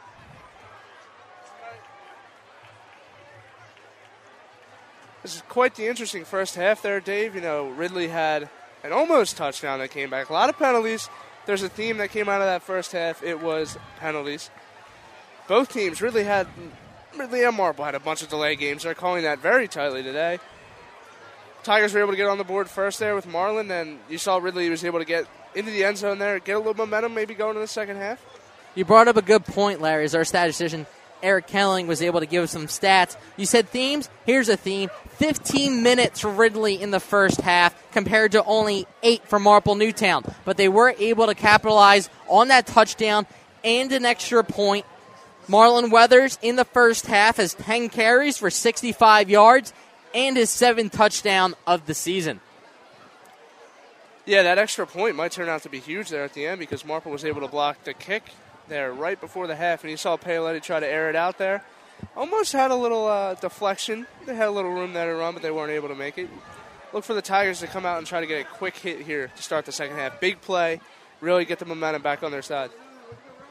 This 5.23 5.35
is 5.35 5.43
quite 5.49 5.75
the 5.75 5.89
interesting 5.89 6.25
first 6.25 6.55
half 6.55 6.83
there, 6.83 7.01
Dave. 7.01 7.35
You 7.35 7.41
know, 7.41 7.69
Ridley 7.71 8.09
had 8.09 8.49
an 8.85 8.93
almost 8.93 9.37
touchdown 9.37 9.81
that 9.81 9.91
came 9.91 10.09
back. 10.09 10.29
A 10.29 10.33
lot 10.33 10.49
of 10.49 10.57
penalties. 10.57 11.09
There's 11.47 11.63
a 11.63 11.69
theme 11.69 11.99
that 11.99 12.11
came 12.11 12.29
out 12.29 12.41
of 12.41 12.47
that 12.47 12.63
first 12.63 12.93
half. 12.93 13.23
It 13.23 13.41
was 13.41 13.77
penalties. 13.99 14.51
Both 15.49 15.73
teams 15.73 16.03
really 16.03 16.25
had 16.25 16.47
Ridley 17.17 17.45
and 17.45 17.57
Marple 17.57 17.85
had 17.85 17.95
a 17.95 18.01
bunch 18.01 18.23
of 18.23 18.29
delay 18.29 18.57
games. 18.57 18.83
They're 18.83 18.95
calling 18.95 19.23
that 19.23 19.39
very 19.39 19.69
tightly 19.69 20.03
today. 20.03 20.39
Tigers 21.63 21.95
were 21.95 22.01
able 22.01 22.13
to 22.13 22.17
get 22.17 22.29
on 22.29 22.39
the 22.39 22.45
board 22.45 22.69
first 22.69 22.99
there 22.99 23.15
with 23.15 23.27
Marlon, 23.27 23.71
and 23.71 23.99
you 24.09 24.19
saw 24.19 24.37
Ridley 24.37 24.71
was 24.71 24.85
able 24.85 24.99
to 24.99 25.05
get 25.05 25.27
into 25.55 25.71
the 25.71 25.85
end 25.85 25.99
zone 25.99 26.19
there, 26.19 26.39
get 26.39 26.55
a 26.55 26.59
little 26.59 26.75
momentum, 26.75 27.15
maybe 27.15 27.35
going 27.35 27.57
in 27.57 27.63
the 27.63 27.69
second 27.69 27.97
half. 27.97 28.25
You 28.75 28.85
brought 28.85 29.09
up 29.09 29.17
a 29.17 29.23
good 29.23 29.45
point, 29.45 29.81
Larry. 29.81 30.05
As 30.05 30.15
our 30.15 30.25
statistician 30.25 30.87
Eric 31.23 31.47
Kelling 31.47 31.87
was 31.87 32.03
able 32.03 32.21
to 32.21 32.27
give 32.27 32.51
some 32.51 32.67
stats. 32.67 33.17
You 33.37 33.47
said 33.47 33.69
themes. 33.69 34.09
Here's 34.27 34.49
a 34.49 34.57
theme: 34.57 34.91
15 35.11 35.83
minutes 35.83 36.21
for 36.21 36.31
Ridley 36.31 36.81
in 36.81 36.91
the 36.91 37.01
first 37.01 37.41
half, 37.41 37.75
compared 37.93 38.33
to 38.33 38.45
only 38.45 38.87
eight 39.03 39.27
for 39.27 39.39
Marple 39.39 39.75
Newtown. 39.75 40.25
But 40.45 40.57
they 40.57 40.69
were 40.69 40.95
able 40.99 41.27
to 41.27 41.35
capitalize 41.35 42.11
on 42.29 42.49
that 42.49 42.67
touchdown 42.67 43.27
and 43.65 43.91
an 43.93 44.05
extra 44.05 44.45
point 44.45 44.85
Marlon 45.49 45.91
Weathers 45.91 46.39
in 46.43 46.57
the 46.57 46.65
first 46.65 47.07
half 47.07 47.37
has 47.37 47.55
10 47.55 47.89
carries 47.89 48.37
for 48.37 48.51
65 48.51 49.31
yards 49.31 49.73
and 50.15 50.37
his 50.37 50.51
seventh 50.51 50.93
touchdown 50.93 51.55
of 51.67 51.87
the 51.87 51.95
season. 51.95 52.41
Yeah, 54.25 54.43
that 54.43 54.59
extra 54.59 54.87
point 54.87 55.15
might 55.15 55.31
turn 55.31 55.49
out 55.49 55.63
to 55.63 55.69
be 55.69 55.79
huge 55.79 56.09
there 56.09 56.25
at 56.25 56.35
the 56.35 56.47
end 56.47 56.59
because 56.59 56.85
Marple 56.85 57.13
was 57.13 57.25
able 57.25 57.43
to 57.43 57.49
block 57.49 57.85
the 57.85 57.95
kick 57.95 58.25
there 58.67 58.93
right 58.93 59.21
before 59.21 59.47
the 59.47 59.55
half, 59.55 59.85
and 59.85 59.91
you 59.93 59.97
saw 59.97 60.17
Paoletti 60.17 60.61
try 60.61 60.81
to 60.81 60.87
air 60.87 61.09
it 61.09 61.15
out 61.15 61.39
there. 61.39 61.63
Almost 62.17 62.53
had 62.53 62.73
a 62.73 62.75
little 62.75 63.07
uh, 63.07 63.35
deflection. 63.35 64.07
They 64.27 64.35
had 64.35 64.49
a 64.49 64.51
little 64.51 64.73
room 64.73 64.93
there 64.95 65.13
to 65.13 65.17
run, 65.17 65.35
but 65.35 65.43
they 65.43 65.53
weren't 65.53 65.71
able 65.71 65.89
to 65.89 65.95
make 65.95 66.19
it. 66.19 66.29
Look 66.93 67.05
for 67.05 67.15
the 67.15 67.23
Tigers 67.23 67.61
to 67.61 67.69
come 67.69 67.87
out 67.87 67.99
and 67.99 68.07
try 68.07 68.21
to 68.21 68.27
get 68.27 68.41
a 68.41 68.45
quick 68.45 68.77
hit 68.77 69.03
here 69.03 69.31
to 69.37 69.43
start 69.43 69.65
the 69.65 69.73
second 69.73 69.97
half. 69.97 70.21
Big 70.21 70.41
play, 70.41 70.81
really 71.21 71.45
get 71.45 71.61
the 71.61 71.65
momentum 71.65 72.03
back 72.03 72.25
on 72.25 72.33
their 72.33 72.43
side. 72.43 72.71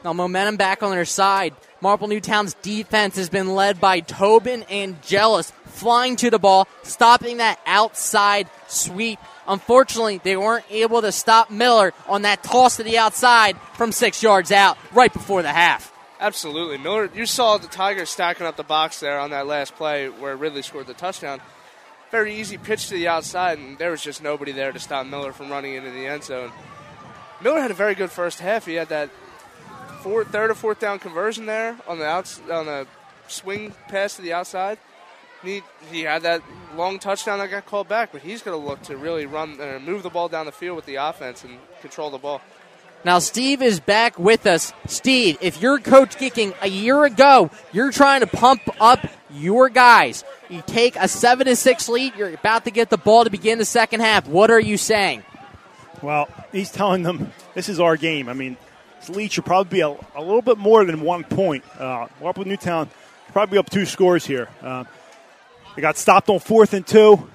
Now, 0.06 0.12
momentum 0.12 0.56
back 0.56 0.84
on 0.84 0.92
their 0.92 1.04
side. 1.04 1.52
Marple 1.80 2.06
Newtown's 2.06 2.54
defense 2.62 3.16
has 3.16 3.28
been 3.28 3.56
led 3.56 3.80
by 3.80 3.98
Tobin 3.98 4.62
and 4.70 5.02
Jealous, 5.02 5.50
flying 5.64 6.14
to 6.14 6.30
the 6.30 6.38
ball, 6.38 6.68
stopping 6.84 7.38
that 7.38 7.58
outside 7.66 8.48
sweep. 8.68 9.18
Unfortunately, 9.48 10.20
they 10.22 10.36
weren't 10.36 10.64
able 10.70 11.02
to 11.02 11.10
stop 11.10 11.50
Miller 11.50 11.92
on 12.06 12.22
that 12.22 12.44
toss 12.44 12.76
to 12.76 12.84
the 12.84 12.98
outside 12.98 13.58
from 13.74 13.90
six 13.90 14.22
yards 14.22 14.52
out 14.52 14.78
right 14.92 15.12
before 15.12 15.42
the 15.42 15.52
half. 15.52 15.92
Absolutely. 16.20 16.78
Miller, 16.78 17.10
you 17.12 17.26
saw 17.26 17.58
the 17.58 17.66
Tigers 17.66 18.08
stacking 18.08 18.46
up 18.46 18.56
the 18.56 18.62
box 18.62 19.00
there 19.00 19.18
on 19.18 19.30
that 19.30 19.48
last 19.48 19.74
play 19.74 20.08
where 20.08 20.36
Ridley 20.36 20.62
scored 20.62 20.86
the 20.86 20.94
touchdown. 20.94 21.40
Very 22.12 22.36
easy 22.36 22.58
pitch 22.58 22.86
to 22.90 22.94
the 22.94 23.08
outside, 23.08 23.58
and 23.58 23.76
there 23.76 23.90
was 23.90 24.02
just 24.02 24.22
nobody 24.22 24.52
there 24.52 24.70
to 24.70 24.78
stop 24.78 25.04
Miller 25.04 25.32
from 25.32 25.50
running 25.50 25.74
into 25.74 25.90
the 25.90 26.06
end 26.06 26.22
zone. 26.22 26.52
Miller 27.42 27.60
had 27.60 27.72
a 27.72 27.74
very 27.74 27.96
good 27.96 28.12
first 28.12 28.38
half. 28.38 28.66
He 28.66 28.74
had 28.74 28.90
that 28.90 29.10
fourth, 29.96 30.28
third 30.28 30.50
or 30.50 30.54
fourth 30.54 30.78
down 30.78 30.98
conversion 30.98 31.46
there 31.46 31.76
on 31.86 31.98
the 31.98 32.06
outs, 32.06 32.40
on 32.50 32.66
the 32.66 32.86
swing 33.28 33.74
pass 33.88 34.16
to 34.16 34.22
the 34.22 34.32
outside. 34.32 34.78
He, 35.42 35.62
he 35.92 36.02
had 36.02 36.22
that 36.22 36.42
long 36.74 36.98
touchdown 36.98 37.38
that 37.38 37.50
got 37.50 37.66
called 37.66 37.88
back, 37.88 38.10
but 38.12 38.22
he's 38.22 38.42
going 38.42 38.58
to 38.60 38.66
look 38.66 38.82
to 38.82 38.96
really 38.96 39.26
run 39.26 39.60
and 39.60 39.84
move 39.84 40.02
the 40.02 40.10
ball 40.10 40.28
down 40.28 40.46
the 40.46 40.52
field 40.52 40.76
with 40.76 40.86
the 40.86 40.96
offense 40.96 41.44
and 41.44 41.58
control 41.80 42.10
the 42.10 42.18
ball. 42.18 42.40
Now, 43.04 43.20
Steve 43.20 43.62
is 43.62 43.78
back 43.78 44.18
with 44.18 44.46
us. 44.46 44.72
Steve, 44.86 45.38
if 45.40 45.60
you're 45.60 45.78
Coach 45.78 46.16
Gicking 46.16 46.54
a 46.60 46.68
year 46.68 47.04
ago, 47.04 47.50
you're 47.72 47.92
trying 47.92 48.20
to 48.20 48.26
pump 48.26 48.62
up 48.80 49.06
your 49.30 49.68
guys. 49.68 50.24
You 50.48 50.62
take 50.66 50.96
a 50.96 51.06
7 51.06 51.46
to 51.46 51.54
6 51.54 51.88
lead, 51.88 52.16
you're 52.16 52.34
about 52.34 52.64
to 52.64 52.70
get 52.70 52.90
the 52.90 52.96
ball 52.96 53.24
to 53.24 53.30
begin 53.30 53.58
the 53.58 53.64
second 53.64 54.00
half. 54.00 54.26
What 54.26 54.50
are 54.50 54.58
you 54.58 54.76
saying? 54.76 55.22
Well, 56.02 56.28
he's 56.52 56.70
telling 56.70 57.02
them 57.02 57.32
this 57.54 57.68
is 57.68 57.78
our 57.78 57.96
game. 57.96 58.28
I 58.28 58.32
mean, 58.32 58.56
lead 59.08 59.32
should 59.32 59.44
probably 59.44 59.70
be 59.70 59.80
a, 59.80 59.88
a 59.88 60.20
little 60.20 60.42
bit 60.42 60.58
more 60.58 60.84
than 60.84 61.00
one 61.00 61.24
point. 61.24 61.64
Uh, 61.78 62.08
with 62.20 62.46
Newtown 62.46 62.88
probably 63.32 63.58
up 63.58 63.70
two 63.70 63.84
scores 63.84 64.24
here. 64.24 64.48
Uh, 64.62 64.84
they 65.74 65.82
got 65.82 65.96
stopped 65.96 66.28
on 66.30 66.38
fourth 66.38 66.72
and 66.72 66.86
two. 66.86 67.28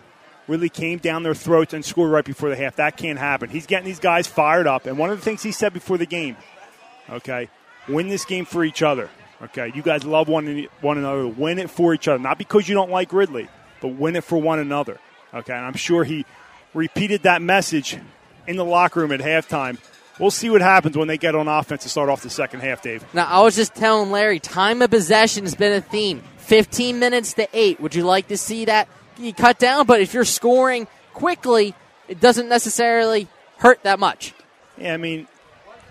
Really 0.47 0.69
came 0.69 0.97
down 0.97 1.23
their 1.23 1.35
throats 1.35 1.73
and 1.73 1.85
scored 1.85 2.11
right 2.11 2.25
before 2.25 2.49
the 2.49 2.55
half. 2.55 2.77
That 2.77 2.97
can't 2.97 3.19
happen. 3.19 3.49
He's 3.49 3.67
getting 3.67 3.85
these 3.85 3.99
guys 3.99 4.27
fired 4.27 4.67
up. 4.67 4.85
And 4.85 4.97
one 4.97 5.11
of 5.11 5.17
the 5.17 5.23
things 5.23 5.43
he 5.43 5.51
said 5.51 5.73
before 5.73 5.97
the 5.97 6.05
game, 6.05 6.35
okay, 7.09 7.49
win 7.87 8.09
this 8.09 8.25
game 8.25 8.45
for 8.45 8.63
each 8.63 8.81
other. 8.81 9.09
Okay, 9.43 9.71
you 9.73 9.81
guys 9.81 10.03
love 10.03 10.27
one 10.27 10.67
one 10.81 10.97
another. 10.97 11.27
Win 11.27 11.57
it 11.57 11.69
for 11.69 11.93
each 11.93 12.07
other, 12.07 12.21
not 12.21 12.37
because 12.37 12.67
you 12.67 12.75
don't 12.75 12.91
like 12.91 13.13
Ridley, 13.13 13.47
but 13.79 13.89
win 13.89 14.15
it 14.15 14.23
for 14.23 14.39
one 14.39 14.59
another. 14.59 14.99
Okay, 15.33 15.53
and 15.53 15.65
I'm 15.65 15.75
sure 15.75 16.03
he 16.03 16.25
repeated 16.73 17.23
that 17.23 17.41
message 17.41 17.97
in 18.47 18.55
the 18.55 18.65
locker 18.65 18.99
room 18.99 19.11
at 19.11 19.19
halftime. 19.19 19.77
We'll 20.19 20.31
see 20.31 20.49
what 20.49 20.61
happens 20.61 20.97
when 20.97 21.07
they 21.07 21.17
get 21.17 21.35
on 21.35 21.47
offense 21.47 21.83
to 21.83 21.89
start 21.89 22.09
off 22.09 22.21
the 22.21 22.29
second 22.29 22.59
half, 22.59 22.81
Dave. 22.81 23.03
Now, 23.13 23.25
I 23.25 23.41
was 23.41 23.55
just 23.55 23.73
telling 23.73 24.11
Larry, 24.11 24.39
time 24.39 24.81
of 24.81 24.91
possession 24.91 25.45
has 25.45 25.55
been 25.55 25.73
a 25.73 25.81
theme. 25.81 26.21
15 26.37 26.99
minutes 26.99 27.33
to 27.33 27.47
8. 27.53 27.79
Would 27.79 27.95
you 27.95 28.03
like 28.03 28.27
to 28.27 28.37
see 28.37 28.65
that 28.65 28.87
you 29.17 29.33
cut 29.33 29.57
down? 29.57 29.85
But 29.85 30.01
if 30.01 30.13
you're 30.13 30.25
scoring 30.25 30.87
quickly, 31.13 31.73
it 32.07 32.19
doesn't 32.19 32.49
necessarily 32.49 33.27
hurt 33.57 33.83
that 33.83 33.99
much. 33.99 34.33
Yeah, 34.77 34.93
I 34.93 34.97
mean, 34.97 35.27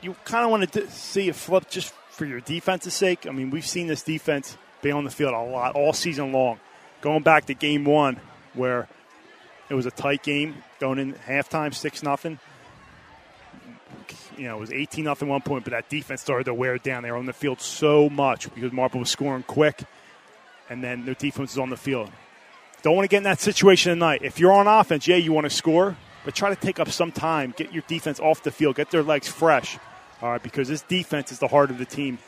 you 0.03 0.15
kind 0.25 0.45
of 0.45 0.51
want 0.51 0.71
to 0.73 0.91
see 0.91 1.29
it 1.29 1.35
flip 1.35 1.69
just 1.71 1.95
for 2.11 2.25
your 2.25 2.41
defense's 2.41 2.95
sake. 2.95 3.27
I 3.27 3.31
mean, 3.31 3.51
we've 3.51 3.67
seen 3.67 3.87
this 3.87 4.03
defense 4.03 4.57
be 4.83 4.91
on 4.91 5.05
the 5.05 5.11
field 5.11 5.35
a 5.35 5.41
lot 5.41 5.75
all 5.75 5.93
season 5.93 6.33
long. 6.33 6.61
Going 7.01 7.23
back 7.23 7.47
to 7.47 7.55
game 7.55 7.85
one, 7.85 8.21
where 8.55 8.89
it 9.69 9.75
was 9.75 9.87
a 9.87 9.91
tight 9.91 10.23
game, 10.23 10.63
going 10.79 10.99
in 10.99 11.15
halftime, 11.15 11.73
6 11.75 12.03
nothing. 12.03 12.39
You 14.41 14.47
know, 14.47 14.57
it 14.57 14.61
was 14.61 14.73
18 14.73 15.05
nothing 15.05 15.29
one 15.29 15.43
point, 15.43 15.65
but 15.65 15.73
that 15.73 15.91
defense 15.91 16.23
started 16.23 16.45
to 16.45 16.55
wear 16.55 16.79
down. 16.79 17.03
They 17.03 17.11
were 17.11 17.19
on 17.19 17.27
the 17.27 17.33
field 17.35 17.61
so 17.61 18.09
much 18.09 18.53
because 18.55 18.73
Marple 18.73 19.01
was 19.01 19.11
scoring 19.11 19.43
quick, 19.43 19.83
and 20.71 20.83
then 20.83 21.05
their 21.05 21.13
defense 21.13 21.51
was 21.51 21.59
on 21.59 21.69
the 21.69 21.77
field. 21.77 22.11
Don't 22.81 22.97
want 22.97 23.05
to 23.05 23.09
get 23.09 23.19
in 23.19 23.25
that 23.25 23.39
situation 23.39 23.93
tonight. 23.93 24.23
If 24.23 24.41
you're 24.41 24.53
on 24.55 24.67
offense, 24.67 25.07
yeah, 25.07 25.17
you 25.17 25.35
want 25.35 25.45
to 25.45 25.51
score, 25.51 25.95
but 26.25 26.35
try 26.35 26.49
to 26.49 26.57
take 26.57 26.81
up 26.81 26.89
some 26.89 27.13
time, 27.13 27.53
get 27.55 27.75
your 27.75 27.83
defense 27.87 28.19
off 28.19 28.43
the 28.43 28.51
field, 28.51 28.77
get 28.77 28.91
their 28.91 29.03
legs 29.03 29.29
fresh. 29.29 29.77
All 30.23 30.31
right, 30.31 30.43
because 30.43 30.69
this 30.69 30.81
defense 30.81 31.33
is 31.33 31.39
the 31.39 31.49
heart 31.49 31.71
of 31.71 31.77
the 31.77 31.85
team 31.85 32.19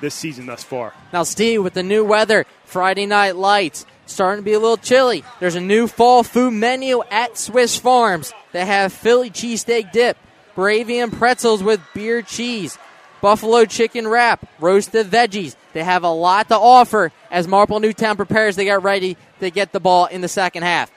this 0.00 0.16
season 0.16 0.46
thus 0.46 0.64
far. 0.64 0.92
Now, 1.12 1.22
Steve, 1.22 1.62
with 1.62 1.74
the 1.74 1.84
new 1.84 2.04
weather, 2.04 2.46
Friday 2.64 3.06
night 3.06 3.36
lights, 3.36 3.86
starting 4.06 4.42
to 4.42 4.44
be 4.44 4.54
a 4.54 4.58
little 4.58 4.76
chilly. 4.76 5.22
There's 5.38 5.54
a 5.54 5.60
new 5.60 5.86
fall 5.86 6.24
food 6.24 6.52
menu 6.52 7.04
at 7.12 7.38
Swiss 7.38 7.76
Farms. 7.76 8.32
They 8.50 8.66
have 8.66 8.92
Philly 8.92 9.30
cheesesteak 9.30 9.92
dip, 9.92 10.16
Moravian 10.60 11.10
pretzels 11.10 11.62
with 11.62 11.80
beer 11.94 12.20
cheese, 12.20 12.76
buffalo 13.22 13.64
chicken 13.64 14.06
wrap, 14.06 14.46
roasted 14.60 15.06
veggies. 15.06 15.56
They 15.72 15.82
have 15.82 16.04
a 16.04 16.10
lot 16.10 16.48
to 16.48 16.54
offer 16.54 17.12
as 17.30 17.48
Marple 17.48 17.80
Newtown 17.80 18.16
prepares 18.16 18.56
to 18.56 18.64
get 18.64 18.82
ready 18.82 19.16
to 19.40 19.50
get 19.50 19.72
the 19.72 19.80
ball 19.80 20.04
in 20.04 20.20
the 20.20 20.28
second 20.28 20.64
half. 20.64 20.92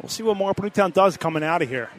We'll 0.00 0.10
see 0.10 0.22
what 0.22 0.36
Marple 0.36 0.62
Newtown 0.62 0.92
does 0.92 1.16
coming 1.16 1.42
out 1.42 1.60
of 1.60 1.68
here. 1.68 1.90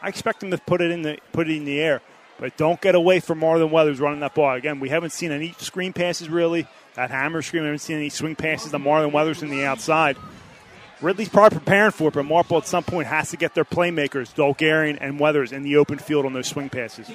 I 0.00 0.06
expect 0.06 0.38
them 0.38 0.52
to 0.52 0.58
put 0.58 0.80
it 0.80 0.92
in 0.92 1.02
the 1.02 1.18
put 1.32 1.50
it 1.50 1.56
in 1.56 1.64
the 1.64 1.80
air, 1.80 2.00
but 2.38 2.56
don't 2.56 2.80
get 2.80 2.94
away 2.94 3.18
from 3.18 3.40
Marlon 3.40 3.70
Weathers 3.70 3.98
running 3.98 4.20
that 4.20 4.36
ball. 4.36 4.54
Again, 4.54 4.78
we 4.78 4.88
haven't 4.88 5.10
seen 5.10 5.32
any 5.32 5.52
screen 5.58 5.92
passes 5.92 6.28
really. 6.28 6.68
That 6.94 7.10
hammer 7.10 7.42
screen, 7.42 7.64
we 7.64 7.66
haven't 7.66 7.80
seen 7.80 7.96
any 7.96 8.08
swing 8.08 8.36
passes 8.36 8.70
to 8.70 8.78
Marlon 8.78 9.10
Weathers 9.10 9.42
in 9.42 9.50
the 9.50 9.64
outside. 9.64 10.16
Ridley's 11.02 11.28
probably 11.28 11.58
preparing 11.58 11.90
for 11.90 12.08
it, 12.08 12.14
but 12.14 12.24
Marple 12.24 12.56
at 12.56 12.66
some 12.66 12.82
point 12.82 13.06
has 13.06 13.30
to 13.30 13.36
get 13.36 13.54
their 13.54 13.64
playmakers, 13.64 14.34
Dolgarian 14.34 14.96
and 15.00 15.20
Weathers, 15.20 15.52
in 15.52 15.62
the 15.62 15.76
open 15.76 15.98
field 15.98 16.24
on 16.24 16.32
those 16.32 16.46
swing 16.46 16.70
passes. 16.70 17.10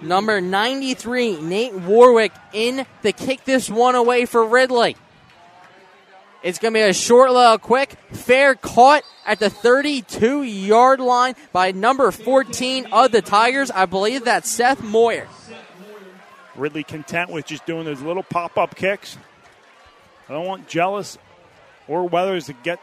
Number 0.00 0.40
93, 0.40 1.40
Nate 1.42 1.74
Warwick, 1.74 2.32
in 2.52 2.86
the 3.02 3.12
kick 3.12 3.44
this 3.44 3.68
one 3.68 3.94
away 3.94 4.24
for 4.24 4.44
Ridley. 4.44 4.96
It's 6.42 6.58
going 6.58 6.74
to 6.74 6.78
be 6.78 6.82
a 6.82 6.92
short 6.92 7.30
little 7.30 7.58
quick, 7.58 7.96
fair 8.10 8.56
caught 8.56 9.04
at 9.24 9.38
the 9.38 9.48
32 9.48 10.42
yard 10.42 10.98
line 10.98 11.36
by 11.52 11.70
number 11.70 12.10
14 12.10 12.86
of 12.92 13.12
the 13.12 13.22
Tigers. 13.22 13.70
I 13.70 13.86
believe 13.86 14.24
that's 14.24 14.50
Seth 14.50 14.82
Moyer. 14.82 15.28
Ridley 16.56 16.82
content 16.82 17.30
with 17.30 17.46
just 17.46 17.64
doing 17.64 17.84
those 17.84 18.02
little 18.02 18.24
pop 18.24 18.58
up 18.58 18.74
kicks. 18.74 19.16
I 20.28 20.32
don't 20.32 20.46
want 20.46 20.66
Jealous 20.66 21.16
or 21.88 22.08
Weathers 22.08 22.46
to 22.46 22.52
get 22.52 22.80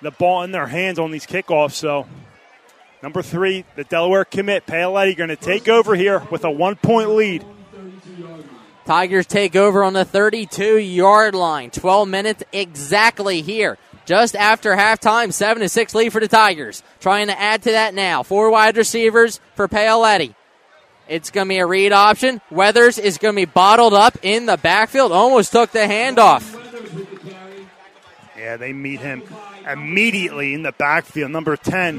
the 0.00 0.10
ball 0.10 0.42
in 0.42 0.52
their 0.52 0.66
hands 0.66 0.98
on 0.98 1.10
these 1.10 1.26
kickoffs. 1.26 1.72
So, 1.72 2.06
number 3.02 3.22
three, 3.22 3.64
the 3.76 3.84
Delaware 3.84 4.24
commit, 4.24 4.66
Paoletti, 4.66 5.16
going 5.16 5.28
to 5.30 5.36
take 5.36 5.68
over 5.68 5.94
here 5.94 6.20
with 6.30 6.44
a 6.44 6.50
one 6.50 6.76
point 6.76 7.10
lead. 7.10 7.44
Tigers 8.84 9.26
take 9.26 9.54
over 9.54 9.84
on 9.84 9.92
the 9.92 10.04
32 10.04 10.78
yard 10.78 11.34
line. 11.34 11.70
12 11.70 12.08
minutes 12.08 12.42
exactly 12.52 13.42
here. 13.42 13.78
Just 14.04 14.34
after 14.34 14.74
halftime, 14.74 15.32
7 15.32 15.60
to 15.62 15.68
6 15.68 15.94
lead 15.94 16.12
for 16.12 16.20
the 16.20 16.26
Tigers. 16.26 16.82
Trying 17.00 17.28
to 17.28 17.40
add 17.40 17.62
to 17.62 17.70
that 17.70 17.94
now. 17.94 18.24
Four 18.24 18.50
wide 18.50 18.76
receivers 18.76 19.40
for 19.54 19.68
Paoletti. 19.68 20.34
It's 21.08 21.30
going 21.30 21.46
to 21.46 21.48
be 21.48 21.58
a 21.58 21.66
read 21.66 21.92
option. 21.92 22.40
Weathers 22.50 22.98
is 22.98 23.18
going 23.18 23.34
to 23.34 23.40
be 23.40 23.44
bottled 23.44 23.94
up 23.94 24.18
in 24.22 24.46
the 24.46 24.56
backfield. 24.56 25.12
Almost 25.12 25.52
took 25.52 25.70
the 25.70 25.80
handoff. 25.80 26.61
Yeah, 28.42 28.56
they 28.56 28.72
meet 28.72 28.98
him 28.98 29.22
immediately 29.70 30.52
in 30.52 30.64
the 30.64 30.72
backfield. 30.72 31.30
Number 31.30 31.56
10, 31.56 31.98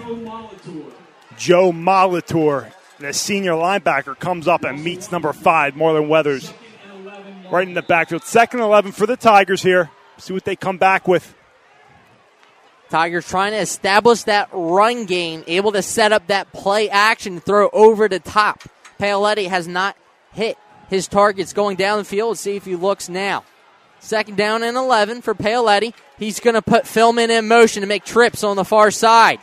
Joe 1.38 1.72
Molitor, 1.72 2.70
the 3.00 3.14
senior 3.14 3.54
linebacker, 3.54 4.20
comes 4.20 4.46
up 4.46 4.66
and 4.66 4.84
meets 4.84 5.10
number 5.10 5.32
5, 5.32 5.76
Marlon 5.76 6.10
Weathers, 6.10 6.54
right 7.50 7.66
in 7.66 7.76
the 7.76 7.82
backfield. 7.82 8.24
Second 8.24 8.60
11 8.60 8.92
for 8.92 9.08
the 9.08 9.16
Tigers 9.16 9.64
here. 9.64 9.90
See 10.18 10.34
what 10.34 10.44
they 10.44 10.58
come 10.58 10.78
back 10.78 11.08
with. 11.08 11.34
Tigers 12.90 13.26
trying 13.26 13.54
to 13.54 13.60
establish 13.60 14.24
that 14.24 14.50
run 14.52 15.06
game, 15.06 15.46
able 15.48 15.72
to 15.72 15.82
set 15.82 16.12
up 16.12 16.28
that 16.28 16.52
play 16.52 16.90
action, 16.90 17.40
throw 17.40 17.70
over 17.72 18.10
the 18.10 18.20
top. 18.20 18.64
Paoletti 19.00 19.48
has 19.48 19.66
not 19.66 19.96
hit 20.34 20.58
his 20.90 21.08
targets 21.08 21.54
going 21.54 21.78
down 21.78 22.00
the 22.00 22.04
field. 22.04 22.38
See 22.38 22.58
if 22.58 22.66
he 22.66 22.76
looks 22.76 23.08
now. 23.08 23.46
Second 24.04 24.36
down 24.36 24.64
and 24.64 24.76
11 24.76 25.22
for 25.22 25.34
Paoletti. 25.34 25.94
He's 26.20 26.42
going 26.42 26.56
to 26.56 26.62
put 26.62 26.84
Philman 26.84 27.30
in 27.30 27.48
motion 27.48 27.82
to 27.82 27.88
make 27.88 28.04
trips 28.04 28.44
on 28.44 28.58
the 28.58 28.66
far 28.66 28.92
side. 28.92 29.40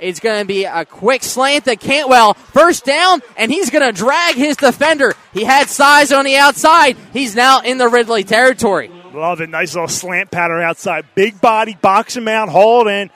It's 0.00 0.18
going 0.18 0.40
to 0.40 0.44
be 0.44 0.64
a 0.64 0.84
quick 0.84 1.22
slant 1.22 1.66
to 1.66 1.76
Cantwell. 1.76 2.34
First 2.34 2.84
down, 2.84 3.22
and 3.36 3.52
he's 3.52 3.70
going 3.70 3.86
to 3.86 3.96
drag 3.96 4.34
his 4.34 4.56
defender. 4.56 5.14
He 5.32 5.44
had 5.44 5.68
size 5.68 6.10
on 6.10 6.24
the 6.24 6.34
outside. 6.36 6.96
He's 7.12 7.36
now 7.36 7.60
in 7.60 7.78
the 7.78 7.88
Ridley 7.88 8.24
territory. 8.24 8.90
Love 9.12 9.40
it. 9.40 9.48
Nice 9.48 9.74
little 9.74 9.86
slant 9.86 10.32
pattern 10.32 10.60
outside. 10.60 11.06
Big 11.14 11.40
body, 11.40 11.78
box 11.80 12.16
him 12.16 12.26
out, 12.26 12.48
hold 12.48 12.88
in. 12.88 13.10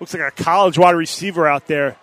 Looks 0.00 0.14
like 0.14 0.22
a 0.22 0.42
college 0.42 0.78
wide 0.78 0.92
receiver 0.96 1.46
out 1.46 1.66
there. 1.66 1.96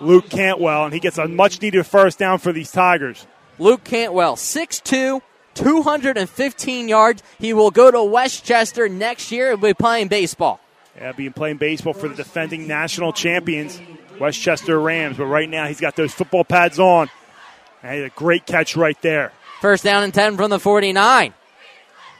Luke 0.00 0.28
Cantwell, 0.28 0.86
and 0.86 0.92
he 0.92 0.98
gets 0.98 1.18
a 1.18 1.28
much 1.28 1.62
needed 1.62 1.86
first 1.86 2.18
down 2.18 2.40
for 2.40 2.52
these 2.52 2.72
Tigers. 2.72 3.28
Luke 3.60 3.84
Cantwell, 3.84 4.34
6'2, 4.34 5.22
215 5.54 6.88
yards. 6.88 7.22
He 7.38 7.52
will 7.52 7.70
go 7.70 7.90
to 7.90 8.02
West 8.02 8.44
Chester 8.44 8.88
next 8.88 9.32
year 9.32 9.52
and 9.52 9.60
be 9.60 9.74
playing 9.74 10.08
baseball. 10.08 10.60
Yeah, 10.96 11.12
being 11.12 11.32
playing 11.32 11.56
baseball 11.56 11.92
for 11.92 12.08
the 12.08 12.14
defending 12.14 12.68
national 12.68 13.12
champions, 13.12 13.80
West 14.20 14.40
Chester 14.40 14.80
Rams. 14.80 15.16
But 15.16 15.26
right 15.26 15.48
now, 15.48 15.66
he's 15.66 15.80
got 15.80 15.96
those 15.96 16.12
football 16.12 16.44
pads 16.44 16.78
on. 16.78 17.08
And 17.82 18.04
a 18.04 18.10
great 18.10 18.46
catch 18.46 18.76
right 18.76 19.00
there. 19.02 19.32
First 19.60 19.84
down 19.84 20.04
and 20.04 20.14
10 20.14 20.36
from 20.36 20.50
the 20.50 20.58
49. 20.58 21.34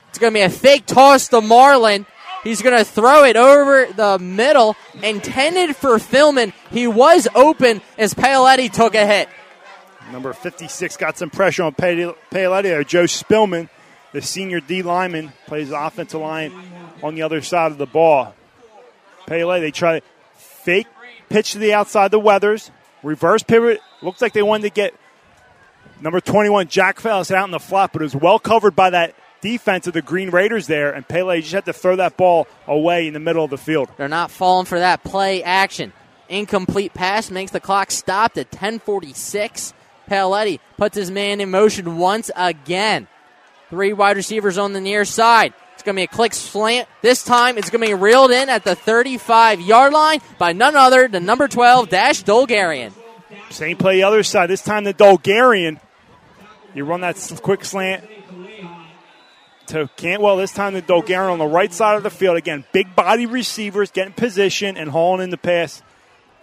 It's 0.09 0.19
going 0.19 0.33
to 0.33 0.39
be 0.39 0.43
a 0.43 0.51
fake 0.51 0.87
toss 0.87 1.29
to 1.29 1.41
Marlon. 1.41 2.07
He's 2.43 2.61
going 2.61 2.77
to 2.77 2.85
throw 2.85 3.25
it 3.25 3.37
over 3.37 3.87
the 3.87 4.19
middle, 4.19 4.77
intended 5.03 5.75
for 5.75 5.99
Philman. 5.99 6.53
He 6.71 6.87
was 6.87 7.27
open 7.35 7.81
as 7.97 8.13
Paoletti 8.13 8.71
took 8.71 8.95
a 8.95 9.07
hit. 9.07 9.29
Number 10.13 10.33
56 10.33 10.97
got 10.97 11.19
some 11.19 11.31
pressure 11.31 11.65
on 11.65 11.75
Paoletti. 11.75 12.87
Joe 12.87 13.05
Spillman, 13.05 13.69
the 14.13 14.23
senior 14.23 14.61
D 14.61 14.83
lineman, 14.83 15.33
plays 15.47 15.71
the 15.71 15.81
offensive 15.81 16.21
line 16.21 16.53
on 17.03 17.15
the 17.15 17.23
other 17.23 17.41
side 17.43 17.73
of 17.73 17.79
the 17.79 17.87
ball. 17.87 18.35
Paoletti, 19.27 19.61
they 19.61 19.71
try 19.71 19.99
to 19.99 20.07
fake 20.37 20.87
pitch 21.29 21.53
to 21.53 21.59
the 21.59 21.75
outside 21.75 22.11
the 22.11 22.19
Weathers, 22.19 22.71
reverse 23.03 23.43
pivot. 23.43 23.81
Looks 24.03 24.23
like 24.23 24.33
they 24.35 24.43
wanted 24.43 24.65
to 24.65 24.71
get 24.71 24.95
number 26.01 26.21
21, 26.21 26.69
Jack 26.69 27.01
Fellows, 27.01 27.31
out 27.31 27.47
in 27.47 27.51
the 27.51 27.59
flat, 27.59 27.93
but 27.93 28.03
it 28.03 28.05
was 28.05 28.17
well 28.17 28.39
covered 28.39 28.77
by 28.77 28.91
that 28.91 29.15
defense 29.41 29.87
of 29.87 29.93
the 29.93 30.03
Green 30.03 30.31
Raiders 30.31 30.67
there, 30.67 30.93
and 30.93 31.07
Pele 31.07 31.41
just 31.41 31.53
had 31.53 31.65
to 31.67 31.73
throw 31.73 31.97
that 31.97 32.17
ball 32.17 32.47
away 32.67 33.07
in 33.07 33.15
the 33.15 33.21
middle 33.21 33.45
of 33.45 33.51
the 33.51 33.59
field. 33.59 33.91
They're 33.97 34.09
not 34.09 34.31
falling 34.31 34.67
for 34.67 34.79
that 34.79 35.03
play 35.05 35.43
action. 35.43 35.93
Incomplete 36.29 36.95
pass 36.95 37.31
makes 37.31 37.51
the 37.51 37.61
clock 37.61 37.91
stop 37.91 38.39
at 38.39 38.51
10:46. 38.51 39.75
Paoletti 40.09 40.61
puts 40.77 40.97
his 40.97 41.11
man 41.11 41.41
in 41.41 41.51
motion 41.51 41.99
once 41.99 42.31
again. 42.37 43.09
Three 43.71 43.93
wide 43.93 44.17
receivers 44.17 44.59
on 44.59 44.73
the 44.73 44.81
near 44.81 45.05
side. 45.05 45.55
It's 45.75 45.83
going 45.83 45.97
to 45.97 46.01
be 46.01 46.05
a 46.05 46.07
click 46.07 46.35
slant. 46.35 46.89
This 47.03 47.25
time 47.25 47.59
it's 47.59 47.71
going 47.71 47.81
to 47.81 47.89
be 47.89 47.95
reeled 47.95 48.31
in 48.31 48.49
at 48.49 48.65
the 48.65 48.75
35 48.75 49.61
yard 49.61 49.93
line 49.93 50.21
by 50.39 50.53
none 50.53 50.77
other 50.77 51.09
than 51.09 51.25
number 51.25 51.49
12, 51.49 51.89
Dash 51.89 52.23
Dolgarian. 52.23 52.93
Same 53.51 53.77
play 53.77 53.97
the 53.97 54.05
other 54.05 54.23
side. 54.23 54.49
This 54.49 54.63
time 54.63 54.85
the 54.85 54.95
Dolgarian. 54.95 55.81
You 56.75 56.85
run 56.85 57.01
that 57.03 57.17
quick 57.43 57.65
slant 57.65 58.05
to 59.69 59.89
Cantwell. 59.97 60.37
This 60.37 60.53
time 60.53 60.75
the 60.75 60.83
Dolgarian 60.83 61.31
on 61.31 61.39
the 61.39 61.47
right 61.47 61.73
side 61.73 61.97
of 61.97 62.03
the 62.03 62.11
field. 62.11 62.37
Again, 62.37 62.65
big 62.73 62.95
body 62.95 63.27
receivers 63.27 63.91
getting 63.91 64.13
position 64.13 64.77
and 64.77 64.91
hauling 64.91 65.23
in 65.23 65.31
the 65.31 65.37
pass. 65.37 65.83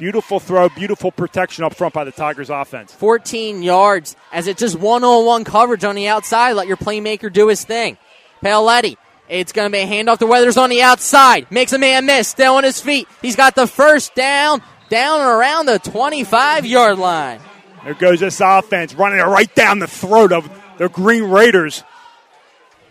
Beautiful 0.02 0.40
throw, 0.40 0.68
beautiful 0.68 1.12
protection 1.12 1.64
up 1.64 1.76
front 1.76 1.94
by 1.94 2.04
the 2.06 2.12
Tigers 2.12 2.50
offense. 2.50 2.92
14 2.92 3.62
yards 3.62 4.16
as 4.32 4.48
it's 4.48 4.60
just 4.60 4.76
one 4.80 5.04
on 5.04 5.28
one 5.28 5.44
coverage 5.44 5.84
on 5.84 5.94
the 5.94 6.08
outside. 6.08 6.54
Let 6.54 6.68
your 6.68 6.76
playmaker 6.76 7.32
do 7.32 7.50
his 7.50 7.64
thing. 7.64 8.00
Paoletti. 8.44 8.98
It's 9.30 9.52
going 9.52 9.72
to 9.72 9.72
be 9.72 9.84
a 9.84 9.86
handoff 9.86 10.18
to 10.18 10.26
Weathers 10.26 10.58
on 10.58 10.72
the 10.72 10.82
outside. 10.82 11.46
Makes 11.52 11.74
a 11.74 11.78
man 11.78 12.08
miss. 12.08 12.28
Still 12.28 12.56
on 12.56 12.64
his 12.64 12.82
feet. 12.82 13.08
He's 13.22 13.36
got 13.36 13.54
the 13.54 13.68
first 13.68 14.16
down, 14.16 14.64
down 14.90 15.22
and 15.22 15.30
around 15.30 15.68
the 15.68 15.78
25 15.78 16.66
yard 16.66 16.98
line. 16.98 17.40
There 17.84 17.94
goes 17.94 18.22
this 18.22 18.42
offense 18.44 18.96
running 18.96 19.20
it 19.20 19.26
right 19.26 19.54
down 19.54 19.78
the 19.78 19.86
throat 19.86 20.34
of 20.34 20.50
the 20.80 20.90
Green 20.90 21.26
Raiders. 21.26 21.84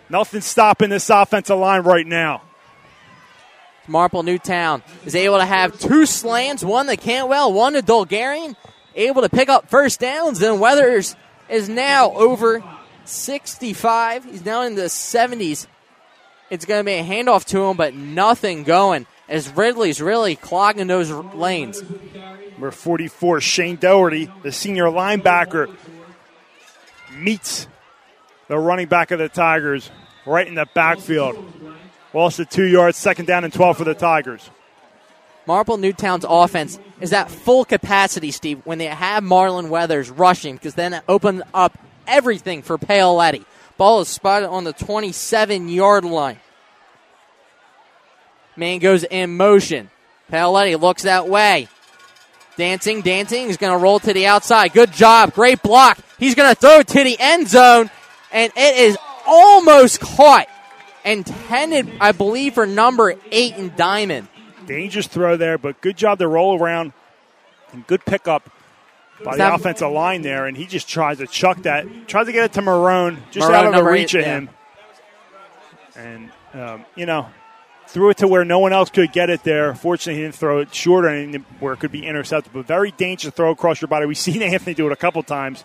Nothing 0.09 0.43
stopping 0.43 0.91
this 0.91 1.11
offensive 1.11 1.59
line 1.59 1.83
right 1.83 2.07
now. 2.07 2.43
Marple 3.87 4.23
Newtown 4.23 4.83
is 5.05 5.15
able 5.15 5.39
to 5.39 5.45
have 5.45 5.79
two 5.79 6.07
slants, 6.07 6.63
one 6.63 6.87
to 6.87 6.97
Cantwell, 6.97 7.53
one 7.53 7.73
to 7.73 7.83
Dolgarian, 7.83 8.57
able 8.95 9.23
to 9.23 9.29
pick 9.29 9.49
up 9.49 9.69
first 9.69 10.01
downs. 10.01 10.39
Then 10.39 10.61
Weathers 10.61 11.17
is 11.49 11.69
now 11.69 12.13
over 12.13 12.63
65. 13.05 14.25
He's 14.25 14.45
now 14.45 14.63
in 14.63 14.75
the 14.75 14.83
70s. 14.83 15.67
It's 16.51 16.65
going 16.65 16.81
to 16.81 16.85
be 16.85 16.95
a 16.95 17.05
handoff 17.05 17.45
to 17.47 17.65
him, 17.65 17.77
but 17.77 17.95
nothing 17.95 18.65
going 18.65 19.07
as 19.29 19.49
Ridley's 19.51 20.03
really 20.03 20.35
clogging 20.37 20.89
those 20.89 21.11
lanes. 21.11 21.83
Number 22.53 22.73
44, 22.73 23.41
Shane 23.41 23.77
Doherty, 23.77 24.31
the 24.43 24.53
senior 24.53 24.87
linebacker, 24.87 25.75
meets 27.15 27.67
the 28.49 28.59
running 28.59 28.89
back 28.89 29.13
of 29.13 29.19
the 29.21 29.29
Tigers 29.29 29.91
right 30.27 30.47
in 30.47 30.57
the 30.57 30.67
backfield. 30.75 31.37
Lost 32.13 32.39
the 32.39 32.45
two 32.45 32.67
yards, 32.67 32.97
second 32.99 33.27
down 33.27 33.45
and 33.45 33.53
12 33.53 33.79
for 33.79 33.85
the 33.85 33.95
Tigers. 33.95 34.51
Marple 35.47 35.79
Newtown's 35.79 36.25
offense 36.29 36.79
is 37.01 37.13
at 37.13 37.31
full 37.31 37.65
capacity, 37.65 38.31
Steve, 38.31 38.61
when 38.65 38.79
they 38.79 38.87
have 38.87 39.23
Marlon 39.23 39.69
Weathers 39.69 40.11
rushing, 40.11 40.57
because 40.57 40.75
then 40.75 40.93
it 40.93 41.03
opens 41.09 41.43
up 41.55 41.79
everything 42.07 42.63
for 42.63 42.79
Paoletti. 42.79 43.45
Ball 43.77 44.01
is 44.01 44.09
spotted 44.09 44.49
on 44.49 44.65
the 44.65 44.73
27 44.73 45.69
yard 45.69 46.05
line. 46.05 46.39
Man 48.57 48.79
goes 48.79 49.05
in 49.05 49.37
motion. 49.37 49.91
Paoletti 50.31 50.79
looks 50.79 51.05
that 51.05 51.29
way. 51.29 51.69
Dancing, 52.57 53.01
dancing. 53.01 53.47
He's 53.47 53.57
going 53.57 53.73
to 53.73 53.83
roll 53.83 54.01
to 54.01 54.13
the 54.13 54.27
outside. 54.27 54.73
Good 54.73 54.93
job. 54.93 55.33
Great 55.33 55.63
block. 55.63 55.99
He's 56.19 56.35
going 56.35 56.55
to 56.55 56.61
throw 56.61 56.81
it 56.81 56.89
to 56.89 57.03
the 57.03 57.17
end 57.19 57.49
zone 57.49 57.91
and 58.33 58.53
it 58.55 58.77
is 58.77 58.99
almost 59.27 60.01
caught. 60.01 60.47
Intended, 61.05 61.91
I 62.01 62.13
believe, 62.13 62.55
for 62.55 62.67
number 62.67 63.15
eight 63.31 63.57
in 63.57 63.73
Diamond. 63.77 64.29
Dangerous 64.67 65.07
throw 65.07 65.37
there, 65.37 65.59
but 65.59 65.81
good 65.81 65.97
job 65.97 66.19
to 66.19 66.29
roll 66.29 66.61
around 66.61 66.93
and 67.73 67.87
good 67.87 68.05
pickup 68.05 68.51
by 69.25 69.37
the 69.37 69.55
offensive 69.55 69.91
line 69.91 70.23
there. 70.23 70.47
And 70.47 70.57
he 70.57 70.67
just 70.67 70.89
tries 70.89 71.19
to 71.19 71.27
chuck 71.27 71.63
that, 71.63 71.87
tries 72.09 72.27
to 72.27 72.33
get 72.33 72.45
it 72.45 72.53
to 72.55 72.61
Marone, 72.61 73.19
just 73.31 73.49
Marone, 73.49 73.55
out 73.55 73.67
of 73.67 73.75
the 73.75 73.83
reach 73.83 74.15
eight, 74.15 74.21
of 74.21 74.27
yeah. 74.27 74.39
him. 74.39 74.51
And, 75.97 76.31
um, 76.55 76.85
you 76.95 77.07
know, 77.07 77.29
threw 77.91 78.11
it 78.11 78.19
to 78.19 78.29
where 78.29 78.45
no 78.45 78.59
one 78.59 78.73
else 78.73 78.91
could 78.91 79.13
get 79.13 79.31
it 79.31 79.43
there. 79.43 79.75
Fortunately, 79.75 80.21
he 80.21 80.27
didn't 80.27 80.37
throw 80.37 80.59
it 80.61 80.75
short 80.75 81.05
or 81.05 81.09
anything 81.09 81.45
where 81.59 81.73
it 81.73 81.81
could 81.81 81.93
be 81.93 82.07
intercepted, 82.07 82.53
but 82.53 82.67
very 82.67 82.93
dangerous 82.93 83.35
throw 83.35 83.51
across 83.51 83.81
your 83.81 83.89
body. 83.89 84.07
We've 84.07 84.19
seen 84.19 84.43
Anthony 84.43 84.75
do 84.75 84.87
it 84.87 84.93
a 84.93 84.97
couple 84.97 85.23
times 85.23 85.65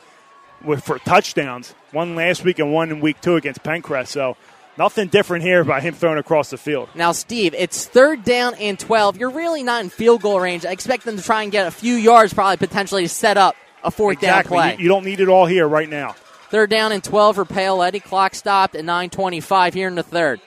with, 0.64 0.84
for 0.84 1.00
touchdowns. 1.00 1.74
One 1.92 2.16
last 2.16 2.44
week 2.44 2.60
and 2.60 2.74
one 2.74 2.90
in 2.90 3.00
week 3.00 3.22
two 3.22 3.36
against 3.36 3.64
Penncrest. 3.64 4.12
So 4.12 4.38
nothing 4.78 5.08
different 5.08 5.44
here 5.44 5.64
by 5.64 5.82
him 5.82 5.94
throwing 5.94 6.18
across 6.18 6.50
the 6.50 6.58
field. 6.58 6.90
Now, 6.96 7.12
Steve, 7.12 7.54
it's 7.54 7.86
third 7.86 8.24
down 8.24 8.54
and 8.56 8.78
12. 8.80 9.18
You're 9.18 9.30
really 9.32 9.64
not 9.64 9.84
in 9.84 9.90
field 9.90 10.22
goal 10.22 10.40
range. 10.40 10.66
I 10.66 10.72
expect 10.72 11.06
them 11.06 11.18
to 11.18 11.24
try 11.24 11.44
and 11.44 11.52
get 11.52 11.68
a 11.68 11.72
few 11.72 11.96
yards, 11.96 12.34
probably 12.34 12.58
potentially 12.58 13.04
to 13.04 13.10
set 13.10 13.38
up 13.38 13.56
a 13.84 13.92
fourth 13.92 14.18
Exactly. 14.18 14.58
down 14.58 14.64
play. 14.70 14.76
You, 14.78 14.84
you 14.84 14.90
don't 14.90 15.06
need 15.06 15.20
it 15.20 15.30
all 15.30 15.46
here 15.46 15.68
right 15.68 15.90
now. 15.90 16.16
Third 16.50 16.70
down 16.70 16.92
and 16.92 17.04
12 17.04 17.36
for 17.36 17.46
Paoletti. 17.46 18.02
Clock 18.04 18.36
stopped 18.36 18.76
at 18.76 18.84
9.25 18.86 19.74
here 19.74 19.88
in 19.88 19.96
the 19.96 20.04
third. 20.04 20.40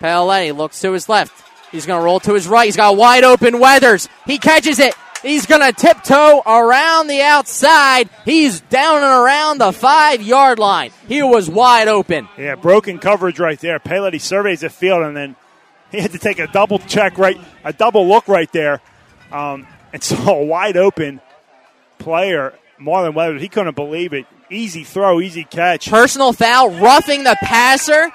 Paoletti 0.00 0.54
looks 0.56 0.80
to 0.80 0.92
his 0.92 1.08
left. 1.08 1.42
He's 1.72 1.86
going 1.86 2.00
to 2.00 2.04
roll 2.04 2.20
to 2.20 2.34
his 2.34 2.46
right. 2.46 2.66
He's 2.66 2.76
got 2.76 2.96
wide 2.96 3.24
open 3.24 3.58
Weathers. 3.58 4.08
He 4.26 4.38
catches 4.38 4.78
it. 4.78 4.94
He's 5.24 5.46
going 5.46 5.62
to 5.62 5.72
tiptoe 5.72 6.42
around 6.44 7.06
the 7.06 7.22
outside. 7.22 8.10
He's 8.26 8.60
down 8.60 8.96
and 8.96 9.04
around 9.04 9.58
the 9.58 9.72
five 9.72 10.20
yard 10.20 10.58
line. 10.58 10.90
He 11.08 11.22
was 11.22 11.48
wide 11.48 11.88
open. 11.88 12.28
Yeah, 12.36 12.56
broken 12.56 12.98
coverage 12.98 13.40
right 13.40 13.58
there. 13.58 13.78
Paoletti 13.78 14.20
surveys 14.20 14.60
the 14.60 14.68
field, 14.68 15.02
and 15.02 15.16
then 15.16 15.34
he 15.90 15.98
had 15.98 16.12
to 16.12 16.18
take 16.18 16.38
a 16.38 16.46
double 16.46 16.78
check 16.78 17.16
right, 17.16 17.40
a 17.64 17.72
double 17.72 18.06
look 18.06 18.28
right 18.28 18.52
there, 18.52 18.82
um, 19.32 19.66
and 19.94 20.02
saw 20.04 20.34
a 20.34 20.44
wide 20.44 20.76
open 20.76 21.22
player, 21.98 22.52
Marlon 22.78 23.14
Weathers. 23.14 23.40
He 23.40 23.48
couldn't 23.48 23.76
believe 23.76 24.12
it. 24.12 24.26
Easy 24.50 24.84
throw, 24.84 25.22
easy 25.22 25.44
catch. 25.44 25.88
Personal 25.88 26.34
foul, 26.34 26.70
roughing 26.72 27.24
the 27.24 27.36
passer. 27.40 28.12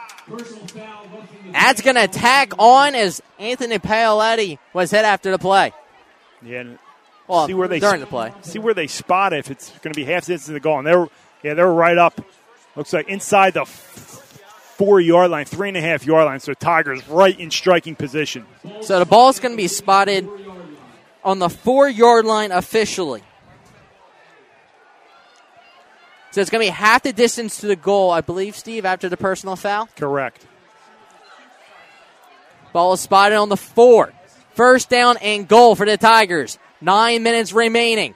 That's 1.51 1.81
going 1.81 1.95
to 1.95 2.07
tack 2.07 2.53
on 2.59 2.93
as 2.93 3.19
Anthony 3.39 3.79
Paoletti 3.79 4.59
was 4.73 4.91
hit 4.91 5.05
after 5.05 5.31
the 5.31 5.39
play. 5.39 5.73
Yeah. 6.43 6.75
Well, 7.29 7.47
see 7.47 7.53
where 7.53 7.67
they 7.67 7.79
during 7.79 8.01
the 8.01 8.07
play. 8.07 8.33
See 8.41 8.59
where 8.59 8.73
they 8.73 8.87
spot 8.87 9.33
it 9.33 9.39
if 9.39 9.51
it's 9.51 9.69
going 9.79 9.93
to 9.93 9.97
be 9.97 10.03
half 10.03 10.25
distance 10.25 10.47
to 10.47 10.53
the 10.53 10.59
goal. 10.59 10.79
And 10.79 10.87
they're 10.87 11.07
yeah 11.43 11.53
they're 11.53 11.71
right 11.71 11.97
up. 11.97 12.19
Looks 12.75 12.91
like 12.91 13.07
inside 13.07 13.53
the 13.53 13.65
four 13.65 14.99
yard 14.99 15.29
line, 15.29 15.45
three 15.45 15.67
and 15.67 15.77
a 15.77 15.81
half 15.81 16.05
yard 16.05 16.25
line. 16.25 16.39
So 16.39 16.53
Tigers 16.53 17.07
right 17.07 17.39
in 17.39 17.51
striking 17.51 17.95
position. 17.95 18.45
So 18.81 18.97
the 18.97 19.05
ball's 19.05 19.39
going 19.39 19.53
to 19.53 19.57
be 19.57 19.67
spotted 19.67 20.27
on 21.23 21.39
the 21.39 21.49
four 21.49 21.87
yard 21.87 22.25
line 22.25 22.51
officially. 22.51 23.21
So 26.31 26.41
it's 26.41 26.49
going 26.49 26.65
to 26.65 26.71
be 26.71 26.75
half 26.75 27.03
the 27.03 27.13
distance 27.13 27.59
to 27.61 27.67
the 27.67 27.75
goal, 27.75 28.11
I 28.11 28.21
believe, 28.21 28.55
Steve, 28.55 28.85
after 28.85 29.09
the 29.09 29.17
personal 29.17 29.55
foul. 29.55 29.89
Correct. 29.95 30.45
Ball 32.71 32.93
is 32.93 33.01
spotted 33.01 33.35
on 33.35 33.49
the 33.49 33.57
four. 33.57 34.13
First 34.53 34.89
down 34.89 35.17
and 35.17 35.47
goal 35.47 35.75
for 35.75 35.85
the 35.85 35.97
Tigers. 35.97 36.59
Nine 36.81 37.23
minutes 37.23 37.53
remaining. 37.53 38.15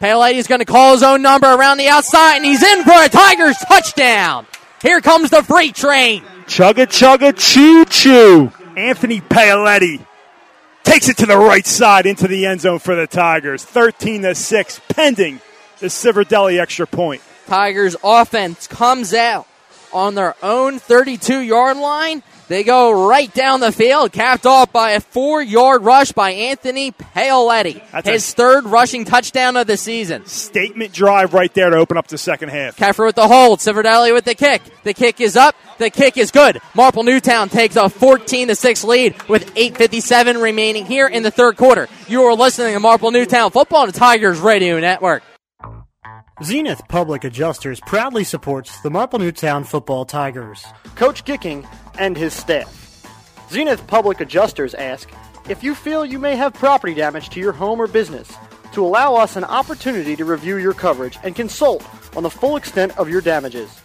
Paoletti's 0.00 0.46
going 0.46 0.60
to 0.60 0.64
call 0.64 0.92
his 0.92 1.02
own 1.02 1.22
number 1.22 1.46
around 1.46 1.78
the 1.78 1.88
outside, 1.88 2.36
and 2.36 2.44
he's 2.44 2.62
in 2.62 2.84
for 2.84 2.92
a 2.92 3.08
Tigers 3.08 3.56
touchdown. 3.58 4.46
Here 4.82 5.00
comes 5.00 5.30
the 5.30 5.42
freight 5.42 5.74
train. 5.74 6.22
Chugga 6.46 6.86
chugga 6.86 7.36
choo 7.36 7.84
choo. 7.84 8.52
Anthony 8.76 9.20
Paoletti 9.20 10.04
takes 10.84 11.08
it 11.08 11.18
to 11.18 11.26
the 11.26 11.36
right 11.36 11.66
side 11.66 12.06
into 12.06 12.26
the 12.26 12.46
end 12.46 12.62
zone 12.62 12.78
for 12.78 12.94
the 12.94 13.06
Tigers. 13.06 13.64
13 13.64 14.22
to 14.22 14.34
6, 14.34 14.80
pending 14.88 15.40
the 15.80 15.86
Civerdelli 15.86 16.58
extra 16.58 16.86
point. 16.86 17.22
Tigers 17.46 17.94
offense 18.02 18.66
comes 18.66 19.12
out 19.12 19.46
on 19.92 20.14
their 20.14 20.34
own 20.42 20.78
32 20.78 21.40
yard 21.40 21.76
line. 21.76 22.22
They 22.50 22.64
go 22.64 23.06
right 23.06 23.32
down 23.32 23.60
the 23.60 23.70
field, 23.70 24.10
capped 24.10 24.44
off 24.44 24.72
by 24.72 24.90
a 24.90 25.00
four 25.00 25.40
yard 25.40 25.84
rush 25.84 26.10
by 26.10 26.32
Anthony 26.32 26.90
Paoletti. 26.90 27.80
That's 27.92 28.08
His 28.08 28.34
third 28.34 28.64
rushing 28.64 29.04
touchdown 29.04 29.56
of 29.56 29.68
the 29.68 29.76
season. 29.76 30.26
Statement 30.26 30.92
drive 30.92 31.32
right 31.32 31.54
there 31.54 31.70
to 31.70 31.76
open 31.76 31.96
up 31.96 32.08
the 32.08 32.18
second 32.18 32.48
half. 32.48 32.76
Keffer 32.76 33.06
with 33.06 33.14
the 33.14 33.28
hold. 33.28 33.60
Civerdelli 33.60 34.12
with 34.12 34.24
the 34.24 34.34
kick. 34.34 34.62
The 34.82 34.94
kick 34.94 35.20
is 35.20 35.36
up. 35.36 35.54
The 35.78 35.90
kick 35.90 36.18
is 36.18 36.32
good. 36.32 36.60
Marple 36.74 37.04
Newtown 37.04 37.50
takes 37.50 37.76
a 37.76 37.88
14 37.88 38.48
to 38.48 38.56
6 38.56 38.82
lead 38.82 39.28
with 39.28 39.54
8.57 39.54 40.42
remaining 40.42 40.86
here 40.86 41.06
in 41.06 41.22
the 41.22 41.30
third 41.30 41.56
quarter. 41.56 41.88
You 42.08 42.24
are 42.24 42.34
listening 42.34 42.74
to 42.74 42.80
Marple 42.80 43.12
Newtown 43.12 43.52
Football 43.52 43.82
on 43.82 43.86
the 43.86 43.92
Tigers 43.92 44.40
Radio 44.40 44.80
Network. 44.80 45.22
Zenith 46.42 46.80
Public 46.88 47.24
Adjusters 47.24 47.80
proudly 47.80 48.24
supports 48.24 48.80
the 48.80 48.88
Marple 48.88 49.18
Newtown 49.18 49.62
Football 49.62 50.06
Tigers. 50.06 50.64
Coach 50.94 51.26
Gicking 51.26 51.68
and 51.98 52.16
his 52.16 52.32
staff. 52.32 53.04
Zenith 53.50 53.86
Public 53.86 54.22
Adjusters 54.22 54.72
ask 54.72 55.10
if 55.50 55.62
you 55.62 55.74
feel 55.74 56.02
you 56.02 56.18
may 56.18 56.36
have 56.36 56.54
property 56.54 56.94
damage 56.94 57.28
to 57.30 57.40
your 57.40 57.52
home 57.52 57.78
or 57.78 57.86
business, 57.86 58.32
to 58.72 58.82
allow 58.82 59.16
us 59.16 59.36
an 59.36 59.44
opportunity 59.44 60.16
to 60.16 60.24
review 60.24 60.56
your 60.56 60.72
coverage 60.72 61.18
and 61.22 61.36
consult 61.36 61.84
on 62.16 62.22
the 62.22 62.30
full 62.30 62.56
extent 62.56 62.96
of 62.96 63.10
your 63.10 63.20
damages. 63.20 63.78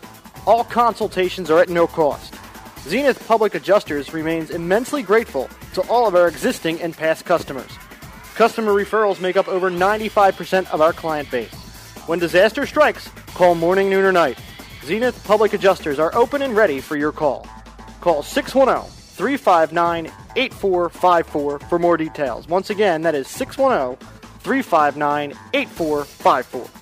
All 0.48 0.64
consultations 0.64 1.52
are 1.52 1.60
at 1.60 1.68
no 1.68 1.88
cost. 1.88 2.36
Zenith 2.84 3.28
Public 3.28 3.54
Adjusters 3.56 4.14
remains 4.14 4.50
immensely 4.50 5.04
grateful 5.04 5.50
to 5.74 5.82
all 5.90 6.08
of 6.08 6.16
our 6.16 6.30
existing 6.30 6.82
and 6.82 6.96
past 6.96 7.26
customers. 7.26 7.72
Customer 8.36 8.72
referrals 8.72 9.20
make 9.20 9.36
up 9.36 9.50
over 9.50 9.70
95% 9.70 10.72
of 10.72 10.80
our 10.80 10.94
client 10.94 11.30
base. 11.30 11.65
When 12.06 12.20
disaster 12.20 12.66
strikes, 12.68 13.08
call 13.34 13.56
morning, 13.56 13.90
noon, 13.90 14.06
or 14.06 14.12
night. 14.12 14.38
Zenith 14.84 15.24
Public 15.24 15.54
Adjusters 15.54 15.98
are 15.98 16.14
open 16.14 16.44
and 16.44 16.56
ready 16.56 16.80
for 16.80 16.96
your 16.96 17.12
call. 17.12 17.48
Call 18.02 18.22
610 18.22 18.92
359 18.92 20.12
8454 20.36 21.60
for 21.60 21.80
more 21.80 21.98
details. 21.98 22.48
Once 22.48 22.70
again, 22.70 23.02
that 23.02 23.16
is 23.16 23.28
610 23.28 23.98
359 24.40 25.34
8454. 25.54 26.76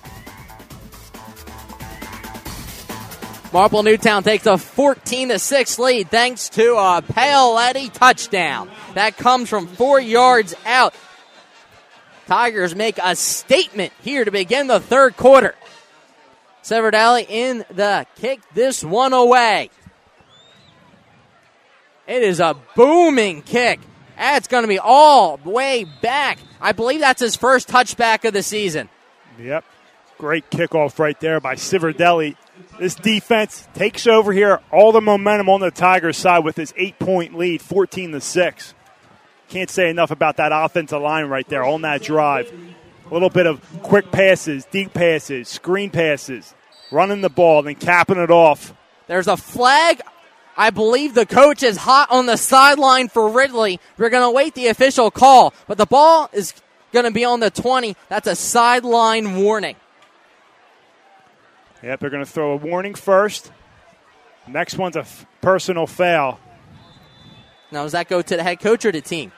Marple 3.54 3.84
Newtown 3.84 4.24
takes 4.24 4.46
a 4.46 4.58
14 4.58 5.28
to 5.28 5.38
6 5.38 5.78
lead 5.78 6.10
thanks 6.10 6.48
to 6.50 6.74
a 6.74 7.00
Paoletti 7.00 7.90
touchdown. 7.90 8.68
That 8.94 9.16
comes 9.16 9.48
from 9.48 9.68
four 9.68 10.00
yards 10.00 10.54
out. 10.66 10.92
Tigers 12.26 12.74
make 12.74 12.98
a 13.02 13.14
statement 13.16 13.92
here 14.02 14.24
to 14.24 14.30
begin 14.30 14.66
the 14.66 14.80
third 14.80 15.16
quarter. 15.16 15.54
Civerdelli 16.62 17.26
in 17.28 17.64
the 17.70 18.06
kick 18.16 18.40
this 18.54 18.82
one 18.82 19.12
away. 19.12 19.70
It 22.06 22.22
is 22.22 22.40
a 22.40 22.56
booming 22.74 23.42
kick. 23.42 23.80
That's 24.16 24.48
going 24.48 24.62
to 24.62 24.68
be 24.68 24.78
all 24.78 25.38
the 25.38 25.50
way 25.50 25.84
back. 25.84 26.38
I 26.60 26.72
believe 26.72 27.00
that's 27.00 27.20
his 27.20 27.36
first 27.36 27.68
touchback 27.68 28.24
of 28.26 28.32
the 28.32 28.42
season. 28.42 28.88
Yep. 29.38 29.64
Great 30.18 30.48
kickoff 30.50 30.98
right 30.98 31.18
there 31.20 31.40
by 31.40 31.56
Civerdelli. 31.56 32.36
This 32.78 32.94
defense 32.94 33.66
takes 33.74 34.06
over 34.06 34.32
here 34.32 34.60
all 34.70 34.92
the 34.92 35.00
momentum 35.00 35.48
on 35.48 35.60
the 35.60 35.70
Tigers 35.70 36.16
side 36.16 36.44
with 36.44 36.54
this 36.54 36.72
eight 36.76 36.98
point 36.98 37.36
lead, 37.36 37.60
14 37.60 38.12
to 38.12 38.20
6. 38.20 38.74
Can't 39.54 39.70
say 39.70 39.88
enough 39.88 40.10
about 40.10 40.38
that 40.38 40.50
offensive 40.52 41.00
line 41.00 41.26
right 41.26 41.46
there 41.46 41.62
on 41.62 41.82
that 41.82 42.02
drive. 42.02 42.52
A 43.08 43.14
little 43.14 43.30
bit 43.30 43.46
of 43.46 43.64
quick 43.84 44.10
passes, 44.10 44.64
deep 44.64 44.92
passes, 44.92 45.48
screen 45.48 45.90
passes, 45.90 46.56
running 46.90 47.20
the 47.20 47.28
ball, 47.28 47.62
then 47.62 47.76
capping 47.76 48.18
it 48.18 48.32
off. 48.32 48.74
There's 49.06 49.28
a 49.28 49.36
flag. 49.36 50.00
I 50.56 50.70
believe 50.70 51.14
the 51.14 51.24
coach 51.24 51.62
is 51.62 51.76
hot 51.76 52.10
on 52.10 52.26
the 52.26 52.36
sideline 52.36 53.06
for 53.06 53.28
Ridley. 53.28 53.78
We're 53.96 54.10
going 54.10 54.28
to 54.28 54.30
wait 54.34 54.56
the 54.56 54.66
official 54.66 55.12
call, 55.12 55.54
but 55.68 55.78
the 55.78 55.86
ball 55.86 56.28
is 56.32 56.52
going 56.92 57.04
to 57.04 57.12
be 57.12 57.24
on 57.24 57.38
the 57.38 57.50
20. 57.50 57.94
That's 58.08 58.26
a 58.26 58.34
sideline 58.34 59.36
warning. 59.36 59.76
Yep, 61.80 62.00
they're 62.00 62.10
going 62.10 62.24
to 62.24 62.28
throw 62.28 62.54
a 62.54 62.56
warning 62.56 62.96
first. 62.96 63.52
Next 64.48 64.76
one's 64.76 64.96
a 64.96 65.02
f- 65.02 65.24
personal 65.40 65.86
foul. 65.86 66.40
Now, 67.70 67.84
does 67.84 67.92
that 67.92 68.08
go 68.08 68.20
to 68.20 68.36
the 68.36 68.42
head 68.42 68.58
coach 68.58 68.84
or 68.84 68.90
the 68.90 69.00
team? 69.00 69.30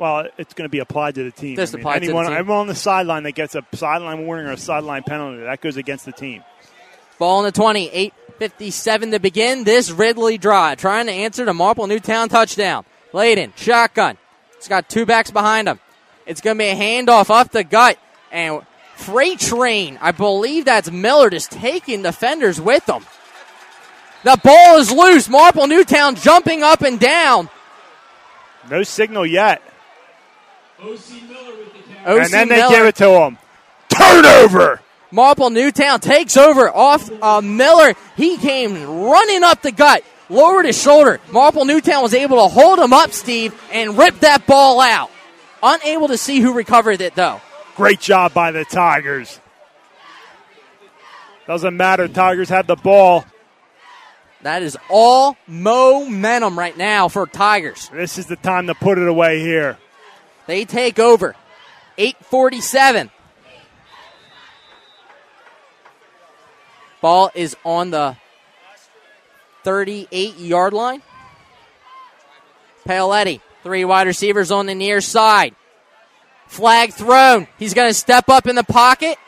Well, 0.00 0.28
it's 0.38 0.54
going 0.54 0.64
to 0.64 0.70
be 0.70 0.78
applied 0.78 1.16
to 1.16 1.24
the 1.24 1.30
team. 1.30 1.56
Just 1.56 1.74
I 1.74 1.76
mean, 1.76 1.82
applied 1.82 1.98
to 1.98 2.06
the 2.06 2.06
anyone, 2.06 2.24
team. 2.24 2.34
anyone 2.34 2.56
on 2.56 2.66
the 2.68 2.74
sideline 2.74 3.24
that 3.24 3.32
gets 3.32 3.54
a 3.54 3.62
sideline 3.74 4.24
warning 4.24 4.46
or 4.46 4.52
a 4.52 4.56
sideline 4.56 5.02
penalty, 5.02 5.42
that 5.42 5.60
goes 5.60 5.76
against 5.76 6.06
the 6.06 6.12
team. 6.12 6.42
Ball 7.18 7.40
on 7.40 7.44
the 7.44 7.52
20. 7.52 8.12
8.57 8.40 9.10
to 9.10 9.18
begin 9.20 9.64
this 9.64 9.90
Ridley 9.90 10.38
drive. 10.38 10.78
Trying 10.78 11.04
to 11.04 11.12
answer 11.12 11.44
the 11.44 11.52
Marple 11.52 11.86
Newtown 11.86 12.30
touchdown. 12.30 12.86
Layden, 13.12 13.54
shotgun. 13.56 14.16
It's 14.56 14.68
got 14.68 14.88
two 14.88 15.04
backs 15.04 15.30
behind 15.30 15.68
him. 15.68 15.78
It's 16.24 16.40
going 16.40 16.56
to 16.56 16.58
be 16.58 16.68
a 16.68 16.74
handoff 16.74 17.28
off 17.28 17.50
the 17.50 17.62
gut. 17.62 17.98
And 18.32 18.62
Freight 18.94 19.38
Train, 19.38 19.98
I 20.00 20.12
believe 20.12 20.64
that's 20.64 20.90
Miller, 20.90 21.28
just 21.28 21.50
taking 21.50 22.00
defenders 22.00 22.58
with 22.58 22.88
him. 22.88 23.04
The 24.24 24.40
ball 24.42 24.78
is 24.78 24.90
loose. 24.90 25.28
Marple 25.28 25.66
Newtown 25.66 26.14
jumping 26.14 26.62
up 26.62 26.80
and 26.80 26.98
down. 26.98 27.50
No 28.70 28.82
signal 28.82 29.26
yet. 29.26 29.62
O.C. 30.82 31.22
Miller 31.22 31.56
with 31.56 31.72
the 31.72 31.94
carry. 31.94 32.06
O. 32.06 32.18
And 32.18 32.30
then 32.32 32.48
they 32.48 32.56
Miller. 32.56 32.76
give 32.76 32.86
it 32.86 32.96
to 32.96 33.10
him. 33.10 33.38
Turnover. 33.88 34.80
Marple 35.12 35.50
Newtown 35.50 36.00
takes 36.00 36.36
over 36.36 36.70
off 36.70 37.10
uh, 37.22 37.40
Miller. 37.40 37.94
He 38.16 38.36
came 38.38 38.74
running 38.86 39.42
up 39.42 39.60
the 39.62 39.72
gut, 39.72 40.04
lowered 40.28 40.66
his 40.66 40.80
shoulder. 40.80 41.20
Marple 41.32 41.64
Newtown 41.64 42.02
was 42.02 42.14
able 42.14 42.36
to 42.36 42.48
hold 42.48 42.78
him 42.78 42.92
up, 42.92 43.12
Steve, 43.12 43.52
and 43.72 43.98
rip 43.98 44.20
that 44.20 44.46
ball 44.46 44.80
out. 44.80 45.10
Unable 45.62 46.08
to 46.08 46.16
see 46.16 46.40
who 46.40 46.54
recovered 46.54 47.00
it, 47.00 47.14
though. 47.16 47.40
Great 47.76 48.00
job 48.00 48.32
by 48.32 48.52
the 48.52 48.64
Tigers. 48.64 49.40
Doesn't 51.46 51.76
matter. 51.76 52.06
Tigers 52.06 52.48
have 52.48 52.66
the 52.68 52.76
ball. 52.76 53.24
That 54.42 54.62
is 54.62 54.78
all 54.88 55.36
momentum 55.46 56.58
right 56.58 56.76
now 56.76 57.08
for 57.08 57.26
Tigers. 57.26 57.90
This 57.92 58.16
is 58.16 58.26
the 58.26 58.36
time 58.36 58.68
to 58.68 58.74
put 58.74 58.96
it 58.96 59.08
away 59.08 59.40
here. 59.40 59.76
They 60.50 60.64
take 60.64 60.98
over. 60.98 61.36
847. 61.96 63.12
Ball 67.00 67.30
is 67.36 67.56
on 67.64 67.92
the 67.92 68.16
38 69.62 70.38
yard 70.38 70.72
line. 70.72 71.02
Paoletti, 72.84 73.40
three 73.62 73.84
wide 73.84 74.08
receivers 74.08 74.50
on 74.50 74.66
the 74.66 74.74
near 74.74 75.00
side. 75.00 75.54
Flag 76.48 76.94
thrown. 76.94 77.46
He's 77.56 77.72
going 77.72 77.88
to 77.88 77.94
step 77.94 78.28
up 78.28 78.48
in 78.48 78.56
the 78.56 78.64
pocket, 78.64 79.18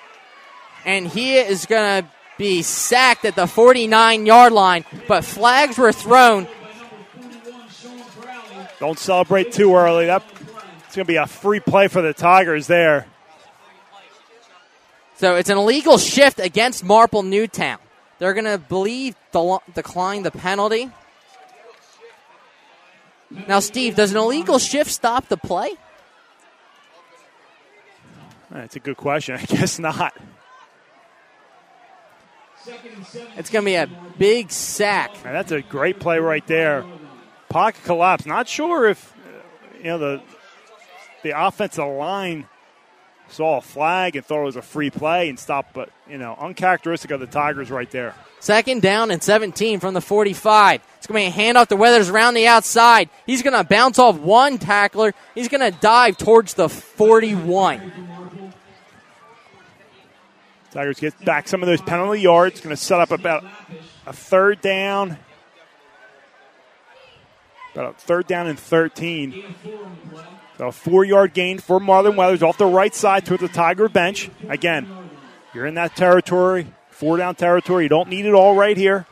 and 0.85 1.07
he 1.07 1.37
is 1.37 1.67
going 1.67 2.03
to 2.03 2.11
be 2.37 2.63
sacked 2.63 3.25
at 3.27 3.37
the 3.37 3.47
49 3.47 4.27
yard 4.27 4.53
line. 4.53 4.85
But 5.07 5.25
flags 5.25 5.79
were 5.79 5.93
thrown. 5.93 6.49
Don't 8.81 8.99
celebrate 8.99 9.53
too 9.53 9.77
early. 9.77 10.07
That 10.07 10.32
it's 10.93 10.97
going 10.99 11.07
to 11.07 11.11
be 11.11 11.17
a 11.17 11.27
free 11.27 11.59
play 11.59 11.89
for 11.89 12.03
the 12.03 12.13
Tigers 12.13 12.67
there. 12.67 13.07
So 15.15 15.37
it's 15.37 15.49
an 15.49 15.57
illegal 15.57 15.97
shift 15.97 16.39
against 16.39 16.85
Marple 16.85 17.23
Newtown. 17.23 17.79
They're 18.19 18.35
going 18.35 18.45
to 18.45 18.59
believe 18.59 19.17
del- 19.33 19.63
decline 19.75 20.23
the 20.23 20.31
penalty. 20.31 20.91
Now, 23.49 23.61
Steve, 23.61 23.97
does 23.97 24.11
an 24.11 24.19
illegal 24.19 24.59
shift 24.59 24.91
stop 24.91 25.29
the 25.29 25.39
play? 25.39 25.71
That's 28.51 28.77
a 28.77 28.81
good 28.81 28.99
question. 28.99 29.37
I 29.41 29.47
guess 29.47 29.79
not. 29.79 30.15
It's 33.39 33.49
going 33.49 33.65
to 33.65 33.67
be 33.67 33.77
a 33.77 33.89
big 34.19 34.51
sack. 34.51 35.11
That's 35.23 35.53
a 35.53 35.63
great 35.63 36.01
play 36.01 36.19
right 36.19 36.47
there. 36.47 36.85
Pocket 37.49 37.83
collapse. 37.85 38.27
Not 38.27 38.47
sure 38.47 38.87
if 38.87 39.17
you 39.79 39.85
know 39.85 39.97
the 39.97 40.23
the 41.23 41.47
offensive 41.47 41.87
line 41.87 42.47
saw 43.29 43.59
a 43.59 43.61
flag 43.61 44.17
and 44.17 44.25
thought 44.25 44.43
it 44.43 44.45
was 44.45 44.57
a 44.57 44.63
free 44.63 44.91
play 44.91 45.29
and 45.29 45.39
stopped, 45.39 45.73
but, 45.73 45.91
you 46.09 46.19
know, 46.19 46.37
uncharacteristic 46.39 47.11
of 47.11 47.21
the 47.21 47.27
Tigers 47.27 47.71
right 47.71 47.91
there. 47.91 48.15
Second 48.41 48.83
down 48.83 49.11
and 49.11 49.23
17 49.23 49.81
from 49.81 49.95
the 49.95 50.01
45. 50.01 50.81
It's 50.99 51.07
going 51.07 51.31
to 51.31 51.37
be 51.37 51.43
a 51.43 51.45
handoff 51.45 51.69
to 51.69 51.77
Weathers 51.77 52.11
around 52.11 52.35
the 52.35 52.47
outside. 52.47 53.09
He's 53.25 53.43
going 53.43 53.57
to 53.57 53.65
bounce 53.65 53.99
off 53.99 54.19
one 54.19 54.59
tackler. 54.59 55.15
He's 55.35 55.49
going 55.49 55.61
to 55.61 55.79
dive 55.79 56.17
towards 56.17 56.55
the 56.55 56.69
41. 56.69 57.93
Tigers 60.73 60.99
get 60.99 61.25
back 61.25 61.49
some 61.49 61.63
of 61.63 61.67
those 61.67 61.83
penalty 61.83 62.21
yards. 62.21 62.61
Going 62.61 62.75
to 62.75 62.83
set 62.83 63.01
up 63.01 63.11
about 63.11 63.45
a 64.07 64.13
third 64.13 64.61
down. 64.61 65.19
About 67.75 67.95
a 67.95 67.99
third 67.99 68.27
down 68.27 68.47
and 68.47 68.59
13. 68.59 69.45
A 70.63 70.73
four 70.73 71.05
yard 71.05 71.35
gain 71.35 71.59
for 71.59 71.81
Marlon 71.81 72.17
Weathers 72.17 72.43
off 72.43 72.57
the 72.57 72.67
right 72.67 72.95
side 72.95 73.27
to 73.27 73.37
the 73.37 73.49
Tiger 73.49 73.89
bench. 73.89 74.31
Again, 74.49 74.87
you're 75.55 75.67
in 75.67 75.75
that 75.75 75.97
territory, 75.97 76.67
four 76.91 77.17
down 77.17 77.35
territory. 77.35 77.85
You 77.85 77.89
don't 77.89 78.09
need 78.09 78.27
it 78.27 78.35
all 78.35 78.55
right 78.55 78.77
here. 78.77 79.07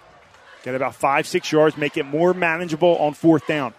Get 0.62 0.74
about 0.74 0.94
five, 0.94 1.26
six 1.26 1.50
yards, 1.50 1.76
make 1.76 1.96
it 1.96 2.04
more 2.04 2.34
manageable 2.34 2.96
on 2.98 3.14
fourth 3.14 3.46
down. 3.46 3.74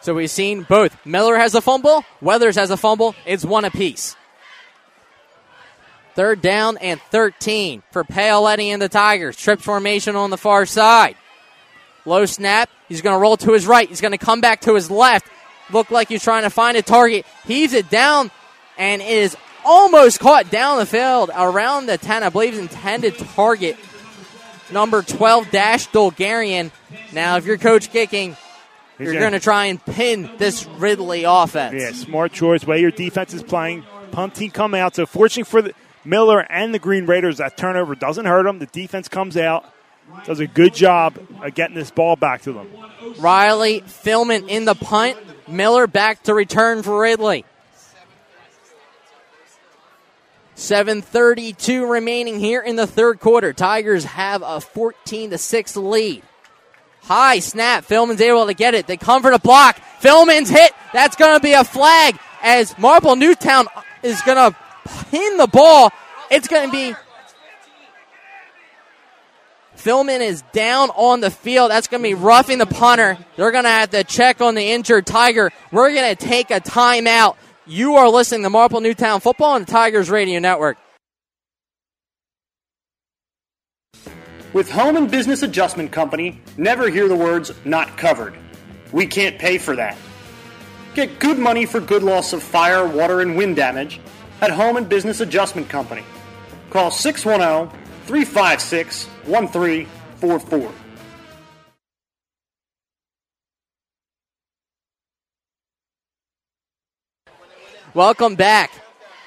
So 0.00 0.14
we've 0.14 0.30
seen 0.30 0.62
both. 0.62 0.96
Miller 1.06 1.36
has 1.36 1.54
a 1.54 1.60
fumble, 1.60 2.04
Weathers 2.20 2.56
has 2.56 2.70
a 2.70 2.76
fumble. 2.76 3.14
It's 3.26 3.44
one 3.44 3.64
apiece. 3.64 4.16
Third 6.14 6.42
down 6.42 6.76
and 6.78 7.00
13 7.10 7.82
for 7.90 8.04
Paoletti 8.04 8.66
and 8.66 8.82
the 8.82 8.88
Tigers. 8.88 9.36
Trip 9.36 9.60
formation 9.60 10.14
on 10.14 10.30
the 10.30 10.36
far 10.36 10.66
side. 10.66 11.16
Low 12.04 12.26
snap. 12.26 12.68
He's 12.88 13.00
going 13.00 13.14
to 13.14 13.20
roll 13.20 13.36
to 13.38 13.52
his 13.52 13.66
right. 13.66 13.88
He's 13.88 14.00
going 14.00 14.12
to 14.12 14.18
come 14.18 14.40
back 14.40 14.62
to 14.62 14.74
his 14.74 14.90
left. 14.90 15.26
Look 15.72 15.90
like 15.90 16.08
he's 16.08 16.22
trying 16.22 16.42
to 16.42 16.50
find 16.50 16.76
a 16.76 16.82
target. 16.82 17.26
Heaves 17.46 17.72
it 17.72 17.88
down 17.90 18.30
and 18.78 19.00
is 19.02 19.36
almost 19.64 20.20
caught 20.20 20.50
down 20.50 20.78
the 20.78 20.86
field 20.86 21.30
around 21.34 21.86
the 21.86 21.98
10. 21.98 22.22
I 22.22 22.28
believe 22.28 22.58
intended 22.58 23.16
target, 23.18 23.76
number 24.70 25.02
12 25.02 25.50
Dash 25.50 25.88
Dolgarian. 25.88 26.70
Now, 27.12 27.36
if 27.36 27.46
you're 27.46 27.58
coach 27.58 27.92
Gicking, 27.92 28.36
He's 28.98 29.12
you're 29.12 29.20
gonna- 29.20 29.40
try 29.40 29.66
and 29.66 29.84
pin 29.84 30.30
this 30.38 30.66
Ridley 30.66 31.24
offense. 31.24 31.74
Yeah, 31.80 31.92
smart 31.92 32.32
choice. 32.32 32.64
Way 32.66 32.80
your 32.80 32.90
defense 32.90 33.34
is 33.34 33.42
playing. 33.42 33.84
Punt 34.10 34.34
team 34.34 34.50
come 34.50 34.74
out. 34.74 34.94
So 34.94 35.06
fortunately 35.06 35.50
for 35.50 35.62
the 35.62 35.72
Miller 36.04 36.40
and 36.50 36.74
the 36.74 36.78
Green 36.78 37.06
Raiders, 37.06 37.38
that 37.38 37.56
turnover 37.56 37.94
doesn't 37.94 38.26
hurt 38.26 38.44
them. 38.44 38.58
The 38.58 38.66
defense 38.66 39.08
comes 39.08 39.36
out, 39.36 39.64
does 40.24 40.40
a 40.40 40.46
good 40.46 40.74
job 40.74 41.18
of 41.42 41.54
getting 41.54 41.74
this 41.76 41.90
ball 41.90 42.16
back 42.16 42.42
to 42.42 42.52
them. 42.52 42.68
Riley 43.18 43.80
Philman 43.86 44.48
in 44.48 44.64
the 44.64 44.74
punt. 44.74 45.16
Miller 45.52 45.86
back 45.86 46.24
to 46.24 46.34
return 46.34 46.82
for 46.82 47.00
Ridley. 47.00 47.44
732 50.54 51.86
remaining 51.86 52.38
here 52.38 52.60
in 52.60 52.76
the 52.76 52.86
third 52.86 53.20
quarter. 53.20 53.52
Tigers 53.52 54.04
have 54.04 54.42
a 54.42 54.60
14 54.60 55.30
to 55.30 55.38
6 55.38 55.76
lead. 55.76 56.22
High 57.02 57.40
snap. 57.40 57.84
Philman's 57.84 58.20
able 58.20 58.46
to 58.46 58.54
get 58.54 58.74
it. 58.74 58.86
They 58.86 58.96
come 58.96 59.22
for 59.22 59.32
the 59.32 59.40
block. 59.40 59.76
Philman's 59.98 60.48
hit. 60.48 60.72
That's 60.92 61.16
going 61.16 61.36
to 61.36 61.42
be 61.42 61.52
a 61.52 61.64
flag 61.64 62.18
as 62.42 62.78
Marple 62.78 63.16
Newtown 63.16 63.66
is 64.02 64.20
going 64.22 64.36
to 64.36 64.56
pin 65.10 65.36
the 65.36 65.48
ball. 65.48 65.90
It's 66.30 66.46
going 66.46 66.66
to 66.66 66.72
be 66.72 66.94
Philman 69.82 70.20
is 70.20 70.42
down 70.52 70.90
on 70.90 71.20
the 71.20 71.30
field. 71.30 71.70
That's 71.72 71.88
going 71.88 72.02
to 72.02 72.08
be 72.08 72.14
roughing 72.14 72.58
the 72.58 72.66
punter. 72.66 73.18
They're 73.36 73.50
going 73.50 73.64
to 73.64 73.70
have 73.70 73.90
to 73.90 74.04
check 74.04 74.40
on 74.40 74.54
the 74.54 74.62
injured 74.62 75.06
Tiger. 75.06 75.50
We're 75.72 75.92
going 75.92 76.14
to 76.14 76.24
take 76.26 76.52
a 76.52 76.60
timeout. 76.60 77.36
You 77.66 77.96
are 77.96 78.08
listening 78.08 78.42
to 78.44 78.50
Marple 78.50 78.80
Newtown 78.80 79.20
Football 79.20 79.54
on 79.54 79.62
the 79.62 79.70
Tigers 79.70 80.08
Radio 80.08 80.38
Network. 80.38 80.78
With 84.52 84.70
Home 84.70 84.96
and 84.96 85.10
Business 85.10 85.42
Adjustment 85.42 85.90
Company, 85.90 86.40
never 86.56 86.88
hear 86.88 87.08
the 87.08 87.16
words 87.16 87.50
not 87.64 87.96
covered. 87.96 88.34
We 88.92 89.06
can't 89.06 89.38
pay 89.38 89.58
for 89.58 89.74
that. 89.76 89.96
Get 90.94 91.18
good 91.18 91.38
money 91.38 91.64
for 91.66 91.80
good 91.80 92.02
loss 92.02 92.32
of 92.32 92.42
fire, 92.42 92.86
water, 92.86 93.20
and 93.20 93.36
wind 93.36 93.56
damage 93.56 93.98
at 94.42 94.50
Home 94.50 94.76
and 94.76 94.88
Business 94.88 95.20
Adjustment 95.20 95.68
Company. 95.68 96.04
Call 96.70 96.90
610 96.90 97.81
356 98.06 99.06
1344. 99.26 100.72
Welcome 107.94 108.36
back. 108.36 108.70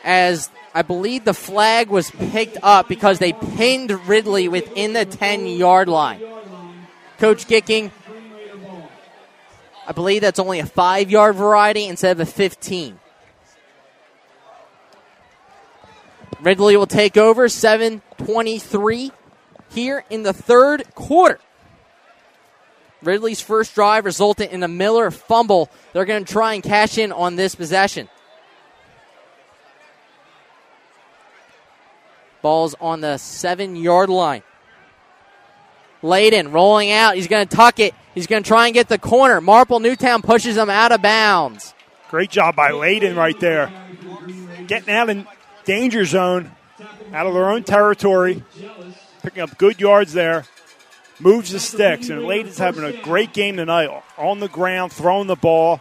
As 0.04 0.50
I 0.74 0.82
believe 0.82 1.24
the 1.24 1.34
flag 1.34 1.90
was 1.90 2.12
picked 2.12 2.58
up 2.62 2.88
because 2.88 3.20
they 3.20 3.32
pinned 3.34 3.92
Ridley 4.08 4.48
within 4.48 4.94
the 4.94 5.06
10 5.06 5.48
yard 5.48 5.88
line. 5.88 6.22
Coach 7.18 7.48
Gicking, 7.48 7.92
I 9.88 9.92
believe 9.92 10.22
that's 10.22 10.40
only 10.40 10.60
a 10.60 10.66
five 10.66 11.10
yard 11.10 11.36
variety 11.36 11.86
instead 11.86 12.12
of 12.12 12.20
a 12.20 12.26
15. 12.26 13.00
Ridley 16.42 16.78
will 16.78 16.88
take 16.88 17.18
over 17.18 17.50
723 17.50 19.12
here 19.70 20.04
in 20.10 20.24
the 20.24 20.34
third 20.34 20.84
quarter. 20.96 21.40
Ridley's 23.04 23.42
first 23.42 23.76
drive 23.76 24.06
resulted 24.06 24.52
in 24.52 24.64
a 24.64 24.68
Miller 24.68 25.12
fumble. 25.12 25.70
They're 25.94 26.06
going 26.06 26.26
to 26.26 26.32
try 26.32 26.54
and 26.54 26.64
cash 26.64 26.98
in 26.98 27.12
on 27.12 27.36
this 27.36 27.56
possession. 27.56 28.10
Ball's 32.42 32.76
on 32.80 33.02
the 33.02 33.18
seven 33.18 33.76
yard 33.76 34.10
line. 34.10 34.44
Layden 36.04 36.54
rolling 36.54 36.92
out. 36.92 37.16
He's 37.16 37.28
going 37.28 37.48
to 37.48 37.56
tuck 37.56 37.80
it. 37.80 37.96
He's 38.14 38.28
going 38.28 38.44
to 38.44 38.48
try 38.48 38.68
and 38.68 38.74
get 38.74 38.88
the 38.88 39.00
corner. 39.00 39.42
Marple 39.42 39.80
Newtown 39.80 40.22
pushes 40.22 40.56
him 40.56 40.70
out 40.70 40.92
of 40.92 41.02
bounds. 41.02 41.74
Great 42.10 42.30
job 42.30 42.56
by 42.56 42.72
Layden 42.72 43.16
right 43.16 43.40
there. 43.40 43.72
Getting 44.68 44.94
out 44.94 45.10
in 45.10 45.28
danger 45.66 46.06
zone, 46.06 46.52
out 47.14 47.26
of 47.28 47.34
their 47.34 47.50
own 47.50 47.64
territory, 47.64 48.44
picking 49.22 49.42
up 49.44 49.58
good 49.58 49.80
yards 49.80 50.14
there. 50.14 50.46
Moves 51.20 51.52
the 51.52 51.60
sticks, 51.60 52.10
and 52.10 52.24
Layden's 52.24 52.58
having 52.58 52.84
a 52.84 52.92
great 53.02 53.32
game 53.32 53.56
tonight. 53.56 53.90
On 54.18 54.42
the 54.42 54.50
ground, 54.50 54.92
throwing 54.92 55.28
the 55.28 55.36
ball. 55.38 55.80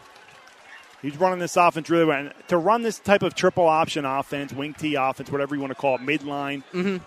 He's 1.03 1.17
running 1.19 1.41
this 1.41 1.57
offense 1.57 1.91
really 1.91 2.05
well. 2.05 2.19
And 2.19 2.33
to 2.49 2.57
run 2.57 2.83
this 2.83 2.99
type 3.01 3.23
of 3.23 3.35
triple 3.35 3.67
option 3.67 4.05
offense, 4.05 4.53
wing 4.53 4.75
T 4.75 4.95
offense, 4.95 5.31
whatever 5.33 5.55
you 5.57 5.61
want 5.61 5.73
to 5.73 5.75
call 5.75 5.97
it, 5.97 6.01
midline, 6.03 6.63
Mhm. 6.73 7.01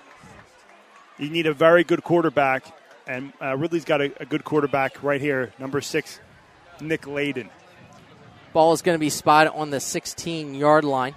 you 1.18 1.30
need 1.30 1.48
a 1.48 1.54
very 1.54 1.84
good 1.86 2.04
quarterback. 2.04 2.66
And 3.08 3.32
uh, 3.41 3.56
Ridley's 3.56 3.86
got 3.86 4.02
a, 4.02 4.12
a 4.22 4.26
good 4.26 4.44
quarterback 4.44 5.02
right 5.02 5.22
here, 5.22 5.54
number 5.58 5.80
six, 5.80 6.20
Nick 6.82 7.04
Layden. 7.04 7.48
Ball 8.52 8.74
is 8.74 8.82
going 8.82 8.95
to 8.95 8.99
be 8.99 9.10
spotted 9.10 9.54
on 9.54 9.70
the 9.70 9.80
16 9.80 10.54
yard 10.54 10.84
line. 10.84 11.16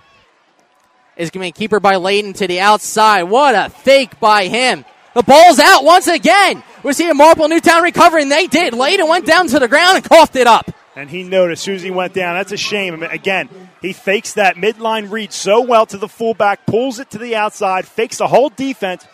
Is 1.20 1.28
going 1.30 1.42
to 1.42 1.44
be 1.44 1.48
a 1.48 1.52
keeper 1.52 1.80
by 1.80 1.97
Layden 1.97 2.34
to 2.36 2.47
the 2.47 2.60
outside. 2.60 3.24
What 3.24 3.55
a 3.55 3.68
fake 3.68 4.18
by 4.20 4.47
him. 4.47 4.86
The 5.14 5.22
ball's 5.22 5.59
out 5.59 5.84
once 5.84 6.06
again. 6.06 6.62
We 6.82 6.94
see 6.94 7.10
a 7.10 7.14
Marple 7.14 7.47
Newtown 7.47 7.82
recovering. 7.82 8.30
They 8.30 8.47
did. 8.47 8.72
Layden 8.72 9.06
went 9.06 9.26
down 9.26 9.47
to 9.48 9.59
the 9.59 9.68
ground 9.68 9.97
and 9.97 10.05
coughed 10.05 10.34
it 10.36 10.47
up. 10.47 10.70
And 10.97 11.10
he 11.10 11.22
noticed 11.22 11.62
Susie 11.62 11.90
went 11.90 12.14
down. 12.14 12.36
That's 12.36 12.52
a 12.52 12.56
shame. 12.56 12.94
I 12.94 12.97
mean, 12.97 13.10
again, 13.10 13.51
he 13.82 13.92
fakes 13.92 14.34
that 14.34 14.56
midline 14.56 15.10
read 15.10 15.32
so 15.32 15.60
well 15.60 15.84
to 15.86 15.98
the 15.98 16.09
fullback, 16.09 16.64
pulls 16.64 16.98
it 16.98 17.10
to 17.10 17.18
the 17.18 17.36
outside, 17.36 17.86
fakes 17.86 18.16
the 18.16 18.26
whole 18.26 18.48
defense, 18.48 19.06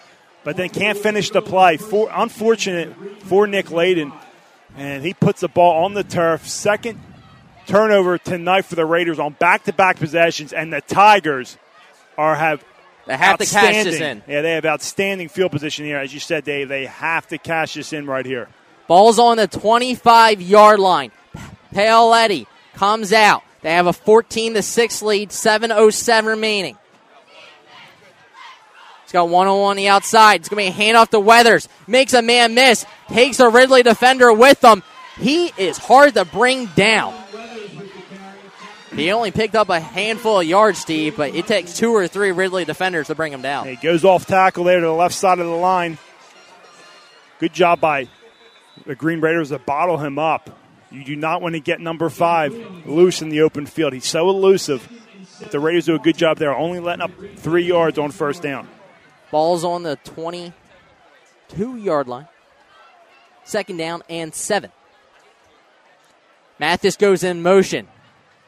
but 0.44 0.56
then 0.56 0.68
can't 0.68 0.96
finish 0.96 1.30
the 1.30 1.42
play. 1.42 1.76
For, 1.76 2.08
unfortunate 2.12 2.94
for 3.22 3.48
Nick 3.48 3.66
Layden. 3.66 4.12
And 4.76 5.02
he 5.02 5.12
puts 5.12 5.40
the 5.40 5.48
ball 5.48 5.84
on 5.84 5.94
the 5.94 6.04
turf. 6.04 6.46
Second 6.46 7.00
turnover 7.66 8.16
tonight 8.16 8.64
for 8.64 8.76
the 8.76 8.86
Raiders 8.86 9.18
on 9.18 9.32
back 9.32 9.64
to 9.64 9.72
back 9.72 9.96
possessions. 9.96 10.52
And 10.52 10.72
the 10.72 10.82
Tigers 10.82 11.58
are 12.18 12.34
have 12.34 12.64
They 13.06 13.16
have 13.16 13.38
to 13.38 13.46
cash 13.46 13.84
this 13.84 14.00
in. 14.00 14.22
Yeah, 14.26 14.42
they 14.42 14.52
have 14.52 14.64
outstanding 14.64 15.28
field 15.28 15.52
position 15.52 15.84
here. 15.84 15.98
As 15.98 16.12
you 16.12 16.20
said, 16.20 16.44
Dave, 16.44 16.68
they 16.68 16.86
have 16.86 17.26
to 17.28 17.38
cash 17.38 17.74
this 17.74 17.92
in 17.92 18.06
right 18.06 18.26
here. 18.26 18.48
Ball's 18.88 19.18
on 19.18 19.36
the 19.36 19.46
25 19.46 20.40
yard 20.40 20.78
line. 20.78 21.10
Paoletti 21.72 22.46
comes 22.74 23.12
out. 23.12 23.42
They 23.62 23.72
have 23.72 23.86
a 23.86 23.92
14 23.92 24.54
to 24.54 24.62
6 24.62 25.02
lead, 25.02 25.30
7.07 25.30 26.26
remaining. 26.26 26.76
He's 29.02 29.12
got 29.12 29.28
one 29.28 29.46
on 29.46 29.60
one 29.60 29.70
on 29.70 29.76
the 29.76 29.88
outside. 29.88 30.40
It's 30.40 30.48
going 30.48 30.72
to 30.72 30.76
be 30.76 30.84
a 30.84 30.92
handoff 30.92 31.10
to 31.10 31.20
Weathers. 31.20 31.68
Makes 31.86 32.12
a 32.12 32.22
man 32.22 32.54
miss. 32.54 32.84
Takes 33.08 33.40
a 33.40 33.48
Ridley 33.48 33.82
defender 33.82 34.32
with 34.32 34.62
him. 34.64 34.82
He 35.18 35.52
is 35.56 35.78
hard 35.78 36.14
to 36.14 36.24
bring 36.24 36.66
down. 36.66 37.14
He 38.96 39.12
only 39.12 39.30
picked 39.30 39.54
up 39.54 39.68
a 39.68 39.78
handful 39.78 40.40
of 40.40 40.46
yards, 40.46 40.78
Steve, 40.78 41.18
but 41.18 41.34
it 41.34 41.46
takes 41.46 41.76
two 41.76 41.94
or 41.94 42.08
three 42.08 42.32
Ridley 42.32 42.64
defenders 42.64 43.08
to 43.08 43.14
bring 43.14 43.30
him 43.30 43.42
down. 43.42 43.68
He 43.68 43.76
goes 43.76 44.04
off 44.04 44.24
tackle 44.26 44.64
there 44.64 44.80
to 44.80 44.86
the 44.86 44.92
left 44.92 45.14
side 45.14 45.38
of 45.38 45.46
the 45.46 45.52
line. 45.52 45.98
Good 47.38 47.52
job 47.52 47.78
by 47.78 48.08
the 48.86 48.94
Green 48.94 49.20
Raiders 49.20 49.50
to 49.50 49.58
bottle 49.58 49.98
him 49.98 50.18
up. 50.18 50.58
You 50.90 51.04
do 51.04 51.14
not 51.14 51.42
want 51.42 51.54
to 51.54 51.60
get 51.60 51.78
number 51.78 52.08
five 52.08 52.54
loose 52.86 53.20
in 53.20 53.28
the 53.28 53.42
open 53.42 53.66
field. 53.66 53.92
He's 53.92 54.06
so 54.06 54.30
elusive. 54.30 54.88
The 55.50 55.60
Raiders 55.60 55.84
do 55.84 55.94
a 55.94 55.98
good 55.98 56.16
job 56.16 56.38
there, 56.38 56.54
only 56.54 56.80
letting 56.80 57.02
up 57.02 57.10
three 57.36 57.64
yards 57.64 57.98
on 57.98 58.12
first 58.12 58.40
down. 58.40 58.66
Ball's 59.30 59.62
on 59.62 59.82
the 59.82 59.96
22 59.96 61.76
yard 61.76 62.08
line. 62.08 62.28
Second 63.44 63.76
down 63.76 64.02
and 64.08 64.34
seven. 64.34 64.72
Mathis 66.58 66.96
goes 66.96 67.22
in 67.22 67.42
motion. 67.42 67.88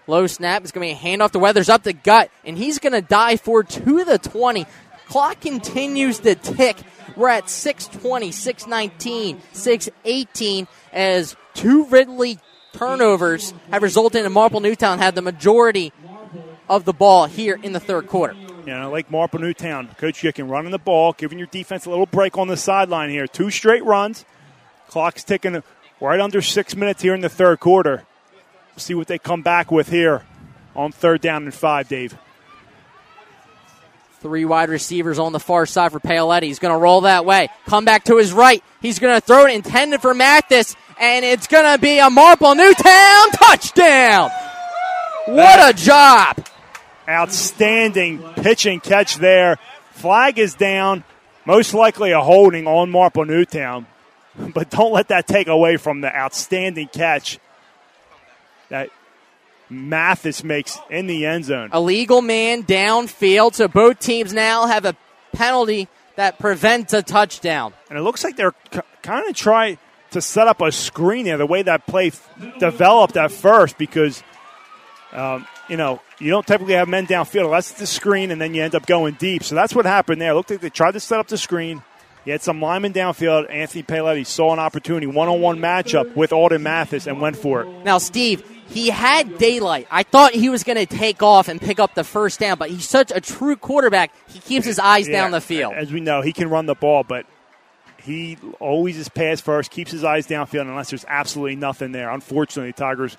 Low 0.08 0.26
snap 0.26 0.64
is 0.64 0.72
going 0.72 0.88
to 0.88 0.94
be 0.94 0.98
a 0.98 1.16
handoff 1.16 1.32
to 1.32 1.38
Weathers 1.38 1.68
up 1.68 1.82
the 1.82 1.92
gut, 1.92 2.30
and 2.42 2.56
he's 2.56 2.78
going 2.78 2.94
to 2.94 3.02
dive 3.02 3.42
for 3.42 3.62
to 3.62 4.04
the 4.04 4.18
20. 4.18 4.66
Clock 5.06 5.40
continues 5.40 6.18
to 6.20 6.34
tick. 6.34 6.78
We're 7.14 7.28
at 7.28 7.50
620, 7.50 8.32
619, 8.32 9.40
618 9.52 10.66
as 10.94 11.36
two 11.52 11.84
Ridley 11.86 12.38
turnovers 12.72 13.52
have 13.70 13.82
resulted 13.82 14.24
in 14.24 14.32
Marple 14.32 14.60
Newtown 14.60 14.98
had 14.98 15.14
the 15.14 15.22
majority 15.22 15.92
of 16.70 16.86
the 16.86 16.94
ball 16.94 17.26
here 17.26 17.58
in 17.62 17.72
the 17.72 17.80
third 17.80 18.06
quarter. 18.06 18.34
Know, 18.64 18.90
like 18.90 19.10
Marple 19.10 19.40
Newtown, 19.40 19.88
Coach 19.96 20.22
You 20.22 20.32
Gicking 20.32 20.48
running 20.48 20.70
the 20.70 20.78
ball, 20.78 21.12
giving 21.12 21.38
your 21.38 21.46
defense 21.48 21.84
a 21.86 21.90
little 21.90 22.06
break 22.06 22.36
on 22.36 22.48
the 22.48 22.56
sideline 22.56 23.10
here. 23.10 23.26
Two 23.26 23.50
straight 23.50 23.84
runs. 23.84 24.24
Clock's 24.88 25.24
ticking 25.24 25.62
right 26.00 26.20
under 26.20 26.40
six 26.42 26.76
minutes 26.76 27.02
here 27.02 27.14
in 27.14 27.20
the 27.20 27.28
third 27.28 27.60
quarter. 27.60 28.04
See 28.78 28.94
what 28.94 29.08
they 29.08 29.18
come 29.18 29.42
back 29.42 29.70
with 29.70 29.88
here 29.90 30.22
on 30.76 30.92
third 30.92 31.20
down 31.20 31.42
and 31.44 31.52
five, 31.52 31.88
Dave. 31.88 32.16
Three 34.20 34.44
wide 34.44 34.68
receivers 34.68 35.18
on 35.18 35.32
the 35.32 35.40
far 35.40 35.66
side 35.66 35.92
for 35.92 36.00
Paoletti. 36.00 36.44
He's 36.44 36.58
going 36.58 36.74
to 36.74 36.78
roll 36.78 37.02
that 37.02 37.24
way. 37.24 37.48
Come 37.66 37.84
back 37.84 38.04
to 38.04 38.16
his 38.16 38.32
right. 38.32 38.62
He's 38.80 38.98
going 38.98 39.14
to 39.14 39.20
throw 39.20 39.46
it 39.46 39.54
intended 39.54 40.00
for 40.00 40.14
Mathis, 40.14 40.76
and 40.98 41.24
it's 41.24 41.46
going 41.46 41.76
to 41.76 41.80
be 41.80 41.98
a 41.98 42.08
Marple 42.08 42.54
Newtown 42.54 43.30
touchdown. 43.32 44.30
What 45.26 45.74
a 45.74 45.76
job! 45.76 46.46
Outstanding 47.08 48.22
pitch 48.34 48.66
and 48.66 48.82
catch 48.82 49.16
there. 49.16 49.58
Flag 49.92 50.38
is 50.38 50.54
down. 50.54 51.04
Most 51.44 51.74
likely 51.74 52.12
a 52.12 52.20
holding 52.20 52.66
on 52.66 52.90
Marple 52.90 53.24
Newtown. 53.24 53.86
But 54.54 54.70
don't 54.70 54.92
let 54.92 55.08
that 55.08 55.26
take 55.26 55.48
away 55.48 55.78
from 55.78 56.00
the 56.00 56.14
outstanding 56.14 56.86
catch 56.86 57.40
that 58.70 58.90
Mathis 59.70 60.42
makes 60.42 60.78
in 60.90 61.06
the 61.06 61.26
end 61.26 61.44
zone. 61.44 61.70
Illegal 61.72 62.22
man 62.22 62.62
downfield, 62.62 63.54
so 63.54 63.68
both 63.68 63.98
teams 63.98 64.32
now 64.32 64.66
have 64.66 64.84
a 64.84 64.96
penalty 65.32 65.88
that 66.16 66.38
prevents 66.38 66.92
a 66.92 67.02
touchdown. 67.02 67.72
And 67.90 67.98
it 67.98 68.02
looks 68.02 68.24
like 68.24 68.36
they're 68.36 68.54
c- 68.72 68.80
kind 69.02 69.28
of 69.28 69.36
trying 69.36 69.78
to 70.10 70.20
set 70.20 70.48
up 70.48 70.60
a 70.62 70.72
screen 70.72 71.26
there, 71.26 71.36
the 71.36 71.46
way 71.46 71.62
that 71.62 71.86
play 71.86 72.08
f- 72.08 72.28
developed 72.58 73.16
at 73.16 73.30
first, 73.30 73.76
because, 73.76 74.22
um, 75.12 75.46
you 75.68 75.76
know, 75.76 76.00
you 76.18 76.30
don't 76.30 76.46
typically 76.46 76.74
have 76.74 76.88
men 76.88 77.06
downfield 77.06 77.44
unless 77.44 77.70
it's 77.70 77.80
the 77.80 77.86
screen, 77.86 78.30
and 78.30 78.40
then 78.40 78.54
you 78.54 78.62
end 78.62 78.74
up 78.74 78.86
going 78.86 79.14
deep. 79.14 79.44
So 79.44 79.54
that's 79.54 79.74
what 79.74 79.84
happened 79.84 80.20
there. 80.20 80.32
It 80.32 80.34
looked 80.34 80.50
like 80.50 80.60
they 80.60 80.70
tried 80.70 80.92
to 80.92 81.00
set 81.00 81.20
up 81.20 81.28
the 81.28 81.38
screen. 81.38 81.82
You 82.24 82.32
had 82.32 82.42
some 82.42 82.60
linemen 82.60 82.92
downfield. 82.92 83.48
Anthony 83.50 83.82
Paoletti 83.82 84.26
saw 84.26 84.52
an 84.52 84.58
opportunity, 84.58 85.06
one 85.06 85.28
on 85.28 85.40
one 85.40 85.58
matchup 85.58 86.16
with 86.16 86.32
Alden 86.32 86.62
Mathis, 86.62 87.06
and 87.06 87.20
went 87.20 87.36
for 87.36 87.62
it. 87.62 87.68
Now, 87.84 87.98
Steve, 87.98 88.42
he 88.68 88.90
had 88.90 89.38
daylight. 89.38 89.86
I 89.90 90.02
thought 90.02 90.32
he 90.32 90.48
was 90.48 90.64
going 90.64 90.78
to 90.78 90.86
take 90.86 91.22
off 91.22 91.48
and 91.48 91.60
pick 91.60 91.80
up 91.80 91.94
the 91.94 92.04
first 92.04 92.38
down, 92.40 92.58
but 92.58 92.70
he's 92.70 92.88
such 92.88 93.10
a 93.14 93.20
true 93.20 93.56
quarterback. 93.56 94.12
He 94.28 94.38
keeps 94.40 94.66
his 94.66 94.78
eyes 94.78 95.08
Yeah, 95.08 95.22
down 95.22 95.30
the 95.30 95.40
field. 95.40 95.74
As 95.74 95.92
we 95.92 96.00
know, 96.00 96.20
he 96.22 96.32
can 96.32 96.50
run 96.50 96.66
the 96.66 96.74
ball, 96.74 97.04
but 97.04 97.26
he 98.02 98.38
always 98.60 98.96
is 98.98 99.08
pass 99.08 99.40
first, 99.40 99.70
keeps 99.70 99.90
his 99.90 100.04
eyes 100.04 100.26
downfield 100.26 100.62
unless 100.62 100.90
there's 100.90 101.04
absolutely 101.08 101.56
nothing 101.56 101.92
there. 101.92 102.10
Unfortunately, 102.10 102.72
Tigers 102.72 103.16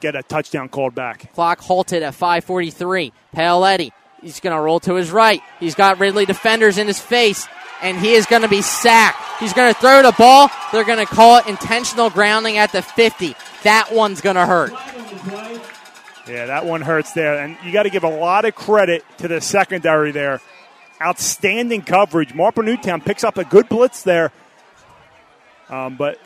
get 0.00 0.14
a 0.14 0.22
touchdown 0.22 0.68
called 0.68 0.94
back. 0.94 1.32
Clock 1.34 1.60
halted 1.60 2.02
at 2.02 2.14
5:43. 2.14 3.12
Paoletti, 3.34 3.90
he's 4.22 4.40
going 4.40 4.54
to 4.54 4.60
roll 4.60 4.80
to 4.80 4.94
his 4.94 5.10
right. 5.10 5.40
He's 5.60 5.74
got 5.74 5.98
Ridley 5.98 6.24
defenders 6.26 6.78
in 6.78 6.86
his 6.86 7.00
face, 7.00 7.46
and 7.82 7.98
he 7.98 8.14
is 8.14 8.26
going 8.26 8.42
to 8.42 8.48
be 8.48 8.62
sacked. 8.62 9.20
He's 9.40 9.52
going 9.52 9.72
to 9.72 9.78
throw 9.80 10.02
the 10.02 10.12
ball. 10.12 10.50
They're 10.72 10.84
going 10.84 11.04
to 11.04 11.06
call 11.06 11.38
it 11.38 11.46
intentional 11.46 12.10
grounding 12.10 12.56
at 12.56 12.72
the 12.72 12.82
50. 12.82 13.34
That 13.64 13.92
one's 13.92 14.20
going 14.20 14.36
to 14.36 14.46
hurt. 14.46 14.72
Yeah, 16.28 16.46
that 16.46 16.66
one 16.66 16.82
hurts 16.82 17.12
there. 17.12 17.38
And 17.38 17.56
you 17.64 17.72
got 17.72 17.84
to 17.84 17.90
give 17.90 18.04
a 18.04 18.08
lot 18.08 18.44
of 18.44 18.54
credit 18.54 19.04
to 19.18 19.28
the 19.28 19.40
secondary 19.40 20.12
there. 20.12 20.40
Outstanding 21.00 21.82
coverage. 21.82 22.34
Marple 22.34 22.62
Newtown 22.62 23.00
picks 23.00 23.24
up 23.24 23.38
a 23.38 23.44
good 23.44 23.68
blitz 23.68 24.02
there. 24.02 24.32
Um, 25.70 25.96
but 25.96 26.18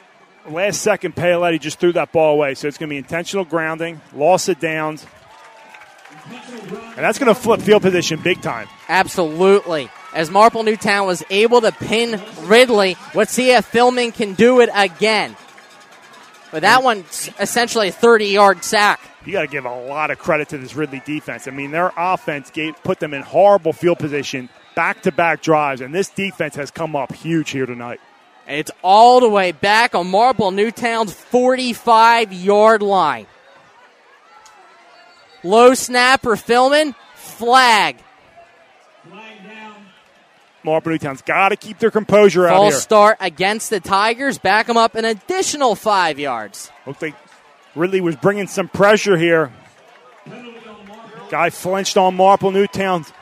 last 0.48 0.82
second, 0.82 1.14
Paoletti 1.14 1.60
just 1.60 1.78
threw 1.78 1.92
that 1.92 2.12
ball 2.12 2.34
away. 2.34 2.54
So 2.54 2.68
it's 2.68 2.78
going 2.78 2.88
to 2.88 2.94
be 2.94 2.98
intentional 2.98 3.44
grounding, 3.44 4.00
loss 4.14 4.48
of 4.48 4.58
downs. 4.58 5.06
And 6.26 6.98
that's 6.98 7.18
going 7.18 7.32
to 7.32 7.40
flip 7.40 7.60
field 7.60 7.82
position 7.82 8.20
big 8.22 8.40
time. 8.42 8.68
Absolutely. 8.88 9.90
As 10.14 10.30
Marple 10.30 10.62
Newtown 10.62 11.06
was 11.06 11.22
able 11.30 11.60
to 11.62 11.72
pin 11.72 12.20
Ridley, 12.42 12.96
let's 13.14 13.32
see 13.32 13.50
if 13.50 13.70
Philman 13.70 14.12
can 14.12 14.34
do 14.34 14.60
it 14.60 14.68
again. 14.74 15.36
But 16.52 16.62
that 16.62 16.84
one's 16.84 17.30
essentially 17.40 17.88
a 17.88 17.92
30 17.92 18.26
yard 18.26 18.62
sack. 18.62 19.00
You 19.24 19.32
got 19.32 19.42
to 19.42 19.48
give 19.48 19.64
a 19.64 19.86
lot 19.86 20.10
of 20.10 20.18
credit 20.18 20.50
to 20.50 20.58
this 20.58 20.74
Ridley 20.74 21.02
defense. 21.04 21.48
I 21.48 21.50
mean, 21.50 21.70
their 21.70 21.92
offense 21.96 22.50
gave, 22.50 22.74
put 22.84 23.00
them 23.00 23.14
in 23.14 23.22
horrible 23.22 23.72
field 23.72 23.98
position, 23.98 24.48
back 24.76 25.02
to 25.02 25.12
back 25.12 25.42
drives, 25.42 25.80
and 25.80 25.94
this 25.94 26.08
defense 26.10 26.54
has 26.56 26.70
come 26.70 26.94
up 26.94 27.12
huge 27.12 27.50
here 27.50 27.66
tonight. 27.66 28.00
It's 28.46 28.70
all 28.82 29.20
the 29.20 29.28
way 29.28 29.52
back 29.52 29.94
on 29.94 30.10
Marple 30.10 30.50
Newtown's 30.50 31.12
45 31.12 32.32
yard 32.32 32.82
line. 32.82 33.26
Low 35.42 35.74
snap 35.74 36.22
for 36.22 36.36
Philman, 36.36 36.94
flag. 37.14 37.96
Marple 40.64 40.92
Newtown's 40.92 41.22
got 41.22 41.48
to 41.48 41.56
keep 41.56 41.78
their 41.78 41.90
composure 41.90 42.46
out 42.46 42.56
False 42.56 42.74
here. 42.74 42.80
start 42.80 43.16
against 43.20 43.70
the 43.70 43.80
Tigers, 43.80 44.38
back 44.38 44.66
them 44.66 44.76
up 44.76 44.94
an 44.94 45.04
additional 45.04 45.74
five 45.74 46.18
yards. 46.18 46.70
Looks 46.86 47.02
like 47.02 47.14
Ridley 47.74 48.00
was 48.00 48.16
bringing 48.16 48.46
some 48.46 48.68
pressure 48.68 49.16
here. 49.16 49.52
Guy 51.30 51.50
flinched 51.50 51.96
on 51.96 52.14
Marple 52.14 52.50
Newtown's 52.50 53.12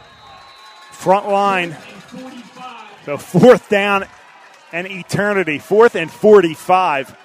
front 0.92 1.28
line. 1.28 1.76
So 3.06 3.16
fourth 3.16 3.68
down 3.68 4.04
and 4.72 4.86
eternity. 4.86 5.58
Fourth 5.58 5.94
and 5.94 6.10
45. 6.10 7.16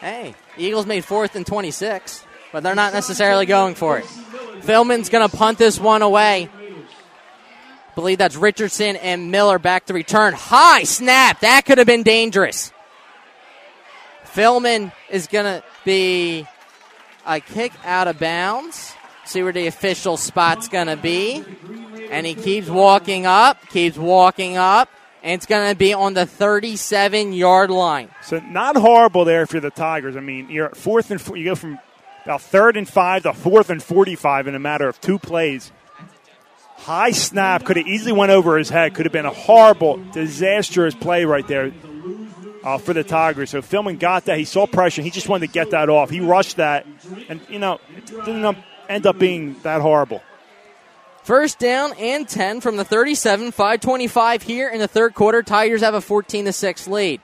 Hey, 0.00 0.34
Eagles 0.56 0.86
made 0.86 1.04
fourth 1.04 1.34
and 1.34 1.46
26, 1.46 2.24
but 2.52 2.62
they're 2.62 2.74
not 2.74 2.92
necessarily 2.92 3.46
going 3.46 3.74
for 3.74 3.98
it. 3.98 4.04
Philman's 4.62 5.08
going 5.08 5.28
to 5.28 5.34
punt 5.34 5.58
this 5.58 5.80
one 5.80 6.02
away. 6.02 6.48
Believe 7.94 8.18
that's 8.18 8.36
Richardson 8.36 8.96
and 8.96 9.30
Miller 9.30 9.58
back 9.58 9.86
to 9.86 9.94
return. 9.94 10.34
High 10.34 10.84
snap. 10.84 11.40
That 11.40 11.64
could 11.64 11.78
have 11.78 11.86
been 11.86 12.02
dangerous. 12.02 12.72
Philman 14.24 14.92
is 15.10 15.28
going 15.28 15.44
to 15.44 15.64
be 15.84 16.46
a 17.26 17.40
kick 17.40 17.72
out 17.84 18.08
of 18.08 18.18
bounds. 18.18 18.94
See 19.24 19.42
where 19.42 19.52
the 19.52 19.68
official 19.68 20.16
spot's 20.16 20.68
going 20.68 20.88
to 20.88 20.96
be. 20.96 21.44
And 22.10 22.26
he 22.26 22.34
keeps 22.34 22.68
walking 22.68 23.26
up, 23.26 23.68
keeps 23.68 23.96
walking 23.96 24.56
up, 24.56 24.90
and 25.22 25.32
it's 25.32 25.46
going 25.46 25.70
to 25.70 25.76
be 25.76 25.94
on 25.94 26.14
the 26.14 26.26
37 26.26 27.32
yard 27.32 27.70
line. 27.70 28.10
So 28.22 28.40
not 28.40 28.76
horrible 28.76 29.24
there 29.24 29.46
for 29.46 29.60
the 29.60 29.70
Tigers. 29.70 30.16
I 30.16 30.20
mean, 30.20 30.50
you're 30.50 30.70
fourth 30.70 31.10
and 31.10 31.20
four, 31.20 31.36
you 31.36 31.46
go 31.46 31.54
from 31.54 31.78
about 32.24 32.42
third 32.42 32.76
and 32.76 32.88
five 32.88 33.22
to 33.22 33.32
fourth 33.32 33.70
and 33.70 33.82
45 33.82 34.48
in 34.48 34.54
a 34.54 34.58
matter 34.58 34.88
of 34.88 35.00
two 35.00 35.18
plays. 35.18 35.72
High 36.76 37.12
snap 37.12 37.64
could 37.64 37.76
have 37.76 37.86
easily 37.86 38.12
went 38.12 38.30
over 38.30 38.58
his 38.58 38.68
head. 38.68 38.94
Could 38.94 39.06
have 39.06 39.12
been 39.12 39.26
a 39.26 39.30
horrible, 39.30 39.96
disastrous 40.12 40.94
play 40.94 41.24
right 41.24 41.46
there 41.46 41.72
uh, 42.62 42.78
for 42.78 42.92
the 42.92 43.04
Tigers. 43.04 43.50
So 43.50 43.62
Philman 43.62 43.98
got 43.98 44.26
that. 44.26 44.38
He 44.38 44.44
saw 44.44 44.66
pressure. 44.66 45.02
He 45.02 45.10
just 45.10 45.28
wanted 45.28 45.46
to 45.46 45.52
get 45.52 45.70
that 45.70 45.88
off. 45.88 46.10
He 46.10 46.20
rushed 46.20 46.56
that, 46.56 46.86
and 47.28 47.40
you 47.48 47.58
know, 47.58 47.78
it 47.96 48.06
didn't 48.06 48.56
end 48.88 49.06
up 49.06 49.18
being 49.18 49.56
that 49.62 49.80
horrible. 49.80 50.22
First 51.22 51.58
down 51.58 51.94
and 51.98 52.28
10 52.28 52.60
from 52.60 52.76
the 52.76 52.84
37, 52.84 53.52
525 53.52 54.42
here 54.42 54.68
in 54.68 54.78
the 54.78 54.88
third 54.88 55.14
quarter. 55.14 55.42
Tigers 55.42 55.80
have 55.80 55.94
a 55.94 56.02
14 56.02 56.44
to 56.44 56.52
6 56.52 56.86
lead. 56.86 57.22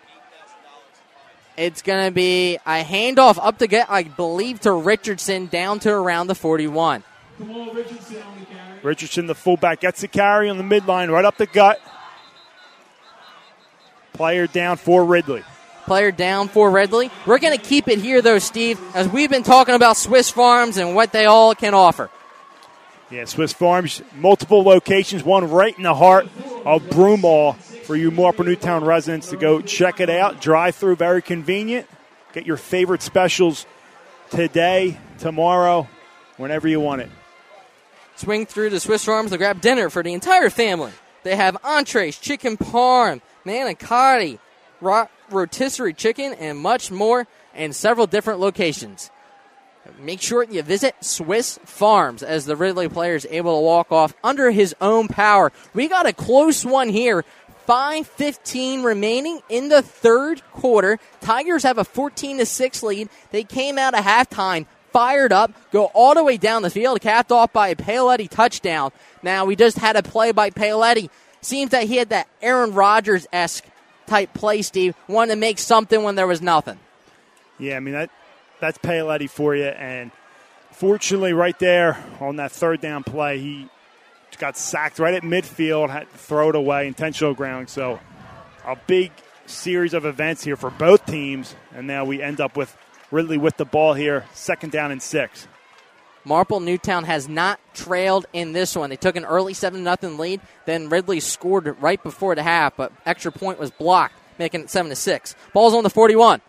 It's 1.59 1.83
going 1.83 2.07
to 2.07 2.11
be 2.11 2.57
a 2.67 2.83
handoff 2.83 3.39
up 3.39 3.59
to 3.59 3.67
get, 3.67 3.91
I 3.91 4.05
believe, 4.05 4.61
to 4.61 4.73
Richardson 4.73 5.49
down 5.49 5.81
to 5.81 5.91
around 5.91 6.29
the 6.29 6.35
41. 6.35 7.05
Richardson, 8.83 9.27
the 9.27 9.35
fullback, 9.35 9.81
gets 9.81 10.01
the 10.01 10.09
carry 10.09 10.49
on 10.49 10.59
the 10.59 10.65
midline, 10.65 11.11
right 11.11 11.25
up 11.25 11.37
the 11.37 11.47
gut. 11.47 11.81
Player 14.13 14.47
down 14.47 14.77
for 14.77 15.05
Ridley. 15.05 15.43
Player 15.85 16.11
down 16.11 16.49
for 16.49 16.71
Ridley. 16.71 17.11
We're 17.27 17.39
going 17.39 17.57
to 17.59 17.65
keep 17.65 17.89
it 17.89 17.99
here, 17.99 18.23
though, 18.23 18.39
Steve, 18.39 18.79
as 18.95 19.09
we've 19.09 19.31
been 19.31 19.43
talking 19.43 19.75
about 19.75 19.97
Swiss 19.97 20.31
Farms 20.31 20.77
and 20.77 20.95
what 20.95 21.13
they 21.13 21.27
all 21.27 21.55
can 21.55 21.75
offer. 21.75 22.11
Yeah, 23.11 23.25
Swiss 23.25 23.53
Farms, 23.53 24.03
multiple 24.15 24.63
locations, 24.63 25.25
one 25.25 25.51
right 25.51 25.77
in 25.77 25.83
the 25.83 25.95
heart 25.95 26.27
of 26.65 26.83
Broomall 26.85 27.57
for 27.57 27.97
you 27.97 28.13
Marple 28.13 28.45
Newtown 28.45 28.85
residents 28.85 29.31
to 29.31 29.37
go 29.37 29.61
check 29.61 29.99
it 29.99 30.09
out. 30.09 30.41
Drive 30.41 30.77
through, 30.77 30.97
very 30.97 31.23
convenient. 31.23 31.89
Get 32.33 32.47
your 32.47 32.57
favorite 32.57 33.03
specials 33.03 33.67
today, 34.31 34.97
tomorrow, 35.19 35.89
whenever 36.37 36.69
you 36.69 36.79
want 36.79 37.01
it. 37.01 37.11
Swing 38.21 38.45
through 38.45 38.69
the 38.69 38.81
Swiss 38.81 39.07
Farms 39.07 39.31
to 39.31 39.39
grab 39.39 39.63
dinner 39.63 39.89
for 39.89 40.03
the 40.03 40.13
entire 40.13 40.51
family. 40.51 40.93
They 41.23 41.37
have 41.37 41.57
entrees, 41.65 42.19
chicken 42.19 42.59
parm, 42.59 43.23
manicotti, 43.47 44.39
ro- 44.83 45.09
rotisserie 45.31 45.95
chicken, 45.95 46.35
and 46.35 46.59
much 46.59 46.91
more, 46.91 47.27
in 47.55 47.73
several 47.73 48.07
different 48.07 48.39
locations. 48.39 49.11
Make 49.99 50.21
sure 50.21 50.45
you 50.45 50.61
visit 50.61 50.95
Swiss 51.01 51.59
Farms 51.65 52.23
as 52.23 52.45
the 52.45 52.57
Ridley 52.57 52.91
player 52.91 53.15
is 53.15 53.27
able 53.31 53.57
to 53.57 53.65
walk 53.65 53.91
off 53.91 54.13
under 54.23 54.51
his 54.51 54.75
own 54.83 55.09
power. 55.09 55.51
We 55.73 55.89
got 55.89 56.05
a 56.05 56.13
close 56.13 56.63
one 56.63 56.91
here. 56.91 57.25
5:15 57.67 58.83
remaining 58.83 59.41
in 59.49 59.71
the 59.71 59.81
third 59.81 60.43
quarter. 60.53 60.99
Tigers 61.23 61.63
have 61.63 61.79
a 61.79 61.85
14 61.85 62.37
to 62.37 62.45
6 62.45 62.83
lead. 62.83 63.09
They 63.31 63.45
came 63.45 63.79
out 63.79 63.95
of 63.95 64.05
halftime 64.05 64.67
fired 64.93 65.33
up, 65.33 65.53
go 65.71 65.87
all 65.87 66.15
the 66.15 66.25
way 66.25 66.37
down 66.37 66.63
the 66.63 66.71
field, 66.71 67.01
capped 67.01 67.33
off 67.33 67.53
by 67.53 67.69
a 67.69 67.77
Paoletti 67.77 68.29
touchdown. 68.29 68.93
Now 69.23 69.45
we 69.45 69.57
just 69.57 69.79
had 69.79 69.97
a 69.97 70.03
play 70.03 70.33
by 70.33 70.51
Paoletti. 70.51 71.11
Seems 71.41 71.71
that 71.71 71.85
he 71.85 71.97
had 71.97 72.11
that 72.11 72.29
Aaron 72.43 72.75
Rodgers 72.75 73.27
esque 73.33 73.65
type 74.07 74.35
play, 74.35 74.63
Steve. 74.63 74.95
Wanted 75.09 75.35
to 75.35 75.41
make 75.41 75.59
something 75.59 76.03
when 76.03 76.15
there 76.15 76.27
was 76.27 76.43
nothing. 76.43 76.79
Yeah, 77.59 77.77
I 77.77 77.81
mean 77.81 77.95
that 77.95 78.11
that's 78.61 78.79
Paoletti 78.79 79.29
for 79.29 79.55
you, 79.55 79.65
and 79.65 80.11
fortunately, 80.73 81.33
right 81.33 81.59
there 81.59 82.03
on 82.21 82.37
that 82.37 82.53
third 82.53 82.81
down 82.81 83.05
play, 83.05 83.39
he 83.39 83.69
got 84.39 84.57
sacked 84.57 84.99
right 84.99 85.15
at 85.15 85.23
midfield, 85.23 85.91
had 85.91 86.11
to 86.11 86.19
throw 86.19 86.51
it 86.51 86.55
away, 86.55 86.87
intentional 86.87 87.35
grounding. 87.35 87.67
So 87.69 88.01
a 88.67 88.77
big 88.87 89.13
series 89.47 89.95
of 89.95 90.05
events 90.07 90.45
here 90.45 90.57
for 90.57 90.71
both 90.71 91.05
teams, 91.07 91.55
and 91.75 91.87
now 91.87 92.05
we 92.05 92.23
end 92.23 92.41
up 92.41 92.57
with 92.57 92.75
Ridley 93.11 93.39
with 93.39 93.57
the 93.57 93.65
ball 93.65 93.95
here, 93.95 94.27
second 94.33 94.73
down 94.73 94.93
and 94.93 95.03
six. 95.03 95.47
Marple 96.25 96.61
Newtown 96.61 97.05
has 97.05 97.29
not 97.29 97.59
trailed 97.75 98.27
in 98.33 98.53
this 98.53 98.77
one. 98.77 98.91
They 98.91 98.97
took 98.97 99.17
an 99.17 99.25
early 99.25 99.55
7 99.55 99.83
0 99.83 100.15
lead, 100.17 100.41
then 100.67 100.89
Ridley 100.89 101.21
scored 101.21 101.77
right 101.81 102.03
before 102.03 102.35
the 102.35 102.43
half, 102.43 102.77
but 102.77 102.93
extra 103.07 103.33
point 103.33 103.59
was 103.59 103.71
blocked, 103.71 104.15
making 104.39 104.63
it 104.63 104.71
7 104.71 104.91
to 104.91 104.97
6. 104.97 105.35
Ball's 105.55 105.75
on 105.75 105.83
the 105.83 105.91
41. 105.91 106.41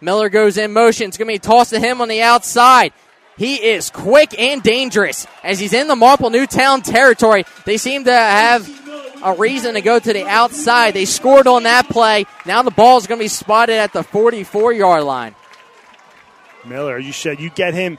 Miller 0.00 0.28
goes 0.28 0.58
in 0.58 0.72
motion. 0.72 1.08
It's 1.08 1.16
going 1.16 1.28
to 1.28 1.34
be 1.34 1.38
tossed 1.38 1.70
to 1.70 1.80
him 1.80 2.00
on 2.00 2.08
the 2.08 2.22
outside. 2.22 2.92
He 3.36 3.56
is 3.56 3.90
quick 3.90 4.38
and 4.38 4.62
dangerous 4.62 5.26
as 5.44 5.58
he's 5.58 5.74
in 5.74 5.88
the 5.88 5.96
Marple 5.96 6.30
Newtown 6.30 6.80
territory. 6.82 7.44
They 7.64 7.76
seem 7.76 8.04
to 8.04 8.12
have 8.12 8.68
a 9.22 9.34
reason 9.34 9.74
to 9.74 9.80
go 9.82 9.98
to 9.98 10.12
the 10.12 10.26
outside. 10.26 10.94
They 10.94 11.04
scored 11.04 11.46
on 11.46 11.64
that 11.64 11.88
play. 11.88 12.24
Now 12.46 12.62
the 12.62 12.70
ball 12.70 12.96
is 12.98 13.06
going 13.06 13.18
to 13.18 13.24
be 13.24 13.28
spotted 13.28 13.74
at 13.74 13.92
the 13.92 14.02
44 14.02 14.72
yard 14.72 15.04
line. 15.04 15.34
Miller, 16.64 16.98
you 16.98 17.12
said 17.12 17.38
you 17.40 17.50
get 17.50 17.74
him 17.74 17.98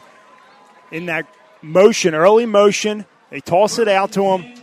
in 0.92 1.06
that 1.06 1.28
motion, 1.62 2.16
early 2.16 2.46
motion. 2.46 3.06
They 3.30 3.40
toss 3.40 3.78
it 3.78 3.88
out 3.88 4.14
to 4.14 4.24
him, 4.24 4.54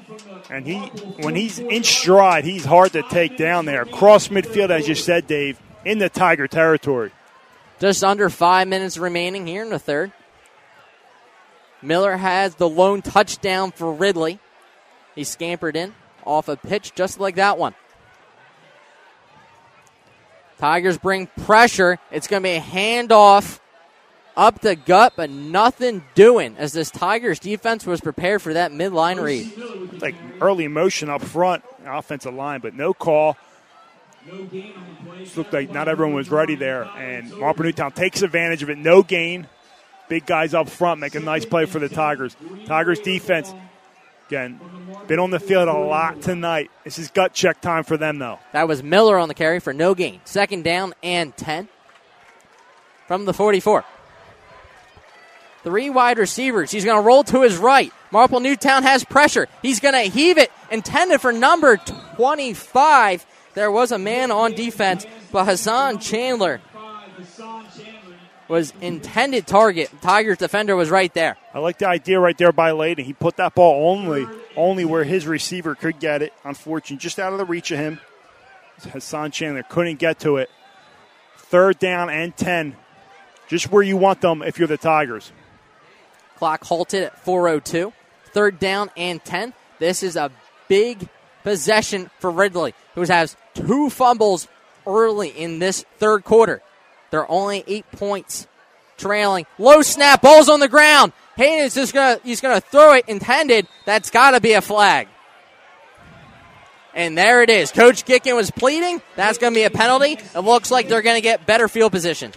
and 0.49 0.67
he, 0.67 0.79
when 1.21 1.35
he's 1.35 1.59
in 1.59 1.85
stride, 1.85 2.45
he's 2.45 2.65
hard 2.65 2.93
to 2.93 3.03
take 3.03 3.37
down 3.37 3.67
there. 3.67 3.85
Cross 3.85 4.29
midfield, 4.29 4.71
as 4.71 4.89
you 4.89 4.95
said, 4.95 5.27
Dave, 5.27 5.61
in 5.85 5.99
the 5.99 6.09
Tiger 6.09 6.49
territory. 6.49 7.13
Just 7.79 8.03
under 8.03 8.31
five 8.31 8.67
minutes 8.67 8.97
remaining 8.97 9.47
here 9.47 9.63
in 9.63 9.69
the 9.69 9.79
third. 9.79 10.13
Miller 11.85 12.17
has 12.17 12.55
the 12.55 12.69
lone 12.69 13.03
touchdown 13.03 13.71
for 13.71 13.93
Ridley. 13.93 14.41
He 15.15 15.25
scampered 15.25 15.77
in 15.77 15.95
off 16.25 16.49
a 16.49 16.57
pitch 16.57 16.95
just 16.95 17.21
like 17.21 17.37
that 17.37 17.59
one. 17.59 17.75
Tigers 20.59 20.99
bring 20.99 21.27
pressure. 21.45 21.99
It's 22.11 22.27
going 22.27 22.43
to 22.43 22.49
be 22.49 22.57
a 22.57 22.61
handoff 22.61 23.61
up 24.37 24.61
the 24.61 24.77
gut, 24.77 25.13
but 25.17 25.31
nothing 25.31 26.05
doing 26.15 26.57
as 26.57 26.73
this 26.73 26.91
Tigers 26.91 27.39
defense 27.39 27.87
was 27.87 28.01
prepared 28.01 28.43
for 28.43 28.55
that 28.55 28.73
midline 28.73 29.23
read. 29.23 30.01
Like 30.01 30.15
early 30.41 30.69
motion 30.69 31.11
up 31.11 31.23
front, 31.23 31.65
offensive 31.85 32.35
line, 32.35 32.61
but 32.61 32.75
no 32.75 32.95
call. 32.95 33.37
Looked 35.37 35.53
like 35.53 35.71
not 35.71 35.87
everyone 35.89 36.15
was 36.15 36.31
ready 36.31 36.55
there, 36.55 36.85
and 36.85 37.31
Marple 37.37 37.65
Newtown 37.65 37.93
takes 37.93 38.23
advantage 38.23 38.63
of 38.63 38.71
it. 38.71 38.79
No 38.79 39.03
gain. 39.03 39.47
Big 40.09 40.27
guys 40.27 40.55
up 40.55 40.69
front 40.69 41.01
make 41.01 41.15
a 41.15 41.21
nice 41.21 41.45
play 41.45 41.65
for 41.67 41.79
the 41.79 41.89
Tigers. 41.89 42.37
Tigers 42.67 43.01
defense, 43.01 43.53
again, 44.29 44.61
been 45.07 45.19
on 45.19 45.31
the 45.31 45.41
field 45.41 45.69
a 45.69 45.73
lot 45.73 46.21
tonight. 46.21 46.71
This 46.85 46.99
is 46.99 47.11
gut 47.11 47.33
check 47.33 47.61
time 47.61 47.85
for 47.85 47.97
them, 47.97 48.19
though. 48.19 48.39
That 48.53 48.69
was 48.69 48.83
Miller 48.83 49.19
on 49.19 49.29
the 49.29 49.35
carry 49.35 49.61
for 49.61 49.73
no 49.73 49.95
gain. 49.95 50.21
Second 50.25 50.65
down 50.65 50.95
and 51.03 51.37
10 51.37 51.69
from 53.07 53.25
the 53.25 53.33
44. 53.33 53.85
Three 55.63 55.89
wide 55.89 56.19
receivers. 56.19 56.71
He's 56.71 56.85
going 56.85 56.99
to 57.01 57.07
roll 57.07 57.25
to 57.25 57.41
his 57.41 57.57
right. 57.57 57.91
Marple 58.11 58.41
Newtown 58.41 58.83
has 58.83 59.03
pressure. 59.03 59.49
He's 59.63 59.81
going 59.81 59.95
to 59.95 60.11
heave 60.11 60.37
it, 60.37 60.53
intended 60.71 61.23
for 61.23 61.33
number 61.33 61.79
25. 62.17 63.25
There 63.55 63.71
was 63.71 63.91
a 63.91 63.99
man 63.99 64.31
on 64.31 64.53
defense, 64.53 65.07
but 65.33 65.47
Hassan 65.47 66.01
Chandler 66.01 66.61
was 68.49 68.73
intended 68.81 69.47
target. 69.47 69.91
Tigers 70.03 70.39
defender 70.39 70.77
was 70.77 70.91
right 70.91 71.13
there. 71.15 71.37
I 71.53 71.59
like 71.59 71.79
the 71.79 71.89
idea 71.89 72.21
right 72.21 72.37
there 72.37 72.53
by 72.53 72.71
Layden. 72.71 73.01
He 73.05 73.13
put 73.13 73.37
that 73.37 73.55
ball 73.55 73.91
only 73.91 74.27
only 74.57 74.85
where 74.85 75.05
his 75.05 75.27
receiver 75.27 75.75
could 75.75 75.99
get 75.99 76.23
it. 76.23 76.33
Unfortunately, 76.45 76.97
just 76.97 77.19
out 77.19 77.33
of 77.33 77.39
the 77.39 77.45
reach 77.45 77.71
of 77.71 77.79
him. 77.79 78.01
Hassan 78.83 79.31
Chandler 79.31 79.63
couldn't 79.63 79.99
get 79.99 80.21
to 80.21 80.37
it. 80.37 80.51
Third 81.37 81.79
down 81.79 82.11
and 82.11 82.37
10. 82.37 82.77
Just 83.49 83.71
where 83.71 83.83
you 83.83 83.97
want 83.97 84.21
them 84.21 84.43
if 84.43 84.59
you're 84.59 84.69
the 84.69 84.77
Tigers. 84.77 85.31
Clock 86.37 86.65
halted 86.65 87.05
at 87.05 87.25
4.02. 87.25 87.93
Third 88.27 88.59
down 88.59 88.91
and 88.97 89.25
10. 89.25 89.53
This 89.79 90.03
is 90.03 90.17
a 90.17 90.31
big 90.69 91.09
possession 91.43 92.11
for 92.19 92.31
Ridley, 92.31 92.75
who 92.95 93.03
has 93.03 93.37
two 93.55 93.91
fumbles 93.91 94.49
early 94.87 95.29
in 95.29 95.59
this 95.59 95.85
third 95.99 96.25
quarter. 96.25 96.63
They're 97.15 97.31
only 97.31 97.63
eight 97.69 97.89
points 97.93 98.49
trailing. 98.99 99.47
Low 99.57 99.83
snap, 99.83 100.21
ball's 100.21 100.49
on 100.49 100.59
the 100.59 100.67
ground. 100.67 101.13
Layden's 101.39 101.73
just 101.73 101.95
gonna 101.95 102.19
he's 102.25 102.41
gonna 102.41 102.61
throw 102.61 102.95
it 102.95 103.05
intended. 103.09 103.69
That's 103.85 104.11
gotta 104.11 104.41
be 104.41 104.55
a 104.55 104.61
flag. 104.61 105.07
And 106.93 107.17
there 107.17 107.45
it 107.45 107.51
is. 107.51 107.71
Coach 107.71 108.05
Gicking 108.05 108.35
was 108.35 108.51
pleading. 108.51 109.01
That's 109.15 109.39
gonna 109.39 109.55
be 109.55 109.63
a 109.63 109.71
penalty. 109.71 110.19
It 110.35 110.41
looks 110.41 110.73
like 110.73 110.89
they're 110.89 111.03
gonna 111.03 111.21
get 111.21 111.47
better 111.47 111.69
field 111.69 111.93
position. 111.93 112.33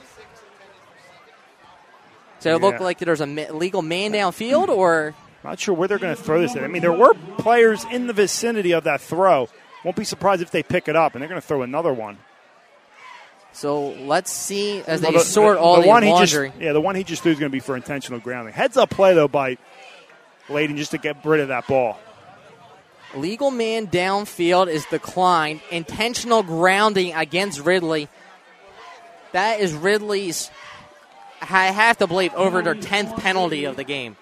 So 2.38 2.56
it 2.56 2.62
looked 2.62 2.80
Yeah. 2.80 2.86
like 2.86 3.00
there's 3.00 3.20
a 3.22 3.26
legal 3.26 3.82
man 3.82 4.12
downfield, 4.14 4.68
or 4.70 5.16
Not 5.44 5.60
sure 5.60 5.74
where 5.74 5.88
they're 5.88 5.98
going 5.98 6.16
to 6.16 6.22
throw 6.22 6.40
this 6.40 6.56
at. 6.56 6.64
I 6.64 6.68
mean, 6.68 6.84
there 6.84 6.92
were 6.94 7.16
players 7.40 7.84
in 7.92 8.06
the 8.06 8.14
vicinity 8.14 8.74
of 8.74 8.84
that 8.84 9.02
throw. 9.02 9.50
Won't 9.84 9.98
be 9.98 10.04
surprised 10.04 10.44
if 10.44 10.52
they 10.52 10.62
pick 10.62 10.88
it 10.88 10.96
up, 10.96 11.16
and 11.16 11.22
they're 11.22 11.30
going 11.30 11.42
to 11.42 11.48
throw 11.48 11.64
another 11.64 11.92
one. 11.94 12.20
So. 13.58 13.90
Let's 13.90 14.32
see 14.32 14.82
as 14.88 15.02
they 15.02 15.10
Well, 15.10 15.20
the- 15.20 15.26
sort 15.26 15.58
the- 15.58 15.62
all 15.62 15.82
the, 15.82 15.88
one 15.88 16.04
he 16.04 16.10
laundry. 16.10 16.50
just 16.50 16.62
yeah 16.62 16.74
the 16.74 16.82
one 16.82 16.96
he 16.96 17.04
just 17.04 17.24
threw 17.24 17.32
is 17.32 17.40
going 17.40 17.52
to 17.52 17.56
be 17.56 17.60
for 17.60 17.76
intentional 17.76 18.20
grounding. 18.20 18.54
Heads 18.54 18.78
up 18.78 18.90
play 18.90 19.14
though 19.14 19.28
by 19.28 19.58
Layden 20.48 20.78
just 20.78 20.92
to 20.92 20.98
get 20.98 21.18
rid 21.26 21.42
of 21.42 21.50
that 21.50 21.68
ball. 21.68 22.00
Legal 23.16 23.52
man 23.52 23.88
downfield 23.88 24.68
is 24.68 24.86
declined. 24.86 25.62
Intentional 25.72 26.44
grounding 26.44 27.14
against 27.14 27.60
Ridley. 27.62 28.10
That 29.32 29.60
is 29.60 29.74
Ridley's. 29.74 30.50
I 31.42 31.68
have 31.68 31.98
to 32.00 32.08
believe 32.08 32.34
over 32.34 32.62
their 32.62 32.76
tenth 32.76 33.16
penalty 33.18 33.66
of 33.66 33.76
the 33.76 33.84
game. 33.84 34.18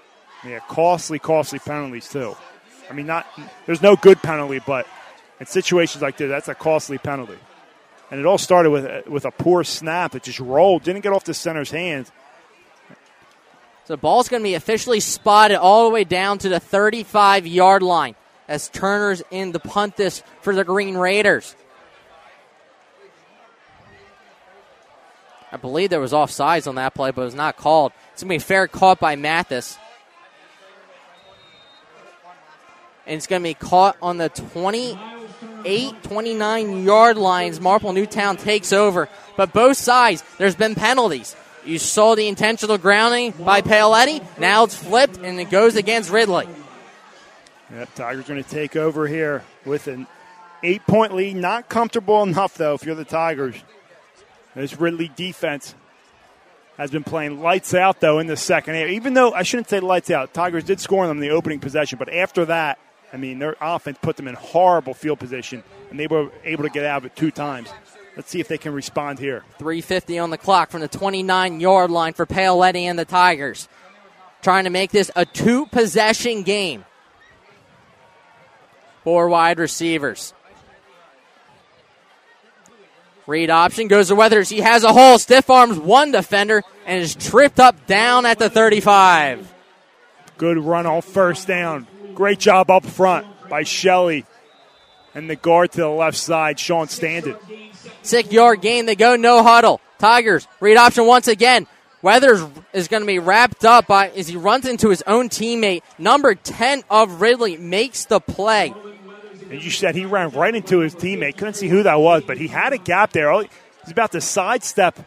Yeah, 0.45 0.59
costly, 0.67 1.17
costly 1.17 1.59
penalties 1.59 2.09
too. 2.09 2.35
I 2.89 2.93
mean, 2.93 3.07
not 3.07 3.25
there's 3.65 3.81
no 3.81 3.95
good 3.95 4.21
penalty, 4.21 4.59
but 4.65 4.85
in 5.39 5.45
situations 5.47 6.01
like 6.01 6.17
this, 6.17 6.29
that's 6.29 6.47
a 6.47 6.55
costly 6.55 6.97
penalty. 6.97 7.37
And 8.11 8.19
it 8.19 8.25
all 8.25 8.37
started 8.37 8.69
with 8.69 9.07
with 9.07 9.25
a 9.25 9.31
poor 9.31 9.63
snap 9.63 10.11
that 10.11 10.23
just 10.23 10.39
rolled, 10.39 10.83
didn't 10.83 11.01
get 11.01 11.13
off 11.13 11.23
the 11.23 11.33
center's 11.33 11.71
hands. 11.71 12.11
So 13.85 13.93
the 13.93 13.97
ball's 13.97 14.29
going 14.29 14.41
to 14.41 14.43
be 14.47 14.55
officially 14.55 14.99
spotted 14.99 15.57
all 15.57 15.85
the 15.85 15.93
way 15.93 16.03
down 16.03 16.39
to 16.39 16.49
the 16.49 16.59
35 16.59 17.45
yard 17.45 17.83
line 17.83 18.15
as 18.47 18.67
Turner's 18.69 19.21
in 19.31 19.51
the 19.51 19.59
punt 19.59 19.95
this 19.95 20.23
for 20.41 20.55
the 20.55 20.63
Green 20.63 20.97
Raiders. 20.97 21.55
I 25.51 25.57
believe 25.57 25.89
there 25.89 25.99
was 26.01 26.11
offsides 26.11 26.67
on 26.67 26.75
that 26.75 26.93
play, 26.93 27.11
but 27.11 27.21
it 27.21 27.25
was 27.25 27.35
not 27.35 27.57
called. 27.57 27.93
It's 28.11 28.23
going 28.23 28.29
to 28.29 28.33
be 28.33 28.35
a 28.37 28.39
fair 28.39 28.67
caught 28.67 28.99
by 28.99 29.15
Mathis. 29.15 29.77
And 33.05 33.15
it's 33.15 33.27
going 33.27 33.41
to 33.41 33.47
be 33.47 33.53
caught 33.53 33.95
on 34.01 34.17
the 34.17 34.29
28, 35.65 36.03
29 36.03 36.83
yard 36.83 37.17
lines. 37.17 37.59
Marple 37.59 37.91
Newtown 37.91 38.37
takes 38.37 38.71
over. 38.71 39.09
But 39.35 39.51
both 39.51 39.77
sides, 39.77 40.23
there's 40.37 40.55
been 40.55 40.75
penalties. 40.75 41.35
You 41.65 41.79
saw 41.79 42.13
the 42.13 42.27
intentional 42.27 42.77
grounding 42.77 43.31
by 43.31 43.61
Paoletti. 43.61 44.23
Now 44.37 44.65
it's 44.65 44.75
flipped 44.75 45.17
and 45.17 45.39
it 45.39 45.49
goes 45.49 45.75
against 45.75 46.11
Ridley. 46.11 46.47
Yep, 47.71 47.95
Tigers 47.95 48.27
going 48.27 48.43
to 48.43 48.47
take 48.47 48.75
over 48.75 49.07
here 49.07 49.43
with 49.65 49.87
an 49.87 50.05
eight 50.61 50.85
point 50.85 51.15
lead. 51.15 51.35
Not 51.35 51.67
comfortable 51.67 52.21
enough, 52.21 52.53
though, 52.53 52.75
if 52.75 52.85
you're 52.85 52.93
the 52.93 53.03
Tigers. 53.03 53.55
This 54.53 54.79
Ridley 54.79 55.11
defense 55.15 55.73
has 56.77 56.91
been 56.91 57.03
playing 57.03 57.41
lights 57.41 57.73
out, 57.73 58.01
though, 58.01 58.19
in 58.19 58.27
the 58.27 58.37
second 58.37 58.75
half. 58.75 58.89
Even 58.89 59.15
though 59.15 59.31
I 59.31 59.41
shouldn't 59.41 59.69
say 59.69 59.79
lights 59.79 60.11
out, 60.11 60.31
Tigers 60.31 60.63
did 60.63 60.79
score 60.79 61.01
on 61.01 61.07
them 61.07 61.17
in 61.17 61.21
the 61.21 61.31
opening 61.31 61.59
possession, 61.59 61.97
but 61.97 62.13
after 62.13 62.45
that, 62.45 62.77
I 63.13 63.17
mean, 63.17 63.39
their 63.39 63.55
offense 63.61 63.97
put 64.01 64.17
them 64.17 64.27
in 64.27 64.35
horrible 64.35 64.93
field 64.93 65.19
position, 65.19 65.63
and 65.89 65.99
they 65.99 66.07
were 66.07 66.31
able 66.43 66.63
to 66.63 66.69
get 66.69 66.85
out 66.85 66.97
of 66.97 67.05
it 67.05 67.15
two 67.15 67.31
times. 67.31 67.69
Let's 68.15 68.29
see 68.29 68.39
if 68.39 68.47
they 68.47 68.57
can 68.57 68.73
respond 68.73 69.19
here. 69.19 69.43
350 69.59 70.19
on 70.19 70.29
the 70.29 70.37
clock 70.37 70.71
from 70.71 70.81
the 70.81 70.87
29 70.87 71.59
yard 71.59 71.91
line 71.91 72.13
for 72.13 72.25
Paoletti 72.25 72.83
and 72.83 72.97
the 72.97 73.05
Tigers. 73.05 73.67
Trying 74.41 74.65
to 74.65 74.69
make 74.69 74.91
this 74.91 75.11
a 75.15 75.25
two 75.25 75.65
possession 75.65 76.43
game. 76.43 76.85
Four 79.03 79.27
wide 79.27 79.59
receivers. 79.59 80.33
Read 83.27 83.49
option 83.49 83.87
goes 83.87 84.09
to 84.09 84.15
Weathers. 84.15 84.49
He 84.49 84.59
has 84.59 84.83
a 84.83 84.93
hole. 84.93 85.17
Stiff 85.17 85.49
arms 85.49 85.79
one 85.79 86.11
defender 86.11 86.63
and 86.85 87.01
is 87.01 87.15
tripped 87.15 87.59
up 87.59 87.87
down 87.87 88.25
at 88.25 88.37
the 88.37 88.49
35. 88.49 89.51
Good 90.37 90.57
run 90.57 90.85
on 90.85 91.01
first 91.01 91.47
down. 91.47 91.87
Great 92.13 92.39
job 92.39 92.69
up 92.69 92.85
front 92.85 93.25
by 93.49 93.63
Shelley. 93.63 94.25
And 95.13 95.29
the 95.29 95.35
guard 95.35 95.71
to 95.73 95.81
the 95.81 95.89
left 95.89 96.17
side, 96.17 96.59
Sean 96.59 96.87
Standard. 96.87 97.37
Six 98.01 98.31
yard 98.31 98.61
gain. 98.61 98.85
They 98.85 98.95
go 98.95 99.15
no 99.15 99.43
huddle. 99.43 99.79
Tigers 99.97 100.47
read 100.59 100.77
option 100.77 101.07
once 101.07 101.27
again. 101.27 101.67
Weathers 102.01 102.45
is 102.73 102.87
going 102.87 103.01
to 103.01 103.07
be 103.07 103.19
wrapped 103.19 103.65
up 103.65 103.87
by 103.87 104.09
as 104.09 104.27
he 104.27 104.35
runs 104.35 104.67
into 104.67 104.89
his 104.89 105.01
own 105.07 105.29
teammate. 105.29 105.81
Number 105.97 106.35
10 106.35 106.83
of 106.89 107.21
Ridley 107.21 107.57
makes 107.57 108.05
the 108.05 108.19
play. 108.19 108.73
And 109.49 109.63
you 109.63 109.71
said 109.71 109.95
he 109.95 110.05
ran 110.05 110.29
right 110.31 110.53
into 110.53 110.79
his 110.79 110.93
teammate. 110.93 111.37
Couldn't 111.37 111.55
see 111.55 111.67
who 111.69 111.83
that 111.83 111.99
was, 111.99 112.23
but 112.23 112.37
he 112.37 112.47
had 112.47 112.73
a 112.73 112.77
gap 112.77 113.13
there. 113.13 113.31
Oh, 113.31 113.45
He's 113.85 113.91
about 113.91 114.11
to 114.13 114.21
sidestep, 114.21 114.97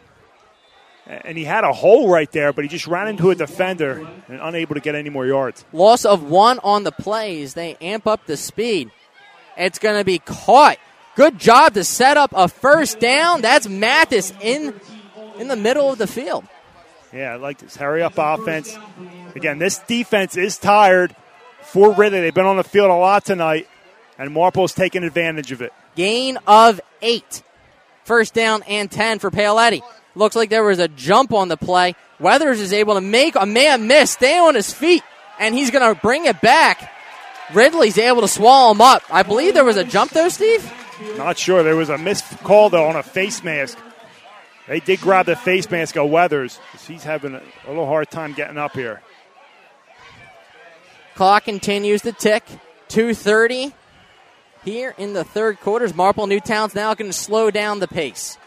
and 1.09 1.37
he 1.37 1.43
had 1.43 1.63
a 1.63 1.73
hole 1.73 2.07
right 2.07 2.31
there, 2.31 2.53
but 2.53 2.63
he 2.63 2.69
just 2.69 2.85
ran 2.85 3.07
into 3.07 3.31
a 3.31 3.35
defender 3.35 4.07
and 4.27 4.39
unable 4.41 4.75
to 4.75 4.81
get 4.81 4.93
any 4.93 5.09
more 5.09 5.25
yards. 5.25 5.65
Loss 5.73 6.05
of 6.05 6.23
one 6.23 6.59
on 6.59 6.83
the 6.83 6.91
plays. 6.91 7.55
They 7.55 7.75
amp 7.81 8.05
up 8.05 8.27
the 8.27 8.37
speed. 8.37 8.91
It's 9.57 9.79
going 9.79 9.97
to 9.97 10.05
be 10.05 10.19
caught. 10.19 10.77
Good 11.15 11.39
job 11.39 11.73
to 11.73 11.83
set 11.83 12.15
up 12.15 12.31
a 12.35 12.47
first 12.47 12.99
down. 12.99 13.41
That's 13.41 13.67
Mathis 13.67 14.31
in 14.41 14.79
in 15.37 15.47
the 15.47 15.55
middle 15.55 15.91
of 15.91 15.97
the 15.97 16.07
field. 16.07 16.45
Yeah, 17.11 17.33
I 17.33 17.35
like 17.37 17.57
this 17.57 17.75
hurry 17.75 18.03
up 18.03 18.13
offense. 18.17 18.77
Again, 19.35 19.57
this 19.57 19.79
defense 19.79 20.37
is 20.37 20.57
tired 20.57 21.15
for 21.63 21.91
Ridley. 21.91 22.21
They've 22.21 22.33
been 22.33 22.45
on 22.45 22.57
the 22.57 22.63
field 22.63 22.91
a 22.91 22.95
lot 22.95 23.25
tonight, 23.25 23.67
and 24.17 24.31
Marple's 24.31 24.73
taking 24.73 25.03
advantage 25.03 25.51
of 25.51 25.61
it. 25.61 25.73
Gain 25.95 26.37
of 26.45 26.79
eight. 27.01 27.41
First 28.03 28.33
down 28.33 28.63
and 28.63 28.89
10 28.91 29.19
for 29.19 29.31
Paoletti. 29.31 29.81
Looks 30.19 30.35
like 30.35 30.49
there 30.49 30.65
was 30.65 30.79
a 30.79 30.89
jump 30.89 31.31
on 31.31 31.47
the 31.47 31.55
play. 31.55 31.95
Weathers 32.19 32.59
is 32.59 32.73
able 32.73 32.95
to 32.95 33.01
make 33.01 33.35
a 33.35 33.45
man 33.45 33.87
miss, 33.87 34.11
stay 34.11 34.37
on 34.37 34.53
his 34.53 34.73
feet, 34.73 35.01
and 35.39 35.55
he's 35.55 35.71
going 35.71 35.95
to 35.95 35.99
bring 36.01 36.25
it 36.25 36.41
back. 36.41 36.91
Ridley's 37.53 37.97
able 37.97 38.19
to 38.19 38.27
swallow 38.27 38.71
him 38.71 38.81
up. 38.81 39.01
I 39.09 39.23
believe 39.23 39.53
there 39.53 39.63
was 39.63 39.77
a 39.77 39.85
jump, 39.85 40.11
though, 40.11 40.27
Steve? 40.27 40.69
Not 41.15 41.37
sure. 41.37 41.63
There 41.63 41.77
was 41.77 41.87
a 41.87 41.97
missed 41.97 42.25
call, 42.39 42.69
though, 42.69 42.87
on 42.87 42.97
a 42.97 43.01
face 43.01 43.45
mask. 43.45 43.77
They 44.67 44.81
did 44.81 44.99
grab 44.99 45.25
the 45.25 45.37
face 45.37 45.71
mask 45.71 45.95
of 45.95 46.09
Weathers. 46.09 46.59
He's 46.85 47.05
having 47.05 47.35
a, 47.35 47.41
little 47.65 47.85
hard 47.85 48.11
time 48.11 48.33
getting 48.33 48.57
up 48.57 48.73
here. 48.73 49.01
Clock 51.15 51.45
continues 51.45 52.01
to 52.01 52.11
tick. 52.11 52.43
2.30 52.89 53.71
here 54.65 54.93
in 54.97 55.13
the 55.13 55.23
third 55.23 55.61
quarters. 55.61 55.95
Marple 55.95 56.27
Newtown's 56.27 56.75
now 56.75 56.93
going 56.93 57.09
to 57.09 57.17
slow 57.17 57.51
down 57.51 57.79
the 57.79 57.87
pace. 57.87 58.37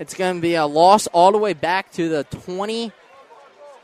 It's 0.00 0.14
going 0.14 0.36
to 0.36 0.40
be 0.40 0.54
a 0.54 0.64
loss 0.64 1.06
all 1.08 1.30
the 1.30 1.36
way 1.36 1.52
back 1.52 1.92
to 1.92 2.08
the 2.08 2.24
20, 2.24 2.90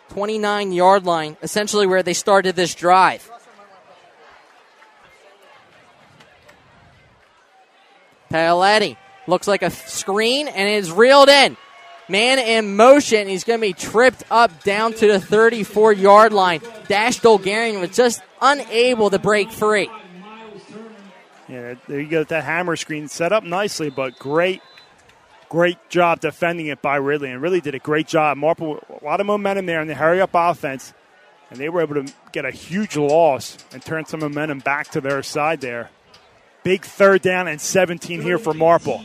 29 0.08 0.72
yard 0.72 1.04
line, 1.04 1.36
essentially 1.42 1.86
where 1.86 2.02
they 2.02 2.14
started 2.14 2.56
this 2.56 2.74
drive. 2.74 3.30
Paoletti 8.30 8.96
looks 9.26 9.46
like 9.46 9.62
a 9.62 9.68
screen 9.70 10.48
and 10.48 10.70
is 10.70 10.90
reeled 10.90 11.28
in. 11.28 11.58
Man 12.08 12.38
in 12.38 12.76
motion. 12.76 13.28
He's 13.28 13.44
going 13.44 13.60
to 13.60 13.66
be 13.66 13.74
tripped 13.74 14.22
up 14.30 14.64
down 14.64 14.94
to 14.94 15.06
the 15.06 15.20
34 15.20 15.92
yard 15.92 16.32
line. 16.32 16.62
Dash 16.88 17.20
Dolgarian 17.20 17.78
was 17.78 17.94
just 17.94 18.22
unable 18.40 19.10
to 19.10 19.18
break 19.18 19.52
free. 19.52 19.90
Yeah, 21.46 21.74
there 21.86 22.00
you 22.00 22.08
go. 22.08 22.24
That 22.24 22.42
hammer 22.42 22.76
screen 22.76 23.06
set 23.08 23.34
up 23.34 23.44
nicely, 23.44 23.90
but 23.90 24.18
great, 24.18 24.62
great 25.48 25.78
job 25.88 26.20
defending 26.20 26.66
it 26.66 26.82
by 26.82 26.96
Ridley, 26.96 27.30
and 27.30 27.40
really 27.40 27.60
did 27.60 27.74
a 27.74 27.78
great 27.78 28.06
job. 28.06 28.36
Marple, 28.36 28.82
a 29.00 29.04
lot 29.04 29.20
of 29.20 29.26
momentum 29.26 29.66
there 29.66 29.80
in 29.80 29.88
the 29.88 29.94
hurry 29.94 30.20
up 30.20 30.30
offense, 30.34 30.92
and 31.50 31.58
they 31.58 31.68
were 31.68 31.80
able 31.80 31.94
to 31.94 32.12
get 32.32 32.44
a 32.44 32.50
huge 32.50 32.96
loss 32.96 33.58
and 33.72 33.82
turn 33.84 34.04
some 34.06 34.20
momentum 34.20 34.60
back 34.60 34.88
to 34.88 35.00
their 35.00 35.22
side 35.22 35.60
there. 35.60 35.90
Big 36.62 36.84
third 36.84 37.22
down 37.22 37.46
and 37.46 37.60
17 37.60 38.22
here 38.22 38.38
for 38.38 38.52
Marple. 38.52 39.04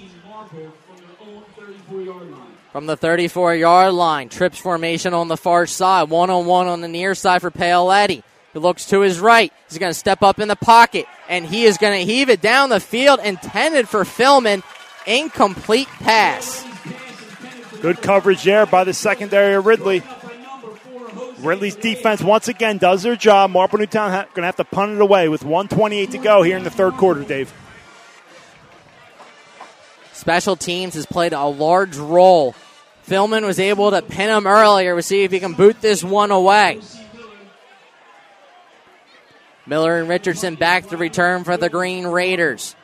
From 2.72 2.86
the 2.86 2.96
34 2.96 3.56
yard 3.56 3.94
line, 3.94 4.30
trips 4.30 4.58
formation 4.58 5.14
on 5.14 5.28
the 5.28 5.38
far 5.38 5.68
side, 5.68 6.10
one 6.10 6.30
on 6.30 6.46
one 6.46 6.68
on 6.68 6.82
the 6.82 6.88
near 6.88 7.14
side 7.14 7.42
for 7.42 7.52
Paoletti. 7.52 8.24
He 8.54 8.60
looks 8.60 8.86
to 8.88 9.02
his 9.02 9.20
right. 9.20 9.52
He's 9.70 9.78
going 9.78 9.92
to 9.92 9.98
step 9.98 10.24
up 10.24 10.40
in 10.40 10.48
the 10.48 10.56
pocket, 10.56 11.06
and 11.30 11.46
he 11.46 11.66
is 11.66 11.78
going 11.78 12.00
to 12.00 12.12
heave 12.12 12.30
it 12.30 12.42
down 12.42 12.70
the 12.70 12.80
field, 12.80 13.20
intended 13.24 13.88
for 13.88 14.04
Philman. 14.04 14.64
Incomplete 15.06 15.88
pass. 15.88 16.66
Good 17.82 18.02
coverage 18.02 18.44
there 18.44 18.66
by 18.66 18.84
the 18.84 18.94
secondary 18.94 19.56
of 19.56 19.66
Ridley. 19.66 20.04
Ridley's 21.40 21.76
defense 21.76 22.22
once 22.22 22.48
again 22.48 22.78
does 22.78 23.02
their 23.02 23.16
job. 23.16 23.50
Marple 23.50 23.80
Newtown 23.80 24.12
ha- 24.12 24.26
going 24.26 24.44
to 24.44 24.46
have 24.46 24.58
to 24.58 24.64
punt 24.64 24.94
it 24.94 25.02
away 25.02 25.28
with 25.28 25.44
128 25.44 26.12
to 26.12 26.18
go 26.20 26.44
here 26.44 26.58
in 26.58 26.64
the 26.64 26.70
third 26.70 26.94
quarter, 26.94 27.24
Dave. 27.24 27.52
Special 30.14 30.56
teams 30.56 30.94
has 30.94 31.08
played 31.08 31.34
a 31.34 31.46
large 31.46 31.98
role. 31.98 32.54
Philman 33.08 33.44
was 33.44 33.60
able 33.60 33.90
to 33.90 34.04
pin 34.04 34.30
him 34.30 34.46
earlier. 34.46 34.94
We'll 34.94 35.02
see 35.02 35.24
if 35.24 35.32
he 35.32 35.40
can 35.40 35.54
boot 35.54 35.82
this 35.82 36.04
one 36.04 36.30
away. 36.30 36.80
Miller 39.66 39.98
and 39.98 40.08
Richardson 40.08 40.56
back 40.56 40.90
to 40.90 40.98
return 40.98 41.44
for 41.44 41.58
the 41.58 41.70
Green 41.70 42.06
Raiders. 42.06 42.76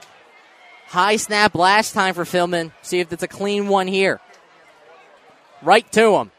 High 0.87 1.17
snap 1.17 1.53
last 1.53 1.93
time 1.93 2.13
for 2.13 2.23
Philman. 2.23 2.71
See 2.81 2.99
if 2.99 3.11
it's 3.11 3.23
a 3.23 3.27
clean 3.27 3.67
one 3.67 3.87
here. 3.87 4.21
Right 5.61 5.89
to 5.91 6.15
him. 6.15 6.31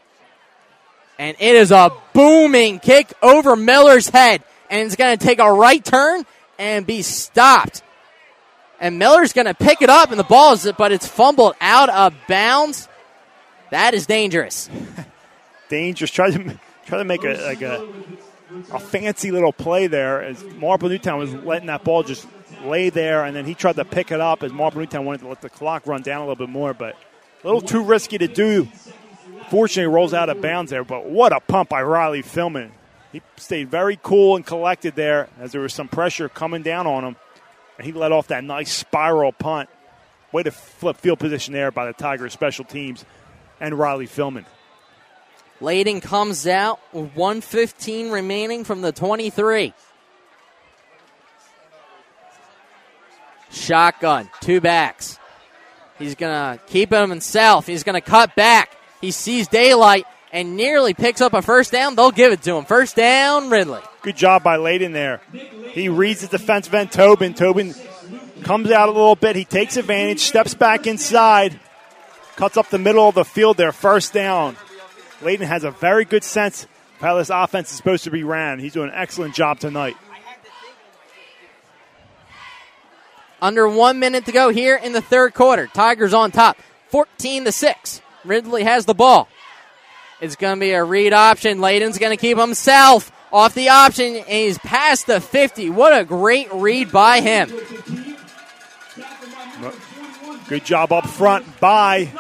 And 1.19 1.37
it 1.39 1.55
is 1.57 1.71
a 1.71 1.93
booming 2.15 2.79
kick 2.81 3.13
over 3.23 3.57
Miller's 3.57 4.09
head. 4.09 4.43
And 4.71 4.87
it's 4.87 4.97
going 4.97 5.19
to 5.19 5.25
take 5.25 5.39
a 5.39 5.53
right 5.53 5.85
turn 5.85 6.25
and 6.59 6.87
be 6.87 7.03
stopped. 7.03 7.83
And 8.81 8.99
Miller's 8.99 9.33
going 9.33 9.47
to 9.47 9.55
pick 9.55 9.83
it 9.83 9.91
up, 9.91 10.11
and 10.11 10.21
the 10.21 10.25
ball 10.25 10.53
is, 10.53 10.71
but 10.79 10.93
it's 10.93 11.07
fumbled 11.07 11.55
out 11.61 11.89
of 11.89 12.15
bounds. 12.29 12.89
That 13.71 13.93
is 13.93 14.07
dangerous. 14.07 14.71
Dangerous. 15.69 16.11
Try 16.11 16.31
to 16.31 16.59
try 16.87 16.99
to 16.99 17.05
make 17.05 17.25
a 17.25 17.35
like 17.45 17.61
a 17.61 17.87
a 18.73 18.79
fancy 18.79 19.31
little 19.31 19.53
play 19.53 19.87
there 19.87 20.23
as 20.23 20.43
Marple 20.55 20.89
Newtown 20.89 21.19
was 21.19 21.35
letting 21.35 21.67
that 21.67 21.85
ball 21.85 22.03
just 22.03 22.27
lay 22.65 22.91
there, 22.91 23.25
and 23.25 23.35
then 23.35 23.45
he 23.45 23.55
tried 23.55 23.77
to 23.77 23.85
pick 23.85 24.11
it 24.11 24.21
up 24.21 24.43
as 24.43 24.53
Marple 24.53 24.81
Newtown 24.81 25.05
wanted 25.05 25.21
to 25.23 25.29
let 25.29 25.41
the 25.41 25.51
clock 25.51 25.87
run 25.87 26.03
down 26.03 26.19
a 26.19 26.25
little 26.25 26.37
bit 26.37 26.49
more, 26.49 26.75
but 26.75 26.97
a 27.43 27.47
little 27.47 27.61
too 27.61 27.83
risky 27.83 28.19
to 28.19 28.29
do. 28.29 28.69
Fortunately, 29.51 29.93
rolls 29.93 30.13
out 30.13 30.29
of 30.29 30.41
bounds 30.41 30.71
there, 30.71 30.85
but 30.85 31.07
what 31.07 31.33
a 31.33 31.41
pump 31.41 31.71
by 31.71 31.83
Riley 31.83 32.23
Philman. 32.23 32.71
He 33.13 33.23
stayed 33.37 33.71
very 33.71 33.99
cool 34.03 34.37
and 34.37 34.45
collected 34.45 34.95
there 34.95 35.29
as 35.41 35.53
there 35.53 35.63
was 35.63 35.73
some 35.73 35.89
pressure 35.89 36.29
coming 36.29 36.63
down 36.63 36.87
on 36.87 37.05
him, 37.05 37.17
and 37.79 37.87
he 37.87 37.93
let 37.93 38.13
off 38.13 38.29
that 38.29 38.45
nice 38.45 38.73
spiral 38.73 39.33
punt. 39.33 39.71
Way 40.31 40.43
to 40.43 40.51
flip 40.51 40.99
field 40.99 41.19
position 41.19 41.55
there 41.55 41.71
by 41.71 41.87
the 41.87 41.95
Tigers 41.95 42.35
special 42.35 42.65
teams 42.65 43.05
and 43.61 43.79
Riley 43.79 44.07
Philman. 44.07 44.45
Layden 45.61 46.03
comes 46.03 46.47
out 46.47 46.81
with 46.93 47.17
115 47.17 48.11
remaining 48.11 48.65
from 48.65 48.83
the 48.83 48.93
23. 48.93 49.73
Shotgun, 53.51 54.31
two 54.41 54.61
backs. 54.61 55.19
He's 55.99 56.15
going 56.15 56.33
to 56.33 56.63
keep 56.67 56.93
him 56.93 57.11
himself. 57.11 57.67
He's 57.67 57.83
going 57.83 57.95
to 57.95 58.01
cut 58.01 58.37
back. 58.37 58.77
He 59.01 59.11
sees 59.11 59.49
daylight 59.49 60.07
and 60.33 60.57
nearly 60.57 60.95
picks 60.95 61.21
up 61.21 61.35
a 61.35 61.43
first 61.43 61.73
down. 61.73 61.97
They'll 61.97 62.11
give 62.11 62.33
it 62.33 62.43
to 62.43 62.55
him. 62.55 62.65
First 62.65 62.97
down, 62.97 63.51
Ridley. 63.51 63.81
Good 64.03 64.17
job 64.17 64.43
by 64.43 64.59
Layden 64.59 64.93
there. 64.93 65.21
He 65.73 65.89
reads 65.89 66.21
the 66.21 66.29
defensive 66.29 66.75
end, 66.75 66.93
Tobin. 66.93 67.35
Tobin 67.35 67.75
comes 68.43 68.71
out 68.71 68.89
a 68.89 68.93
little 68.93 69.17
bit. 69.17 69.35
He 69.37 69.45
takes 69.45 69.77
advantage, 69.77 70.21
steps 70.21 70.55
back 70.55 70.87
inside, 70.87 71.59
cuts 72.37 72.57
up 72.57 72.69
the 72.69 72.79
middle 72.79 73.09
of 73.09 73.15
the 73.15 73.25
field 73.25 73.57
there. 73.57 73.73
First 73.73 74.13
down. 74.13 74.57
Layden 75.21 75.47
has 75.47 75.65
a 75.65 75.73
very 75.73 76.05
good 76.05 76.23
sense 76.23 76.65
of 76.65 77.01
how 77.01 77.17
this 77.17 77.31
offense 77.31 77.71
is 77.71 77.77
supposed 77.77 78.05
to 78.05 78.11
be 78.11 78.23
ran. 78.23 78.61
He's 78.61 78.75
doing 78.75 78.91
an 78.91 78.95
excellent 78.95 79.35
job 79.35 79.59
tonight. 79.59 79.97
Under 83.41 83.69
one 83.69 83.99
minute 83.99 84.27
to 84.27 84.33
go 84.33 84.49
here 84.51 84.77
in 84.77 84.93
the 84.93 85.01
third 85.01 85.35
quarter. 85.35 85.67
Tigers 85.67 86.13
on 86.13 86.31
top. 86.31 86.57
14 86.89 87.45
to 87.45 87.53
6. 87.53 88.03
Ridley 88.25 88.65
has 88.65 88.85
the 88.85 88.95
ball. 88.95 89.29
It's 90.21 90.37
going 90.37 90.57
to 90.57 90.61
be 90.61 90.73
a 90.73 90.83
read 90.83 91.13
option. 91.13 91.59
Layden's 91.59 91.99
going 91.99 92.17
to 92.17 92.21
keep 92.21 92.39
himself 92.39 93.13
off 93.33 93.55
the 93.55 93.69
option, 93.69 94.17
and 94.17 94.27
he's 94.27 94.59
past 94.59 95.07
the 95.07 95.21
50. 95.21 95.71
What 95.71 95.97
a 95.97 96.05
great 96.05 96.53
read 96.53 96.91
by 96.91 97.21
him. 97.21 97.51
Good 100.49 100.65
job 100.65 100.93
up 100.93 101.07
front 101.07 101.61
by 101.61 102.11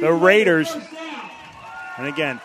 the 0.00 0.12
Raiders. 0.12 0.74
And 1.98 2.08
again, 2.08 2.40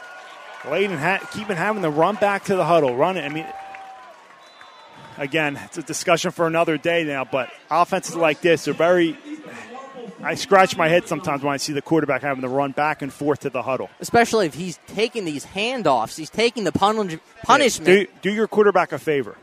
Layden 0.64 0.97
ha- 0.97 1.27
keeping 1.34 1.56
having 1.56 1.81
the 1.81 1.89
run 1.89 2.15
back 2.15 2.43
to 2.45 2.56
the 2.56 2.65
huddle. 2.65 2.95
Run 2.95 3.18
it. 3.18 3.23
I 3.23 3.30
mean, 3.30 3.47
again, 5.20 5.60
it's 5.66 5.78
a 5.78 5.84
discussion 5.84 6.32
for 6.32 6.48
another 6.48 6.78
day 6.78 7.04
now, 7.04 7.26
but 7.26 7.52
offenses 7.70 8.16
like 8.16 8.41
this 8.41 8.68
are 8.68 8.74
very. 8.74 9.16
I 10.22 10.36
scratch 10.36 10.76
my 10.76 10.90
head 10.90 11.08
sometimes 11.08 11.44
when 11.44 11.54
I 11.54 11.58
see 11.58 11.72
the 11.72 11.82
quarterback 11.82 12.22
having 12.24 12.41
to 12.41 12.50
run 12.50 12.72
back 12.72 13.02
and 13.02 13.14
forth 13.14 13.41
to 13.41 13.50
the 13.50 13.62
huddle. 13.62 13.90
Especially 14.02 14.48
if 14.48 14.54
he's 14.54 14.78
taking 14.88 15.24
these 15.24 15.46
handoffs, 15.46 16.18
he's 16.18 16.30
taking 16.30 16.66
the 16.66 16.74
punish- 16.74 17.20
punishment. 17.44 17.86
Do, 17.86 18.30
do 18.30 18.32
your 18.36 18.48
quarterback 18.48 18.91
a 18.91 19.00
favor. 19.00 19.38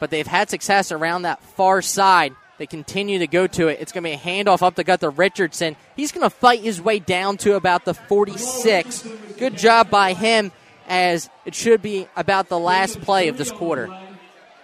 but 0.00 0.10
they've 0.10 0.26
had 0.26 0.50
success 0.50 0.92
around 0.92 1.22
that 1.22 1.40
far 1.42 1.80
side. 1.80 2.34
They 2.58 2.66
continue 2.66 3.18
to 3.20 3.26
go 3.26 3.46
to 3.46 3.68
it. 3.68 3.78
It's 3.80 3.90
going 3.90 4.04
to 4.04 4.10
be 4.10 4.14
a 4.14 4.18
handoff 4.18 4.62
up 4.62 4.74
the 4.74 4.84
gut 4.84 5.00
to 5.00 5.08
Richardson. 5.08 5.76
He's 5.96 6.12
going 6.12 6.22
to 6.22 6.30
fight 6.30 6.60
his 6.60 6.80
way 6.80 6.98
down 6.98 7.36
to 7.38 7.54
about 7.54 7.84
the 7.86 7.94
46. 7.94 9.08
Good 9.38 9.56
job 9.56 9.88
by 9.90 10.12
him, 10.12 10.52
as 10.88 11.28
it 11.44 11.54
should 11.54 11.82
be 11.82 12.08
about 12.16 12.48
the 12.48 12.58
last 12.58 13.00
play 13.00 13.28
of 13.28 13.38
this 13.38 13.50
quarter. 13.50 13.88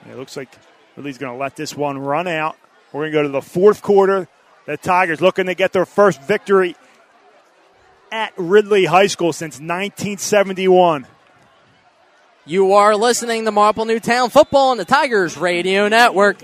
It 0.09 0.17
looks 0.17 0.37
like 0.37 0.49
Ridley's 0.97 1.19
going 1.19 1.33
to 1.33 1.39
let 1.39 1.57
this 1.57 1.77
one 1.77 1.99
run 1.99 2.27
out. 2.27 2.57
We're 2.93 3.11
going 3.11 3.13
to 3.13 3.19
go 3.19 3.23
to 3.23 3.29
the 3.29 3.43
fourth 3.43 3.83
quarter. 3.83 4.29
The 4.67 4.77
Tigers 4.77 5.21
looking 5.21 5.47
to 5.47 5.55
get 5.55 5.73
their 5.73 5.87
first 5.87 6.23
victory 6.23 6.77
at 8.13 8.33
Ridley 8.37 8.85
High 8.85 9.07
School 9.07 9.33
since 9.33 9.55
1971. 9.55 11.07
You 12.47 12.73
are 12.73 12.97
listening 12.97 13.45
to 13.45 13.53
Marple 13.53 13.85
Newtown 13.85 14.31
Football 14.31 14.71
on 14.71 14.77
the 14.77 14.85
Tigers 14.85 15.37
Radio 15.37 15.89
Network. 15.89 16.43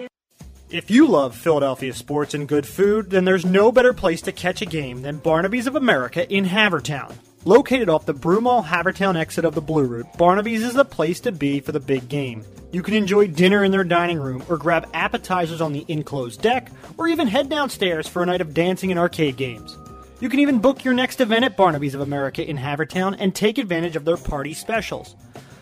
If 0.68 0.90
you 0.90 1.06
love 1.06 1.36
Philadelphia 1.36 1.94
sports 1.94 2.34
and 2.34 2.48
good 2.48 2.66
food, 2.66 3.10
then 3.10 3.24
there's 3.24 3.44
no 3.44 3.72
better 3.72 3.92
place 3.92 4.20
to 4.22 4.32
catch 4.32 4.62
a 4.62 4.66
game 4.66 5.02
than 5.02 5.18
Barnaby's 5.18 5.66
of 5.66 5.76
America 5.76 6.28
in 6.32 6.44
Havertown. 6.44 7.14
Located 7.46 7.88
off 7.88 8.06
the 8.06 8.12
Broomall 8.12 8.64
Havertown 8.64 9.16
exit 9.16 9.44
of 9.44 9.54
the 9.54 9.60
Blue 9.60 9.84
Route, 9.84 10.18
Barnaby's 10.18 10.64
is 10.64 10.74
the 10.74 10.84
place 10.84 11.20
to 11.20 11.30
be 11.30 11.60
for 11.60 11.70
the 11.70 11.78
big 11.78 12.08
game. 12.08 12.44
You 12.72 12.82
can 12.82 12.94
enjoy 12.94 13.28
dinner 13.28 13.62
in 13.62 13.70
their 13.70 13.84
dining 13.84 14.18
room, 14.18 14.42
or 14.48 14.56
grab 14.56 14.88
appetizers 14.92 15.60
on 15.60 15.72
the 15.72 15.84
enclosed 15.86 16.42
deck, 16.42 16.72
or 16.98 17.06
even 17.06 17.28
head 17.28 17.48
downstairs 17.48 18.08
for 18.08 18.20
a 18.20 18.26
night 18.26 18.40
of 18.40 18.52
dancing 18.52 18.90
and 18.90 18.98
arcade 18.98 19.36
games. 19.36 19.78
You 20.18 20.28
can 20.28 20.40
even 20.40 20.58
book 20.58 20.84
your 20.84 20.92
next 20.92 21.20
event 21.20 21.44
at 21.44 21.56
Barnaby's 21.56 21.94
of 21.94 22.00
America 22.00 22.44
in 22.44 22.56
Havertown 22.56 23.14
and 23.20 23.32
take 23.32 23.58
advantage 23.58 23.94
of 23.94 24.04
their 24.04 24.16
party 24.16 24.52
specials. 24.52 25.14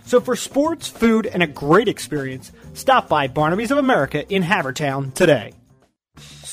So 0.07 0.23
for 0.23 0.37
sports, 0.37 0.89
food, 0.89 1.27
and 1.27 1.43
a 1.43 1.47
great 1.47 1.89
experience, 1.89 2.51
stop 2.73 3.11
by 3.11 3.29
Barnaby's 3.29 3.71
of 3.71 3.77
America 3.77 4.27
in 4.33 4.43
Havertown 4.43 5.13
today. 5.13 5.53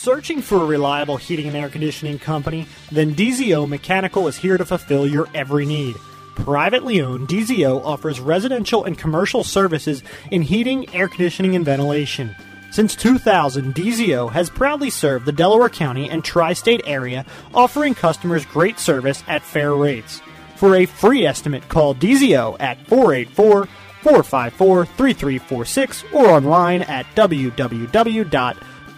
Searching 0.03 0.41
for 0.41 0.63
a 0.63 0.65
reliable 0.65 1.17
heating 1.17 1.45
and 1.45 1.55
air 1.55 1.69
conditioning 1.69 2.17
company? 2.17 2.65
Then 2.91 3.13
DZO 3.13 3.69
Mechanical 3.69 4.27
is 4.27 4.35
here 4.35 4.57
to 4.57 4.65
fulfill 4.65 5.05
your 5.05 5.29
every 5.35 5.63
need. 5.63 5.95
Privately 6.33 7.01
owned, 7.01 7.27
DZO 7.27 7.85
offers 7.85 8.19
residential 8.19 8.83
and 8.83 8.97
commercial 8.97 9.43
services 9.43 10.01
in 10.31 10.41
heating, 10.41 10.91
air 10.95 11.07
conditioning, 11.07 11.55
and 11.55 11.63
ventilation. 11.63 12.35
Since 12.71 12.95
2000, 12.95 13.75
DZO 13.75 14.31
has 14.31 14.49
proudly 14.49 14.89
served 14.89 15.27
the 15.27 15.31
Delaware 15.31 15.69
County 15.69 16.09
and 16.09 16.25
tri 16.25 16.53
state 16.53 16.81
area, 16.85 17.23
offering 17.53 17.93
customers 17.93 18.43
great 18.43 18.79
service 18.79 19.23
at 19.27 19.43
fair 19.43 19.75
rates. 19.75 20.19
For 20.55 20.77
a 20.77 20.87
free 20.87 21.27
estimate, 21.27 21.69
call 21.69 21.93
DZO 21.93 22.57
at 22.59 22.87
484 22.87 23.67
454 24.01 24.85
3346 24.87 26.03
or 26.11 26.27
online 26.27 26.81
at 26.81 27.05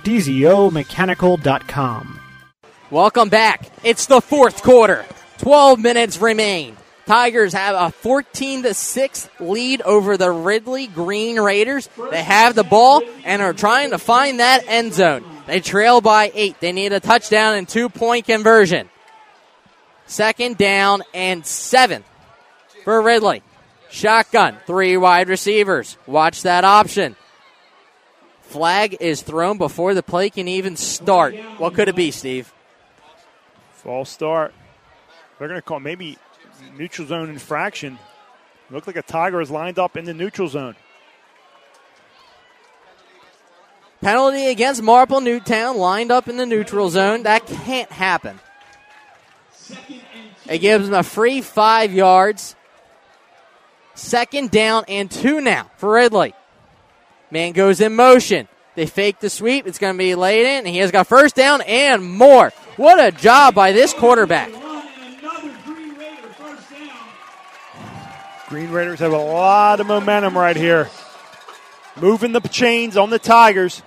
www.dzomechanical.com. 0.03 2.19
Welcome 2.91 3.29
back. 3.29 3.71
It's 3.83 4.05
the 4.05 4.21
fourth 4.21 4.61
quarter. 4.61 5.05
12 5.39 5.79
minutes 5.79 6.19
remain. 6.19 6.77
Tigers 7.05 7.53
have 7.53 7.75
a 7.75 7.91
14 7.91 8.63
to 8.63 8.73
6 8.73 9.29
lead 9.39 9.81
over 9.81 10.15
the 10.15 10.31
Ridley 10.31 10.87
Green 10.87 11.39
Raiders. 11.39 11.89
They 12.11 12.23
have 12.23 12.55
the 12.55 12.63
ball 12.63 13.01
and 13.25 13.41
are 13.41 13.53
trying 13.53 13.89
to 13.89 13.97
find 13.97 14.39
that 14.39 14.63
end 14.67 14.93
zone. 14.93 15.25
They 15.45 15.59
trail 15.59 15.99
by 15.99 16.31
8. 16.33 16.61
They 16.61 16.71
need 16.71 16.93
a 16.93 17.01
touchdown 17.01 17.55
and 17.55 17.67
two 17.67 17.89
point 17.89 18.25
conversion. 18.25 18.89
Second 20.05 20.57
down 20.57 21.03
and 21.13 21.45
7 21.45 22.03
for 22.83 23.01
Ridley. 23.01 23.41
Shotgun, 23.89 24.57
three 24.65 24.95
wide 24.95 25.29
receivers. 25.29 25.97
Watch 26.07 26.43
that 26.43 26.63
option. 26.63 27.15
Flag 28.53 28.97
is 28.99 29.23
thrown 29.23 29.57
before 29.57 29.95
the 29.95 30.03
play 30.03 30.29
can 30.29 30.47
even 30.47 30.75
start. 30.75 31.33
What 31.57 31.73
could 31.73 31.89
it 31.89 31.95
be, 31.95 32.11
Steve? 32.11 32.53
False 33.71 34.11
start. 34.11 34.53
They're 35.39 35.47
going 35.47 35.57
to 35.57 35.63
call 35.63 35.79
maybe 35.79 36.19
neutral 36.77 37.07
zone 37.07 37.31
infraction. 37.31 37.97
Looked 38.69 38.85
like 38.85 38.95
a 38.95 39.01
Tiger 39.01 39.41
is 39.41 39.49
lined 39.49 39.79
up 39.79 39.97
in 39.97 40.05
the 40.05 40.13
neutral 40.13 40.47
zone. 40.47 40.75
Penalty 44.01 44.45
against 44.45 44.83
Marple 44.83 45.19
Newtown, 45.19 45.77
lined 45.77 46.11
up 46.11 46.27
in 46.27 46.37
the 46.37 46.45
neutral 46.45 46.91
zone. 46.91 47.23
That 47.23 47.47
can't 47.47 47.91
happen. 47.91 48.39
It 50.47 50.59
gives 50.59 50.85
them 50.85 50.99
a 50.99 51.01
free 51.01 51.41
five 51.41 51.91
yards. 51.91 52.55
Second 53.95 54.51
down 54.51 54.85
and 54.87 55.09
two 55.09 55.41
now 55.41 55.71
for 55.77 55.93
Ridley. 55.93 56.35
Man 57.33 57.51
goes 57.51 57.81
in 57.81 57.95
motion. 57.95 58.47
They 58.75 58.85
fake 58.85 59.19
the 59.19 59.27
sweep. 59.27 59.65
It's 59.65 59.79
going 59.79 59.95
to 59.95 59.97
be 59.97 60.11
Layden, 60.11 60.59
and 60.59 60.67
he 60.67 60.77
has 60.77 60.91
got 60.91 61.07
first 61.07 61.33
down 61.33 61.61
and 61.63 62.05
more. 62.05 62.51
What 62.77 63.03
a 63.03 63.11
job 63.11 63.55
by 63.55 63.71
this 63.71 63.91
quarterback. 63.91 64.51
Green 68.49 68.69
Raiders 68.69 68.99
have 68.99 69.13
a 69.13 69.17
lot 69.17 69.79
of 69.79 69.87
momentum 69.87 70.37
right 70.37 70.55
here. 70.55 70.91
Moving 71.99 72.33
the 72.33 72.41
chains 72.41 72.97
on 72.97 73.09
the 73.09 73.17
Tigers. 73.17 73.81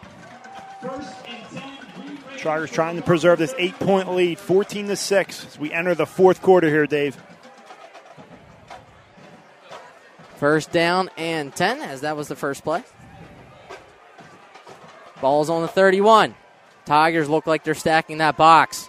Tigers 2.38 2.72
trying 2.72 2.96
to 2.96 3.02
preserve 3.02 3.38
this 3.38 3.54
eight 3.58 3.78
point 3.78 4.12
lead, 4.12 4.40
14 4.40 4.88
to 4.88 4.96
6, 4.96 5.46
as 5.46 5.56
we 5.56 5.72
enter 5.72 5.94
the 5.94 6.04
fourth 6.04 6.42
quarter 6.42 6.68
here, 6.68 6.88
Dave. 6.88 7.16
First 10.38 10.72
down 10.72 11.10
and 11.16 11.54
10, 11.54 11.80
as 11.80 12.00
that 12.00 12.16
was 12.16 12.26
the 12.26 12.34
first 12.34 12.64
play. 12.64 12.82
Ball's 15.20 15.50
on 15.50 15.62
the 15.62 15.68
31. 15.68 16.34
Tigers 16.84 17.28
look 17.28 17.46
like 17.46 17.64
they're 17.64 17.74
stacking 17.74 18.18
that 18.18 18.36
box. 18.36 18.88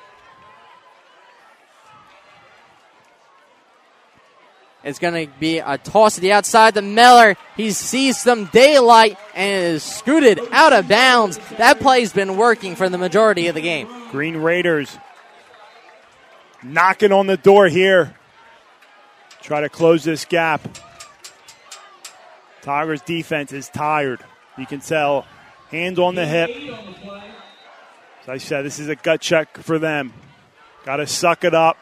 It's 4.83 4.99
going 4.99 5.27
to 5.27 5.33
be 5.39 5.57
a 5.57 5.77
toss 5.77 6.15
to 6.15 6.21
the 6.21 6.31
outside 6.31 6.75
to 6.75 6.81
Miller. 6.81 7.35
He 7.57 7.71
sees 7.71 8.17
some 8.17 8.45
daylight 8.45 9.17
and 9.35 9.75
is 9.75 9.83
scooted 9.83 10.39
out 10.51 10.71
of 10.71 10.87
bounds. 10.87 11.37
That 11.57 11.79
play's 11.79 12.13
been 12.13 12.37
working 12.37 12.75
for 12.75 12.87
the 12.87 12.97
majority 12.97 13.47
of 13.47 13.55
the 13.55 13.61
game. 13.61 13.89
Green 14.11 14.37
Raiders 14.37 14.97
knocking 16.63 17.11
on 17.11 17.27
the 17.27 17.37
door 17.37 17.67
here. 17.67 18.15
Try 19.41 19.61
to 19.61 19.69
close 19.69 20.03
this 20.03 20.25
gap. 20.25 20.61
Tigers 22.61 23.01
defense 23.01 23.51
is 23.53 23.69
tired. 23.69 24.19
You 24.57 24.65
can 24.65 24.79
tell. 24.79 25.25
Hand 25.71 25.99
on 25.99 26.15
the 26.15 26.25
hip. 26.25 26.49
As 28.23 28.29
I 28.29 28.37
said, 28.37 28.65
this 28.65 28.79
is 28.79 28.87
a 28.87 28.95
gut 28.95 29.21
check 29.21 29.57
for 29.57 29.79
them. 29.79 30.13
Got 30.85 30.97
to 30.97 31.07
suck 31.07 31.43
it 31.43 31.53
up. 31.53 31.77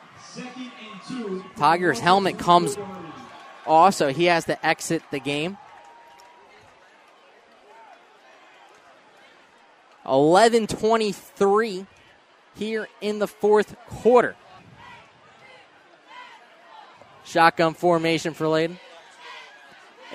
Tiger's 1.55 1.99
helmet 1.99 2.37
comes 2.39 2.77
off, 3.65 3.93
so 3.93 4.11
he 4.11 4.25
has 4.25 4.45
to 4.45 4.65
exit 4.65 5.03
the 5.11 5.19
game. 5.19 5.57
11:23 10.05 11.87
here 12.55 12.87
in 13.01 13.19
the 13.19 13.27
fourth 13.27 13.75
quarter. 13.87 14.35
Shotgun 17.23 17.73
formation 17.73 18.33
for 18.33 18.45
Layden. 18.45 18.77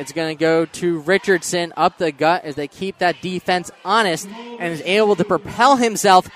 It's 0.00 0.12
going 0.12 0.34
to 0.34 0.40
go 0.40 0.64
to 0.64 1.00
Richardson 1.00 1.74
up 1.76 1.98
the 1.98 2.10
gut 2.10 2.44
as 2.44 2.54
they 2.54 2.68
keep 2.68 2.96
that 2.98 3.20
defense 3.20 3.70
honest 3.84 4.26
and 4.26 4.72
is 4.72 4.80
able 4.86 5.14
to 5.14 5.24
propel 5.24 5.76
himself. 5.76 6.26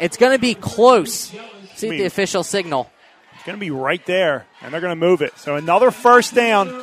It's 0.00 0.16
going 0.16 0.32
to 0.32 0.40
be 0.40 0.56
close. 0.56 1.32
See 1.76 1.90
the 1.90 2.06
official 2.06 2.42
signal. 2.42 2.90
It's 3.36 3.44
going 3.44 3.54
to 3.54 3.60
be 3.60 3.70
right 3.70 4.04
there, 4.04 4.46
and 4.60 4.74
they're 4.74 4.80
going 4.80 4.90
to 4.90 5.06
move 5.06 5.22
it. 5.22 5.38
So 5.38 5.54
another 5.54 5.92
first 5.92 6.34
down. 6.34 6.82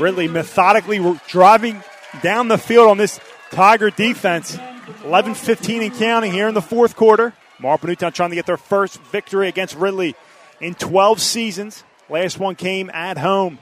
Ridley 0.00 0.26
methodically 0.26 0.98
driving 1.28 1.84
down 2.20 2.48
the 2.48 2.58
field 2.58 2.90
on 2.90 2.98
this 2.98 3.20
Tiger 3.52 3.90
defense. 3.90 4.58
11 5.04 5.34
15 5.34 5.82
and 5.84 5.94
counting 5.94 6.32
here 6.32 6.48
in 6.48 6.54
the 6.54 6.62
fourth 6.62 6.96
quarter. 6.96 7.32
Marple 7.60 7.86
Newtown 7.88 8.12
trying 8.12 8.30
to 8.30 8.36
get 8.36 8.46
their 8.46 8.56
first 8.56 9.00
victory 9.04 9.46
against 9.46 9.76
Ridley 9.76 10.16
in 10.60 10.74
12 10.74 11.20
seasons. 11.20 11.84
Last 12.10 12.40
one 12.40 12.56
came 12.56 12.90
at 12.90 13.18
home 13.18 13.60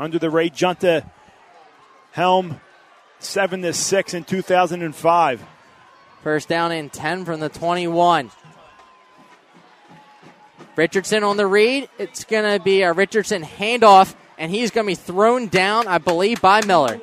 under 0.00 0.18
the 0.18 0.30
Ray 0.30 0.50
Junta 0.50 1.08
helm, 2.18 2.60
7 3.20 3.62
to 3.62 3.72
6 3.72 4.14
in 4.14 4.24
2005. 4.24 5.44
First 6.24 6.48
down 6.48 6.72
and 6.72 6.92
10 6.92 7.24
from 7.24 7.38
the 7.38 7.48
21. 7.48 8.32
Richardson 10.74 11.22
on 11.22 11.36
the 11.36 11.46
read. 11.46 11.88
It's 11.96 12.24
going 12.24 12.58
to 12.58 12.62
be 12.62 12.82
a 12.82 12.92
Richardson 12.92 13.44
handoff, 13.44 14.16
and 14.36 14.50
he's 14.50 14.72
going 14.72 14.84
to 14.84 14.90
be 14.90 14.96
thrown 14.96 15.46
down, 15.46 15.86
I 15.86 15.98
believe, 15.98 16.40
by 16.40 16.60
Miller. 16.66 17.00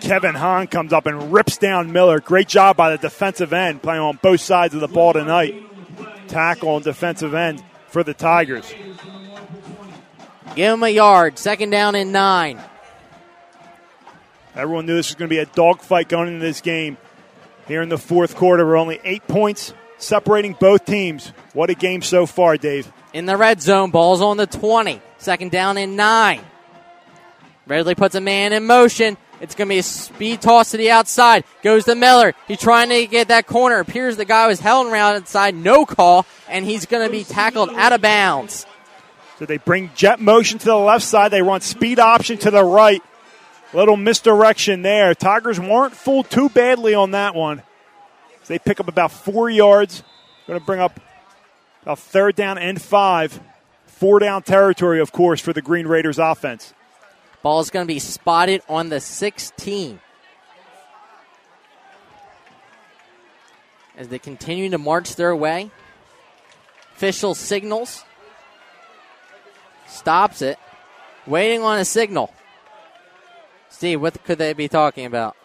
Kevin 0.00 0.36
Hahn 0.36 0.68
comes 0.68 0.92
up 0.92 1.06
and 1.06 1.32
rips 1.32 1.58
down 1.58 1.90
Miller. 1.90 2.20
Great 2.20 2.46
job 2.46 2.76
by 2.76 2.90
the 2.90 2.98
defensive 2.98 3.52
end, 3.52 3.82
playing 3.82 4.00
on 4.00 4.20
both 4.22 4.40
sides 4.40 4.74
of 4.74 4.80
the 4.80 4.86
ball 4.86 5.12
tonight. 5.12 5.60
Tackle 6.28 6.68
on 6.68 6.82
defensive 6.82 7.34
end 7.34 7.64
for 7.88 8.04
the 8.04 8.14
Tigers. 8.14 8.72
Give 10.54 10.74
him 10.74 10.82
a 10.82 10.88
yard. 10.88 11.38
Second 11.38 11.70
down 11.70 11.94
and 11.94 12.12
nine. 12.12 12.60
Everyone 14.54 14.86
knew 14.86 14.94
this 14.94 15.10
was 15.10 15.14
going 15.14 15.28
to 15.28 15.34
be 15.34 15.38
a 15.38 15.46
dogfight 15.46 16.08
going 16.08 16.28
into 16.28 16.40
this 16.40 16.60
game. 16.60 16.96
Here 17.68 17.82
in 17.82 17.88
the 17.88 17.98
fourth 17.98 18.34
quarter, 18.34 18.66
we're 18.66 18.76
only 18.76 19.00
eight 19.04 19.26
points 19.28 19.72
separating 19.98 20.54
both 20.58 20.84
teams. 20.84 21.28
What 21.52 21.70
a 21.70 21.74
game 21.74 22.02
so 22.02 22.26
far, 22.26 22.56
Dave. 22.56 22.90
In 23.12 23.26
the 23.26 23.36
red 23.36 23.60
zone, 23.60 23.90
ball's 23.90 24.20
on 24.20 24.36
the 24.36 24.46
20. 24.46 25.00
Second 25.18 25.50
down 25.50 25.76
and 25.76 25.96
nine. 25.96 26.40
Ridley 27.66 27.94
puts 27.94 28.14
a 28.14 28.20
man 28.20 28.52
in 28.52 28.66
motion. 28.66 29.16
It's 29.40 29.54
going 29.54 29.68
to 29.68 29.74
be 29.74 29.78
a 29.78 29.82
speed 29.82 30.40
toss 30.40 30.72
to 30.72 30.76
the 30.76 30.90
outside. 30.90 31.44
Goes 31.62 31.84
to 31.84 31.94
Miller. 31.94 32.34
He's 32.48 32.58
trying 32.58 32.88
to 32.88 33.06
get 33.06 33.28
that 33.28 33.46
corner. 33.46 33.78
Appears 33.78 34.16
the 34.16 34.24
guy 34.24 34.48
was 34.48 34.58
held 34.58 34.88
around 34.88 35.16
inside. 35.16 35.54
No 35.54 35.86
call, 35.86 36.26
and 36.48 36.64
he's 36.64 36.86
going 36.86 37.06
to 37.06 37.12
be 37.12 37.24
tackled 37.24 37.70
out 37.70 37.92
of 37.92 38.00
bounds. 38.00 38.66
So 39.38 39.46
they 39.46 39.58
bring 39.58 39.90
jet 39.94 40.20
motion 40.20 40.58
to 40.58 40.64
the 40.64 40.76
left 40.76 41.04
side. 41.04 41.30
They 41.30 41.42
run 41.42 41.60
speed 41.60 41.98
option 41.98 42.38
to 42.38 42.50
the 42.50 42.64
right. 42.64 43.02
Little 43.72 43.96
misdirection 43.96 44.82
there. 44.82 45.14
Tigers 45.14 45.60
weren't 45.60 45.94
fooled 45.94 46.30
too 46.30 46.48
badly 46.48 46.94
on 46.94 47.12
that 47.12 47.34
one. 47.34 47.62
They 48.48 48.58
pick 48.58 48.80
up 48.80 48.88
about 48.88 49.12
four 49.12 49.50
yards. 49.50 50.02
Going 50.46 50.58
to 50.58 50.64
bring 50.64 50.80
up 50.80 50.98
a 51.84 51.94
third 51.94 52.34
down 52.34 52.58
and 52.58 52.80
five. 52.80 53.38
Four 53.86 54.18
down 54.20 54.42
territory, 54.42 55.00
of 55.00 55.12
course, 55.12 55.40
for 55.40 55.52
the 55.52 55.60
Green 55.60 55.86
Raiders 55.86 56.18
offense. 56.18 56.72
Ball 57.42 57.60
is 57.60 57.70
going 57.70 57.86
to 57.86 57.92
be 57.92 57.98
spotted 57.98 58.62
on 58.68 58.88
the 58.88 59.00
16. 59.00 60.00
As 63.96 64.08
they 64.08 64.18
continue 64.18 64.70
to 64.70 64.78
march 64.78 65.16
their 65.16 65.34
way, 65.36 65.70
official 66.94 67.34
signals, 67.34 68.04
stops 69.88 70.42
it, 70.42 70.58
waiting 71.26 71.62
on 71.62 71.78
a 71.78 71.84
signal. 71.84 72.32
Steve, 73.68 74.00
what 74.00 74.22
could 74.24 74.38
they 74.38 74.52
be 74.52 74.68
talking 74.68 75.06
about? 75.06 75.36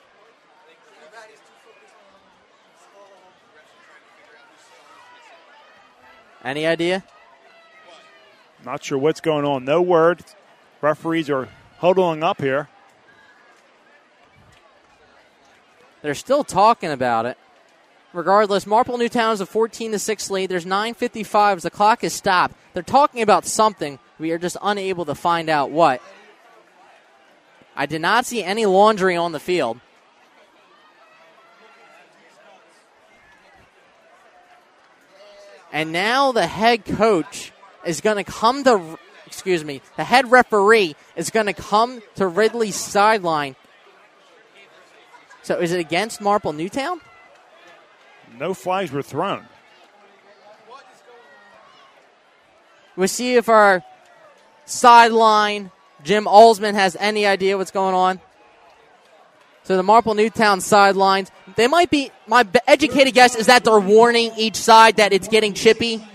Any 6.44 6.68
idea? 6.68 7.03
Not 8.65 8.84
sure 8.84 8.98
what's 8.98 9.22
going 9.22 9.45
on. 9.45 9.65
No 9.65 9.82
word. 9.82 10.24
Referees 10.82 11.30
are 11.30 11.48
huddling 11.78 12.24
up 12.24 12.41
here. 12.41 12.68
They're 16.02 16.15
still 16.15 16.44
talking 16.44 16.91
about 16.91 17.26
it. 17.26 17.38
Regardless, 18.11 18.68
Marple 18.68 18.98
Newtown 18.98 19.34
is 19.34 19.41
a 19.41 19.45
14 19.45 19.94
to 19.94 19.99
6 19.99 20.30
lead. 20.30 20.49
There's 20.49 20.65
9:55 20.65 21.57
as 21.57 21.64
the 21.64 21.72
clock 21.72 22.03
is 22.03 22.14
stopped. 22.14 22.56
They're 22.74 22.84
talking 22.84 23.22
about 23.22 23.45
something. 23.45 23.99
We 24.19 24.31
are 24.31 24.38
just 24.38 24.57
unable 24.61 25.06
to 25.06 25.15
find 25.15 25.49
out 25.49 25.72
what. 25.72 26.02
I 27.76 27.85
did 27.85 28.02
not 28.02 28.26
see 28.26 28.44
any 28.44 28.65
laundry 28.65 29.15
on 29.15 29.31
the 29.31 29.40
field. 29.40 29.80
And 35.72 35.91
now 35.91 36.31
the 36.31 36.45
head 36.45 36.85
coach 36.85 37.52
is 37.84 37.99
going 37.99 38.18
to 38.18 38.23
come 38.23 38.64
to, 38.65 38.99
excuse 39.26 39.65
me, 39.65 39.81
the 39.98 40.03
head 40.03 40.30
referee 40.30 40.95
is 41.15 41.31
going 41.31 41.48
to 41.48 41.53
come 41.53 42.03
to 42.15 42.27
Ridley's 42.27 42.76
sideline. 42.76 43.56
So 45.41 45.60
is 45.60 45.72
it 45.72 45.80
against 45.80 46.22
Marple 46.22 46.53
Newtown? 46.53 47.02
No 48.38 48.53
flags 48.53 48.91
were 48.91 49.02
thrown. 49.02 49.45
We'll 52.95 53.07
see 53.07 53.35
if 53.35 53.49
our 53.49 53.84
sideline, 54.65 55.72
Jim 56.03 56.26
Alsman, 56.26 56.73
has 56.73 56.95
any 56.99 57.26
idea 57.26 57.57
what's 57.57 57.72
going 57.72 57.95
on. 57.95 58.19
So 59.64 59.77
the 59.77 59.84
Marple 59.84 60.14
Newtown 60.14 60.60
sidelines, 60.60 61.31
they 61.56 61.68
might 61.68 61.90
be. 61.90 62.11
My 62.27 62.45
educated 62.68 63.14
guess 63.14 63.35
is 63.35 63.45
that 63.48 63.64
they're 63.64 63.80
warning 63.80 64.31
each 64.38 64.57
side 64.57 64.98
that 64.98 65.14
it's 65.14 65.27
getting 65.27 65.53
chippy. 65.53 66.06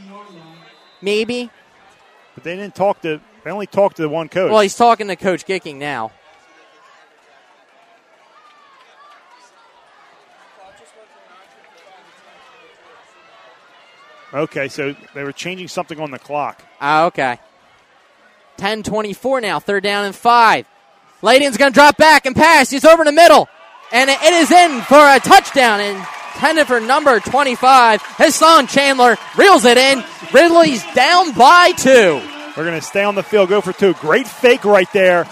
Maybe. 1.00 1.50
But 2.34 2.44
they 2.44 2.56
didn't 2.56 2.74
talk 2.74 3.00
to. 3.02 3.20
They 3.44 3.50
only 3.50 3.66
talked 3.66 3.96
to 3.96 4.02
the 4.02 4.08
one 4.08 4.28
coach. 4.28 4.50
Well, 4.50 4.60
he's 4.60 4.76
talking 4.76 5.08
to 5.08 5.16
Coach 5.16 5.46
Gicking 5.46 5.76
now. 5.76 6.12
Okay, 14.34 14.68
so 14.68 14.94
they 15.14 15.24
were 15.24 15.32
changing 15.32 15.68
something 15.68 15.98
on 15.98 16.10
the 16.10 16.18
clock. 16.18 16.62
Ah, 16.82 17.04
okay. 17.06 17.38
10 18.59 18.82
24 18.82 19.40
now, 19.40 19.59
third 19.59 19.82
down 19.82 20.05
and 20.05 20.14
five. 20.14 20.66
Layden's 21.22 21.56
going 21.56 21.72
to 21.72 21.74
drop 21.74 21.97
back 21.97 22.26
and 22.26 22.36
pass. 22.36 22.70
He's 22.70 22.85
over 22.85 23.02
in 23.02 23.06
the 23.06 23.12
middle. 23.12 23.48
And 23.90 24.10
it 24.10 24.22
is 24.22 24.51
in 24.51 24.82
for 24.82 24.98
a 24.98 25.18
touchdown 25.18 25.80
And 25.80 26.06
intended 26.39 26.68
for 26.68 26.78
number 26.78 27.18
25. 27.18 28.01
Hassan 28.02 28.68
Chandler 28.68 29.16
reels 29.36 29.64
it 29.64 29.76
in. 29.76 30.05
Ridley's 30.32 30.85
down 30.94 31.32
by 31.32 31.72
two. 31.72 32.22
We're 32.56 32.64
going 32.64 32.78
to 32.78 32.86
stay 32.86 33.02
on 33.02 33.16
the 33.16 33.24
field, 33.24 33.48
go 33.48 33.60
for 33.60 33.72
two. 33.72 33.94
Great 33.94 34.28
fake 34.28 34.64
right 34.64 34.90
there. 34.93 35.26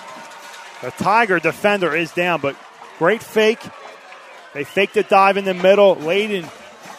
The 0.82 0.90
Tiger 0.90 1.38
defender 1.38 1.94
is 1.94 2.10
down, 2.10 2.40
but 2.40 2.56
great 2.98 3.22
fake. 3.22 3.60
They 4.52 4.64
fake 4.64 4.94
the 4.94 5.04
dive 5.04 5.36
in 5.36 5.44
the 5.44 5.54
middle. 5.54 5.94
Layden 5.94 6.44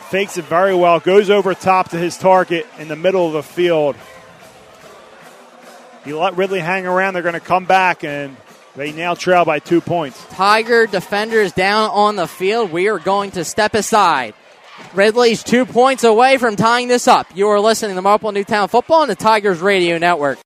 fakes 0.10 0.38
it 0.38 0.46
very 0.46 0.74
well, 0.74 1.02
goes 1.02 1.30
over 1.30 1.54
top 1.54 1.90
to 1.90 1.98
his 1.98 2.18
target 2.18 2.66
in 2.80 2.88
the 2.88 2.96
middle 2.96 3.28
of 3.28 3.34
the 3.34 3.44
field. 3.44 3.98
You 6.08 6.18
let 6.20 6.38
Ridley 6.38 6.62
hang 6.62 6.88
around, 6.88 7.14
they're 7.16 7.22
going 7.22 7.34
to 7.34 7.42
come 7.42 7.66
back, 7.66 8.06
and 8.06 8.38
they 8.78 8.94
now 8.94 9.14
trail 9.14 9.44
by 9.44 9.60
two 9.60 9.82
points. 9.82 10.24
Tiger 10.30 10.88
defenders 10.88 11.52
down 11.52 11.90
on 11.90 12.16
the 12.16 12.28
field. 12.28 12.72
We 12.72 12.88
are 12.88 12.98
going 12.98 13.32
to 13.32 13.44
step 13.44 13.74
aside. 13.74 14.34
Ridley's 14.94 15.44
two 15.44 15.66
points 15.66 16.06
away 16.06 16.38
from 16.38 16.56
tying 16.56 16.88
this 16.88 17.10
up. 17.10 17.28
You 17.36 17.50
are 17.50 17.60
listening 17.60 17.98
to 17.98 18.02
Marple 18.02 18.32
Newtown 18.32 18.70
Football 18.70 19.02
on 19.02 19.10
the 19.10 19.16
Tigers 19.16 19.60
Radio 19.60 19.98
Network. 19.98 20.40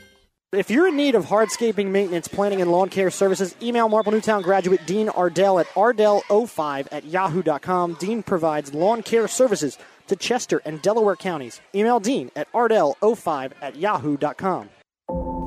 If 0.53 0.71
you're 0.71 0.87
in 0.87 0.95
need 0.95 1.15
of 1.15 1.25
hardscaping 1.25 1.87
maintenance, 1.87 2.29
planning, 2.29 2.61
and 2.61 2.71
lawn 2.71 2.87
care 2.87 3.11
services, 3.11 3.53
email 3.61 3.89
Marple 3.89 4.13
Newtown 4.13 4.41
graduate 4.41 4.85
Dean 4.85 5.09
Ardell 5.09 5.59
at 5.59 5.67
ardell05 5.71 6.87
at 6.89 7.03
yahoo.com. 7.03 7.95
Dean 7.95 8.23
provides 8.23 8.73
lawn 8.73 9.03
care 9.03 9.27
services 9.27 9.77
to 10.07 10.15
Chester 10.15 10.61
and 10.65 10.81
Delaware 10.81 11.15
counties. 11.15 11.61
Email 11.75 11.99
Dean 11.99 12.31
at 12.35 12.51
ardell05 12.51 13.51
at 13.61 13.75
yahoo.com. 13.75 14.69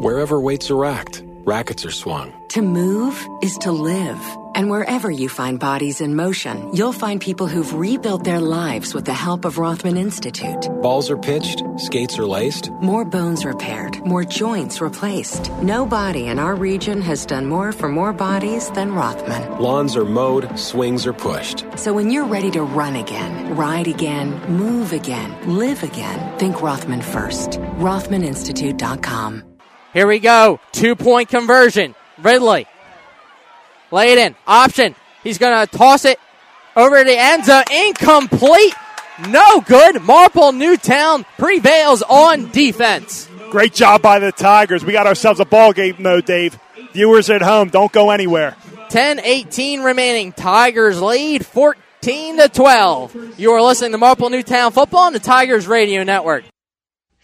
Wherever 0.03 0.41
weights 0.41 0.71
are 0.71 0.77
racked, 0.77 1.23
rackets 1.51 1.85
are 1.85 1.91
swung. 1.91 2.33
To 2.51 2.63
move 2.63 3.29
is 3.43 3.59
to 3.59 3.73
live. 3.73 4.21
And 4.55 4.71
wherever 4.71 5.11
you 5.11 5.29
find 5.29 5.59
bodies 5.59 6.01
in 6.01 6.15
motion, 6.15 6.57
you'll 6.73 7.01
find 7.05 7.21
people 7.21 7.49
who've 7.49 7.75
rebuilt 7.75 8.23
their 8.25 8.41
lives 8.41 8.95
with 8.95 9.05
the 9.05 9.21
help 9.27 9.45
of 9.45 9.59
Rothman 9.59 9.97
Institute. 9.97 10.63
Balls 10.83 11.11
are 11.11 11.17
pitched, 11.17 11.63
skates 11.77 12.19
are 12.21 12.27
laced. 12.27 12.71
More 12.81 13.05
bones 13.05 13.45
repaired, 13.45 13.99
more 14.05 14.25
joints 14.25 14.81
replaced. 14.81 15.51
No 15.63 15.87
body 15.87 16.29
in 16.29 16.39
our 16.39 16.55
region 16.55 17.01
has 17.03 17.27
done 17.27 17.47
more 17.47 17.73
for 17.73 17.89
more 17.89 18.13
bodies 18.13 18.71
than 18.71 18.95
Rothman. 18.95 19.43
Lawns 19.61 19.97
are 19.97 20.05
mowed, 20.05 20.59
swings 20.59 21.05
are 21.07 21.19
pushed. 21.29 21.65
So 21.77 21.93
when 21.93 22.11
you're 22.11 22.33
ready 22.37 22.51
to 22.53 22.63
run 22.63 22.95
again, 22.95 23.57
ride 23.57 23.89
again, 23.89 24.29
move 24.49 24.93
again, 24.93 25.31
live 25.47 25.83
again, 25.83 26.39
think 26.39 26.63
Rothman 26.63 27.03
first. 27.03 27.51
RothmanInstitute.com. 27.89 29.50
Here 29.93 30.07
we 30.07 30.19
go. 30.19 30.61
Two 30.73 30.95
point 30.95 31.29
conversion. 31.29 31.95
Ridley. 32.19 32.67
Layden. 33.91 34.35
Option. 34.47 34.95
He's 35.23 35.39
going 35.39 35.67
to 35.67 35.77
toss 35.77 36.05
it 36.05 36.19
over 36.77 37.03
the 37.05 37.19
end 37.19 37.45
zone. 37.45 37.65
Incomplete. 37.71 38.75
No 39.29 39.61
good. 39.61 40.01
Marple 40.03 40.53
Newtown 40.53 41.25
prevails 41.37 42.03
on 42.03 42.51
defense. 42.51 43.29
Great 43.51 43.75
job 43.75 44.01
by 44.01 44.19
the 44.19 44.33
Tigers. 44.33 44.85
We 44.85 44.93
got 44.93 45.07
ourselves 45.07 45.41
a 45.41 45.45
ball 45.45 45.73
game, 45.73 46.03
though, 46.03 46.21
Dave. 46.21 46.59
Viewers 46.93 47.29
at 47.31 47.43
home, 47.43 47.69
don't 47.69 47.93
go 47.93 48.11
anywhere. 48.11 48.57
10 48.89 49.21
18 49.21 49.83
remaining. 49.83 50.33
Tigers 50.33 51.01
lead 51.01 51.45
14 51.45 52.39
to 52.39 52.49
12. 52.49 53.39
You 53.39 53.53
are 53.53 53.63
listening 53.63 53.93
to 53.93 53.99
Marple 53.99 54.31
Newtown 54.31 54.73
Football 54.73 55.01
on 55.01 55.13
the 55.13 55.21
Tigers 55.21 55.67
Radio 55.67 56.03
Network. 56.03 56.45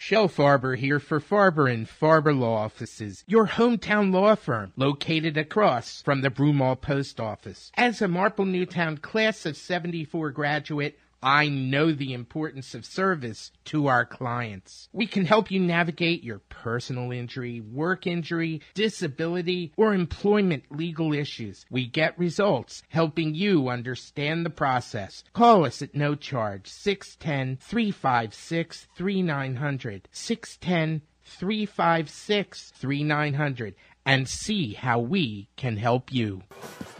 Shel 0.07 0.29
Farber 0.29 0.77
here 0.77 1.01
for 1.01 1.19
Farber 1.19 1.69
and 1.69 1.85
Farber 1.85 2.33
Law 2.33 2.55
Offices, 2.55 3.25
your 3.27 3.45
hometown 3.45 4.13
law 4.13 4.35
firm 4.35 4.71
located 4.77 5.35
across 5.35 6.01
from 6.01 6.21
the 6.21 6.29
Broomall 6.29 6.79
Post 6.79 7.19
Office. 7.19 7.73
As 7.75 8.01
a 8.01 8.07
Marple 8.07 8.45
Newtown 8.45 8.99
class 8.99 9.45
of 9.45 9.57
74 9.57 10.31
graduate, 10.31 10.97
I 11.21 11.47
know 11.47 11.91
the 11.91 12.13
importance 12.13 12.75
of 12.75 12.85
service 12.85 13.51
to 13.65 13.87
our 13.87 14.05
clients. 14.05 14.87
We 14.93 15.07
can 15.07 15.25
help 15.25 15.49
you 15.49 15.59
navigate 15.59 16.23
your 16.23 16.39
personal 16.39 17.11
injury, 17.11 17.59
work 17.59 18.05
injury, 18.05 18.61
disability, 18.75 19.73
or 19.77 19.93
employment 19.93 20.65
legal 20.69 21.13
issues. 21.13 21.65
We 21.71 21.87
get 21.87 22.19
results 22.19 22.83
helping 22.89 23.33
you 23.33 23.69
understand 23.69 24.45
the 24.45 24.51
process. 24.51 25.23
Call 25.33 25.65
us 25.65 25.81
at 25.81 25.95
no 25.95 26.13
charge 26.13 26.67
610 26.67 27.57
356 27.57 28.87
3900. 28.95 30.07
610 30.11 31.01
356 31.23 32.71
3900 32.75 33.75
and 34.07 34.27
see 34.27 34.73
how 34.73 34.99
we 34.99 35.49
can 35.57 35.75
help 35.75 36.13
you. 36.13 36.41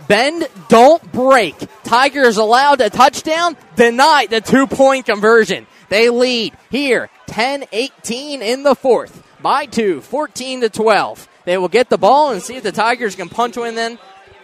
Bend, 0.10 0.48
don't 0.68 1.12
break. 1.14 1.56
Tigers 1.84 2.36
allowed 2.38 2.82
a 2.82 2.90
touchdown, 2.90 3.58
denied 3.78 4.30
the 4.30 4.42
two 4.42 4.68
point 4.68 5.06
conversion. 5.06 5.66
They 5.90 6.10
lead 6.10 6.54
here 6.70 7.10
10 7.28 7.66
18 7.72 8.42
in 8.42 8.64
the 8.64 8.76
fourth 8.76 9.24
by 9.42 9.66
two, 9.66 10.02
14 10.02 10.62
to 10.62 10.70
12. 10.70 11.30
They 11.46 11.58
will 11.58 11.70
get 11.70 11.90
the 11.90 11.98
ball 11.98 12.34
and 12.34 12.44
see 12.44 12.58
if 12.58 12.64
the 12.64 12.74
Tigers 12.74 13.16
can 13.16 13.30
punch 13.30 13.56
one 13.56 13.76
then 13.76 13.98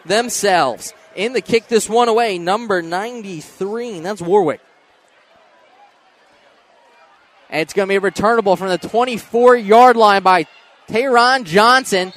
themselves. 0.05 0.93
In 1.15 1.33
the 1.33 1.41
kick 1.41 1.67
this 1.67 1.89
one 1.89 2.07
away, 2.07 2.37
number 2.39 2.81
93, 2.81 3.97
and 3.97 4.05
that's 4.05 4.21
Warwick. 4.21 4.61
And 7.49 7.61
it's 7.61 7.73
going 7.73 7.87
to 7.87 7.93
be 7.93 7.99
returnable 7.99 8.55
from 8.55 8.69
the 8.69 8.77
24 8.77 9.57
yard 9.57 9.97
line 9.97 10.23
by 10.23 10.47
Tehran 10.87 11.43
Johnson. 11.43 12.13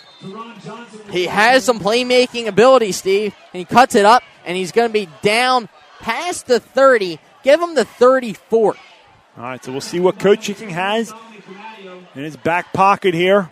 He 1.11 1.27
has 1.27 1.65
some 1.65 1.79
playmaking 1.79 2.47
ability, 2.47 2.93
Steve, 2.93 3.35
and 3.53 3.59
he 3.59 3.65
cuts 3.65 3.95
it 3.95 4.05
up, 4.05 4.23
and 4.45 4.57
he's 4.57 4.73
going 4.73 4.89
to 4.89 4.93
be 4.93 5.09
down 5.23 5.69
past 6.01 6.47
the 6.47 6.61
30. 6.61 7.19
Give 7.43 7.61
him 7.61 7.75
the 7.75 7.85
34. 7.85 8.77
All 9.37 9.43
right, 9.43 9.63
so 9.63 9.73
we'll 9.73 9.81
see 9.81 10.01
what 10.01 10.19
Coach 10.19 10.47
King 10.47 10.71
has 10.71 11.13
in 12.15 12.23
his 12.23 12.37
back 12.37 12.73
pocket 12.73 13.15
here. 13.15 13.51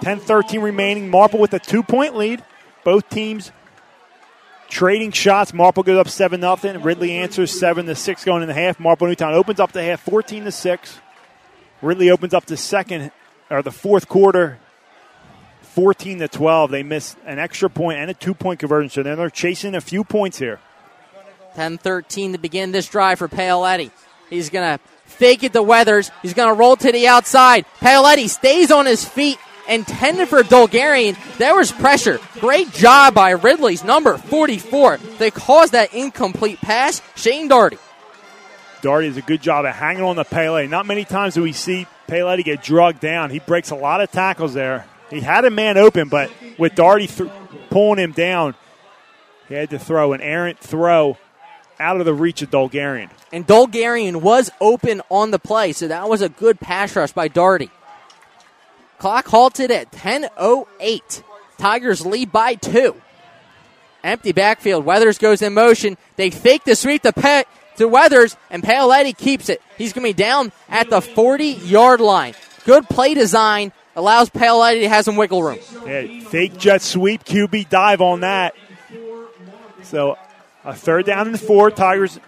10 0.00 0.18
13 0.18 0.60
remaining. 0.60 1.10
Marple 1.10 1.38
with 1.38 1.54
a 1.54 1.60
two 1.60 1.82
point 1.82 2.16
lead. 2.16 2.42
Both 2.82 3.08
teams 3.08 3.52
trading 4.68 5.12
shots. 5.12 5.52
Marple 5.52 5.82
goes 5.82 5.98
up 5.98 6.08
7 6.08 6.40
0. 6.40 6.80
Ridley 6.80 7.12
answers 7.12 7.56
7 7.56 7.86
to 7.86 7.94
6 7.94 8.24
going 8.24 8.42
in 8.42 8.48
the 8.48 8.54
half. 8.54 8.80
Marple 8.80 9.06
Newtown 9.06 9.34
opens 9.34 9.60
up 9.60 9.70
the 9.70 9.82
half 9.82 10.00
14 10.00 10.44
to 10.44 10.50
6. 10.50 11.00
Ridley 11.82 12.10
opens 12.10 12.34
up 12.34 12.46
the 12.46 12.56
second 12.56 13.12
or 13.50 13.62
the 13.62 13.70
fourth 13.70 14.08
quarter 14.08 14.58
14 15.74 16.18
to 16.18 16.28
12. 16.28 16.70
They 16.70 16.82
miss 16.82 17.16
an 17.24 17.38
extra 17.38 17.70
point 17.70 17.98
and 17.98 18.10
a 18.10 18.14
two 18.14 18.34
point 18.34 18.60
conversion, 18.60 18.90
so 18.90 19.02
then 19.02 19.16
they're 19.16 19.30
chasing 19.30 19.74
a 19.74 19.80
few 19.80 20.04
points 20.04 20.38
here. 20.38 20.60
10 21.54 21.78
13 21.78 22.32
to 22.32 22.38
begin 22.38 22.72
this 22.72 22.88
drive 22.88 23.18
for 23.18 23.28
Paoletti. 23.28 23.90
He's 24.30 24.50
going 24.50 24.78
to 24.78 24.84
fake 25.04 25.42
it 25.42 25.52
to 25.52 25.62
Weathers. 25.62 26.10
He's 26.22 26.34
going 26.34 26.48
to 26.48 26.58
roll 26.58 26.76
to 26.76 26.92
the 26.92 27.06
outside. 27.08 27.66
Paoletti 27.80 28.28
stays 28.28 28.70
on 28.70 28.86
his 28.86 29.04
feet, 29.04 29.38
intended 29.68 30.28
for 30.28 30.42
Dolgarian. 30.42 31.16
There 31.38 31.54
was 31.54 31.70
pressure. 31.72 32.18
Great 32.40 32.72
job 32.72 33.14
by 33.14 33.32
Ridley's 33.32 33.84
number 33.84 34.16
44. 34.16 34.98
They 35.18 35.30
caused 35.30 35.72
that 35.72 35.92
incomplete 35.92 36.60
pass. 36.60 37.02
Shane 37.14 37.48
Darty. 37.48 37.78
Darty 38.80 39.08
does 39.08 39.16
a 39.16 39.22
good 39.22 39.40
job 39.40 39.64
of 39.64 39.74
hanging 39.74 40.02
on 40.02 40.16
the 40.16 40.24
Pele. 40.24 40.66
Not 40.66 40.86
many 40.86 41.04
times 41.04 41.34
do 41.34 41.42
we 41.42 41.52
see 41.52 41.86
Paoletti 42.08 42.44
get 42.44 42.62
drugged 42.62 43.00
down. 43.00 43.30
He 43.30 43.38
breaks 43.38 43.70
a 43.70 43.76
lot 43.76 44.00
of 44.00 44.10
tackles 44.10 44.54
there. 44.54 44.86
He 45.12 45.20
had 45.20 45.44
a 45.44 45.50
man 45.50 45.76
open, 45.76 46.08
but 46.08 46.30
with 46.58 46.74
Darty 46.74 47.06
th- 47.06 47.30
pulling 47.68 47.98
him 47.98 48.12
down, 48.12 48.54
he 49.46 49.54
had 49.54 49.68
to 49.70 49.78
throw 49.78 50.14
an 50.14 50.22
errant 50.22 50.58
throw 50.58 51.18
out 51.78 52.00
of 52.00 52.06
the 52.06 52.14
reach 52.14 52.40
of 52.40 52.50
Dolgarian. 52.50 53.10
And 53.30 53.46
Dolgarian 53.46 54.22
was 54.22 54.50
open 54.58 55.02
on 55.10 55.30
the 55.30 55.38
play, 55.38 55.72
so 55.72 55.88
that 55.88 56.08
was 56.08 56.22
a 56.22 56.30
good 56.30 56.60
pass 56.60 56.96
rush 56.96 57.12
by 57.12 57.28
Darty. 57.28 57.68
Clock 58.98 59.26
halted 59.26 59.70
at 59.70 59.92
10.08. 59.92 61.22
Tigers 61.58 62.06
lead 62.06 62.32
by 62.32 62.54
two. 62.54 62.94
Empty 64.02 64.32
backfield. 64.32 64.84
Weathers 64.84 65.18
goes 65.18 65.42
in 65.42 65.52
motion. 65.52 65.98
They 66.16 66.30
fake 66.30 66.64
the 66.64 66.74
sweep 66.74 67.02
to 67.02 67.12
Pet 67.12 67.46
to 67.76 67.86
Weathers, 67.86 68.36
and 68.48 68.62
Paoletti 68.62 69.16
keeps 69.16 69.48
it. 69.48 69.60
He's 69.76 69.92
going 69.92 70.06
to 70.06 70.14
be 70.14 70.22
down 70.22 70.52
at 70.68 70.88
the 70.88 71.00
40 71.00 71.44
yard 71.44 72.00
line. 72.00 72.34
Good 72.64 72.88
play 72.88 73.14
design 73.14 73.72
allows 73.96 74.30
Paoletti 74.30 74.80
to 74.80 74.88
have 74.88 75.04
some 75.04 75.16
wiggle 75.16 75.42
room. 75.42 75.58
Yeah, 75.86 76.20
fake 76.28 76.56
jet 76.58 76.82
sweep, 76.82 77.24
QB 77.24 77.68
dive 77.68 78.00
on 78.00 78.20
that. 78.20 78.54
So 79.82 80.16
a 80.64 80.74
third 80.74 81.06
down 81.06 81.28
and 81.28 81.40
four. 81.40 81.70
Tigers, 81.70 82.18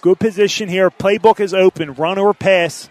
good 0.00 0.18
position 0.18 0.68
here. 0.68 0.90
Playbook 0.90 1.40
is 1.40 1.54
open. 1.54 1.94
Run 1.94 2.18
or 2.18 2.34
pass. 2.34 2.88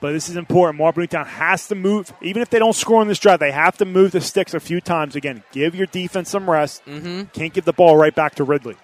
But 0.00 0.12
this 0.12 0.28
is 0.28 0.36
important. 0.36 0.78
Marple 0.78 1.00
Newtown 1.00 1.26
has 1.26 1.66
to 1.68 1.74
move. 1.74 2.12
Even 2.22 2.40
if 2.40 2.50
they 2.50 2.60
don't 2.60 2.74
score 2.74 3.00
on 3.00 3.08
this 3.08 3.18
drive, 3.18 3.40
they 3.40 3.50
have 3.50 3.76
to 3.78 3.84
move 3.84 4.12
the 4.12 4.20
sticks 4.20 4.54
a 4.54 4.60
few 4.60 4.80
times. 4.80 5.16
Again, 5.16 5.42
give 5.50 5.74
your 5.74 5.86
defense 5.86 6.30
some 6.30 6.48
rest. 6.48 6.84
Mm-hmm. 6.86 7.24
Can't 7.32 7.52
give 7.52 7.64
the 7.64 7.72
ball 7.72 7.96
right 7.96 8.14
back 8.14 8.36
to 8.36 8.44
Ridley. 8.44 8.76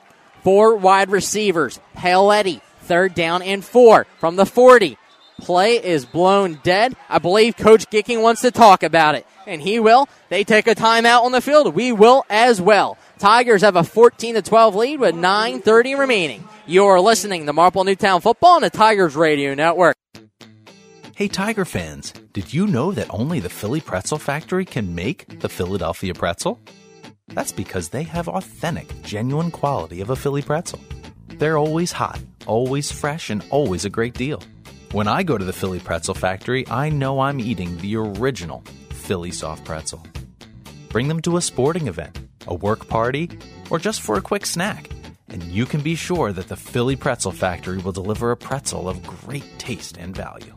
Four 0.42 0.76
wide 0.76 1.10
receivers. 1.10 1.78
Paoletti, 1.96 2.60
third 2.82 3.14
down 3.14 3.42
and 3.42 3.64
four 3.64 4.06
from 4.18 4.36
the 4.36 4.44
40. 4.44 4.98
Play 5.40 5.82
is 5.82 6.04
blown 6.04 6.60
dead. 6.62 6.94
I 7.08 7.18
believe 7.18 7.56
Coach 7.56 7.90
Gicking 7.90 8.22
wants 8.22 8.42
to 8.42 8.50
talk 8.50 8.82
about 8.82 9.14
it, 9.14 9.26
and 9.46 9.60
he 9.60 9.80
will. 9.80 10.08
They 10.28 10.44
take 10.44 10.66
a 10.66 10.74
timeout 10.74 11.22
on 11.22 11.32
the 11.32 11.40
field. 11.40 11.74
We 11.74 11.92
will 11.92 12.24
as 12.30 12.60
well. 12.60 12.96
Tigers 13.18 13.62
have 13.62 13.76
a 13.76 13.84
14 13.84 14.34
to 14.36 14.42
12 14.42 14.74
lead 14.74 15.00
with 15.00 15.14
9:30 15.14 15.98
remaining. 15.98 16.48
You're 16.66 17.00
listening 17.00 17.46
to 17.46 17.52
Marple 17.52 17.84
Newtown 17.84 18.20
Football 18.20 18.56
on 18.56 18.62
the 18.62 18.70
Tigers 18.70 19.16
Radio 19.16 19.54
Network. 19.54 19.96
Hey, 21.16 21.28
Tiger 21.28 21.64
fans, 21.64 22.12
did 22.32 22.52
you 22.52 22.66
know 22.66 22.90
that 22.90 23.06
only 23.10 23.38
the 23.38 23.48
Philly 23.48 23.80
Pretzel 23.80 24.18
Factory 24.18 24.64
can 24.64 24.94
make 24.94 25.40
the 25.40 25.48
Philadelphia 25.48 26.12
pretzel? 26.12 26.58
That's 27.28 27.52
because 27.52 27.90
they 27.90 28.02
have 28.02 28.28
authentic, 28.28 28.88
genuine 29.02 29.50
quality 29.50 30.00
of 30.00 30.10
a 30.10 30.16
Philly 30.16 30.42
pretzel. 30.42 30.80
They're 31.28 31.58
always 31.58 31.92
hot, 31.92 32.18
always 32.46 32.90
fresh, 32.90 33.30
and 33.30 33.44
always 33.50 33.84
a 33.84 33.90
great 33.90 34.14
deal. 34.14 34.42
When 34.94 35.08
I 35.08 35.24
go 35.24 35.36
to 35.36 35.44
the 35.44 35.52
Philly 35.52 35.80
Pretzel 35.80 36.14
Factory, 36.14 36.64
I 36.68 36.88
know 36.88 37.18
I'm 37.18 37.40
eating 37.40 37.76
the 37.78 37.96
original 37.96 38.62
Philly 38.90 39.32
soft 39.32 39.64
pretzel. 39.64 40.06
Bring 40.88 41.08
them 41.08 41.20
to 41.22 41.36
a 41.36 41.42
sporting 41.42 41.88
event, 41.88 42.16
a 42.46 42.54
work 42.54 42.86
party, 42.86 43.28
or 43.70 43.80
just 43.80 44.02
for 44.02 44.16
a 44.16 44.22
quick 44.22 44.46
snack, 44.46 44.88
and 45.30 45.42
you 45.42 45.66
can 45.66 45.80
be 45.80 45.96
sure 45.96 46.30
that 46.32 46.46
the 46.46 46.54
Philly 46.54 46.94
Pretzel 46.94 47.32
Factory 47.32 47.78
will 47.78 47.90
deliver 47.90 48.30
a 48.30 48.36
pretzel 48.36 48.88
of 48.88 49.04
great 49.04 49.58
taste 49.58 49.96
and 49.96 50.14
value. 50.14 50.54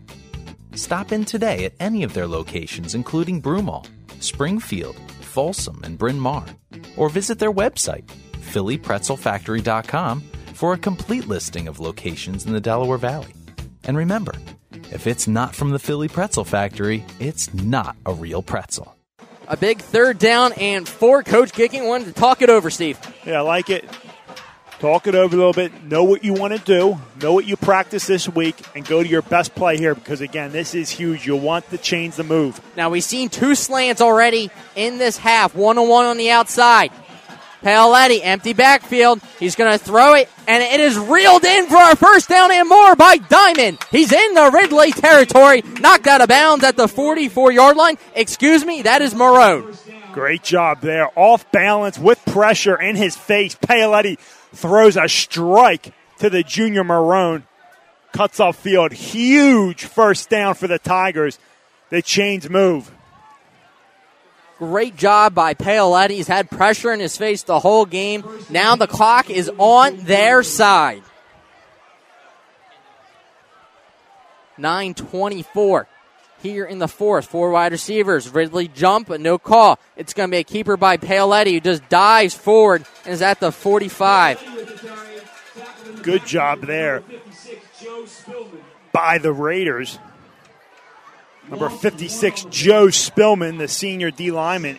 Stop 0.76 1.12
in 1.12 1.26
today 1.26 1.66
at 1.66 1.74
any 1.80 2.04
of 2.04 2.14
their 2.14 2.28
locations, 2.28 2.94
including 2.94 3.42
Broomall, 3.42 3.88
Springfield, 4.20 5.00
Folsom, 5.22 5.82
and 5.84 5.98
Bryn 5.98 6.20
Mawr, 6.20 6.46
or 6.96 7.10
visit 7.10 7.40
their 7.40 7.52
website, 7.52 8.06
phillypretzelfactory.com, 8.34 10.22
for 10.54 10.74
a 10.74 10.78
complete 10.78 11.28
listing 11.28 11.68
of 11.68 11.80
locations 11.80 12.46
in 12.46 12.54
the 12.54 12.62
Delaware 12.62 13.00
Valley. 13.00 13.34
And 13.88 13.98
remember, 13.98 14.34
if 14.92 15.08
it's 15.08 15.28
not 15.28 15.56
from 15.56 15.72
the 15.72 15.80
Philly 15.80 16.10
Pretzel 16.10 16.44
Factory, 16.44 17.06
it's 17.20 17.54
not 17.54 17.96
a 18.06 18.14
real 18.14 18.44
pretzel. 18.44 18.96
A 19.48 19.56
big 19.56 19.80
third 19.80 20.20
down 20.20 20.52
and 20.54 20.88
four. 20.88 21.24
Coach 21.24 21.54
Gicking 21.54 21.88
one 21.88 22.04
to 22.04 22.12
talk 22.12 22.42
it 22.42 22.50
over, 22.50 22.70
Steve. 22.70 23.00
Yeah, 23.26 23.40
I 23.40 23.42
like 23.42 23.70
it. 23.70 23.90
Talk 24.80 25.08
it 25.08 25.16
over 25.16 25.34
a 25.34 25.38
little 25.38 25.54
bit. 25.54 25.84
Know 25.86 26.04
what 26.04 26.24
you 26.24 26.34
want 26.34 26.54
to 26.54 26.60
do. 26.60 27.00
Know 27.20 27.34
what 27.34 27.46
you 27.46 27.56
practice 27.56 28.06
this 28.06 28.30
week, 28.30 28.56
and 28.76 28.86
go 28.86 29.02
to 29.02 29.10
your 29.10 29.24
best 29.24 29.56
play 29.56 29.78
here 29.78 29.96
because 29.96 30.22
again, 30.22 30.52
this 30.52 30.76
is 30.76 30.90
huge. 30.90 31.26
You'll 31.26 31.40
want 31.40 31.68
to 31.72 31.78
change 31.78 32.16
the 32.16 32.24
move. 32.24 32.62
Now 32.76 32.90
we've 32.90 33.04
seen 33.04 33.30
two 33.30 33.56
slants 33.56 34.02
already 34.02 34.52
in 34.76 34.98
this 34.98 35.18
half, 35.18 35.56
one 35.56 35.78
on 35.78 35.88
one 35.88 36.06
on 36.06 36.18
the 36.18 36.30
outside. 36.30 36.92
Paoletti, 37.64 38.20
empty 38.22 38.54
backfield. 38.54 39.22
He's 39.40 39.56
going 39.56 39.72
to 39.72 39.84
throw 39.84 40.14
it, 40.14 40.30
and 40.48 40.64
it 40.64 40.80
is 40.80 40.98
reeled 40.98 41.44
in 41.44 41.68
for 41.68 41.92
a 41.92 41.96
first 41.96 42.30
down 42.30 42.52
and 42.52 42.70
more 42.70 42.96
by 42.96 43.18
Diamond. 43.18 43.80
He's 43.92 44.12
in 44.12 44.34
the 44.34 44.52
Ridley 44.52 44.92
territory, 44.92 45.64
knocked 45.80 46.08
out 46.08 46.22
of 46.22 46.30
bounds 46.30 46.64
at 46.64 46.78
the 46.78 46.88
44 46.88 47.52
yard 47.52 47.78
line. 47.78 47.98
Excuse 48.16 48.64
me, 48.64 48.84
that 48.84 49.02
is 49.02 49.14
Marone. 49.14 49.78
Great 50.14 50.44
job 50.44 50.82
there. 50.82 51.10
Off 51.16 51.52
balance 51.52 52.00
with 52.00 52.24
pressure 52.26 52.76
in 52.76 52.96
his 52.96 53.16
face. 53.16 53.56
Paoletti 53.56 54.18
throws 54.54 54.98
a 54.98 55.08
strike 55.08 55.94
to 56.20 56.30
the 56.30 56.44
junior 56.44 56.84
Marone. 56.84 57.44
Cuts 58.14 58.40
off 58.40 58.56
field. 58.56 58.94
Huge 58.94 59.84
first 59.84 60.30
down 60.30 60.56
for 60.56 60.68
the 60.68 60.80
Tigers. 60.80 61.38
The 61.90 62.02
chains 62.02 62.50
move. 62.50 62.92
Great 64.58 64.96
job 64.96 65.36
by 65.36 65.54
Paoletti. 65.54 66.12
He's 66.12 66.28
had 66.28 66.50
pressure 66.50 66.92
in 66.92 67.00
his 67.00 67.16
face 67.16 67.44
the 67.44 67.60
whole 67.60 67.86
game. 67.86 68.24
Now 68.50 68.76
the 68.76 68.88
clock 68.88 69.30
is 69.30 69.52
on 69.58 69.98
their 69.98 70.42
side. 70.42 71.04
924 74.58 75.88
here 76.42 76.66
in 76.66 76.80
the 76.80 76.88
fourth. 76.88 77.28
Four 77.28 77.52
wide 77.52 77.72
receivers. 77.72 78.30
Ridley 78.30 78.68
jump, 78.68 79.10
but 79.10 79.22
no 79.22 79.38
call. 79.38 79.78
It's 79.96 80.14
going 80.14 80.30
to 80.30 80.32
be 80.32 80.40
a 80.40 80.44
keeper 80.44 80.78
by 80.78 80.98
Paoletti 80.98 81.54
who 81.54 81.60
just 81.60 81.88
dives 81.90 82.34
forward 82.34 82.86
and 83.06 83.14
is 83.14 83.22
at 83.22 83.40
the 83.40 83.52
45. 83.52 84.44
Good 86.02 86.26
job 86.26 86.62
there 86.62 87.04
by 88.92 89.18
the 89.18 89.32
Raiders. 89.32 90.00
Number 91.50 91.70
56, 91.70 92.46
Joe 92.50 92.88
Spillman, 92.88 93.58
the 93.58 93.68
senior 93.68 94.12
D 94.12 94.32
lineman, 94.32 94.78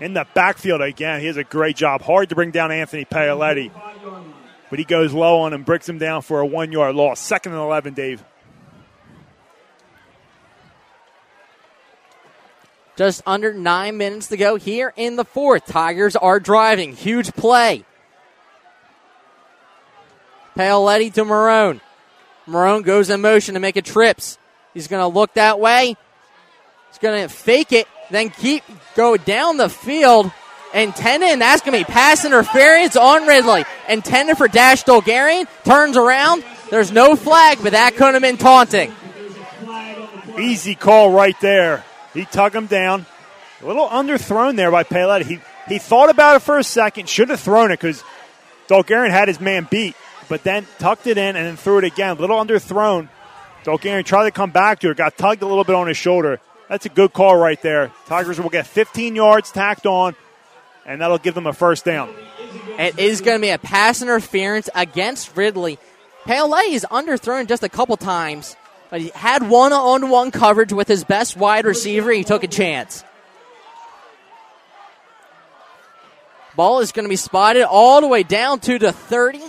in 0.00 0.14
the 0.14 0.26
backfield 0.34 0.80
again. 0.80 1.20
He 1.20 1.26
has 1.26 1.36
a 1.36 1.44
great 1.44 1.76
job. 1.76 2.02
Hard 2.02 2.30
to 2.30 2.34
bring 2.34 2.50
down 2.50 2.72
Anthony 2.72 3.04
Paoletti, 3.04 3.70
but 4.70 4.78
he 4.78 4.84
goes 4.84 5.12
low 5.12 5.40
on 5.40 5.52
him, 5.52 5.64
breaks 5.64 5.88
him 5.88 5.98
down 5.98 6.22
for 6.22 6.40
a 6.40 6.46
one 6.46 6.72
yard 6.72 6.94
loss. 6.94 7.20
Second 7.20 7.52
and 7.52 7.60
11, 7.60 7.94
Dave. 7.94 8.24
Just 12.96 13.22
under 13.26 13.54
nine 13.54 13.96
minutes 13.96 14.28
to 14.28 14.36
go 14.36 14.56
here 14.56 14.92
in 14.96 15.16
the 15.16 15.24
fourth. 15.24 15.66
Tigers 15.66 16.14
are 16.14 16.38
driving. 16.38 16.94
Huge 16.94 17.32
play. 17.32 17.84
Paoletti 20.56 21.12
to 21.14 21.24
Marone. 21.24 21.80
Marone 22.46 22.84
goes 22.84 23.08
in 23.08 23.20
motion 23.20 23.54
to 23.54 23.60
make 23.60 23.76
a 23.76 23.82
trips. 23.82 24.38
He's 24.74 24.88
going 24.88 25.02
to 25.02 25.06
look 25.06 25.34
that 25.34 25.60
way. 25.60 25.96
He's 26.88 26.98
going 26.98 27.22
to 27.22 27.28
fake 27.28 27.72
it, 27.72 27.88
then 28.10 28.30
keep 28.30 28.62
go 28.94 29.16
down 29.16 29.56
the 29.56 29.68
field. 29.68 30.30
Intended, 30.74 31.28
and 31.28 31.42
that's 31.42 31.60
going 31.60 31.78
to 31.78 31.86
be 31.86 31.92
pass 31.92 32.24
interference 32.24 32.96
on 32.96 33.26
Ridley. 33.26 33.64
Intended 33.90 34.38
for 34.38 34.48
Dash 34.48 34.84
Dolgarian. 34.84 35.46
Turns 35.64 35.98
around. 35.98 36.42
There's 36.70 36.90
no 36.90 37.14
flag, 37.14 37.58
but 37.62 37.72
that 37.72 37.94
could 37.96 38.14
have 38.14 38.22
been 38.22 38.38
taunting. 38.38 38.94
Easy 40.40 40.74
call 40.74 41.10
right 41.10 41.38
there. 41.42 41.84
He 42.14 42.24
tugged 42.24 42.54
him 42.54 42.68
down. 42.68 43.04
A 43.62 43.66
little 43.66 43.86
underthrown 43.86 44.56
there 44.56 44.70
by 44.70 44.82
Paoletti. 44.82 45.24
He, 45.24 45.40
he 45.68 45.78
thought 45.78 46.08
about 46.08 46.36
it 46.36 46.40
for 46.40 46.58
a 46.58 46.64
second. 46.64 47.06
Should 47.06 47.28
have 47.28 47.40
thrown 47.40 47.70
it 47.70 47.78
because 47.78 48.02
Dolgarian 48.68 49.10
had 49.10 49.28
his 49.28 49.40
man 49.40 49.68
beat, 49.70 49.94
but 50.30 50.42
then 50.42 50.66
tucked 50.78 51.06
it 51.06 51.18
in 51.18 51.36
and 51.36 51.46
then 51.46 51.56
threw 51.56 51.78
it 51.78 51.84
again. 51.84 52.16
A 52.16 52.20
little 52.20 52.42
underthrown. 52.42 53.10
Dolgarian 53.64 54.04
tried 54.04 54.24
to 54.24 54.30
come 54.30 54.50
back 54.50 54.80
to 54.80 54.90
it. 54.90 54.96
Got 54.96 55.16
tugged 55.16 55.42
a 55.42 55.46
little 55.46 55.64
bit 55.64 55.74
on 55.74 55.86
his 55.86 55.96
shoulder. 55.96 56.40
That's 56.68 56.86
a 56.86 56.88
good 56.88 57.12
call 57.12 57.36
right 57.36 57.60
there. 57.62 57.92
Tigers 58.06 58.40
will 58.40 58.50
get 58.50 58.66
15 58.66 59.14
yards 59.14 59.50
tacked 59.52 59.86
on, 59.86 60.14
and 60.86 61.00
that'll 61.00 61.18
give 61.18 61.34
them 61.34 61.46
a 61.46 61.52
first 61.52 61.84
down. 61.84 62.14
It 62.78 62.98
is 62.98 63.20
going 63.20 63.38
to 63.38 63.42
be 63.42 63.50
a 63.50 63.58
pass 63.58 64.02
interference 64.02 64.68
against 64.74 65.36
Ridley. 65.36 65.78
Paoletti 66.24 66.72
is 66.72 66.86
underthrown 66.90 67.46
just 67.46 67.62
a 67.62 67.68
couple 67.68 67.96
times, 67.96 68.56
but 68.90 69.00
he 69.00 69.10
had 69.14 69.48
one 69.48 69.72
on 69.72 70.08
one 70.08 70.30
coverage 70.30 70.72
with 70.72 70.88
his 70.88 71.04
best 71.04 71.36
wide 71.36 71.64
receiver. 71.64 72.10
He 72.10 72.24
took 72.24 72.42
a 72.44 72.48
chance. 72.48 73.04
Ball 76.56 76.80
is 76.80 76.92
going 76.92 77.04
to 77.04 77.10
be 77.10 77.16
spotted 77.16 77.64
all 77.64 78.00
the 78.00 78.08
way 78.08 78.22
down 78.22 78.60
to 78.60 78.78
the 78.78 78.92
30. 78.92 79.40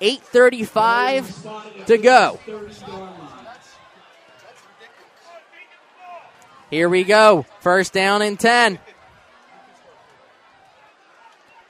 8.35 0.00 1.86
to 1.86 1.98
go. 1.98 2.38
Here 6.70 6.88
we 6.88 7.04
go. 7.04 7.46
First 7.60 7.92
down 7.92 8.22
and 8.22 8.38
10. 8.38 8.78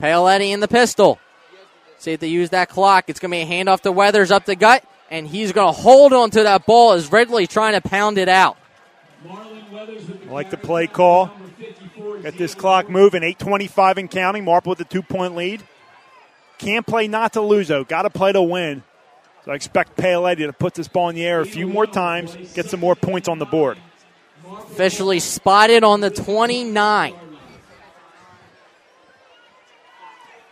Paoletti 0.01 0.51
in 0.51 0.61
the 0.61 0.69
pistol. 0.69 1.19
See 1.99 2.13
if 2.13 2.21
they 2.21 2.29
use 2.29 2.51
that 2.51 2.69
clock. 2.69 3.05
It's 3.09 3.21
going 3.21 3.31
to 3.31 3.37
be 3.37 3.43
a 3.43 3.47
handoff 3.65 3.81
to 3.83 3.93
Weathers 3.93 4.31
up 4.31 4.45
the 4.45 4.57
gut, 4.57 4.85
and 5.11 5.27
he's 5.27 5.53
going 5.53 5.73
to 5.73 5.81
hold 5.81 6.13
on 6.13 6.31
to 6.31 6.43
that 6.43 6.67
ball 6.67 6.93
as 6.93 7.11
Ridley 7.11 7.47
trying 7.47 7.81
to 7.81 7.87
pound 7.87 8.19
it 8.19 8.29
out. 8.29 8.57
I 9.29 10.31
like 10.31 10.51
the 10.51 10.57
play 10.57 10.87
call. 10.87 11.31
Get 12.23 12.37
this 12.37 12.55
clock 12.55 12.89
moving. 12.89 13.23
8.25 13.23 13.97
and 13.97 14.11
counting. 14.11 14.45
Marple 14.45 14.71
with 14.71 14.81
a 14.81 14.85
two 14.85 15.03
point 15.03 15.35
lead. 15.35 15.63
Can't 16.59 16.87
play 16.87 17.09
not 17.09 17.35
to 17.35 17.41
lose, 17.41 17.69
though. 17.69 17.85
Got 17.85 18.03
to 18.03 18.11
play 18.11 18.33
to 18.33 18.43
win. 18.43 18.83
So 19.45 19.53
I 19.53 19.55
expect 19.55 19.97
Paoletti 19.97 20.47
to 20.47 20.53
put 20.53 20.75
this 20.75 20.89
ball 20.89 21.09
in 21.09 21.15
the 21.15 21.25
air 21.25 21.41
a 21.41 21.47
few 21.47 21.69
more 21.69 21.87
times, 21.87 22.37
get 22.55 22.67
some 22.67 22.81
more 22.81 22.97
points 22.97 23.29
on 23.29 23.39
the 23.39 23.45
board. 23.45 23.79
Officially 24.47 25.21
spotted 25.21 25.85
on 25.85 26.01
the 26.01 26.11
29. 26.11 27.15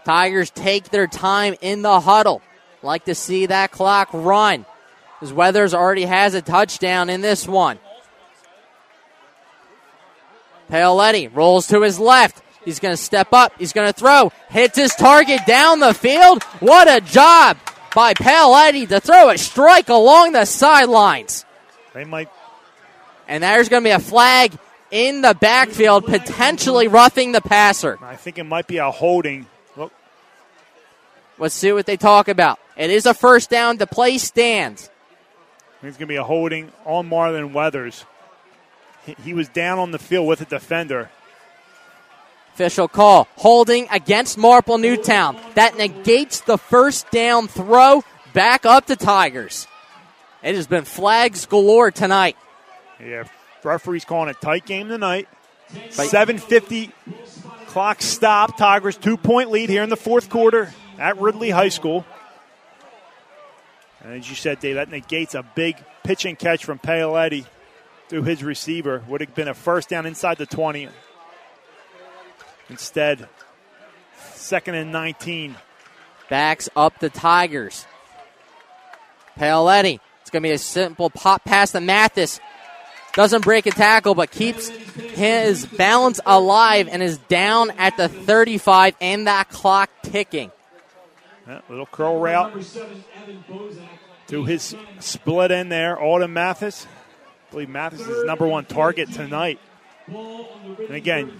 Tigers 0.04 0.50
take 0.50 0.90
their 0.90 1.06
time 1.06 1.54
in 1.60 1.82
the 1.82 2.00
huddle. 2.00 2.42
Like 2.82 3.04
to 3.06 3.14
see 3.14 3.46
that 3.46 3.70
clock 3.70 4.10
run. 4.12 4.66
As 5.22 5.32
Weathers 5.32 5.72
already 5.72 6.04
has 6.04 6.34
a 6.34 6.42
touchdown 6.42 7.08
in 7.08 7.20
this 7.22 7.48
one. 7.48 7.78
Paoletti 10.70 11.34
rolls 11.34 11.68
to 11.68 11.82
his 11.82 11.98
left. 11.98 12.42
He's 12.64 12.80
going 12.80 12.92
to 12.92 13.02
step 13.02 13.32
up. 13.32 13.52
He's 13.58 13.72
going 13.72 13.86
to 13.86 13.98
throw. 13.98 14.32
Hits 14.50 14.76
his 14.76 14.94
target 14.94 15.40
down 15.46 15.80
the 15.80 15.94
field. 15.94 16.42
What 16.60 16.88
a 16.88 17.00
job 17.00 17.58
by 17.94 18.14
Paoletti 18.14 18.88
to 18.88 19.00
throw 19.00 19.30
a 19.30 19.38
strike 19.38 19.88
along 19.88 20.32
the 20.32 20.44
sidelines. 20.44 21.44
They 21.92 22.04
might. 22.04 22.28
And 23.28 23.42
there's 23.42 23.68
going 23.68 23.82
to 23.82 23.88
be 23.88 23.92
a 23.92 23.98
flag 23.98 24.52
in 24.90 25.22
the 25.22 25.34
backfield, 25.34 26.06
potentially 26.06 26.88
roughing 26.88 27.32
the 27.32 27.40
passer. 27.40 27.98
I 28.02 28.16
think 28.16 28.38
it 28.38 28.44
might 28.44 28.66
be 28.66 28.78
a 28.78 28.90
holding. 28.90 29.46
Look, 29.76 29.92
Let's 31.38 31.54
see 31.54 31.72
what 31.72 31.86
they 31.86 31.96
talk 31.96 32.28
about. 32.28 32.58
It 32.76 32.90
is 32.90 33.06
a 33.06 33.14
first 33.14 33.50
down. 33.50 33.76
The 33.78 33.86
play 33.86 34.18
stands. 34.18 34.90
It's 35.82 35.98
going 35.98 36.06
to 36.08 36.12
be 36.12 36.16
a 36.16 36.24
holding 36.24 36.72
on 36.84 37.10
Marlon 37.10 37.52
Weathers. 37.52 38.04
He, 39.04 39.16
he 39.22 39.34
was 39.34 39.48
down 39.48 39.78
on 39.78 39.90
the 39.90 39.98
field 39.98 40.26
with 40.26 40.40
a 40.40 40.46
defender. 40.46 41.10
Official 42.54 42.88
call. 42.88 43.28
Holding 43.36 43.88
against 43.90 44.38
Marple 44.38 44.78
Newtown. 44.78 45.36
That 45.54 45.76
negates 45.76 46.40
the 46.40 46.56
first 46.56 47.10
down 47.10 47.48
throw 47.48 48.04
back 48.32 48.64
up 48.64 48.86
to 48.86 48.96
Tigers. 48.96 49.66
It 50.42 50.54
has 50.54 50.66
been 50.66 50.84
flags 50.84 51.46
galore 51.46 51.90
tonight. 51.90 52.36
Yeah, 53.04 53.24
referee's 53.62 54.04
calling 54.04 54.30
a 54.30 54.34
tight 54.34 54.64
game 54.64 54.88
tonight. 54.88 55.28
750 55.90 56.90
clock 57.66 58.00
stop. 58.00 58.56
Tigers 58.56 58.96
two 58.96 59.16
point 59.16 59.50
lead 59.50 59.68
here 59.68 59.82
in 59.82 59.90
the 59.90 59.96
fourth 59.96 60.30
quarter 60.30 60.72
at 60.98 61.20
Ridley 61.20 61.50
High 61.50 61.68
School. 61.68 62.06
And 64.02 64.14
as 64.14 64.28
you 64.28 64.36
said, 64.36 64.60
Dave, 64.60 64.76
that 64.76 64.90
negates 64.90 65.34
a 65.34 65.42
big 65.42 65.76
pitch 66.02 66.24
and 66.24 66.38
catch 66.38 66.64
from 66.64 66.78
Paoletti 66.78 67.46
through 68.08 68.22
his 68.22 68.44
receiver. 68.44 69.02
Would 69.08 69.22
have 69.22 69.34
been 69.34 69.48
a 69.48 69.54
first 69.54 69.88
down 69.88 70.06
inside 70.06 70.38
the 70.38 70.46
20. 70.46 70.88
Instead, 72.70 73.28
second 74.34 74.74
and 74.74 74.92
19. 74.92 75.56
Backs 76.28 76.68
up 76.76 76.98
the 77.00 77.10
Tigers. 77.10 77.86
Paoletti. 79.38 80.00
It's 80.20 80.30
going 80.30 80.42
to 80.42 80.48
be 80.48 80.52
a 80.52 80.58
simple 80.58 81.10
pop 81.10 81.44
pass 81.44 81.72
to 81.72 81.80
Mathis. 81.80 82.40
Doesn't 83.14 83.44
break 83.44 83.66
a 83.66 83.70
tackle, 83.70 84.14
but 84.14 84.30
keeps 84.30 84.68
his 84.68 85.66
balance 85.66 86.20
alive 86.26 86.88
and 86.90 87.02
is 87.02 87.18
down 87.18 87.70
at 87.78 87.96
the 87.96 88.08
35 88.08 88.96
and 89.00 89.28
that 89.28 89.48
clock 89.48 89.88
ticking. 90.02 90.50
Little 91.68 91.86
curl 91.86 92.18
route 92.18 92.52
to 94.28 94.44
his 94.44 94.74
split 94.98 95.50
in 95.50 95.68
there. 95.68 95.98
Alden 95.98 96.32
Mathis. 96.32 96.86
I 96.86 97.50
believe 97.52 97.68
Mathis 97.68 98.00
is 98.00 98.24
number 98.24 98.46
one 98.48 98.64
target 98.64 99.12
tonight. 99.12 99.60
And 100.08 100.90
again, 100.90 101.38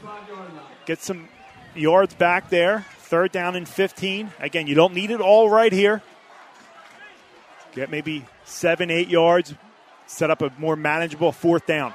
get 0.87 1.01
some 1.03 1.29
yards 1.75 2.15
back 2.15 2.51
there. 2.51 2.87
Third 2.99 3.33
down 3.33 3.57
and 3.57 3.69
15. 3.69 4.33
Again, 4.39 4.67
you 4.67 4.75
don't 4.75 4.95
need 4.95 5.11
it 5.11 5.21
all 5.21 5.51
right 5.51 5.73
here. 5.73 6.03
Get 7.75 7.91
maybe 7.91 8.25
seven, 8.45 8.91
eight 8.91 9.09
yards. 9.09 9.55
Set 10.15 10.31
up 10.31 10.43
a 10.43 10.53
more 10.59 10.77
manageable 10.77 11.33
fourth 11.33 11.67
down. 11.67 11.93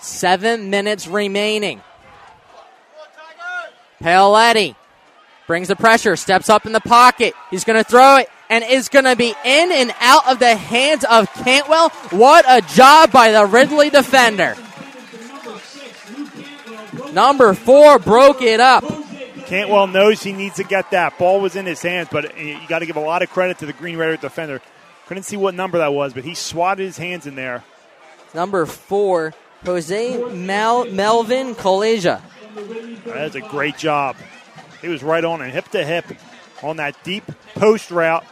Seven 0.00 0.68
minutes 0.68 1.06
remaining. 1.06 1.80
Paoletti 4.02 4.74
brings 5.46 5.68
the 5.68 5.76
pressure, 5.76 6.16
steps 6.16 6.50
up 6.50 6.66
in 6.66 6.72
the 6.72 6.80
pocket. 6.80 7.34
He's 7.52 7.62
going 7.62 7.78
to 7.78 7.88
throw 7.88 8.16
it 8.16 8.28
and 8.50 8.64
is 8.64 8.88
going 8.88 9.04
to 9.04 9.14
be 9.14 9.32
in 9.44 9.70
and 9.70 9.94
out 10.00 10.26
of 10.26 10.40
the 10.40 10.56
hands 10.56 11.04
of 11.04 11.32
Cantwell. 11.34 11.90
What 12.10 12.46
a 12.48 12.60
job 12.74 13.12
by 13.12 13.30
the 13.30 13.46
Ridley 13.46 13.90
defender. 13.90 14.56
Number 17.12 17.54
four 17.54 18.00
broke 18.00 18.42
it 18.42 18.58
up. 18.58 18.82
Cantwell 19.46 19.86
knows 19.86 20.20
he 20.20 20.32
needs 20.32 20.56
to 20.56 20.64
get 20.64 20.90
that. 20.90 21.16
Ball 21.16 21.40
was 21.40 21.54
in 21.54 21.64
his 21.64 21.80
hands, 21.80 22.08
but 22.10 22.36
you 22.36 22.58
got 22.66 22.80
to 22.80 22.86
give 22.86 22.96
a 22.96 23.00
lot 23.00 23.22
of 23.22 23.30
credit 23.30 23.58
to 23.58 23.66
the 23.66 23.72
Green 23.72 23.96
Raider 23.96 24.16
defender. 24.16 24.60
Couldn't 25.06 25.24
see 25.24 25.36
what 25.36 25.54
number 25.54 25.78
that 25.78 25.92
was, 25.92 26.14
but 26.14 26.24
he 26.24 26.34
swatted 26.34 26.86
his 26.86 26.96
hands 26.96 27.26
in 27.26 27.34
there. 27.34 27.62
Number 28.34 28.66
four, 28.66 29.34
Jose 29.64 30.16
Mel- 30.32 30.86
Melvin 30.86 31.54
Coleja. 31.54 32.20
That's 33.04 33.34
a 33.34 33.40
great 33.40 33.76
job. 33.76 34.16
He 34.80 34.88
was 34.88 35.02
right 35.02 35.24
on 35.24 35.40
and 35.42 35.52
hip 35.52 35.68
to 35.68 35.84
hip 35.84 36.04
on 36.62 36.76
that 36.78 36.96
deep 37.04 37.24
post 37.54 37.90
route. 37.90 38.24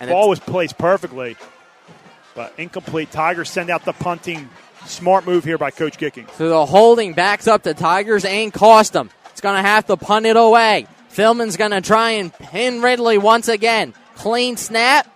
And 0.00 0.10
Ball 0.10 0.28
was 0.28 0.40
placed 0.40 0.76
perfectly, 0.78 1.36
but 2.34 2.52
incomplete. 2.58 3.10
Tigers 3.12 3.48
send 3.50 3.70
out 3.70 3.84
the 3.84 3.92
punting. 3.92 4.48
Smart 4.86 5.24
move 5.24 5.44
here 5.44 5.56
by 5.56 5.70
Coach 5.70 5.96
Gicking. 5.96 6.28
So 6.36 6.48
the 6.50 6.66
holding 6.66 7.14
backs 7.14 7.46
up 7.48 7.62
the 7.62 7.72
Tigers 7.72 8.24
and 8.24 8.52
cost 8.52 8.92
them. 8.92 9.08
It's 9.30 9.40
going 9.40 9.56
to 9.56 9.62
have 9.62 9.86
to 9.86 9.96
punt 9.96 10.26
it 10.26 10.36
away. 10.36 10.86
Philman's 11.08 11.56
going 11.56 11.70
to 11.70 11.80
try 11.80 12.10
and 12.12 12.32
pin 12.32 12.82
Ridley 12.82 13.16
once 13.16 13.48
again. 13.48 13.94
Clean 14.16 14.56
snap. 14.56 15.08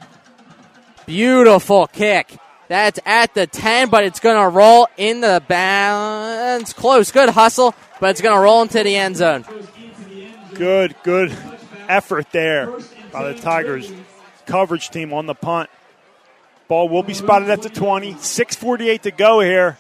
Beautiful 1.09 1.87
kick. 1.87 2.37
That's 2.69 3.01
at 3.07 3.33
the 3.33 3.47
10, 3.47 3.89
but 3.89 4.05
it's 4.05 4.21
going 4.21 4.37
to 4.37 4.47
roll 4.55 4.89
in 4.99 5.23
the 5.23 5.43
bounds. 5.49 6.75
Close. 6.75 7.11
Good 7.11 7.31
hustle, 7.31 7.75
but 7.99 8.11
it's 8.11 8.21
going 8.21 8.37
to 8.37 8.41
roll 8.43 8.61
into 8.61 8.83
the 8.83 8.95
end 8.95 9.17
zone. 9.17 9.47
Good, 10.53 10.95
good 11.03 11.35
effort 11.89 12.31
there 12.31 12.71
by 13.11 13.33
the 13.33 13.41
Tigers 13.41 13.91
coverage 14.45 14.91
team 14.91 15.15
on 15.15 15.25
the 15.25 15.35
punt. 15.35 15.71
Ball 16.69 16.91
will 16.91 17.03
be 17.03 17.15
spotted 17.15 17.49
at 17.49 17.63
the 17.63 17.71
20. 17.71 18.13
6.48 18.13 19.01
to 19.01 19.11
go 19.11 19.41
here. 19.41 19.79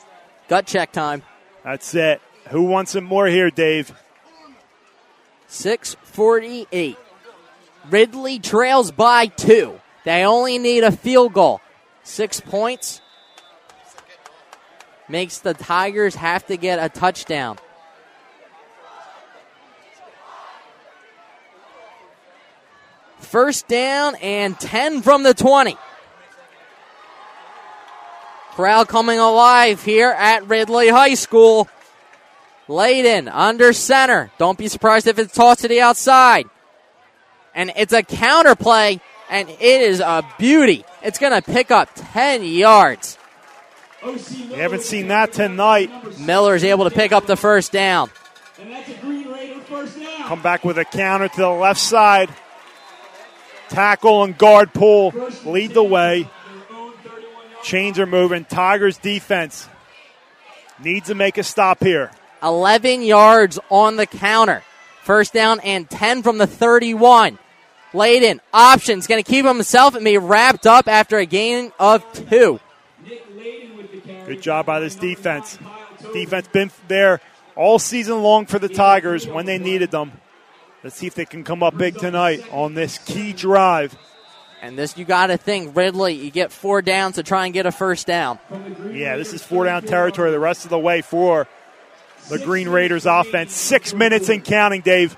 Gut 0.48 0.64
check 0.64 0.92
time. 0.92 1.22
That's 1.62 1.94
it. 1.94 2.22
Who 2.48 2.62
wants 2.62 2.92
some 2.92 3.04
more 3.04 3.26
here, 3.26 3.50
Dave? 3.50 3.92
648. 5.48 6.96
Ridley 7.90 8.38
trails 8.38 8.90
by 8.90 9.26
two. 9.26 9.78
They 10.08 10.24
only 10.24 10.56
need 10.56 10.84
a 10.84 10.90
field 10.90 11.34
goal. 11.34 11.60
Six 12.02 12.40
points 12.40 13.02
makes 15.06 15.40
the 15.40 15.52
Tigers 15.52 16.14
have 16.14 16.46
to 16.46 16.56
get 16.56 16.78
a 16.78 16.88
touchdown. 16.88 17.58
First 23.18 23.68
down 23.68 24.14
and 24.22 24.58
10 24.58 25.02
from 25.02 25.24
the 25.24 25.34
20. 25.34 25.76
Crowd 28.52 28.88
coming 28.88 29.18
alive 29.18 29.84
here 29.84 30.08
at 30.08 30.48
Ridley 30.48 30.88
High 30.88 31.16
School. 31.16 31.68
Layden 32.66 33.30
under 33.30 33.74
center. 33.74 34.30
Don't 34.38 34.56
be 34.56 34.68
surprised 34.68 35.06
if 35.06 35.18
it's 35.18 35.34
tossed 35.34 35.60
to 35.60 35.68
the 35.68 35.82
outside. 35.82 36.46
And 37.54 37.70
it's 37.76 37.92
a 37.92 38.02
counter 38.02 38.54
play, 38.54 39.02
and 39.30 39.48
it 39.48 39.60
is 39.60 40.00
a 40.00 40.24
beauty. 40.38 40.84
It's 41.02 41.18
going 41.18 41.32
to 41.32 41.42
pick 41.42 41.70
up 41.70 41.90
10 41.94 42.44
yards. 42.44 43.18
We 44.04 44.54
haven't 44.54 44.82
seen 44.82 45.08
that 45.08 45.32
tonight. 45.32 45.90
Miller 46.20 46.54
is 46.54 46.64
able 46.64 46.84
to 46.84 46.94
pick 46.94 47.12
up 47.12 47.26
the 47.26 47.36
first 47.36 47.72
down. 47.72 48.10
Come 50.26 50.42
back 50.42 50.64
with 50.64 50.78
a 50.78 50.84
counter 50.84 51.28
to 51.28 51.36
the 51.36 51.48
left 51.48 51.80
side. 51.80 52.30
Tackle 53.68 54.24
and 54.24 54.36
guard 54.36 54.72
pull 54.72 55.12
lead 55.44 55.72
the 55.72 55.82
way. 55.82 56.28
Chains 57.62 57.98
are 57.98 58.06
moving. 58.06 58.44
Tigers 58.44 58.98
defense 58.98 59.68
needs 60.82 61.08
to 61.08 61.14
make 61.14 61.38
a 61.38 61.42
stop 61.42 61.82
here. 61.82 62.10
11 62.42 63.02
yards 63.02 63.58
on 63.68 63.96
the 63.96 64.06
counter. 64.06 64.62
First 65.02 65.32
down 65.32 65.60
and 65.60 65.88
10 65.88 66.22
from 66.22 66.38
the 66.38 66.46
31. 66.46 67.38
Layden, 67.98 68.38
options, 68.54 69.06
going 69.06 69.22
to 69.22 69.28
keep 69.28 69.44
himself 69.44 69.94
and 69.94 70.04
be 70.04 70.18
wrapped 70.18 70.66
up 70.66 70.86
after 70.86 71.18
a 71.18 71.26
gain 71.26 71.72
of 71.80 72.04
two. 72.30 72.60
Good 74.26 74.40
job 74.40 74.66
by 74.66 74.78
this 74.80 74.94
defense. 74.94 75.58
Defense 76.12 76.48
been 76.48 76.70
there 76.86 77.20
all 77.56 77.78
season 77.78 78.22
long 78.22 78.46
for 78.46 78.58
the 78.58 78.68
Tigers 78.68 79.26
when 79.26 79.46
they 79.46 79.58
needed 79.58 79.90
them. 79.90 80.12
Let's 80.84 80.96
see 80.96 81.08
if 81.08 81.14
they 81.14 81.24
can 81.24 81.42
come 81.42 81.62
up 81.62 81.76
big 81.76 81.98
tonight 81.98 82.46
on 82.52 82.74
this 82.74 82.98
key 82.98 83.32
drive. 83.32 83.96
And 84.62 84.78
this, 84.78 84.96
you 84.96 85.04
got 85.04 85.28
to 85.28 85.36
think, 85.36 85.76
Ridley, 85.76 86.14
you 86.14 86.30
get 86.30 86.52
four 86.52 86.82
downs 86.82 87.16
to 87.16 87.22
try 87.22 87.46
and 87.46 87.54
get 87.54 87.66
a 87.66 87.72
first 87.72 88.06
down. 88.06 88.38
Yeah, 88.92 89.16
this 89.16 89.32
is 89.32 89.42
four 89.42 89.64
down 89.64 89.82
territory 89.82 90.30
the 90.30 90.38
rest 90.38 90.64
of 90.64 90.70
the 90.70 90.78
way 90.78 91.02
for 91.02 91.48
the 92.28 92.38
Green 92.38 92.68
Raiders 92.68 93.06
offense. 93.06 93.54
Six 93.54 93.92
minutes 93.92 94.28
and 94.28 94.44
counting, 94.44 94.82
Dave. 94.82 95.16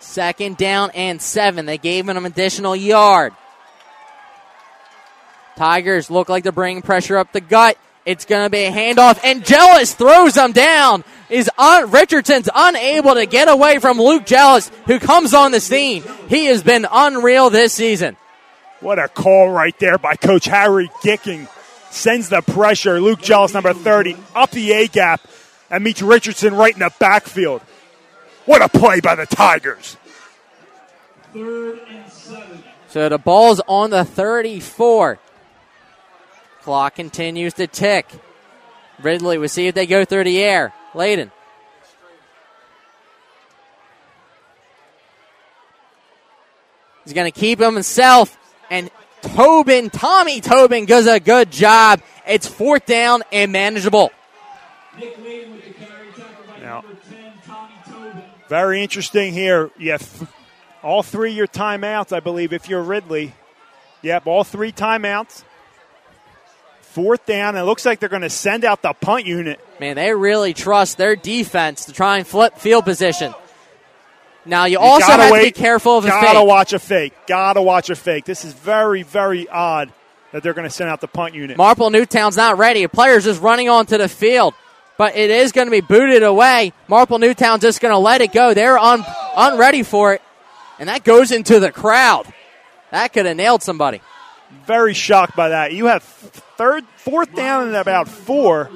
Second 0.00 0.56
down 0.56 0.90
and 0.94 1.20
seven. 1.20 1.66
They 1.66 1.78
gave 1.78 2.08
him 2.08 2.16
an 2.16 2.24
additional 2.24 2.76
yard. 2.76 3.32
Tigers 5.56 6.10
look 6.10 6.28
like 6.28 6.44
they're 6.44 6.52
bringing 6.52 6.82
pressure 6.82 7.16
up 7.16 7.32
the 7.32 7.40
gut. 7.40 7.76
It's 8.06 8.24
going 8.24 8.46
to 8.46 8.50
be 8.50 8.64
a 8.64 8.70
handoff, 8.70 9.20
and 9.22 9.44
Jealous 9.44 9.92
throws 9.92 10.34
them 10.34 10.52
down. 10.52 11.04
Is 11.28 11.50
un- 11.58 11.90
Richardson's 11.90 12.48
unable 12.54 13.14
to 13.14 13.26
get 13.26 13.48
away 13.48 13.80
from 13.80 13.98
Luke 13.98 14.24
Jealous, 14.24 14.70
who 14.86 14.98
comes 14.98 15.34
on 15.34 15.50
the 15.50 15.60
scene. 15.60 16.02
He 16.28 16.46
has 16.46 16.62
been 16.62 16.86
unreal 16.90 17.50
this 17.50 17.74
season. 17.74 18.16
What 18.80 18.98
a 18.98 19.08
call 19.08 19.50
right 19.50 19.78
there 19.78 19.98
by 19.98 20.14
Coach 20.14 20.46
Harry 20.46 20.88
Gicking. 21.02 21.48
Sends 21.90 22.30
the 22.30 22.40
pressure. 22.40 22.98
Luke 22.98 23.20
Jealous, 23.20 23.52
number 23.52 23.74
30, 23.74 24.16
up 24.34 24.52
the 24.52 24.72
A 24.72 24.86
gap 24.86 25.20
and 25.70 25.84
meets 25.84 26.00
Richardson 26.00 26.54
right 26.54 26.72
in 26.72 26.80
the 26.80 26.92
backfield. 26.98 27.60
What 28.48 28.62
a 28.62 28.68
play 28.70 29.00
by 29.00 29.14
the 29.14 29.26
Tigers. 29.26 29.98
Third 31.34 31.80
and 31.86 32.10
seven. 32.10 32.64
So 32.88 33.10
the 33.10 33.18
ball's 33.18 33.60
on 33.68 33.90
the 33.90 34.06
34. 34.06 35.18
Clock 36.62 36.94
continues 36.94 37.52
to 37.54 37.66
tick. 37.66 38.10
Ridley, 39.02 39.36
we'll 39.36 39.50
see 39.50 39.66
if 39.66 39.74
they 39.74 39.84
go 39.84 40.06
through 40.06 40.24
the 40.24 40.38
air. 40.42 40.72
Layden. 40.94 41.30
He's 47.04 47.12
going 47.12 47.30
to 47.30 47.38
keep 47.38 47.60
him 47.60 47.74
himself. 47.74 48.38
And 48.70 48.90
Tobin, 49.20 49.90
Tommy 49.90 50.40
Tobin, 50.40 50.86
does 50.86 51.06
a 51.06 51.20
good 51.20 51.50
job. 51.50 52.00
It's 52.26 52.46
fourth 52.46 52.86
down 52.86 53.24
and 53.30 53.52
manageable. 53.52 54.10
Now, 54.98 55.00
very 58.48 58.82
interesting 58.82 59.32
here. 59.32 59.70
You 59.78 59.92
have 59.92 60.32
all 60.82 61.02
three 61.02 61.32
your 61.32 61.46
timeouts, 61.46 62.12
I 62.12 62.20
believe, 62.20 62.52
if 62.52 62.68
you're 62.68 62.82
Ridley. 62.82 63.34
Yep, 64.02 64.26
all 64.26 64.44
three 64.44 64.72
timeouts. 64.72 65.44
Fourth 66.80 67.26
down. 67.26 67.56
It 67.56 67.62
looks 67.62 67.84
like 67.84 68.00
they're 68.00 68.08
going 68.08 68.22
to 68.22 68.30
send 68.30 68.64
out 68.64 68.82
the 68.82 68.92
punt 68.92 69.26
unit. 69.26 69.60
Man, 69.78 69.96
they 69.96 70.12
really 70.14 70.54
trust 70.54 70.96
their 70.98 71.14
defense 71.16 71.84
to 71.86 71.92
try 71.92 72.18
and 72.18 72.26
flip 72.26 72.58
field 72.58 72.84
position. 72.84 73.34
Now 74.44 74.64
you, 74.64 74.78
also 74.78 75.06
gotta 75.06 75.24
have 75.24 75.32
wait. 75.32 75.40
to 75.40 75.46
be 75.48 75.52
careful 75.52 75.98
of 75.98 76.06
a 76.06 76.08
Gotta 76.08 76.42
watch 76.42 76.72
a 76.72 76.78
fake. 76.78 77.12
Gotta 77.26 77.60
watch 77.60 77.90
a 77.90 77.94
fake. 77.94 78.24
This 78.24 78.46
is 78.46 78.54
very, 78.54 79.02
very 79.02 79.46
odd 79.46 79.92
that 80.32 80.42
they're 80.42 80.54
going 80.54 80.66
to 80.66 80.74
send 80.74 80.90
out 80.90 81.00
the 81.00 81.08
punt 81.08 81.34
unit. 81.34 81.56
Marple 81.56 81.90
Newtown's 81.90 82.36
not 82.36 82.58
ready. 82.58 82.82
A 82.82 82.88
player's 82.88 83.24
just 83.24 83.40
running 83.40 83.68
onto 83.68 83.98
the 83.98 84.08
field. 84.08 84.54
But 84.98 85.16
it 85.16 85.30
is 85.30 85.52
going 85.52 85.68
to 85.68 85.70
be 85.70 85.80
booted 85.80 86.24
away. 86.24 86.72
Marple 86.88 87.18
Newtown 87.18 87.60
just 87.60 87.80
going 87.80 87.92
to 87.92 87.98
let 87.98 88.20
it 88.20 88.32
go. 88.32 88.52
They're 88.52 88.76
un- 88.76 89.04
unready 89.36 89.84
for 89.84 90.14
it. 90.14 90.22
And 90.80 90.88
that 90.88 91.04
goes 91.04 91.32
into 91.32 91.60
the 91.60 91.72
crowd. 91.72 92.26
That 92.90 93.12
could 93.12 93.24
have 93.24 93.36
nailed 93.36 93.62
somebody. 93.62 94.00
Very 94.66 94.94
shocked 94.94 95.36
by 95.36 95.50
that. 95.50 95.72
You 95.72 95.86
have 95.86 96.02
third, 96.02 96.84
fourth 96.96 97.34
down 97.34 97.68
and 97.68 97.76
about 97.76 98.08
four. 98.08 98.70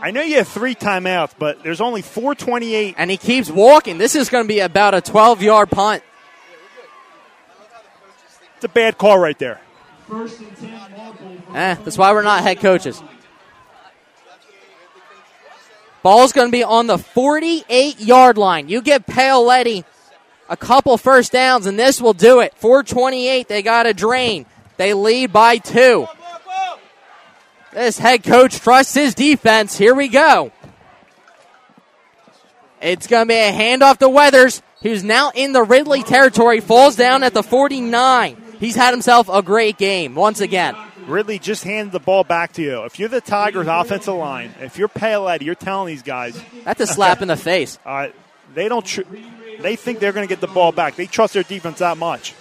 I 0.00 0.12
know 0.12 0.22
you 0.22 0.36
have 0.36 0.48
three 0.48 0.74
timeouts, 0.74 1.32
but 1.38 1.62
there's 1.62 1.80
only 1.80 2.00
428. 2.00 2.94
And 2.96 3.10
he 3.10 3.16
keeps 3.16 3.50
walking. 3.50 3.98
This 3.98 4.14
is 4.14 4.30
going 4.30 4.44
to 4.44 4.48
be 4.48 4.60
about 4.60 4.94
a 4.94 5.00
12 5.00 5.42
yard 5.42 5.70
punt. 5.70 6.02
It's 8.56 8.64
a 8.64 8.68
bad 8.68 8.98
call 8.98 9.18
right 9.18 9.38
there. 9.38 9.60
Eh, 11.54 11.74
that's 11.74 11.98
why 11.98 12.12
we're 12.12 12.22
not 12.22 12.42
head 12.42 12.60
coaches. 12.60 13.02
Ball's 16.02 16.32
going 16.32 16.48
to 16.48 16.52
be 16.52 16.64
on 16.64 16.86
the 16.86 16.98
48 16.98 18.00
yard 18.00 18.38
line. 18.38 18.68
You 18.68 18.80
give 18.80 19.04
Paoletti 19.04 19.84
a 20.48 20.56
couple 20.56 20.96
first 20.96 21.32
downs, 21.32 21.66
and 21.66 21.78
this 21.78 22.00
will 22.00 22.14
do 22.14 22.40
it. 22.40 22.54
428, 22.56 23.48
they 23.48 23.62
got 23.62 23.86
a 23.86 23.94
drain. 23.94 24.46
They 24.76 24.94
lead 24.94 25.32
by 25.32 25.58
two. 25.58 26.06
This 27.72 27.98
head 27.98 28.24
coach 28.24 28.58
trusts 28.58 28.94
his 28.94 29.14
defense. 29.14 29.76
Here 29.76 29.94
we 29.94 30.08
go. 30.08 30.50
It's 32.80 33.06
going 33.06 33.24
to 33.24 33.28
be 33.28 33.34
a 33.34 33.52
handoff 33.52 33.98
to 33.98 34.08
Weathers, 34.08 34.62
who's 34.82 35.04
now 35.04 35.30
in 35.34 35.52
the 35.52 35.62
Ridley 35.62 36.02
territory, 36.02 36.60
falls 36.60 36.96
down 36.96 37.22
at 37.22 37.34
the 37.34 37.42
49. 37.42 38.49
He's 38.60 38.76
had 38.76 38.92
himself 38.92 39.28
a 39.28 39.42
great 39.42 39.78
game 39.78 40.14
once 40.14 40.40
again. 40.40 40.76
Ridley 41.06 41.38
just 41.38 41.64
handed 41.64 41.92
the 41.92 41.98
ball 41.98 42.24
back 42.24 42.52
to 42.52 42.62
you. 42.62 42.84
If 42.84 42.98
you're 42.98 43.08
the 43.08 43.22
Tigers' 43.22 43.66
offensive 43.66 44.14
line, 44.14 44.54
if 44.60 44.76
you're 44.76 44.88
Paoletti, 44.88 45.42
you're 45.42 45.54
telling 45.54 45.86
these 45.88 46.02
guys. 46.02 46.40
That's 46.64 46.80
a 46.80 46.86
slap 46.86 47.22
in 47.22 47.28
the 47.28 47.36
face. 47.36 47.78
All 47.86 47.94
right, 47.94 48.14
they 48.54 48.68
don't. 48.68 48.84
Tr- 48.84 49.00
they 49.60 49.76
think 49.76 49.98
they're 49.98 50.12
going 50.12 50.28
to 50.28 50.32
get 50.32 50.40
the 50.40 50.46
ball 50.46 50.72
back. 50.72 50.96
They 50.96 51.06
trust 51.06 51.34
their 51.34 51.42
defense 51.42 51.78
that 51.78 51.96
much. 51.96 52.34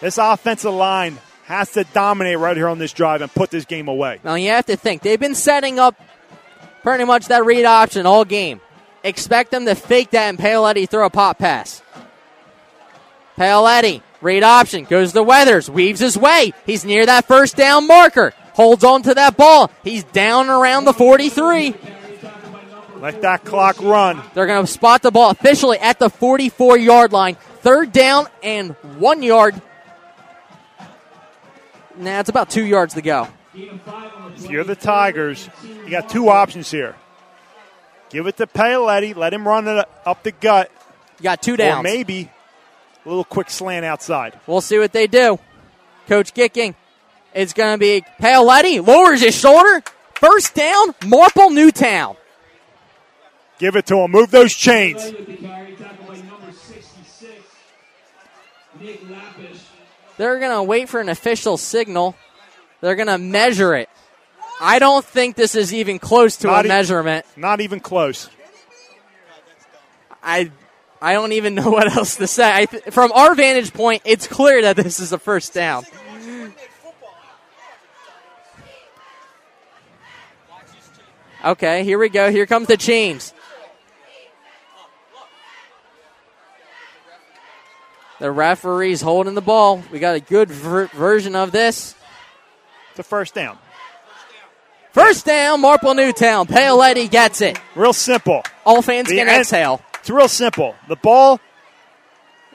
This 0.00 0.18
offensive 0.18 0.72
line 0.72 1.18
has 1.44 1.72
to 1.72 1.84
dominate 1.84 2.38
right 2.38 2.56
here 2.56 2.68
on 2.68 2.78
this 2.78 2.92
drive 2.92 3.22
and 3.22 3.32
put 3.32 3.50
this 3.50 3.64
game 3.64 3.88
away. 3.88 4.20
Now 4.22 4.34
you 4.34 4.50
have 4.50 4.66
to 4.66 4.76
think 4.76 5.02
they've 5.02 5.18
been 5.18 5.34
setting 5.34 5.78
up 5.78 6.00
pretty 6.82 7.04
much 7.04 7.26
that 7.26 7.44
read 7.44 7.64
option 7.64 8.06
all 8.06 8.24
game. 8.24 8.60
Expect 9.04 9.50
them 9.50 9.64
to 9.66 9.74
fake 9.74 10.10
that 10.10 10.28
and 10.28 10.38
Paoletti 10.38 10.88
throw 10.88 11.06
a 11.06 11.10
pop 11.10 11.38
pass. 11.38 11.82
Paoletti, 13.36 14.02
read 14.22 14.42
option, 14.42 14.84
goes 14.84 15.12
to 15.12 15.22
Weathers, 15.22 15.68
weaves 15.68 16.00
his 16.00 16.16
way. 16.16 16.52
He's 16.64 16.84
near 16.84 17.04
that 17.04 17.26
first 17.26 17.56
down 17.56 17.86
marker. 17.86 18.32
Holds 18.54 18.84
on 18.84 19.02
to 19.02 19.14
that 19.14 19.36
ball. 19.36 19.70
He's 19.82 20.04
down 20.04 20.48
around 20.48 20.84
the 20.84 20.92
43. 20.92 21.74
Let 23.00 23.22
that 23.22 23.44
clock 23.44 23.82
run. 23.82 24.22
They're 24.34 24.46
going 24.46 24.64
to 24.64 24.70
spot 24.70 25.02
the 25.02 25.10
ball 25.10 25.30
officially 25.30 25.78
at 25.78 25.98
the 25.98 26.08
44 26.08 26.78
yard 26.78 27.12
line. 27.12 27.34
Third 27.34 27.92
down 27.92 28.28
and 28.42 28.72
one 28.98 29.22
yard. 29.22 29.60
Nah, 31.96 32.20
it's 32.20 32.28
about 32.28 32.48
two 32.48 32.64
yards 32.64 32.94
to 32.94 33.02
go. 33.02 33.28
If 33.54 34.50
you're 34.50 34.64
the 34.64 34.76
Tigers, 34.76 35.48
you 35.64 35.90
got 35.90 36.08
two 36.08 36.28
options 36.28 36.70
here. 36.70 36.96
Give 38.10 38.26
it 38.26 38.36
to 38.38 38.46
Paoletti, 38.46 39.16
let 39.16 39.32
him 39.32 39.46
run 39.48 39.66
it 39.66 39.88
up 40.06 40.22
the 40.22 40.32
gut. 40.32 40.70
You 41.18 41.24
got 41.24 41.42
two 41.42 41.56
downs. 41.56 41.80
Or 41.80 41.82
maybe 41.82 42.30
a 43.04 43.08
little 43.08 43.24
quick 43.24 43.50
slant 43.50 43.84
outside. 43.84 44.38
We'll 44.46 44.60
see 44.60 44.78
what 44.78 44.92
they 44.92 45.06
do. 45.06 45.38
Coach 46.06 46.34
Gicking. 46.34 46.74
It's 47.34 47.52
going 47.52 47.74
to 47.74 47.78
be 47.78 48.04
Paoletti, 48.20 48.86
lowers 48.86 49.22
his 49.22 49.34
shoulder. 49.34 49.82
First 50.14 50.54
down, 50.54 50.94
Marple 51.06 51.50
Newtown. 51.50 52.16
Give 53.58 53.76
it 53.76 53.86
to 53.86 53.96
him. 53.96 54.10
Move 54.10 54.30
those 54.30 54.52
chains. 54.52 55.12
They're 60.18 60.38
going 60.38 60.52
to 60.52 60.62
wait 60.62 60.88
for 60.88 61.00
an 61.00 61.08
official 61.08 61.56
signal. 61.56 62.14
They're 62.80 62.96
going 62.96 63.08
to 63.08 63.18
measure 63.18 63.74
it. 63.74 63.88
I 64.60 64.78
don't 64.78 65.04
think 65.04 65.34
this 65.36 65.54
is 65.54 65.72
even 65.74 65.98
close 65.98 66.36
to 66.38 66.46
Not 66.48 66.64
a 66.64 66.66
e- 66.66 66.68
measurement. 66.68 67.26
Not 67.36 67.60
even 67.60 67.80
close. 67.80 68.28
I 70.22 70.52
I 71.02 71.14
don't 71.14 71.32
even 71.32 71.56
know 71.56 71.68
what 71.70 71.94
else 71.94 72.16
to 72.16 72.26
say. 72.28 72.50
I 72.50 72.64
th- 72.66 72.84
from 72.84 73.10
our 73.12 73.34
vantage 73.34 73.72
point, 73.74 74.02
it's 74.04 74.26
clear 74.28 74.62
that 74.62 74.76
this 74.76 75.00
is 75.00 75.12
a 75.12 75.18
first 75.18 75.52
down. 75.52 75.84
Okay, 81.44 81.82
here 81.82 81.98
we 81.98 82.08
go. 82.08 82.30
Here 82.30 82.46
comes 82.46 82.68
the 82.68 82.76
chains. 82.76 83.34
The 88.20 88.30
referee's 88.30 89.00
holding 89.00 89.34
the 89.34 89.40
ball. 89.40 89.82
We 89.90 89.98
got 89.98 90.14
a 90.14 90.20
good 90.20 90.48
ver- 90.48 90.86
version 90.86 91.34
of 91.34 91.50
this. 91.50 91.96
It's 92.90 93.00
a 93.00 93.02
first 93.02 93.34
down. 93.34 93.58
First 94.92 95.26
down, 95.26 95.60
Marple 95.60 95.94
Newtown. 95.94 96.46
Paoletti 96.46 97.10
gets 97.10 97.40
it. 97.40 97.58
Real 97.74 97.92
simple. 97.92 98.44
All 98.64 98.80
fans 98.82 99.08
The 99.08 99.16
can 99.16 99.26
exhale. 99.28 99.82
It's 100.02 100.10
real 100.10 100.26
simple. 100.26 100.74
The 100.88 100.96
ball 100.96 101.40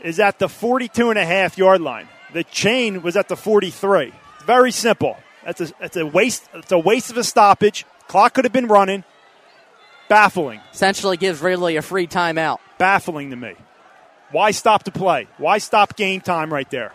is 0.04 0.20
at 0.20 0.38
the 0.38 0.50
42 0.50 1.12
and 1.12 1.18
a 1.18 1.24
half 1.26 1.58
yard 1.58 1.80
line. 1.80 2.10
The 2.34 2.44
chain 2.44 3.02
was 3.02 3.16
at 3.16 3.30
the 3.30 3.38
43. 3.38 4.14
Very 4.46 4.72
simple. 4.74 5.16
That's 5.46 5.62
a, 5.62 5.72
that's 5.80 5.96
a 5.96 6.06
waste. 6.06 6.50
It's 6.54 6.74
a 6.74 6.78
waste 6.78 7.10
of 7.10 7.16
a 7.16 7.24
stoppage. 7.24 7.86
Clock 8.10 8.34
could 8.34 8.44
have 8.44 8.52
been 8.52 8.68
running. 8.68 9.06
Baffling. 10.10 10.60
Essentially 10.74 11.16
gives 11.16 11.42
Ridley 11.42 11.78
a 11.78 11.82
free 11.82 12.06
timeout. 12.06 12.60
Baffling 12.80 13.30
to 13.30 13.38
me. 13.38 13.54
Why 14.32 14.52
stop 14.52 14.84
the 14.84 14.92
play? 14.92 15.30
Why 15.38 15.60
stop 15.60 15.96
game 15.96 16.20
time 16.20 16.52
right 16.52 16.70
there? 16.70 16.92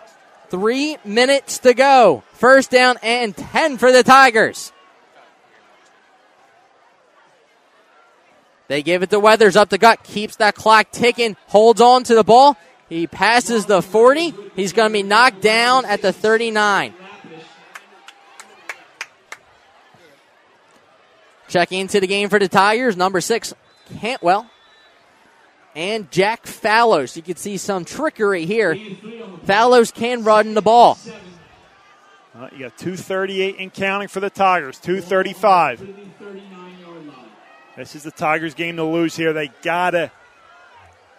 Three 0.51 0.99
minutes 1.03 1.61
to 1.61 1.73
go. 1.73 2.25
First 2.35 2.71
down 2.71 2.99
and 3.03 3.35
10 3.35 3.79
for 3.79 3.91
the 3.91 4.03
Tigers. 4.03 4.71
They 8.69 8.83
give 8.83 9.03
it 9.03 9.11
to 9.11 9.21
Weathers 9.21 9.57
up 9.57 9.69
the 9.69 9.79
gut, 9.79 10.03
keeps 10.05 10.37
that 10.37 10.55
clock 10.55 10.91
ticking, 10.91 11.37
holds 11.49 11.81
on 11.81 12.05
to 12.05 12.15
the 12.15 12.25
ball. 12.25 12.57
He 12.89 13.07
passes 13.07 13.67
the 13.67 13.83
40. 13.83 14.35
He's 14.55 14.73
going 14.73 14.91
to 14.91 14.93
be 14.93 15.03
knocked 15.03 15.41
down 15.41 15.85
at 15.85 16.03
the 16.03 16.13
39. 16.13 16.95
Checking 21.49 21.81
into 21.81 22.01
the 22.01 22.07
game 22.07 22.29
for 22.29 22.39
the 22.39 22.49
Tigers, 22.49 22.97
number 22.97 23.21
six, 23.21 23.53
Cantwell. 23.99 24.47
And 25.75 26.11
Jack 26.11 26.47
Fellows. 26.47 27.17
You 27.17 27.23
can 27.23 27.37
see 27.37 27.57
some 27.57 27.85
trickery 27.85 28.47
here. 28.47 28.77
Fellows 29.45 29.91
can 29.91 30.23
run 30.25 30.55
the 30.55 30.63
ball. 30.63 30.99
Uh, 32.35 32.49
you 32.53 32.61
got 32.61 32.79
238 32.79 33.57
and 33.59 33.73
counting 33.73 34.09
for 34.09 34.21
the 34.21 34.31
Tigers. 34.31 34.79
235. 34.79 35.81
This 37.77 37.95
is 37.95 38.03
the 38.03 38.11
Tigers' 38.11 38.55
game 38.55 38.77
to 38.77 38.85
lose 38.85 39.17
here. 39.17 39.33
They 39.33 39.51
gotta 39.63 40.11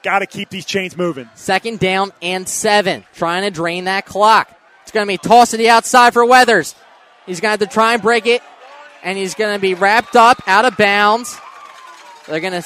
gotta 0.03 0.25
keep 0.25 0.49
these 0.49 0.65
chains 0.65 0.95
moving. 0.95 1.29
Second 1.35 1.79
down 1.79 2.11
and 2.21 2.47
seven. 2.47 3.05
Trying 3.15 3.43
to 3.43 3.51
drain 3.51 3.85
that 3.85 4.05
clock. 4.05 4.53
It's 4.83 4.91
to 4.91 5.05
be 5.05 5.17
tossed 5.17 5.51
to 5.51 5.57
the 5.57 5.69
outside 5.69 6.13
for 6.13 6.25
Weathers. 6.25 6.75
He's 7.25 7.39
to 7.39 7.47
have 7.47 7.69
to 7.69 7.73
try 7.73 7.93
and 7.93 8.01
break 8.01 8.25
it, 8.25 8.43
and 9.01 9.17
he's 9.17 9.33
to 9.55 9.59
be 9.59 9.73
wrapped 9.73 10.15
up 10.15 10.41
out 10.45 10.65
of 10.65 10.77
bounds. 10.77 11.39
They're 12.27 12.39
to 12.39 12.61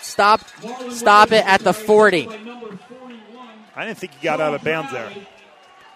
stop 0.00 0.40
stop 0.90 1.32
it 1.32 1.46
at 1.46 1.60
the 1.60 1.72
40. 1.72 2.28
I 3.74 3.86
didn't 3.86 3.98
think 3.98 4.14
he 4.14 4.22
got 4.22 4.40
out 4.40 4.54
of 4.54 4.64
bounds 4.64 4.92
there. 4.92 5.10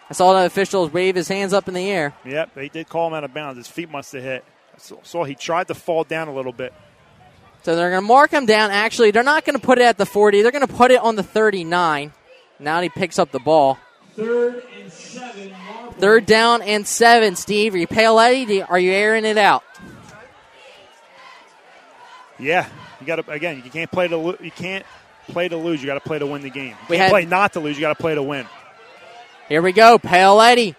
I 0.08 0.12
saw 0.12 0.32
the 0.34 0.46
officials 0.46 0.92
wave 0.92 1.16
his 1.16 1.28
hands 1.28 1.52
up 1.52 1.68
in 1.68 1.74
the 1.74 1.90
air. 1.90 2.14
Yep, 2.24 2.54
they 2.54 2.68
did 2.68 2.88
call 2.88 3.08
him 3.08 3.14
out 3.14 3.24
of 3.24 3.34
bounds. 3.34 3.58
His 3.58 3.66
feet 3.66 3.90
must 3.90 4.12
have 4.12 4.22
hit. 4.22 4.44
I 4.74 4.96
saw 5.02 5.24
he 5.24 5.34
tried 5.34 5.68
to 5.68 5.74
fall 5.74 6.04
down 6.04 6.28
a 6.28 6.34
little 6.34 6.52
bit. 6.52 6.72
So 7.66 7.74
they're 7.74 7.90
going 7.90 8.00
to 8.02 8.06
mark 8.06 8.30
him 8.30 8.46
down. 8.46 8.70
Actually, 8.70 9.10
they're 9.10 9.24
not 9.24 9.44
going 9.44 9.58
to 9.58 9.66
put 9.66 9.78
it 9.78 9.82
at 9.82 9.98
the 9.98 10.06
40. 10.06 10.42
They're 10.42 10.52
going 10.52 10.64
to 10.64 10.72
put 10.72 10.92
it 10.92 11.00
on 11.00 11.16
the 11.16 11.24
39. 11.24 12.12
Now 12.60 12.80
he 12.80 12.88
picks 12.88 13.18
up 13.18 13.32
the 13.32 13.40
ball. 13.40 13.76
Third 14.14 14.62
and 14.80 14.92
seven. 14.92 15.52
Third 15.98 16.26
down 16.26 16.62
and 16.62 16.86
seven, 16.86 17.34
Steve. 17.34 17.74
Are 17.74 17.78
you 17.78 17.88
Paoletti? 17.88 18.46
Do 18.46 18.64
Are 18.68 18.78
you 18.78 18.92
airing 18.92 19.24
it 19.24 19.36
out? 19.36 19.64
Yeah, 22.38 22.68
you 23.00 23.06
got 23.08 23.16
to 23.16 23.28
again. 23.32 23.62
You 23.64 23.70
can't 23.72 23.90
play 23.90 24.06
to 24.06 24.38
you 24.40 24.52
can't 24.52 24.86
play 25.26 25.48
to 25.48 25.56
lose. 25.56 25.82
You 25.82 25.88
got 25.88 25.94
to 25.94 26.08
play 26.08 26.20
to 26.20 26.26
win 26.26 26.42
the 26.42 26.50
game. 26.50 26.68
You 26.68 26.76
We 26.88 26.96
can't 26.98 27.06
had- 27.06 27.10
play 27.10 27.24
not 27.24 27.54
to 27.54 27.60
lose. 27.60 27.76
You 27.76 27.80
got 27.80 27.96
to 27.96 28.00
play 28.00 28.14
to 28.14 28.22
win. 28.22 28.46
Here 29.48 29.60
we 29.60 29.72
go. 29.72 29.98
Paoletti. 29.98 30.76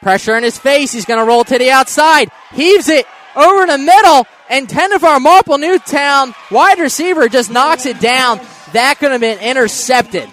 Pressure 0.00 0.36
in 0.36 0.44
his 0.44 0.56
face. 0.56 0.92
He's 0.92 1.06
going 1.06 1.18
to 1.18 1.26
roll 1.26 1.42
to 1.42 1.58
the 1.58 1.72
outside. 1.72 2.30
Heaves 2.52 2.88
it 2.88 3.04
over 3.34 3.62
in 3.62 3.68
the 3.68 3.78
middle. 3.78 4.28
And 4.48 4.68
10 4.68 4.92
of 4.92 5.04
our 5.04 5.18
Marple 5.18 5.58
Newtown 5.58 6.34
wide 6.50 6.78
receiver 6.78 7.28
just 7.28 7.50
knocks 7.50 7.86
it 7.86 8.00
down. 8.00 8.40
That 8.72 8.98
could 8.98 9.10
have 9.10 9.20
been 9.20 9.40
intercepted. 9.40 10.28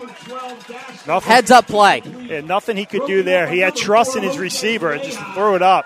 Nothing. 1.05 1.31
Heads 1.31 1.51
up 1.51 1.67
play. 1.67 2.01
Yeah, 2.05 2.41
nothing 2.41 2.77
he 2.77 2.85
could 2.85 3.05
do 3.07 3.23
there. 3.23 3.49
He 3.49 3.59
had 3.59 3.75
trust 3.75 4.15
in 4.15 4.23
his 4.23 4.37
receiver 4.37 4.91
and 4.91 5.03
just 5.03 5.19
threw 5.33 5.55
it 5.55 5.61
up. 5.61 5.85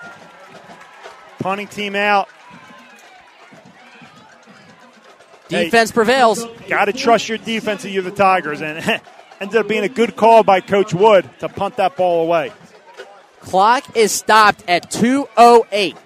Punting 1.40 1.66
team 1.68 1.96
out. 1.96 2.28
Defense 5.48 5.90
prevails. 5.90 6.44
Got 6.68 6.86
to 6.86 6.92
trust 6.92 7.28
your 7.28 7.38
defense 7.38 7.84
if 7.84 7.92
you're 7.92 8.02
the 8.02 8.10
Tigers. 8.10 8.60
And 8.60 8.78
ended 9.40 9.56
up 9.56 9.68
being 9.68 9.84
a 9.84 9.88
good 9.88 10.14
call 10.14 10.42
by 10.42 10.60
Coach 10.60 10.92
Wood 10.94 11.28
to 11.40 11.48
punt 11.48 11.76
that 11.76 11.96
ball 11.96 12.24
away. 12.24 12.52
Clock 13.40 13.96
is 13.96 14.12
stopped 14.12 14.62
at 14.68 14.90
208. 14.90 15.96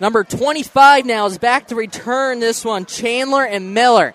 Number 0.00 0.24
25 0.24 1.06
now 1.06 1.26
is 1.26 1.38
back 1.38 1.68
to 1.68 1.74
return 1.74 2.40
this 2.40 2.64
one. 2.64 2.86
Chandler 2.86 3.44
and 3.44 3.74
Miller. 3.74 4.14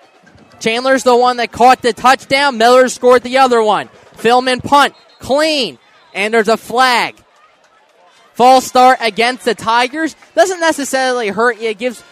Chandler's 0.60 1.02
the 1.02 1.16
one 1.16 1.36
that 1.36 1.52
caught 1.52 1.82
the 1.82 1.92
touchdown. 1.92 2.56
Miller 2.56 2.88
scored 2.88 3.22
the 3.22 3.38
other 3.38 3.62
one. 3.62 3.88
Philman 4.16 4.62
punt. 4.62 4.94
Clean. 5.18 5.78
And 6.14 6.32
there's 6.32 6.48
a 6.48 6.56
flag. 6.56 7.16
False 8.32 8.64
start 8.64 8.98
against 9.00 9.44
the 9.44 9.54
Tigers. 9.54 10.16
Doesn't 10.34 10.60
necessarily 10.60 11.28
hurt 11.28 11.60
you. 11.60 11.68
It 11.68 11.78
gives 11.78 12.02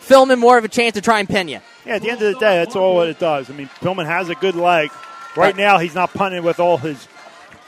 Philman 0.00 0.38
more 0.38 0.58
of 0.58 0.64
a 0.64 0.68
chance 0.68 0.94
to 0.94 1.00
try 1.00 1.20
and 1.20 1.28
pin 1.28 1.48
you. 1.48 1.60
Yeah, 1.86 1.96
at 1.96 2.02
the 2.02 2.10
end 2.10 2.20
of 2.20 2.34
the 2.34 2.38
day, 2.38 2.62
that's 2.62 2.76
all 2.76 2.96
what 2.96 3.08
it 3.08 3.18
does. 3.18 3.48
I 3.48 3.54
mean, 3.54 3.68
Philman 3.80 4.06
has 4.06 4.28
a 4.28 4.34
good 4.34 4.54
leg. 4.54 4.90
Right 5.36 5.56
now, 5.56 5.78
he's 5.78 5.94
not 5.94 6.12
punting 6.12 6.42
with 6.42 6.60
all 6.60 6.76
his, 6.76 7.06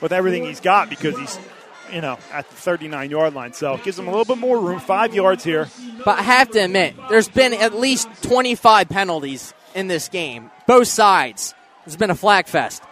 with 0.00 0.12
everything 0.12 0.44
he's 0.44 0.60
got 0.60 0.90
because 0.90 1.16
he's, 1.16 1.38
you 1.92 2.00
know, 2.00 2.18
at 2.32 2.48
the 2.48 2.56
39 2.56 3.10
yard 3.10 3.34
line. 3.34 3.52
So 3.52 3.74
it 3.74 3.84
gives 3.84 3.96
them 3.96 4.08
a 4.08 4.10
little 4.10 4.24
bit 4.24 4.38
more 4.38 4.58
room, 4.58 4.80
five 4.80 5.14
yards 5.14 5.44
here. 5.44 5.68
But 6.04 6.18
I 6.18 6.22
have 6.22 6.50
to 6.52 6.60
admit, 6.60 6.94
there's 7.08 7.28
been 7.28 7.52
at 7.52 7.74
least 7.74 8.08
25 8.22 8.88
penalties 8.88 9.54
in 9.74 9.88
this 9.88 10.08
game, 10.08 10.50
both 10.66 10.88
sides. 10.88 11.54
It's 11.86 11.96
been 11.96 12.10
a 12.10 12.14
flag 12.14 12.46
fest. 12.46 12.82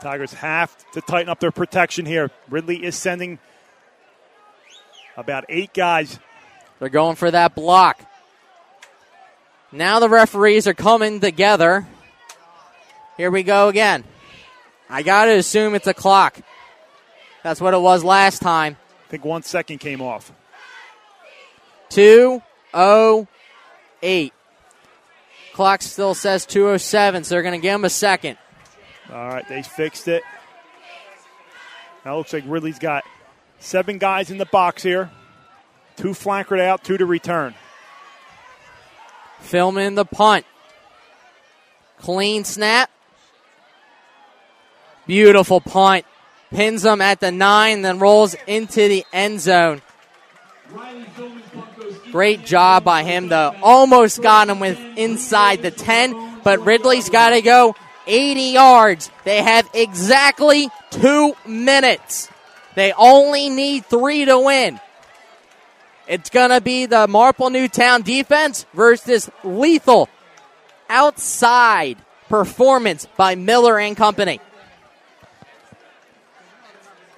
Tigers 0.00 0.32
have 0.34 0.74
to 0.92 1.00
tighten 1.00 1.28
up 1.28 1.40
their 1.40 1.50
protection 1.50 2.06
here. 2.06 2.30
Ridley 2.48 2.82
is 2.82 2.96
sending 2.96 3.38
about 5.16 5.44
eight 5.48 5.74
guys. 5.74 6.18
They're 6.78 6.88
going 6.88 7.16
for 7.16 7.30
that 7.30 7.54
block. 7.54 8.00
Now 9.72 10.00
the 10.00 10.08
referees 10.08 10.66
are 10.66 10.74
coming 10.74 11.20
together. 11.20 11.86
Here 13.16 13.30
we 13.30 13.42
go 13.42 13.68
again. 13.68 14.04
I 14.88 15.02
got 15.02 15.26
to 15.26 15.32
assume 15.32 15.74
it's 15.74 15.86
a 15.86 15.94
clock. 15.94 16.40
That's 17.42 17.60
what 17.60 17.74
it 17.74 17.80
was 17.80 18.04
last 18.04 18.40
time. 18.40 18.76
I 19.06 19.10
think 19.10 19.24
one 19.24 19.42
second 19.42 19.78
came 19.78 20.00
off. 20.00 20.32
208. 21.90 24.32
Clock 25.52 25.82
still 25.82 26.14
says 26.14 26.46
207, 26.46 27.24
so 27.24 27.34
they're 27.34 27.42
going 27.42 27.60
to 27.60 27.62
give 27.62 27.74
him 27.74 27.84
a 27.84 27.90
second. 27.90 28.38
All 29.12 29.28
right, 29.28 29.46
they 29.48 29.62
fixed 29.62 30.08
it. 30.08 30.22
Now 32.04 32.14
it 32.14 32.18
looks 32.18 32.32
like 32.32 32.44
Ridley's 32.46 32.78
got 32.78 33.04
seven 33.58 33.98
guys 33.98 34.30
in 34.30 34.38
the 34.38 34.46
box 34.46 34.82
here. 34.82 35.10
Two 35.96 36.14
flankered 36.14 36.60
out, 36.60 36.84
two 36.84 36.96
to 36.96 37.04
return. 37.04 37.54
Philman 39.40 39.96
the 39.96 40.04
punt. 40.04 40.46
Clean 41.98 42.44
snap. 42.44 42.90
Beautiful 45.06 45.60
punt. 45.60 46.04
Pins 46.50 46.84
him 46.84 47.00
at 47.00 47.20
the 47.20 47.30
nine, 47.30 47.82
then 47.82 47.98
rolls 47.98 48.34
into 48.46 48.88
the 48.88 49.04
end 49.12 49.40
zone. 49.40 49.82
Great 52.10 52.44
job 52.44 52.82
by 52.84 53.04
him, 53.04 53.28
though. 53.28 53.54
Almost 53.62 54.20
got 54.20 54.48
him 54.48 54.58
with 54.58 54.78
inside 54.96 55.62
the 55.62 55.70
10, 55.70 56.40
but 56.42 56.64
Ridley's 56.64 57.08
got 57.08 57.30
to 57.30 57.40
go 57.40 57.76
80 58.06 58.40
yards. 58.40 59.10
They 59.24 59.42
have 59.42 59.68
exactly 59.72 60.68
two 60.90 61.34
minutes. 61.46 62.28
They 62.74 62.92
only 62.92 63.48
need 63.48 63.86
three 63.86 64.24
to 64.24 64.38
win. 64.38 64.80
It's 66.08 66.30
going 66.30 66.50
to 66.50 66.60
be 66.60 66.86
the 66.86 67.06
Marple 67.06 67.50
Newtown 67.50 68.02
defense 68.02 68.66
versus 68.74 69.30
lethal 69.44 70.08
outside 70.88 71.98
performance 72.28 73.06
by 73.16 73.36
Miller 73.36 73.78
and 73.78 73.96
company. 73.96 74.40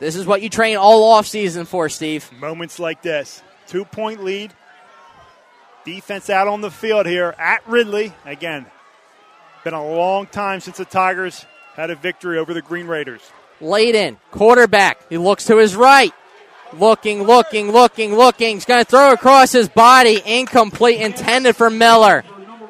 This 0.03 0.17
is 0.17 0.27
what 0.27 0.43
you 0.43 0.49
train 0.49 0.79
all 0.79 1.17
offseason 1.17 1.65
for, 1.65 1.89
Steve. 1.89 2.29
Moments 2.33 2.81
like 2.81 3.03
this. 3.03 3.41
Two 3.69 3.85
point 3.85 4.25
lead. 4.25 4.53
Defense 5.85 6.29
out 6.29 6.49
on 6.49 6.61
the 6.61 6.73
field 6.73 7.07
here 7.07 7.33
at 7.39 7.63
Ridley. 7.69 8.13
Again, 8.25 8.67
been 9.63 9.75
a 9.75 9.95
long 9.95 10.27
time 10.27 10.59
since 10.59 10.79
the 10.79 10.85
Tigers 10.85 11.47
had 11.75 11.91
a 11.91 11.95
victory 11.95 12.39
over 12.39 12.53
the 12.53 12.63
Green 12.63 12.89
Raiders. 12.89 13.21
Layden, 13.61 14.17
quarterback. 14.33 15.09
He 15.09 15.19
looks 15.19 15.45
to 15.45 15.59
his 15.59 15.77
right. 15.77 16.13
Looking, 16.73 17.23
looking, 17.23 17.71
looking, 17.71 18.17
looking. 18.17 18.57
He's 18.57 18.65
going 18.65 18.85
to 18.85 18.91
throw 18.91 19.13
across 19.13 19.53
his 19.53 19.69
body. 19.69 20.21
Incomplete, 20.27 21.01
intended 21.01 21.55
for 21.55 21.71
Miller. 21.71 22.25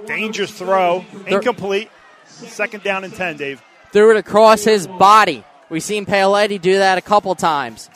Dangerous 0.05 0.51
throw. 0.51 1.03
Incomplete. 1.27 1.91
Second 2.27 2.83
down 2.83 3.05
and 3.05 3.15
10, 3.15 3.39
Dave. 3.39 3.63
Threw 3.91 4.11
it 4.11 4.19
across 4.19 4.65
his 4.65 4.87
body. 4.87 5.45
We've 5.73 5.83
seen 5.83 6.05
Paoletti 6.05 6.61
do 6.61 6.81
that 6.81 6.99
a 6.99 7.01
couple 7.01 7.35
times. 7.35 7.89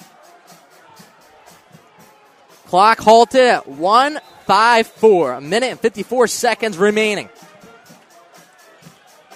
Clock 2.69 2.99
halted 2.99 3.43
at 3.43 3.69
154. 3.69 5.33
A 5.35 5.41
minute 5.43 5.73
and 5.73 5.81
54 5.81 6.27
seconds 6.27 6.79
remaining. 6.79 7.29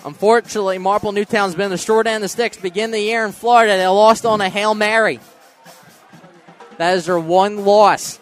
Unfortunately, 0.07 0.79
Marple 0.79 1.13
Newtown's 1.13 1.55
been 1.55 1.69
the 1.69 1.77
short 1.77 2.07
end 2.07 2.17
of 2.17 2.23
the 2.23 2.29
sticks 2.29 2.57
begin 2.57 2.93
the 2.93 2.99
year 2.99 3.27
in 3.27 3.33
Florida. 3.33 3.77
They 3.77 3.87
lost 3.87 4.25
on 4.25 4.41
a 4.41 4.49
Hail 4.49 4.75
Mary. 4.75 5.21
That 6.79 6.97
is 6.97 7.05
their 7.05 7.21
one 7.21 7.67
loss. 7.67 8.19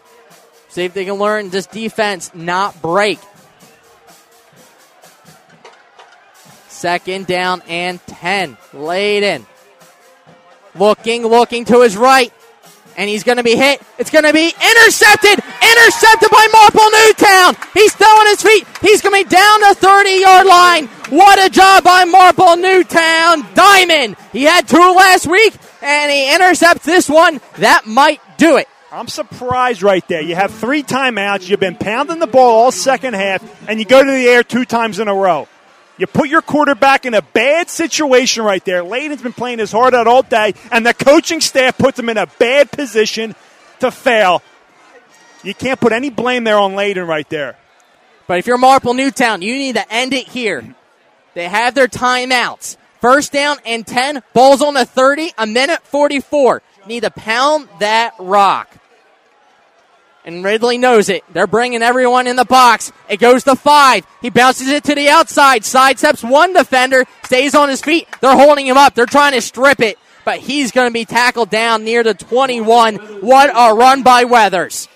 See 0.68 0.82
if 0.82 0.94
they 0.94 1.04
can 1.04 1.14
learn 1.14 1.50
this 1.50 1.66
defense 1.66 2.34
not 2.34 2.82
break. 2.82 3.20
Second 6.66 7.28
down 7.28 7.62
and 7.68 8.04
10. 8.08 8.56
Layden. 8.72 9.46
Looking, 10.78 11.26
looking 11.26 11.64
to 11.66 11.82
his 11.82 11.96
right. 11.96 12.32
And 12.96 13.08
he's 13.08 13.22
going 13.22 13.36
to 13.36 13.44
be 13.44 13.54
hit. 13.54 13.80
It's 13.98 14.10
going 14.10 14.24
to 14.24 14.32
be 14.32 14.46
intercepted. 14.46 15.38
Intercepted 15.38 16.30
by 16.30 16.48
Marple 16.52 16.90
Newtown. 16.90 17.54
He's 17.72 17.92
still 17.92 18.08
on 18.08 18.26
his 18.26 18.42
feet. 18.42 18.66
He's 18.80 19.00
going 19.02 19.22
to 19.22 19.28
be 19.28 19.34
down 19.34 19.60
the 19.60 19.76
30 19.78 20.10
yard 20.10 20.46
line. 20.46 20.86
What 21.10 21.38
a 21.38 21.48
job 21.48 21.84
by 21.84 22.04
Marple 22.04 22.56
Newtown. 22.56 23.46
Diamond. 23.54 24.16
He 24.32 24.42
had 24.42 24.66
two 24.66 24.78
last 24.78 25.28
week 25.28 25.54
and 25.82 26.10
he 26.10 26.34
intercepts 26.34 26.84
this 26.84 27.08
one. 27.08 27.40
That 27.58 27.86
might 27.86 28.20
do 28.36 28.56
it. 28.56 28.68
I'm 28.90 29.08
surprised 29.08 29.82
right 29.82 30.06
there. 30.08 30.22
You 30.22 30.34
have 30.34 30.52
three 30.52 30.82
timeouts. 30.82 31.48
You've 31.48 31.60
been 31.60 31.76
pounding 31.76 32.20
the 32.20 32.26
ball 32.26 32.64
all 32.64 32.72
second 32.72 33.14
half, 33.14 33.68
and 33.68 33.78
you 33.78 33.84
go 33.84 34.02
to 34.02 34.10
the 34.10 34.26
air 34.26 34.42
two 34.42 34.64
times 34.64 34.98
in 34.98 35.08
a 35.08 35.14
row. 35.14 35.46
You 35.98 36.06
put 36.06 36.28
your 36.28 36.42
quarterback 36.42 37.06
in 37.06 37.14
a 37.14 37.22
bad 37.22 37.68
situation 37.68 38.44
right 38.44 38.64
there. 38.64 38.82
Layden's 38.82 39.20
been 39.20 39.32
playing 39.32 39.58
his 39.58 39.72
heart 39.72 39.94
out 39.94 40.06
all 40.06 40.22
day, 40.22 40.54
and 40.70 40.86
the 40.86 40.94
coaching 40.94 41.40
staff 41.40 41.76
puts 41.76 41.98
him 41.98 42.08
in 42.08 42.16
a 42.16 42.26
bad 42.38 42.70
position 42.70 43.34
to 43.80 43.90
fail. 43.90 44.42
You 45.42 45.54
can't 45.54 45.80
put 45.80 45.92
any 45.92 46.10
blame 46.10 46.44
there 46.44 46.58
on 46.58 46.72
Layden 46.72 47.06
right 47.06 47.28
there. 47.28 47.56
But 48.28 48.38
if 48.38 48.46
you're 48.46 48.58
Marple 48.58 48.94
Newtown, 48.94 49.42
you 49.42 49.54
need 49.54 49.74
to 49.74 49.92
end 49.92 50.12
it 50.12 50.28
here. 50.28 50.74
They 51.34 51.48
have 51.48 51.74
their 51.74 51.88
timeouts. 51.88 52.76
First 53.00 53.32
down 53.32 53.58
and 53.64 53.86
10, 53.86 54.22
balls 54.32 54.60
on 54.60 54.74
the 54.74 54.84
30, 54.84 55.32
a 55.38 55.46
minute 55.46 55.82
44. 55.84 56.62
Need 56.86 57.00
to 57.00 57.10
pound 57.10 57.68
that 57.80 58.14
rock. 58.18 58.76
And 60.28 60.44
Ridley 60.44 60.76
knows 60.76 61.08
it. 61.08 61.24
They're 61.32 61.46
bringing 61.46 61.82
everyone 61.82 62.26
in 62.26 62.36
the 62.36 62.44
box. 62.44 62.92
It 63.08 63.16
goes 63.16 63.44
to 63.44 63.56
five. 63.56 64.06
He 64.20 64.28
bounces 64.28 64.68
it 64.68 64.84
to 64.84 64.94
the 64.94 65.08
outside. 65.08 65.62
Sidesteps 65.62 66.22
one 66.22 66.52
defender. 66.52 67.06
Stays 67.24 67.54
on 67.54 67.70
his 67.70 67.80
feet. 67.80 68.06
They're 68.20 68.36
holding 68.36 68.66
him 68.66 68.76
up. 68.76 68.94
They're 68.94 69.06
trying 69.06 69.32
to 69.32 69.40
strip 69.40 69.80
it. 69.80 69.98
But 70.26 70.40
he's 70.40 70.70
going 70.70 70.86
to 70.86 70.92
be 70.92 71.06
tackled 71.06 71.48
down 71.48 71.82
near 71.82 72.02
the 72.02 72.12
21. 72.12 72.96
What 73.22 73.48
a 73.48 73.74
run 73.74 74.02
by 74.02 74.24
Weathers. 74.24 74.86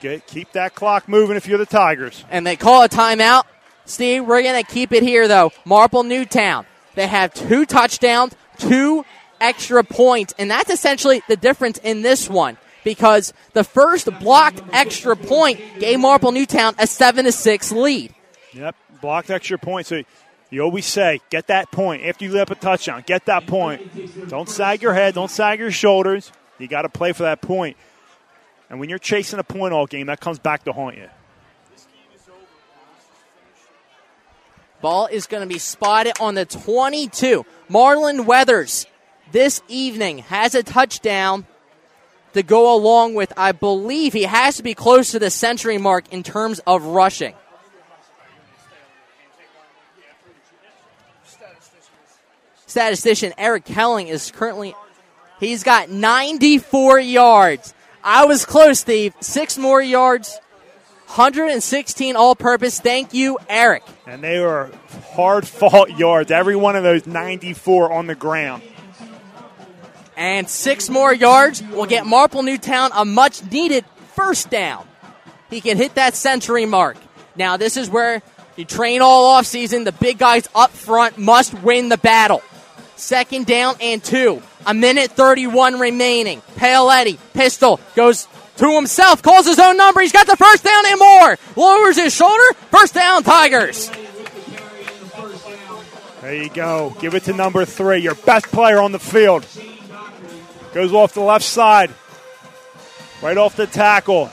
Get, 0.00 0.26
keep 0.26 0.52
that 0.52 0.74
clock 0.74 1.06
moving 1.06 1.36
if 1.36 1.46
you're 1.46 1.58
the 1.58 1.66
Tigers. 1.66 2.24
And 2.30 2.46
they 2.46 2.56
call 2.56 2.82
a 2.82 2.88
timeout. 2.88 3.42
Steve, 3.84 4.24
we're 4.24 4.42
going 4.42 4.64
to 4.64 4.72
keep 4.72 4.92
it 4.92 5.02
here, 5.02 5.28
though. 5.28 5.52
Marple 5.66 6.02
Newtown. 6.02 6.64
They 6.94 7.08
have 7.08 7.34
two 7.34 7.66
touchdowns, 7.66 8.34
two 8.56 9.04
extra 9.38 9.84
points. 9.84 10.32
And 10.38 10.50
that's 10.50 10.70
essentially 10.70 11.22
the 11.28 11.36
difference 11.36 11.76
in 11.76 12.00
this 12.00 12.26
one 12.26 12.56
because 12.84 13.32
the 13.52 13.64
first 13.64 14.08
blocked 14.20 14.62
extra 14.72 15.16
point 15.16 15.60
gave 15.80 15.98
Marple 15.98 16.30
Newtown 16.30 16.74
a 16.78 16.86
7 16.86 17.24
to 17.24 17.32
6 17.32 17.72
lead. 17.72 18.14
Yep, 18.52 18.76
blocked 19.00 19.30
extra 19.30 19.58
point. 19.58 19.86
So 19.86 20.02
you 20.50 20.62
always 20.62 20.86
say, 20.86 21.20
get 21.30 21.48
that 21.48 21.72
point. 21.72 22.04
After 22.04 22.24
you 22.24 22.32
let 22.32 22.50
up 22.50 22.56
a 22.56 22.60
touchdown, 22.60 23.02
get 23.06 23.26
that 23.26 23.46
point. 23.46 24.28
Don't 24.28 24.48
sag 24.48 24.82
your 24.82 24.94
head, 24.94 25.14
don't 25.14 25.30
sag 25.30 25.58
your 25.58 25.72
shoulders. 25.72 26.30
You 26.58 26.68
got 26.68 26.82
to 26.82 26.88
play 26.88 27.12
for 27.12 27.24
that 27.24 27.40
point. 27.40 27.76
And 28.70 28.78
when 28.78 28.88
you're 28.88 28.98
chasing 28.98 29.38
a 29.38 29.44
point 29.44 29.74
all 29.74 29.86
game, 29.86 30.06
that 30.06 30.20
comes 30.20 30.38
back 30.38 30.64
to 30.64 30.72
haunt 30.72 30.96
you. 30.96 31.08
Ball 34.80 35.06
is 35.06 35.26
going 35.26 35.40
to 35.40 35.52
be 35.52 35.58
spotted 35.58 36.12
on 36.20 36.34
the 36.34 36.44
22. 36.44 37.46
Marlon 37.70 38.26
Weathers 38.26 38.86
this 39.32 39.62
evening 39.66 40.18
has 40.18 40.54
a 40.54 40.62
touchdown 40.62 41.46
to 42.34 42.42
go 42.42 42.74
along 42.76 43.14
with, 43.14 43.32
I 43.36 43.52
believe 43.52 44.12
he 44.12 44.24
has 44.24 44.56
to 44.56 44.62
be 44.62 44.74
close 44.74 45.12
to 45.12 45.18
the 45.18 45.30
century 45.30 45.78
mark 45.78 46.12
in 46.12 46.22
terms 46.22 46.60
of 46.66 46.84
rushing. 46.84 47.34
Statistician 52.66 53.32
Eric 53.38 53.64
Kelling 53.64 54.08
is 54.08 54.32
currently, 54.32 54.74
he's 55.38 55.62
got 55.62 55.90
94 55.90 56.98
yards. 56.98 57.72
I 58.02 58.24
was 58.26 58.44
close, 58.44 58.80
Steve. 58.80 59.14
Six 59.20 59.56
more 59.56 59.80
yards, 59.80 60.40
116 61.06 62.16
all 62.16 62.34
purpose. 62.34 62.80
Thank 62.80 63.14
you, 63.14 63.38
Eric. 63.48 63.84
And 64.06 64.24
they 64.24 64.40
were 64.40 64.72
hard 65.12 65.46
fought 65.46 65.90
yards, 65.98 66.32
every 66.32 66.56
one 66.56 66.74
of 66.74 66.82
those 66.82 67.06
94 67.06 67.92
on 67.92 68.08
the 68.08 68.16
ground. 68.16 68.64
And 70.16 70.48
six 70.48 70.88
more 70.88 71.12
yards 71.12 71.62
will 71.62 71.86
get 71.86 72.06
Marple 72.06 72.42
Newtown 72.42 72.90
a 72.94 73.04
much 73.04 73.42
needed 73.50 73.84
first 74.14 74.50
down. 74.50 74.86
he 75.50 75.60
can 75.60 75.76
hit 75.76 75.96
that 75.96 76.14
century 76.14 76.66
mark. 76.66 76.96
Now, 77.36 77.56
this 77.56 77.76
is 77.76 77.90
where 77.90 78.22
you 78.56 78.64
train 78.64 79.02
all 79.02 79.26
off 79.26 79.46
season. 79.46 79.84
The 79.84 79.92
big 79.92 80.18
guys 80.18 80.48
up 80.54 80.70
front 80.70 81.18
must 81.18 81.52
win 81.62 81.88
the 81.88 81.98
battle. 81.98 82.42
Second 82.96 83.46
down 83.46 83.74
and 83.80 84.02
two. 84.02 84.40
A 84.66 84.72
minute 84.74 85.10
31 85.10 85.80
remaining. 85.80 86.40
Paoletti, 86.56 87.18
pistol, 87.34 87.80
goes 87.96 88.28
to 88.56 88.70
himself, 88.70 89.20
calls 89.20 89.46
his 89.46 89.58
own 89.58 89.76
number. 89.76 90.00
He's 90.00 90.12
got 90.12 90.28
the 90.28 90.36
first 90.36 90.62
down 90.62 90.84
and 90.86 90.98
more. 91.00 91.38
Lowers 91.56 91.96
his 91.96 92.14
shoulder. 92.14 92.54
First 92.70 92.94
down, 92.94 93.24
Tigers. 93.24 93.90
There 96.20 96.34
you 96.34 96.48
go. 96.48 96.96
Give 97.00 97.14
it 97.14 97.24
to 97.24 97.32
number 97.34 97.64
three, 97.64 97.98
your 97.98 98.14
best 98.14 98.46
player 98.46 98.78
on 98.78 98.92
the 98.92 98.98
field. 98.98 99.46
Goes 100.74 100.92
off 100.92 101.14
the 101.14 101.20
left 101.20 101.44
side, 101.44 101.92
right 103.22 103.38
off 103.38 103.54
the 103.54 103.68
tackle, 103.68 104.28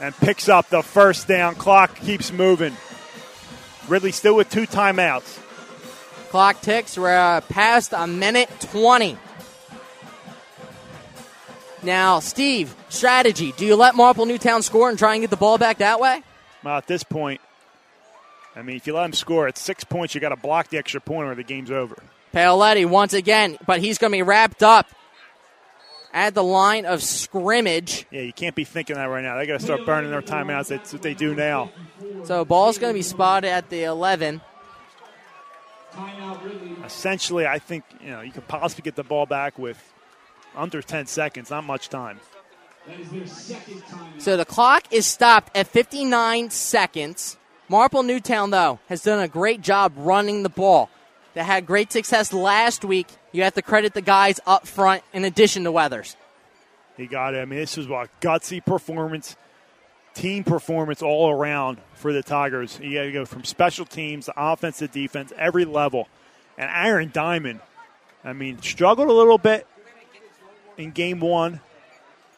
and 0.00 0.12
picks 0.16 0.48
up 0.48 0.68
the 0.70 0.82
first 0.82 1.28
down. 1.28 1.54
Clock 1.54 1.94
keeps 1.94 2.32
moving. 2.32 2.76
Ridley 3.86 4.10
still 4.10 4.34
with 4.34 4.50
two 4.50 4.66
timeouts. 4.66 5.38
Clock 6.30 6.60
ticks. 6.62 6.98
We're 6.98 7.16
uh, 7.16 7.42
past 7.42 7.92
a 7.96 8.08
minute 8.08 8.50
20. 8.72 9.16
Now, 11.84 12.18
Steve, 12.18 12.74
strategy. 12.88 13.52
Do 13.56 13.64
you 13.64 13.76
let 13.76 13.94
Marple 13.94 14.26
Newtown 14.26 14.62
score 14.62 14.88
and 14.88 14.98
try 14.98 15.14
and 15.14 15.22
get 15.22 15.30
the 15.30 15.36
ball 15.36 15.58
back 15.58 15.78
that 15.78 16.00
way? 16.00 16.24
Well, 16.64 16.76
at 16.76 16.88
this 16.88 17.04
point, 17.04 17.40
I 18.56 18.62
mean, 18.62 18.74
if 18.74 18.88
you 18.88 18.94
let 18.94 19.04
him 19.04 19.12
score 19.12 19.46
at 19.46 19.56
six 19.56 19.84
points, 19.84 20.12
you 20.12 20.20
got 20.20 20.30
to 20.30 20.36
block 20.36 20.70
the 20.70 20.78
extra 20.78 21.00
point 21.00 21.28
or 21.28 21.36
the 21.36 21.44
game's 21.44 21.70
over. 21.70 22.02
Paoletti 22.34 22.84
once 22.84 23.12
again, 23.12 23.56
but 23.64 23.78
he's 23.78 23.98
going 23.98 24.10
to 24.10 24.18
be 24.18 24.22
wrapped 24.22 24.64
up 24.64 24.88
at 26.16 26.34
the 26.34 26.42
line 26.42 26.86
of 26.86 27.02
scrimmage. 27.02 28.06
Yeah, 28.10 28.22
you 28.22 28.32
can't 28.32 28.54
be 28.54 28.64
thinking 28.64 28.96
that 28.96 29.04
right 29.04 29.22
now. 29.22 29.36
They 29.36 29.46
got 29.46 29.60
to 29.60 29.64
start 29.64 29.84
burning 29.84 30.10
their 30.10 30.22
timeouts. 30.22 30.68
That's 30.68 30.90
what 30.94 31.02
they 31.02 31.12
do 31.12 31.34
now. 31.34 31.70
So 32.24 32.42
ball's 32.46 32.78
going 32.78 32.94
to 32.94 32.98
be 32.98 33.02
spotted 33.02 33.48
at 33.48 33.68
the 33.68 33.84
11. 33.84 34.40
Essentially, 36.84 37.46
I 37.46 37.58
think 37.58 37.84
you 38.00 38.10
know 38.10 38.22
you 38.22 38.32
could 38.32 38.48
possibly 38.48 38.82
get 38.82 38.96
the 38.96 39.04
ball 39.04 39.26
back 39.26 39.58
with 39.58 39.92
under 40.54 40.80
10 40.80 41.06
seconds. 41.06 41.50
Not 41.50 41.64
much 41.64 41.90
time. 41.90 42.18
So 44.18 44.36
the 44.38 44.44
clock 44.46 44.84
is 44.90 45.04
stopped 45.04 45.54
at 45.54 45.66
59 45.66 46.48
seconds. 46.50 47.36
Marple 47.68 48.02
Newtown, 48.02 48.50
though, 48.50 48.78
has 48.88 49.02
done 49.02 49.20
a 49.20 49.28
great 49.28 49.60
job 49.60 49.92
running 49.96 50.44
the 50.44 50.48
ball. 50.48 50.88
They 51.34 51.44
had 51.44 51.66
great 51.66 51.92
success 51.92 52.32
last 52.32 52.84
week. 52.84 53.08
You 53.36 53.42
have 53.42 53.52
to 53.52 53.60
credit 53.60 53.92
the 53.92 54.00
guys 54.00 54.40
up 54.46 54.66
front 54.66 55.02
in 55.12 55.26
addition 55.26 55.64
to 55.64 55.70
Weathers. 55.70 56.16
He 56.96 57.06
got 57.06 57.34
it. 57.34 57.38
I 57.42 57.44
mean, 57.44 57.58
this 57.58 57.76
was 57.76 57.84
a 57.84 58.08
gutsy 58.22 58.64
performance, 58.64 59.36
team 60.14 60.42
performance 60.42 61.02
all 61.02 61.30
around 61.30 61.76
for 61.92 62.14
the 62.14 62.22
Tigers. 62.22 62.80
You 62.82 62.94
got 62.94 63.02
to 63.02 63.12
go 63.12 63.26
from 63.26 63.44
special 63.44 63.84
teams 63.84 64.24
to 64.24 64.32
offense 64.34 64.78
to 64.78 64.88
defense, 64.88 65.34
every 65.36 65.66
level. 65.66 66.08
And 66.56 66.70
Aaron 66.72 67.10
Diamond, 67.12 67.60
I 68.24 68.32
mean, 68.32 68.62
struggled 68.62 69.10
a 69.10 69.12
little 69.12 69.36
bit 69.36 69.66
in 70.78 70.92
game 70.92 71.20
one, 71.20 71.60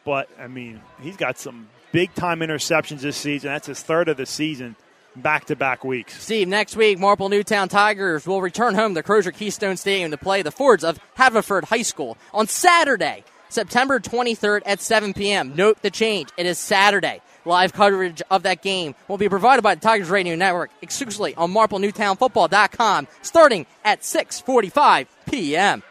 but 0.03 0.27
I 0.37 0.47
mean, 0.47 0.81
he's 1.01 1.15
got 1.15 1.39
some 1.39 1.69
big 1.93 2.13
time 2.13 2.41
interceptions 2.41 2.99
this 2.99 3.15
season. 3.15 3.51
That's 3.51 3.67
his 3.67 3.81
third 3.81 4.09
of 4.09 4.17
the 4.17 4.25
season, 4.25 4.75
back 5.19 5.45
to 5.45 5.55
back 5.55 5.83
weeks. 5.83 6.21
Steve, 6.21 6.47
next 6.47 6.75
week, 6.75 6.99
Marple 6.99 7.29
Newtown 7.29 7.69
Tigers 7.69 8.25
will 8.25 8.41
return 8.41 8.75
home 8.75 8.95
to 8.95 9.03
Crozer 9.03 9.33
Keystone 9.33 9.77
Stadium 9.77 10.11
to 10.11 10.17
play 10.17 10.41
the 10.41 10.51
Fords 10.51 10.83
of 10.83 10.99
Haverford 11.15 11.65
High 11.65 11.83
School 11.83 12.17
on 12.33 12.47
Saturday, 12.47 13.23
September 13.49 13.99
23rd 13.99 14.61
at 14.65 14.81
7 14.81 15.13
p.m. 15.13 15.55
Note 15.55 15.81
the 15.81 15.91
change. 15.91 16.29
It 16.37 16.45
is 16.45 16.57
Saturday. 16.57 17.21
Live 17.45 17.73
coverage 17.73 18.21
of 18.29 18.43
that 18.43 18.61
game 18.61 18.95
will 19.07 19.17
be 19.17 19.29
provided 19.29 19.61
by 19.61 19.75
the 19.75 19.81
Tigers 19.81 20.09
Radio 20.09 20.35
Network 20.35 20.71
exclusively 20.81 21.33
on 21.35 21.51
MarpleNewtownFootball.com 21.53 23.07
starting 23.21 23.65
at 23.83 24.01
6.45 24.01 25.07
p.m. 25.29 25.83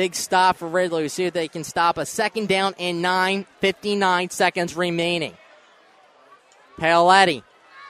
Big 0.00 0.14
stop 0.14 0.56
for 0.56 0.66
Ridley. 0.66 1.02
We 1.02 1.08
see 1.10 1.26
if 1.26 1.34
they 1.34 1.46
can 1.46 1.62
stop 1.62 1.98
a 1.98 2.06
second 2.06 2.48
down 2.48 2.74
and 2.78 3.02
nine, 3.02 3.44
59 3.58 4.30
seconds 4.30 4.74
remaining. 4.74 5.34
Paoletti. 6.78 7.42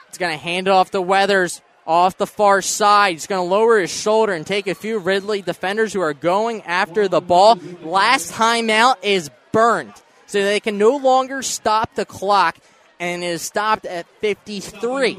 It's 0.09 0.17
going 0.17 0.33
to 0.33 0.37
hand 0.37 0.67
it 0.67 0.71
off 0.71 0.91
to 0.91 1.01
Weathers 1.01 1.61
off 1.87 2.17
the 2.17 2.27
far 2.27 2.61
side. 2.61 3.13
He's 3.13 3.27
going 3.27 3.47
to 3.47 3.49
lower 3.49 3.79
his 3.79 3.91
shoulder 3.91 4.33
and 4.33 4.45
take 4.45 4.67
a 4.67 4.75
few 4.75 4.99
Ridley 4.99 5.41
defenders 5.41 5.93
who 5.93 6.01
are 6.01 6.13
going 6.13 6.63
after 6.63 7.07
the 7.07 7.21
ball. 7.21 7.57
Last 7.81 8.33
timeout 8.33 8.97
is 9.03 9.31
burned. 9.53 9.93
So 10.25 10.43
they 10.43 10.59
can 10.59 10.77
no 10.77 10.97
longer 10.97 11.41
stop 11.41 11.95
the 11.95 12.05
clock 12.05 12.57
and 12.99 13.23
it 13.23 13.27
is 13.27 13.41
stopped 13.41 13.85
at 13.85 14.05
53. 14.19 15.17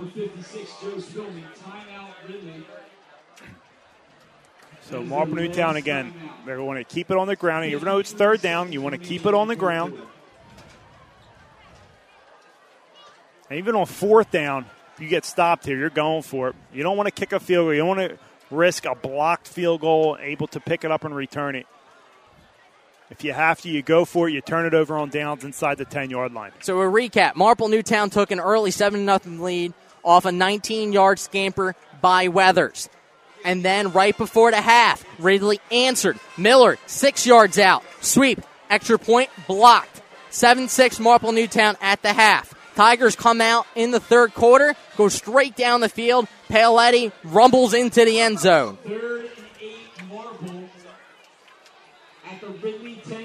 So 4.93 5.03
Marple 5.03 5.37
Newtown 5.37 5.77
again, 5.77 6.13
they're 6.45 6.59
going 6.59 6.77
to 6.77 6.85
keep 6.85 7.11
it 7.11 7.17
on 7.17 7.27
the 7.27 7.35
ground. 7.35 7.65
Even 7.65 7.87
though 7.87 7.97
it's 7.97 8.13
third 8.13 8.43
down, 8.43 8.73
you 8.73 8.83
want 8.83 8.93
to 8.93 9.01
keep 9.01 9.25
it 9.25 9.33
on 9.33 9.49
the 9.49 9.57
ground. 9.57 9.99
And 13.49 13.59
even 13.59 13.75
on 13.75 13.87
fourth 13.87 14.31
down, 14.31 14.67
if 14.93 15.01
you 15.01 15.09
get 15.09 15.25
stopped 15.25 15.65
here, 15.65 15.79
you're 15.79 15.89
going 15.89 16.21
for 16.21 16.51
it. 16.51 16.57
You 16.75 16.83
don't 16.83 16.99
want 16.99 17.07
to 17.07 17.11
kick 17.11 17.33
a 17.33 17.41
field 17.41 17.65
goal. 17.65 17.73
You 17.73 17.79
don't 17.79 17.89
want 17.89 18.01
to 18.01 18.19
risk 18.51 18.85
a 18.85 18.95
blocked 18.95 19.49
field 19.49 19.81
goal, 19.81 20.19
able 20.21 20.47
to 20.49 20.61
pick 20.61 20.85
it 20.85 20.91
up 20.91 21.05
and 21.05 21.17
return 21.17 21.57
it. 21.57 21.67
If 23.09 23.25
you 23.25 23.33
have 23.33 23.63
to, 23.63 23.71
you 23.71 23.81
go 23.81 24.05
for 24.05 24.29
it. 24.29 24.33
You 24.33 24.43
turn 24.43 24.67
it 24.67 24.75
over 24.75 24.99
on 24.99 25.09
downs 25.09 25.43
inside 25.43 25.79
the 25.79 25.87
10 25.87 26.11
yard 26.11 26.35
line. 26.35 26.53
So 26.61 26.79
a 26.83 26.85
recap 26.85 27.35
Marple 27.35 27.69
Newtown 27.69 28.11
took 28.11 28.31
an 28.31 28.41
early 28.41 28.71
7 28.71 29.07
0 29.07 29.43
lead 29.43 29.73
off 30.05 30.27
a 30.27 30.33
19 30.33 30.93
yard 30.93 31.19
scamper 31.19 31.75
by 32.03 32.29
Weathers. 32.29 32.91
And 33.45 33.65
then 33.65 33.93
right 33.93 34.17
before 34.17 34.51
the 34.51 34.61
half, 34.61 35.05
Ridley 35.19 35.61
answered. 35.71 36.19
Miller, 36.37 36.79
six 36.87 37.27
yards 37.27 37.59
out. 37.59 37.85
Sweep, 38.01 38.41
extra 38.71 38.99
point, 38.99 39.31
blocked. 39.47 40.01
7 40.31 40.69
6 40.69 40.99
Marple 40.99 41.33
Newtown 41.33 41.77
at 41.81 42.03
the 42.03 42.13
half. 42.13 42.55
Tigers 42.75 43.17
come 43.17 43.41
out 43.41 43.67
in 43.75 43.91
the 43.91 44.01
third 44.01 44.33
quarter, 44.33 44.75
go 44.97 45.09
straight 45.09 45.57
down 45.57 45.81
the 45.81 45.91
field. 45.91 46.27
Paoletti 46.49 47.13
rumbles 47.25 47.75
into 47.75 48.05
the 48.05 48.19
end 48.19 48.39
zone. 48.39 48.79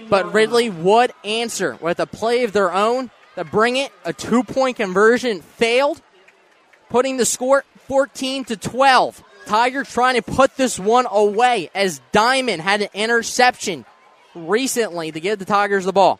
But 0.09 0.33
Ridley 0.33 0.69
would 0.69 1.11
answer 1.23 1.77
with 1.79 1.99
a 1.99 2.05
play 2.05 2.43
of 2.43 2.51
their 2.51 2.73
own 2.73 3.09
to 3.35 3.43
bring 3.45 3.77
it. 3.77 3.91
A 4.03 4.13
two 4.13 4.43
point 4.43 4.77
conversion 4.77 5.41
failed, 5.41 6.01
putting 6.89 7.17
the 7.17 7.25
score 7.25 7.63
14 7.87 8.45
to 8.45 8.57
12. 8.57 9.23
Tigers 9.47 9.91
trying 9.91 10.15
to 10.15 10.21
put 10.21 10.55
this 10.57 10.77
one 10.79 11.05
away 11.09 11.69
as 11.73 12.01
Diamond 12.11 12.61
had 12.61 12.81
an 12.81 12.89
interception 12.93 13.85
recently 14.35 15.11
to 15.11 15.19
give 15.19 15.39
the 15.39 15.45
Tigers 15.45 15.85
the 15.85 15.93
ball. 15.93 16.19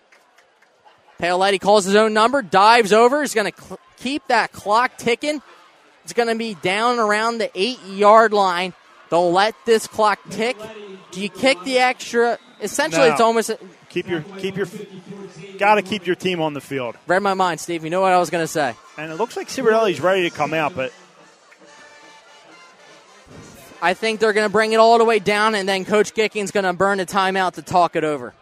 Paoletti 1.20 1.60
calls 1.60 1.86
his 1.86 1.96
own 1.96 2.14
number, 2.14 2.42
dives 2.42 2.94
over, 2.94 3.24
is 3.24 3.34
going 3.34 3.52
to 3.52 3.62
cl- 3.62 3.80
keep 3.98 4.26
that 4.28 4.52
clock 4.52 4.98
ticking. 4.98 5.42
It's 6.04 6.14
going 6.14 6.30
to 6.30 6.36
be 6.36 6.54
down 6.56 7.00
around 7.00 7.40
the 7.40 7.50
eight 7.56 7.84
yard 7.86 8.34
line. 8.34 8.74
They'll 9.10 9.32
let 9.32 9.56
this 9.66 9.88
clock 9.88 10.20
tick. 10.30 10.58
Do 11.12 11.22
you 11.22 11.30
kick 11.30 11.58
the 11.64 11.80
extra? 11.80 12.38
Essentially, 12.62 13.08
No. 13.08 13.12
it's 13.14 13.22
almost. 13.22 13.52
Keep 13.90 14.10
your 14.10 14.22
keep 14.38 14.58
your 14.58 14.68
got 15.58 15.76
to 15.76 15.82
keep 15.82 16.06
your 16.06 16.16
team 16.16 16.42
on 16.42 16.54
the 16.54 16.62
field. 16.62 16.96
Read 17.08 17.24
my 17.24 17.34
mind, 17.34 17.60
Steve. 17.60 17.84
You 17.84 17.90
know 17.90 18.02
what 18.02 18.12
I 18.14 18.20
was 18.20 18.30
going 18.30 18.44
to 18.44 18.48
say. 18.52 18.76
And 18.98 19.12
it 19.12 19.16
looks 19.16 19.36
like 19.38 19.48
Civerdelli's 19.48 20.02
ready 20.02 20.30
to 20.30 20.36
come 20.36 20.54
out, 20.54 20.76
but 20.76 20.92
I 23.82 23.94
think 23.94 24.20
they're 24.20 24.34
going 24.34 24.48
to 24.48 24.52
bring 24.52 24.74
it 24.74 24.78
all 24.78 24.98
the 24.98 25.06
way 25.06 25.20
down, 25.20 25.56
and 25.56 25.68
then 25.68 25.86
Coach 25.86 26.14
Gicking's 26.14 26.52
going 26.52 26.66
to 26.66 26.74
burn 26.74 27.00
a 27.00 27.06
timeout 27.06 27.54
to 27.54 27.62
talk 27.62 27.96
it 27.96 28.04
over. 28.04 28.34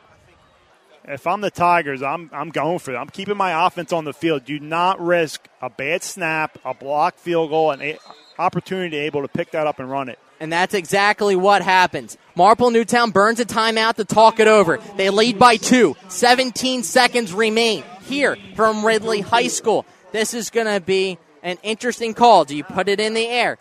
if 1.04 1.28
I'm 1.28 1.42
the 1.42 1.52
Tigers, 1.52 2.02
I'm 2.02 2.30
I'm 2.34 2.50
going 2.50 2.80
for 2.80 2.94
it. 2.94 2.98
I'm 2.98 3.10
keeping 3.10 3.38
my 3.38 3.66
offense 3.68 3.92
on 3.94 4.06
the 4.06 4.14
field. 4.14 4.46
Do 4.46 4.60
not 4.60 5.00
risk 5.00 5.48
a 5.62 5.70
bad 5.70 6.04
snap, 6.04 6.58
a 6.66 6.74
blocked 6.74 7.20
field 7.20 7.50
goal, 7.50 7.72
an 7.72 7.82
a- 7.82 8.00
opportunity 8.40 8.92
to 8.92 8.98
able 8.98 9.22
to 9.22 9.28
pick 9.28 9.52
that 9.52 9.68
up 9.68 9.80
and 9.80 9.90
run 9.90 10.10
it. 10.10 10.20
And 10.40 10.52
that's 10.52 10.74
exactly 10.74 11.36
what 11.36 11.62
happens. 11.62 12.18
Marple 12.36 12.70
Newtown 12.70 13.12
burns 13.12 13.40
a 13.40 13.46
timeout 13.46 13.96
to 13.96 14.06
talk 14.06 14.40
it 14.42 14.48
over. 14.50 14.80
They 14.98 15.10
lead 15.10 15.40
by 15.40 15.56
two. 15.56 15.96
17 16.10 16.84
seconds 16.84 17.32
remain 17.34 17.84
here 18.04 18.36
from 18.56 18.86
Ridley 18.86 19.22
High 19.22 19.48
School. 19.48 19.86
This 20.12 20.34
is 20.34 20.50
going 20.50 20.68
to 20.68 20.82
be 20.82 21.18
an 21.42 21.58
interesting 21.64 22.14
call. 22.14 22.44
Do 22.44 22.56
you 22.58 22.66
put 22.66 22.90
it 22.90 23.00
in 23.00 23.14
the 23.14 23.26
air, 23.26 23.58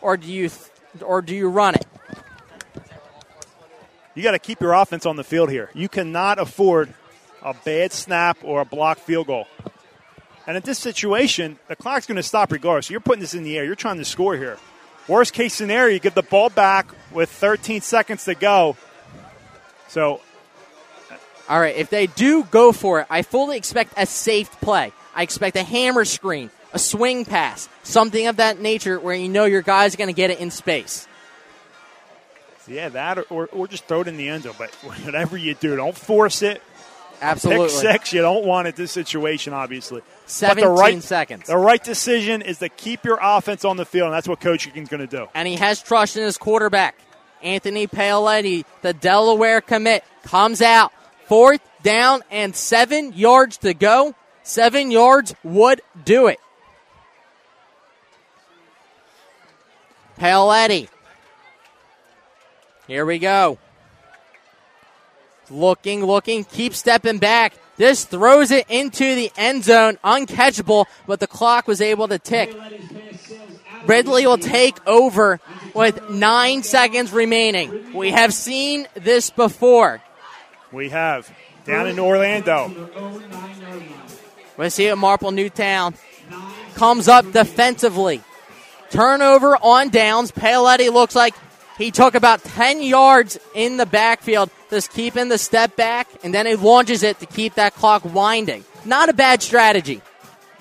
or 0.00 0.16
do 0.16 0.30
you, 0.32 0.48
or 1.02 1.22
do 1.22 1.34
you 1.34 1.48
run 1.48 1.74
it? 1.74 1.86
You 4.14 4.22
got 4.22 4.32
to 4.32 4.38
keep 4.38 4.60
your 4.60 4.72
offense 4.72 5.04
on 5.04 5.16
the 5.16 5.24
field 5.24 5.50
here. 5.50 5.70
You 5.74 5.88
cannot 5.88 6.38
afford 6.38 6.92
a 7.42 7.54
bad 7.54 7.92
snap 7.92 8.38
or 8.42 8.62
a 8.62 8.64
blocked 8.64 9.00
field 9.00 9.26
goal. 9.26 9.46
And 10.46 10.56
in 10.56 10.62
this 10.62 10.78
situation, 10.78 11.58
the 11.68 11.76
clock's 11.76 12.06
going 12.06 12.16
to 12.16 12.22
stop 12.22 12.52
regardless. 12.52 12.88
You're 12.88 13.00
putting 13.00 13.20
this 13.20 13.34
in 13.34 13.42
the 13.42 13.58
air. 13.58 13.64
You're 13.64 13.74
trying 13.74 13.98
to 13.98 14.04
score 14.04 14.36
here. 14.36 14.58
Worst 15.08 15.34
case 15.34 15.54
scenario, 15.54 15.94
you 15.94 16.00
get 16.00 16.14
the 16.14 16.22
ball 16.22 16.50
back 16.50 16.88
with 17.12 17.30
13 17.30 17.80
seconds 17.80 18.24
to 18.24 18.34
go. 18.34 18.76
So 19.88 20.20
All 21.48 21.60
right, 21.60 21.76
if 21.76 21.90
they 21.90 22.06
do 22.08 22.42
go 22.44 22.72
for 22.72 23.00
it, 23.00 23.06
I 23.08 23.22
fully 23.22 23.56
expect 23.56 23.92
a 23.96 24.06
safe 24.06 24.50
play. 24.60 24.92
I 25.14 25.22
expect 25.22 25.56
a 25.56 25.62
hammer 25.62 26.04
screen, 26.04 26.50
a 26.76 26.78
swing 26.78 27.24
pass, 27.24 27.68
something 27.82 28.26
of 28.26 28.36
that 28.36 28.60
nature 28.60 29.00
where 29.00 29.14
you 29.14 29.28
know 29.28 29.46
your 29.46 29.62
guy's 29.62 29.96
going 29.96 30.08
to 30.08 30.14
get 30.14 30.30
it 30.30 30.38
in 30.38 30.50
space. 30.50 31.08
Yeah, 32.68 32.90
that 32.90 33.30
or, 33.30 33.46
or, 33.46 33.66
just 33.66 33.86
throw 33.86 34.02
it 34.02 34.08
in 34.08 34.16
the 34.16 34.28
end 34.28 34.44
zone. 34.44 34.54
But 34.58 34.70
whatever 35.04 35.36
you 35.36 35.54
do, 35.54 35.76
don't 35.76 35.96
force 35.96 36.42
it. 36.42 36.62
Absolutely. 37.22 37.68
Pick 37.68 37.76
six, 37.76 38.12
you 38.12 38.20
don't 38.20 38.44
want 38.44 38.68
it 38.68 38.76
this 38.76 38.92
situation, 38.92 39.54
obviously. 39.54 40.02
But 40.02 40.30
17 40.30 40.64
the 40.64 40.70
right, 40.70 41.02
seconds. 41.02 41.46
The 41.46 41.56
right 41.56 41.82
decision 41.82 42.42
is 42.42 42.58
to 42.58 42.68
keep 42.68 43.04
your 43.04 43.18
offense 43.22 43.64
on 43.64 43.78
the 43.78 43.86
field, 43.86 44.06
and 44.06 44.14
that's 44.14 44.28
what 44.28 44.40
Coach 44.40 44.66
is 44.66 44.88
going 44.88 45.00
to 45.00 45.06
do. 45.06 45.26
and 45.34 45.48
he 45.48 45.54
has 45.54 45.80
trust 45.80 46.16
in 46.16 46.24
his 46.24 46.36
quarterback. 46.36 46.98
Anthony 47.42 47.86
Paoletti, 47.86 48.64
the 48.82 48.92
Delaware 48.92 49.62
commit, 49.62 50.04
comes 50.24 50.60
out. 50.60 50.92
Fourth 51.26 51.60
down 51.82 52.22
and 52.30 52.54
seven 52.54 53.14
yards 53.14 53.58
to 53.58 53.72
go. 53.72 54.14
Seven 54.42 54.90
yards 54.90 55.34
would 55.42 55.80
do 56.04 56.26
it. 56.26 56.38
Paoletti. 60.18 60.88
Here 62.86 63.04
we 63.04 63.18
go. 63.18 63.58
Looking, 65.50 66.04
looking, 66.04 66.44
keep 66.44 66.74
stepping 66.74 67.18
back. 67.18 67.54
This 67.76 68.04
throws 68.04 68.50
it 68.50 68.66
into 68.68 69.14
the 69.14 69.30
end 69.36 69.64
zone, 69.64 69.98
uncatchable, 70.02 70.86
but 71.06 71.20
the 71.20 71.26
clock 71.26 71.68
was 71.68 71.80
able 71.80 72.08
to 72.08 72.18
tick. 72.18 72.56
Ridley 73.86 74.26
will 74.26 74.38
take 74.38 74.84
over 74.86 75.40
with 75.74 76.10
nine 76.10 76.62
seconds 76.62 77.12
remaining. 77.12 77.92
We 77.94 78.10
have 78.10 78.32
seen 78.32 78.88
this 78.94 79.30
before. 79.30 80.02
We 80.72 80.88
have 80.88 81.32
down 81.64 81.86
in 81.86 81.98
Orlando. 81.98 82.72
We 84.56 84.70
see 84.70 84.86
it 84.86 84.96
Marple 84.96 85.30
Newtown 85.30 85.94
comes 86.74 87.08
up 87.08 87.30
defensively. 87.32 88.22
Turnover 88.90 89.56
on 89.56 89.88
downs. 89.90 90.32
Paoletti 90.32 90.92
looks 90.92 91.14
like 91.14 91.34
he 91.78 91.90
took 91.90 92.14
about 92.14 92.42
10 92.42 92.82
yards 92.82 93.38
in 93.54 93.76
the 93.76 93.86
backfield, 93.86 94.50
just 94.70 94.90
keeping 94.92 95.28
the 95.28 95.38
step 95.38 95.76
back, 95.76 96.08
and 96.24 96.32
then 96.32 96.46
he 96.46 96.54
launches 96.54 97.02
it 97.02 97.18
to 97.20 97.26
keep 97.26 97.54
that 97.54 97.74
clock 97.74 98.04
winding. 98.04 98.64
Not 98.84 99.08
a 99.08 99.12
bad 99.12 99.42
strategy. 99.42 100.00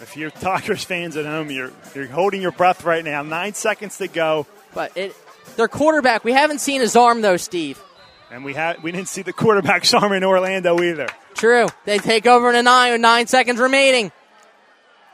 If 0.02 0.18
you're 0.18 0.30
Tigers 0.32 0.84
fans 0.84 1.16
at 1.16 1.26
home, 1.26 1.50
you're 1.50 1.72
you're 1.94 2.08
holding 2.08 2.42
your 2.42 2.52
breath 2.52 2.84
right 2.84 3.04
now. 3.04 3.24
Nine 3.24 3.54
seconds 3.54 3.98
to 4.00 4.08
go, 4.08 4.45
But 4.74 4.95
it, 4.98 5.16
their 5.56 5.70
quarterback, 5.70 6.24
we 6.26 6.34
haven't 6.34 6.60
seen 6.60 6.82
his 6.82 6.95
arm 6.98 7.22
though, 7.22 7.38
Steve. 7.38 7.82
and 8.30 8.44
we 8.44 8.54
had 8.54 8.84
we 8.84 8.92
didn't 8.92 9.08
see 9.08 9.22
the 9.22 9.32
quarterback's 9.34 9.94
arm 9.94 10.12
in 10.12 10.24
Orlando 10.24 10.82
either. 10.84 11.08
True. 11.34 11.68
They 11.86 11.98
take 11.98 12.28
over 12.28 12.50
in 12.50 12.56
a 12.56 12.64
nine 12.64 12.92
with 12.92 13.02
nine 13.02 13.28
seconds 13.28 13.60
remaining. 13.60 14.12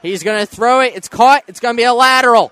He's 0.02 0.24
going 0.24 0.40
to 0.40 0.46
throw 0.48 0.82
it. 0.82 0.94
It's 0.96 1.08
caught. 1.08 1.44
It's 1.48 1.60
going 1.60 1.76
to 1.76 1.80
be 1.80 1.84
a 1.84 1.94
lateral. 1.94 2.52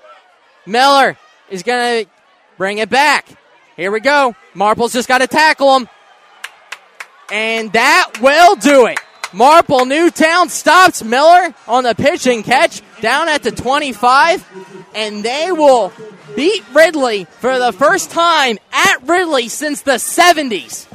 Miller 0.69 1.17
is 1.49 1.63
going 1.63 2.05
to 2.05 2.11
bring 2.57 2.77
it 2.77 2.89
back. 2.89 3.27
Here 3.75 3.91
we 3.91 3.99
go. 3.99 4.35
Marple's 4.53 4.93
just 4.93 5.07
got 5.07 5.19
to 5.19 5.27
tackle 5.27 5.75
him. 5.75 5.89
And 7.31 7.71
that 7.73 8.19
will 8.21 8.55
do 8.55 8.85
it. 8.85 8.99
Marple 9.31 9.85
Newtown 9.85 10.49
stops 10.49 11.03
Miller 11.03 11.53
on 11.67 11.83
the 11.83 11.93
pitch 11.93 12.25
and 12.25 12.43
catch 12.43 12.81
down 13.01 13.29
at 13.29 13.43
the 13.43 13.51
25. 13.51 14.87
And 14.95 15.23
they 15.23 15.51
will 15.51 15.93
beat 16.35 16.63
Ridley 16.73 17.25
for 17.25 17.59
the 17.59 17.71
first 17.71 18.11
time 18.11 18.57
at 18.71 19.07
Ridley 19.07 19.49
since 19.49 19.81
the 19.81 19.93
70s. 19.93 20.87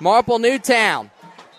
Marple 0.00 0.38
Newtown 0.38 1.10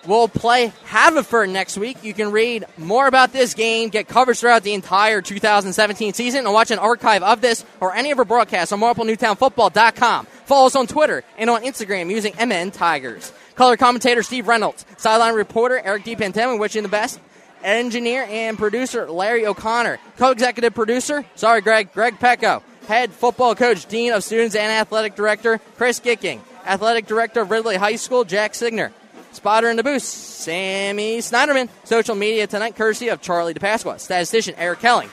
will 0.05 0.27
play 0.27 0.71
Haverford 0.85 1.49
next 1.49 1.77
week. 1.77 2.03
You 2.03 2.13
can 2.13 2.31
read 2.31 2.65
more 2.77 3.07
about 3.07 3.33
this 3.33 3.53
game, 3.53 3.89
get 3.89 4.07
coverage 4.07 4.39
throughout 4.39 4.63
the 4.63 4.73
entire 4.73 5.21
2017 5.21 6.13
season, 6.13 6.45
and 6.45 6.53
watch 6.53 6.71
an 6.71 6.79
archive 6.79 7.23
of 7.23 7.41
this 7.41 7.65
or 7.79 7.93
any 7.93 8.11
of 8.11 8.19
our 8.19 8.25
broadcasts 8.25 8.71
on 8.71 8.79
MarpleNewtownFootball.com. 8.79 10.25
Follow 10.25 10.67
us 10.67 10.75
on 10.75 10.87
Twitter 10.87 11.23
and 11.37 11.49
on 11.49 11.63
Instagram 11.63 12.09
using 12.09 12.33
MN 12.43 12.71
Tigers. 12.71 13.31
Color 13.55 13.77
commentator 13.77 14.23
Steve 14.23 14.47
Reynolds, 14.47 14.85
sideline 14.97 15.35
reporter 15.35 15.79
Eric 15.83 16.05
DiPentima, 16.05 16.57
wishing 16.57 16.83
the 16.83 16.89
best. 16.89 17.19
Engineer 17.61 18.23
and 18.29 18.57
producer 18.57 19.11
Larry 19.11 19.45
O'Connor, 19.45 19.99
co-executive 20.15 20.73
producer, 20.73 21.25
sorry 21.35 21.59
Greg, 21.59 21.91
Greg 21.91 22.17
Pecco, 22.17 22.63
head 22.87 23.11
football 23.11 23.53
coach, 23.53 23.85
dean 23.85 24.13
of 24.13 24.23
students 24.23 24.55
and 24.55 24.71
athletic 24.71 25.15
director 25.15 25.59
Chris 25.75 25.99
Gicking, 25.99 26.39
athletic 26.65 27.05
director 27.05 27.41
of 27.41 27.51
Ridley 27.51 27.75
High 27.75 27.97
School 27.97 28.23
Jack 28.23 28.55
Signer, 28.55 28.93
Spotter 29.31 29.69
in 29.69 29.77
the 29.77 29.83
booth, 29.83 30.03
Sammy 30.03 31.19
Snyderman. 31.19 31.69
Social 31.83 32.15
media 32.15 32.47
tonight, 32.47 32.75
courtesy 32.75 33.09
of 33.09 33.21
Charlie 33.21 33.53
DiPasqua. 33.53 33.99
Statistician, 33.99 34.55
Eric 34.57 34.79
Kelling. 34.79 35.09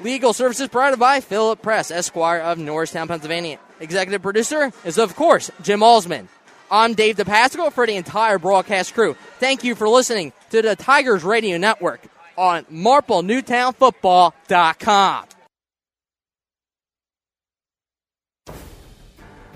Legal 0.00 0.32
services 0.32 0.68
provided 0.68 0.98
by 0.98 1.20
Philip 1.20 1.62
Press, 1.62 1.90
Esquire 1.90 2.40
of 2.40 2.58
Norristown, 2.58 3.08
Pennsylvania. 3.08 3.58
Executive 3.80 4.22
producer 4.22 4.72
is, 4.84 4.98
of 4.98 5.16
course, 5.16 5.50
Jim 5.62 5.80
Alsman. 5.80 6.28
I'm 6.70 6.94
Dave 6.94 7.16
DiPasqua 7.16 7.72
for 7.72 7.86
the 7.86 7.96
entire 7.96 8.38
broadcast 8.38 8.94
crew. 8.94 9.14
Thank 9.38 9.62
you 9.62 9.74
for 9.74 9.88
listening 9.88 10.32
to 10.50 10.62
the 10.62 10.74
Tigers 10.74 11.22
Radio 11.22 11.58
Network 11.58 12.00
on 12.36 12.64
MarpleNewtownFootball.com. 12.64 15.24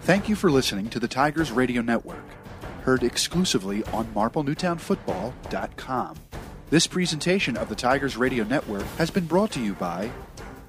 Thank 0.02 0.28
you 0.28 0.36
for 0.36 0.52
listening 0.52 0.88
to 0.90 1.00
the 1.00 1.08
Tigers 1.08 1.50
Radio 1.50 1.82
Network, 1.82 2.22
heard 2.86 3.02
exclusively 3.02 3.84
on 3.92 4.06
MarpleNewtownFootball.com. 4.14 6.16
This 6.70 6.86
presentation 6.86 7.56
of 7.56 7.68
the 7.68 7.74
Tigers 7.74 8.16
Radio 8.16 8.44
Network 8.44 8.84
has 8.96 9.10
been 9.10 9.26
brought 9.26 9.50
to 9.52 9.60
you 9.60 9.74
by 9.74 10.10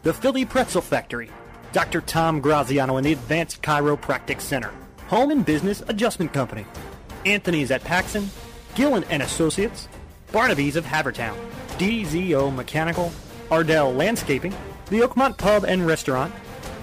The 0.01 0.13
Philly 0.13 0.43
Pretzel 0.43 0.81
Factory. 0.81 1.29
Dr. 1.73 2.01
Tom 2.01 2.41
Graziano 2.41 2.97
and 2.97 3.05
the 3.05 3.13
Advanced 3.13 3.61
Chiropractic 3.61 4.41
Center. 4.41 4.71
Home 5.09 5.29
and 5.29 5.45
Business 5.45 5.83
Adjustment 5.87 6.33
Company. 6.33 6.65
Anthony's 7.25 7.69
at 7.69 7.83
Paxson. 7.83 8.31
Gillen 8.73 9.03
and 9.11 9.21
Associates. 9.21 9.87
Barnaby's 10.31 10.75
of 10.75 10.85
Havertown. 10.85 11.37
DZO 11.77 12.55
Mechanical. 12.55 13.11
Ardell 13.51 13.93
Landscaping. 13.93 14.55
The 14.87 15.01
Oakmont 15.01 15.37
Pub 15.37 15.65
and 15.65 15.85
Restaurant. 15.85 16.33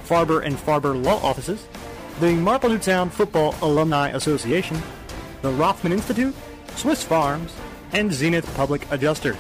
Farber 0.06 0.44
and 0.44 0.56
Farber 0.56 0.94
Law 1.04 1.20
Offices. 1.24 1.66
The 2.20 2.34
Marple 2.34 2.70
Newtown 2.70 3.10
Football 3.10 3.56
Alumni 3.62 4.10
Association. 4.10 4.80
The 5.44 5.52
Rothman 5.52 5.92
Institute. 5.92 6.34
Swiss 6.74 7.05
Farms. 7.05 7.52
And 7.92 8.10
Zenith 8.10 8.50
Public 8.56 8.90
Adjusters. 8.90 9.36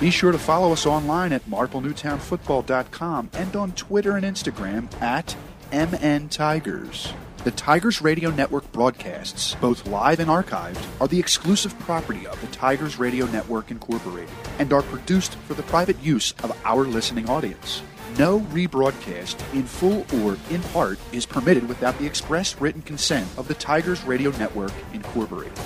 Be 0.00 0.10
sure 0.10 0.32
to 0.32 0.38
follow 0.38 0.72
us 0.72 0.84
online 0.84 1.32
at 1.32 1.48
marplenewtownfootball.com 1.48 3.30
and 3.34 3.54
on 3.54 3.70
Twitter 3.72 4.16
and 4.16 4.26
Instagram 4.26 4.92
at 5.00 5.36
MN 5.72 6.28
Tigers. 6.28 7.12
The 7.44 7.52
Tigers 7.52 8.02
Radio 8.02 8.30
Network 8.30 8.70
broadcasts, 8.72 9.54
both 9.60 9.86
live 9.86 10.18
and 10.18 10.28
archived, 10.28 10.84
are 11.00 11.06
the 11.06 11.20
exclusive 11.20 11.78
property 11.78 12.26
of 12.26 12.40
the 12.40 12.48
Tigers 12.48 12.98
Radio 12.98 13.26
Network 13.26 13.70
Incorporated 13.70 14.34
and 14.58 14.72
are 14.72 14.82
produced 14.82 15.36
for 15.46 15.54
the 15.54 15.62
private 15.62 16.02
use 16.02 16.32
of 16.42 16.50
our 16.64 16.84
listening 16.84 17.30
audience. 17.30 17.80
No 18.16 18.40
rebroadcast, 18.40 19.36
in 19.54 19.64
full 19.64 20.06
or 20.22 20.36
in 20.50 20.62
part, 20.72 20.98
is 21.12 21.26
permitted 21.26 21.68
without 21.68 21.98
the 21.98 22.06
express 22.06 22.60
written 22.60 22.82
consent 22.82 23.28
of 23.36 23.48
the 23.48 23.54
Tigers 23.54 24.02
Radio 24.04 24.30
Network 24.38 24.72
Incorporated. 24.92 25.58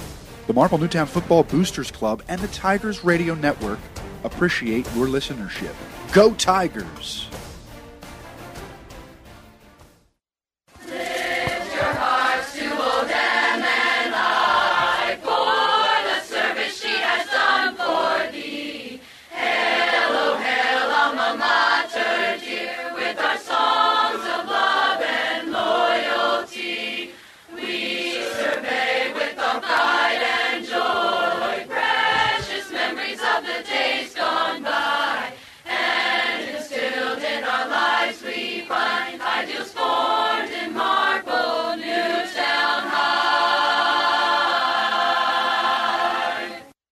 The 0.46 0.52
Marple 0.52 0.78
Newtown 0.78 1.06
Football 1.06 1.44
Boosters 1.44 1.90
Club 1.90 2.22
and 2.28 2.40
the 2.40 2.48
Tigers 2.48 3.04
Radio 3.04 3.34
Network 3.34 3.78
appreciate 4.24 4.86
your 4.94 5.06
listenership. 5.06 5.74
Go 6.12 6.34
Tigers! 6.34 7.28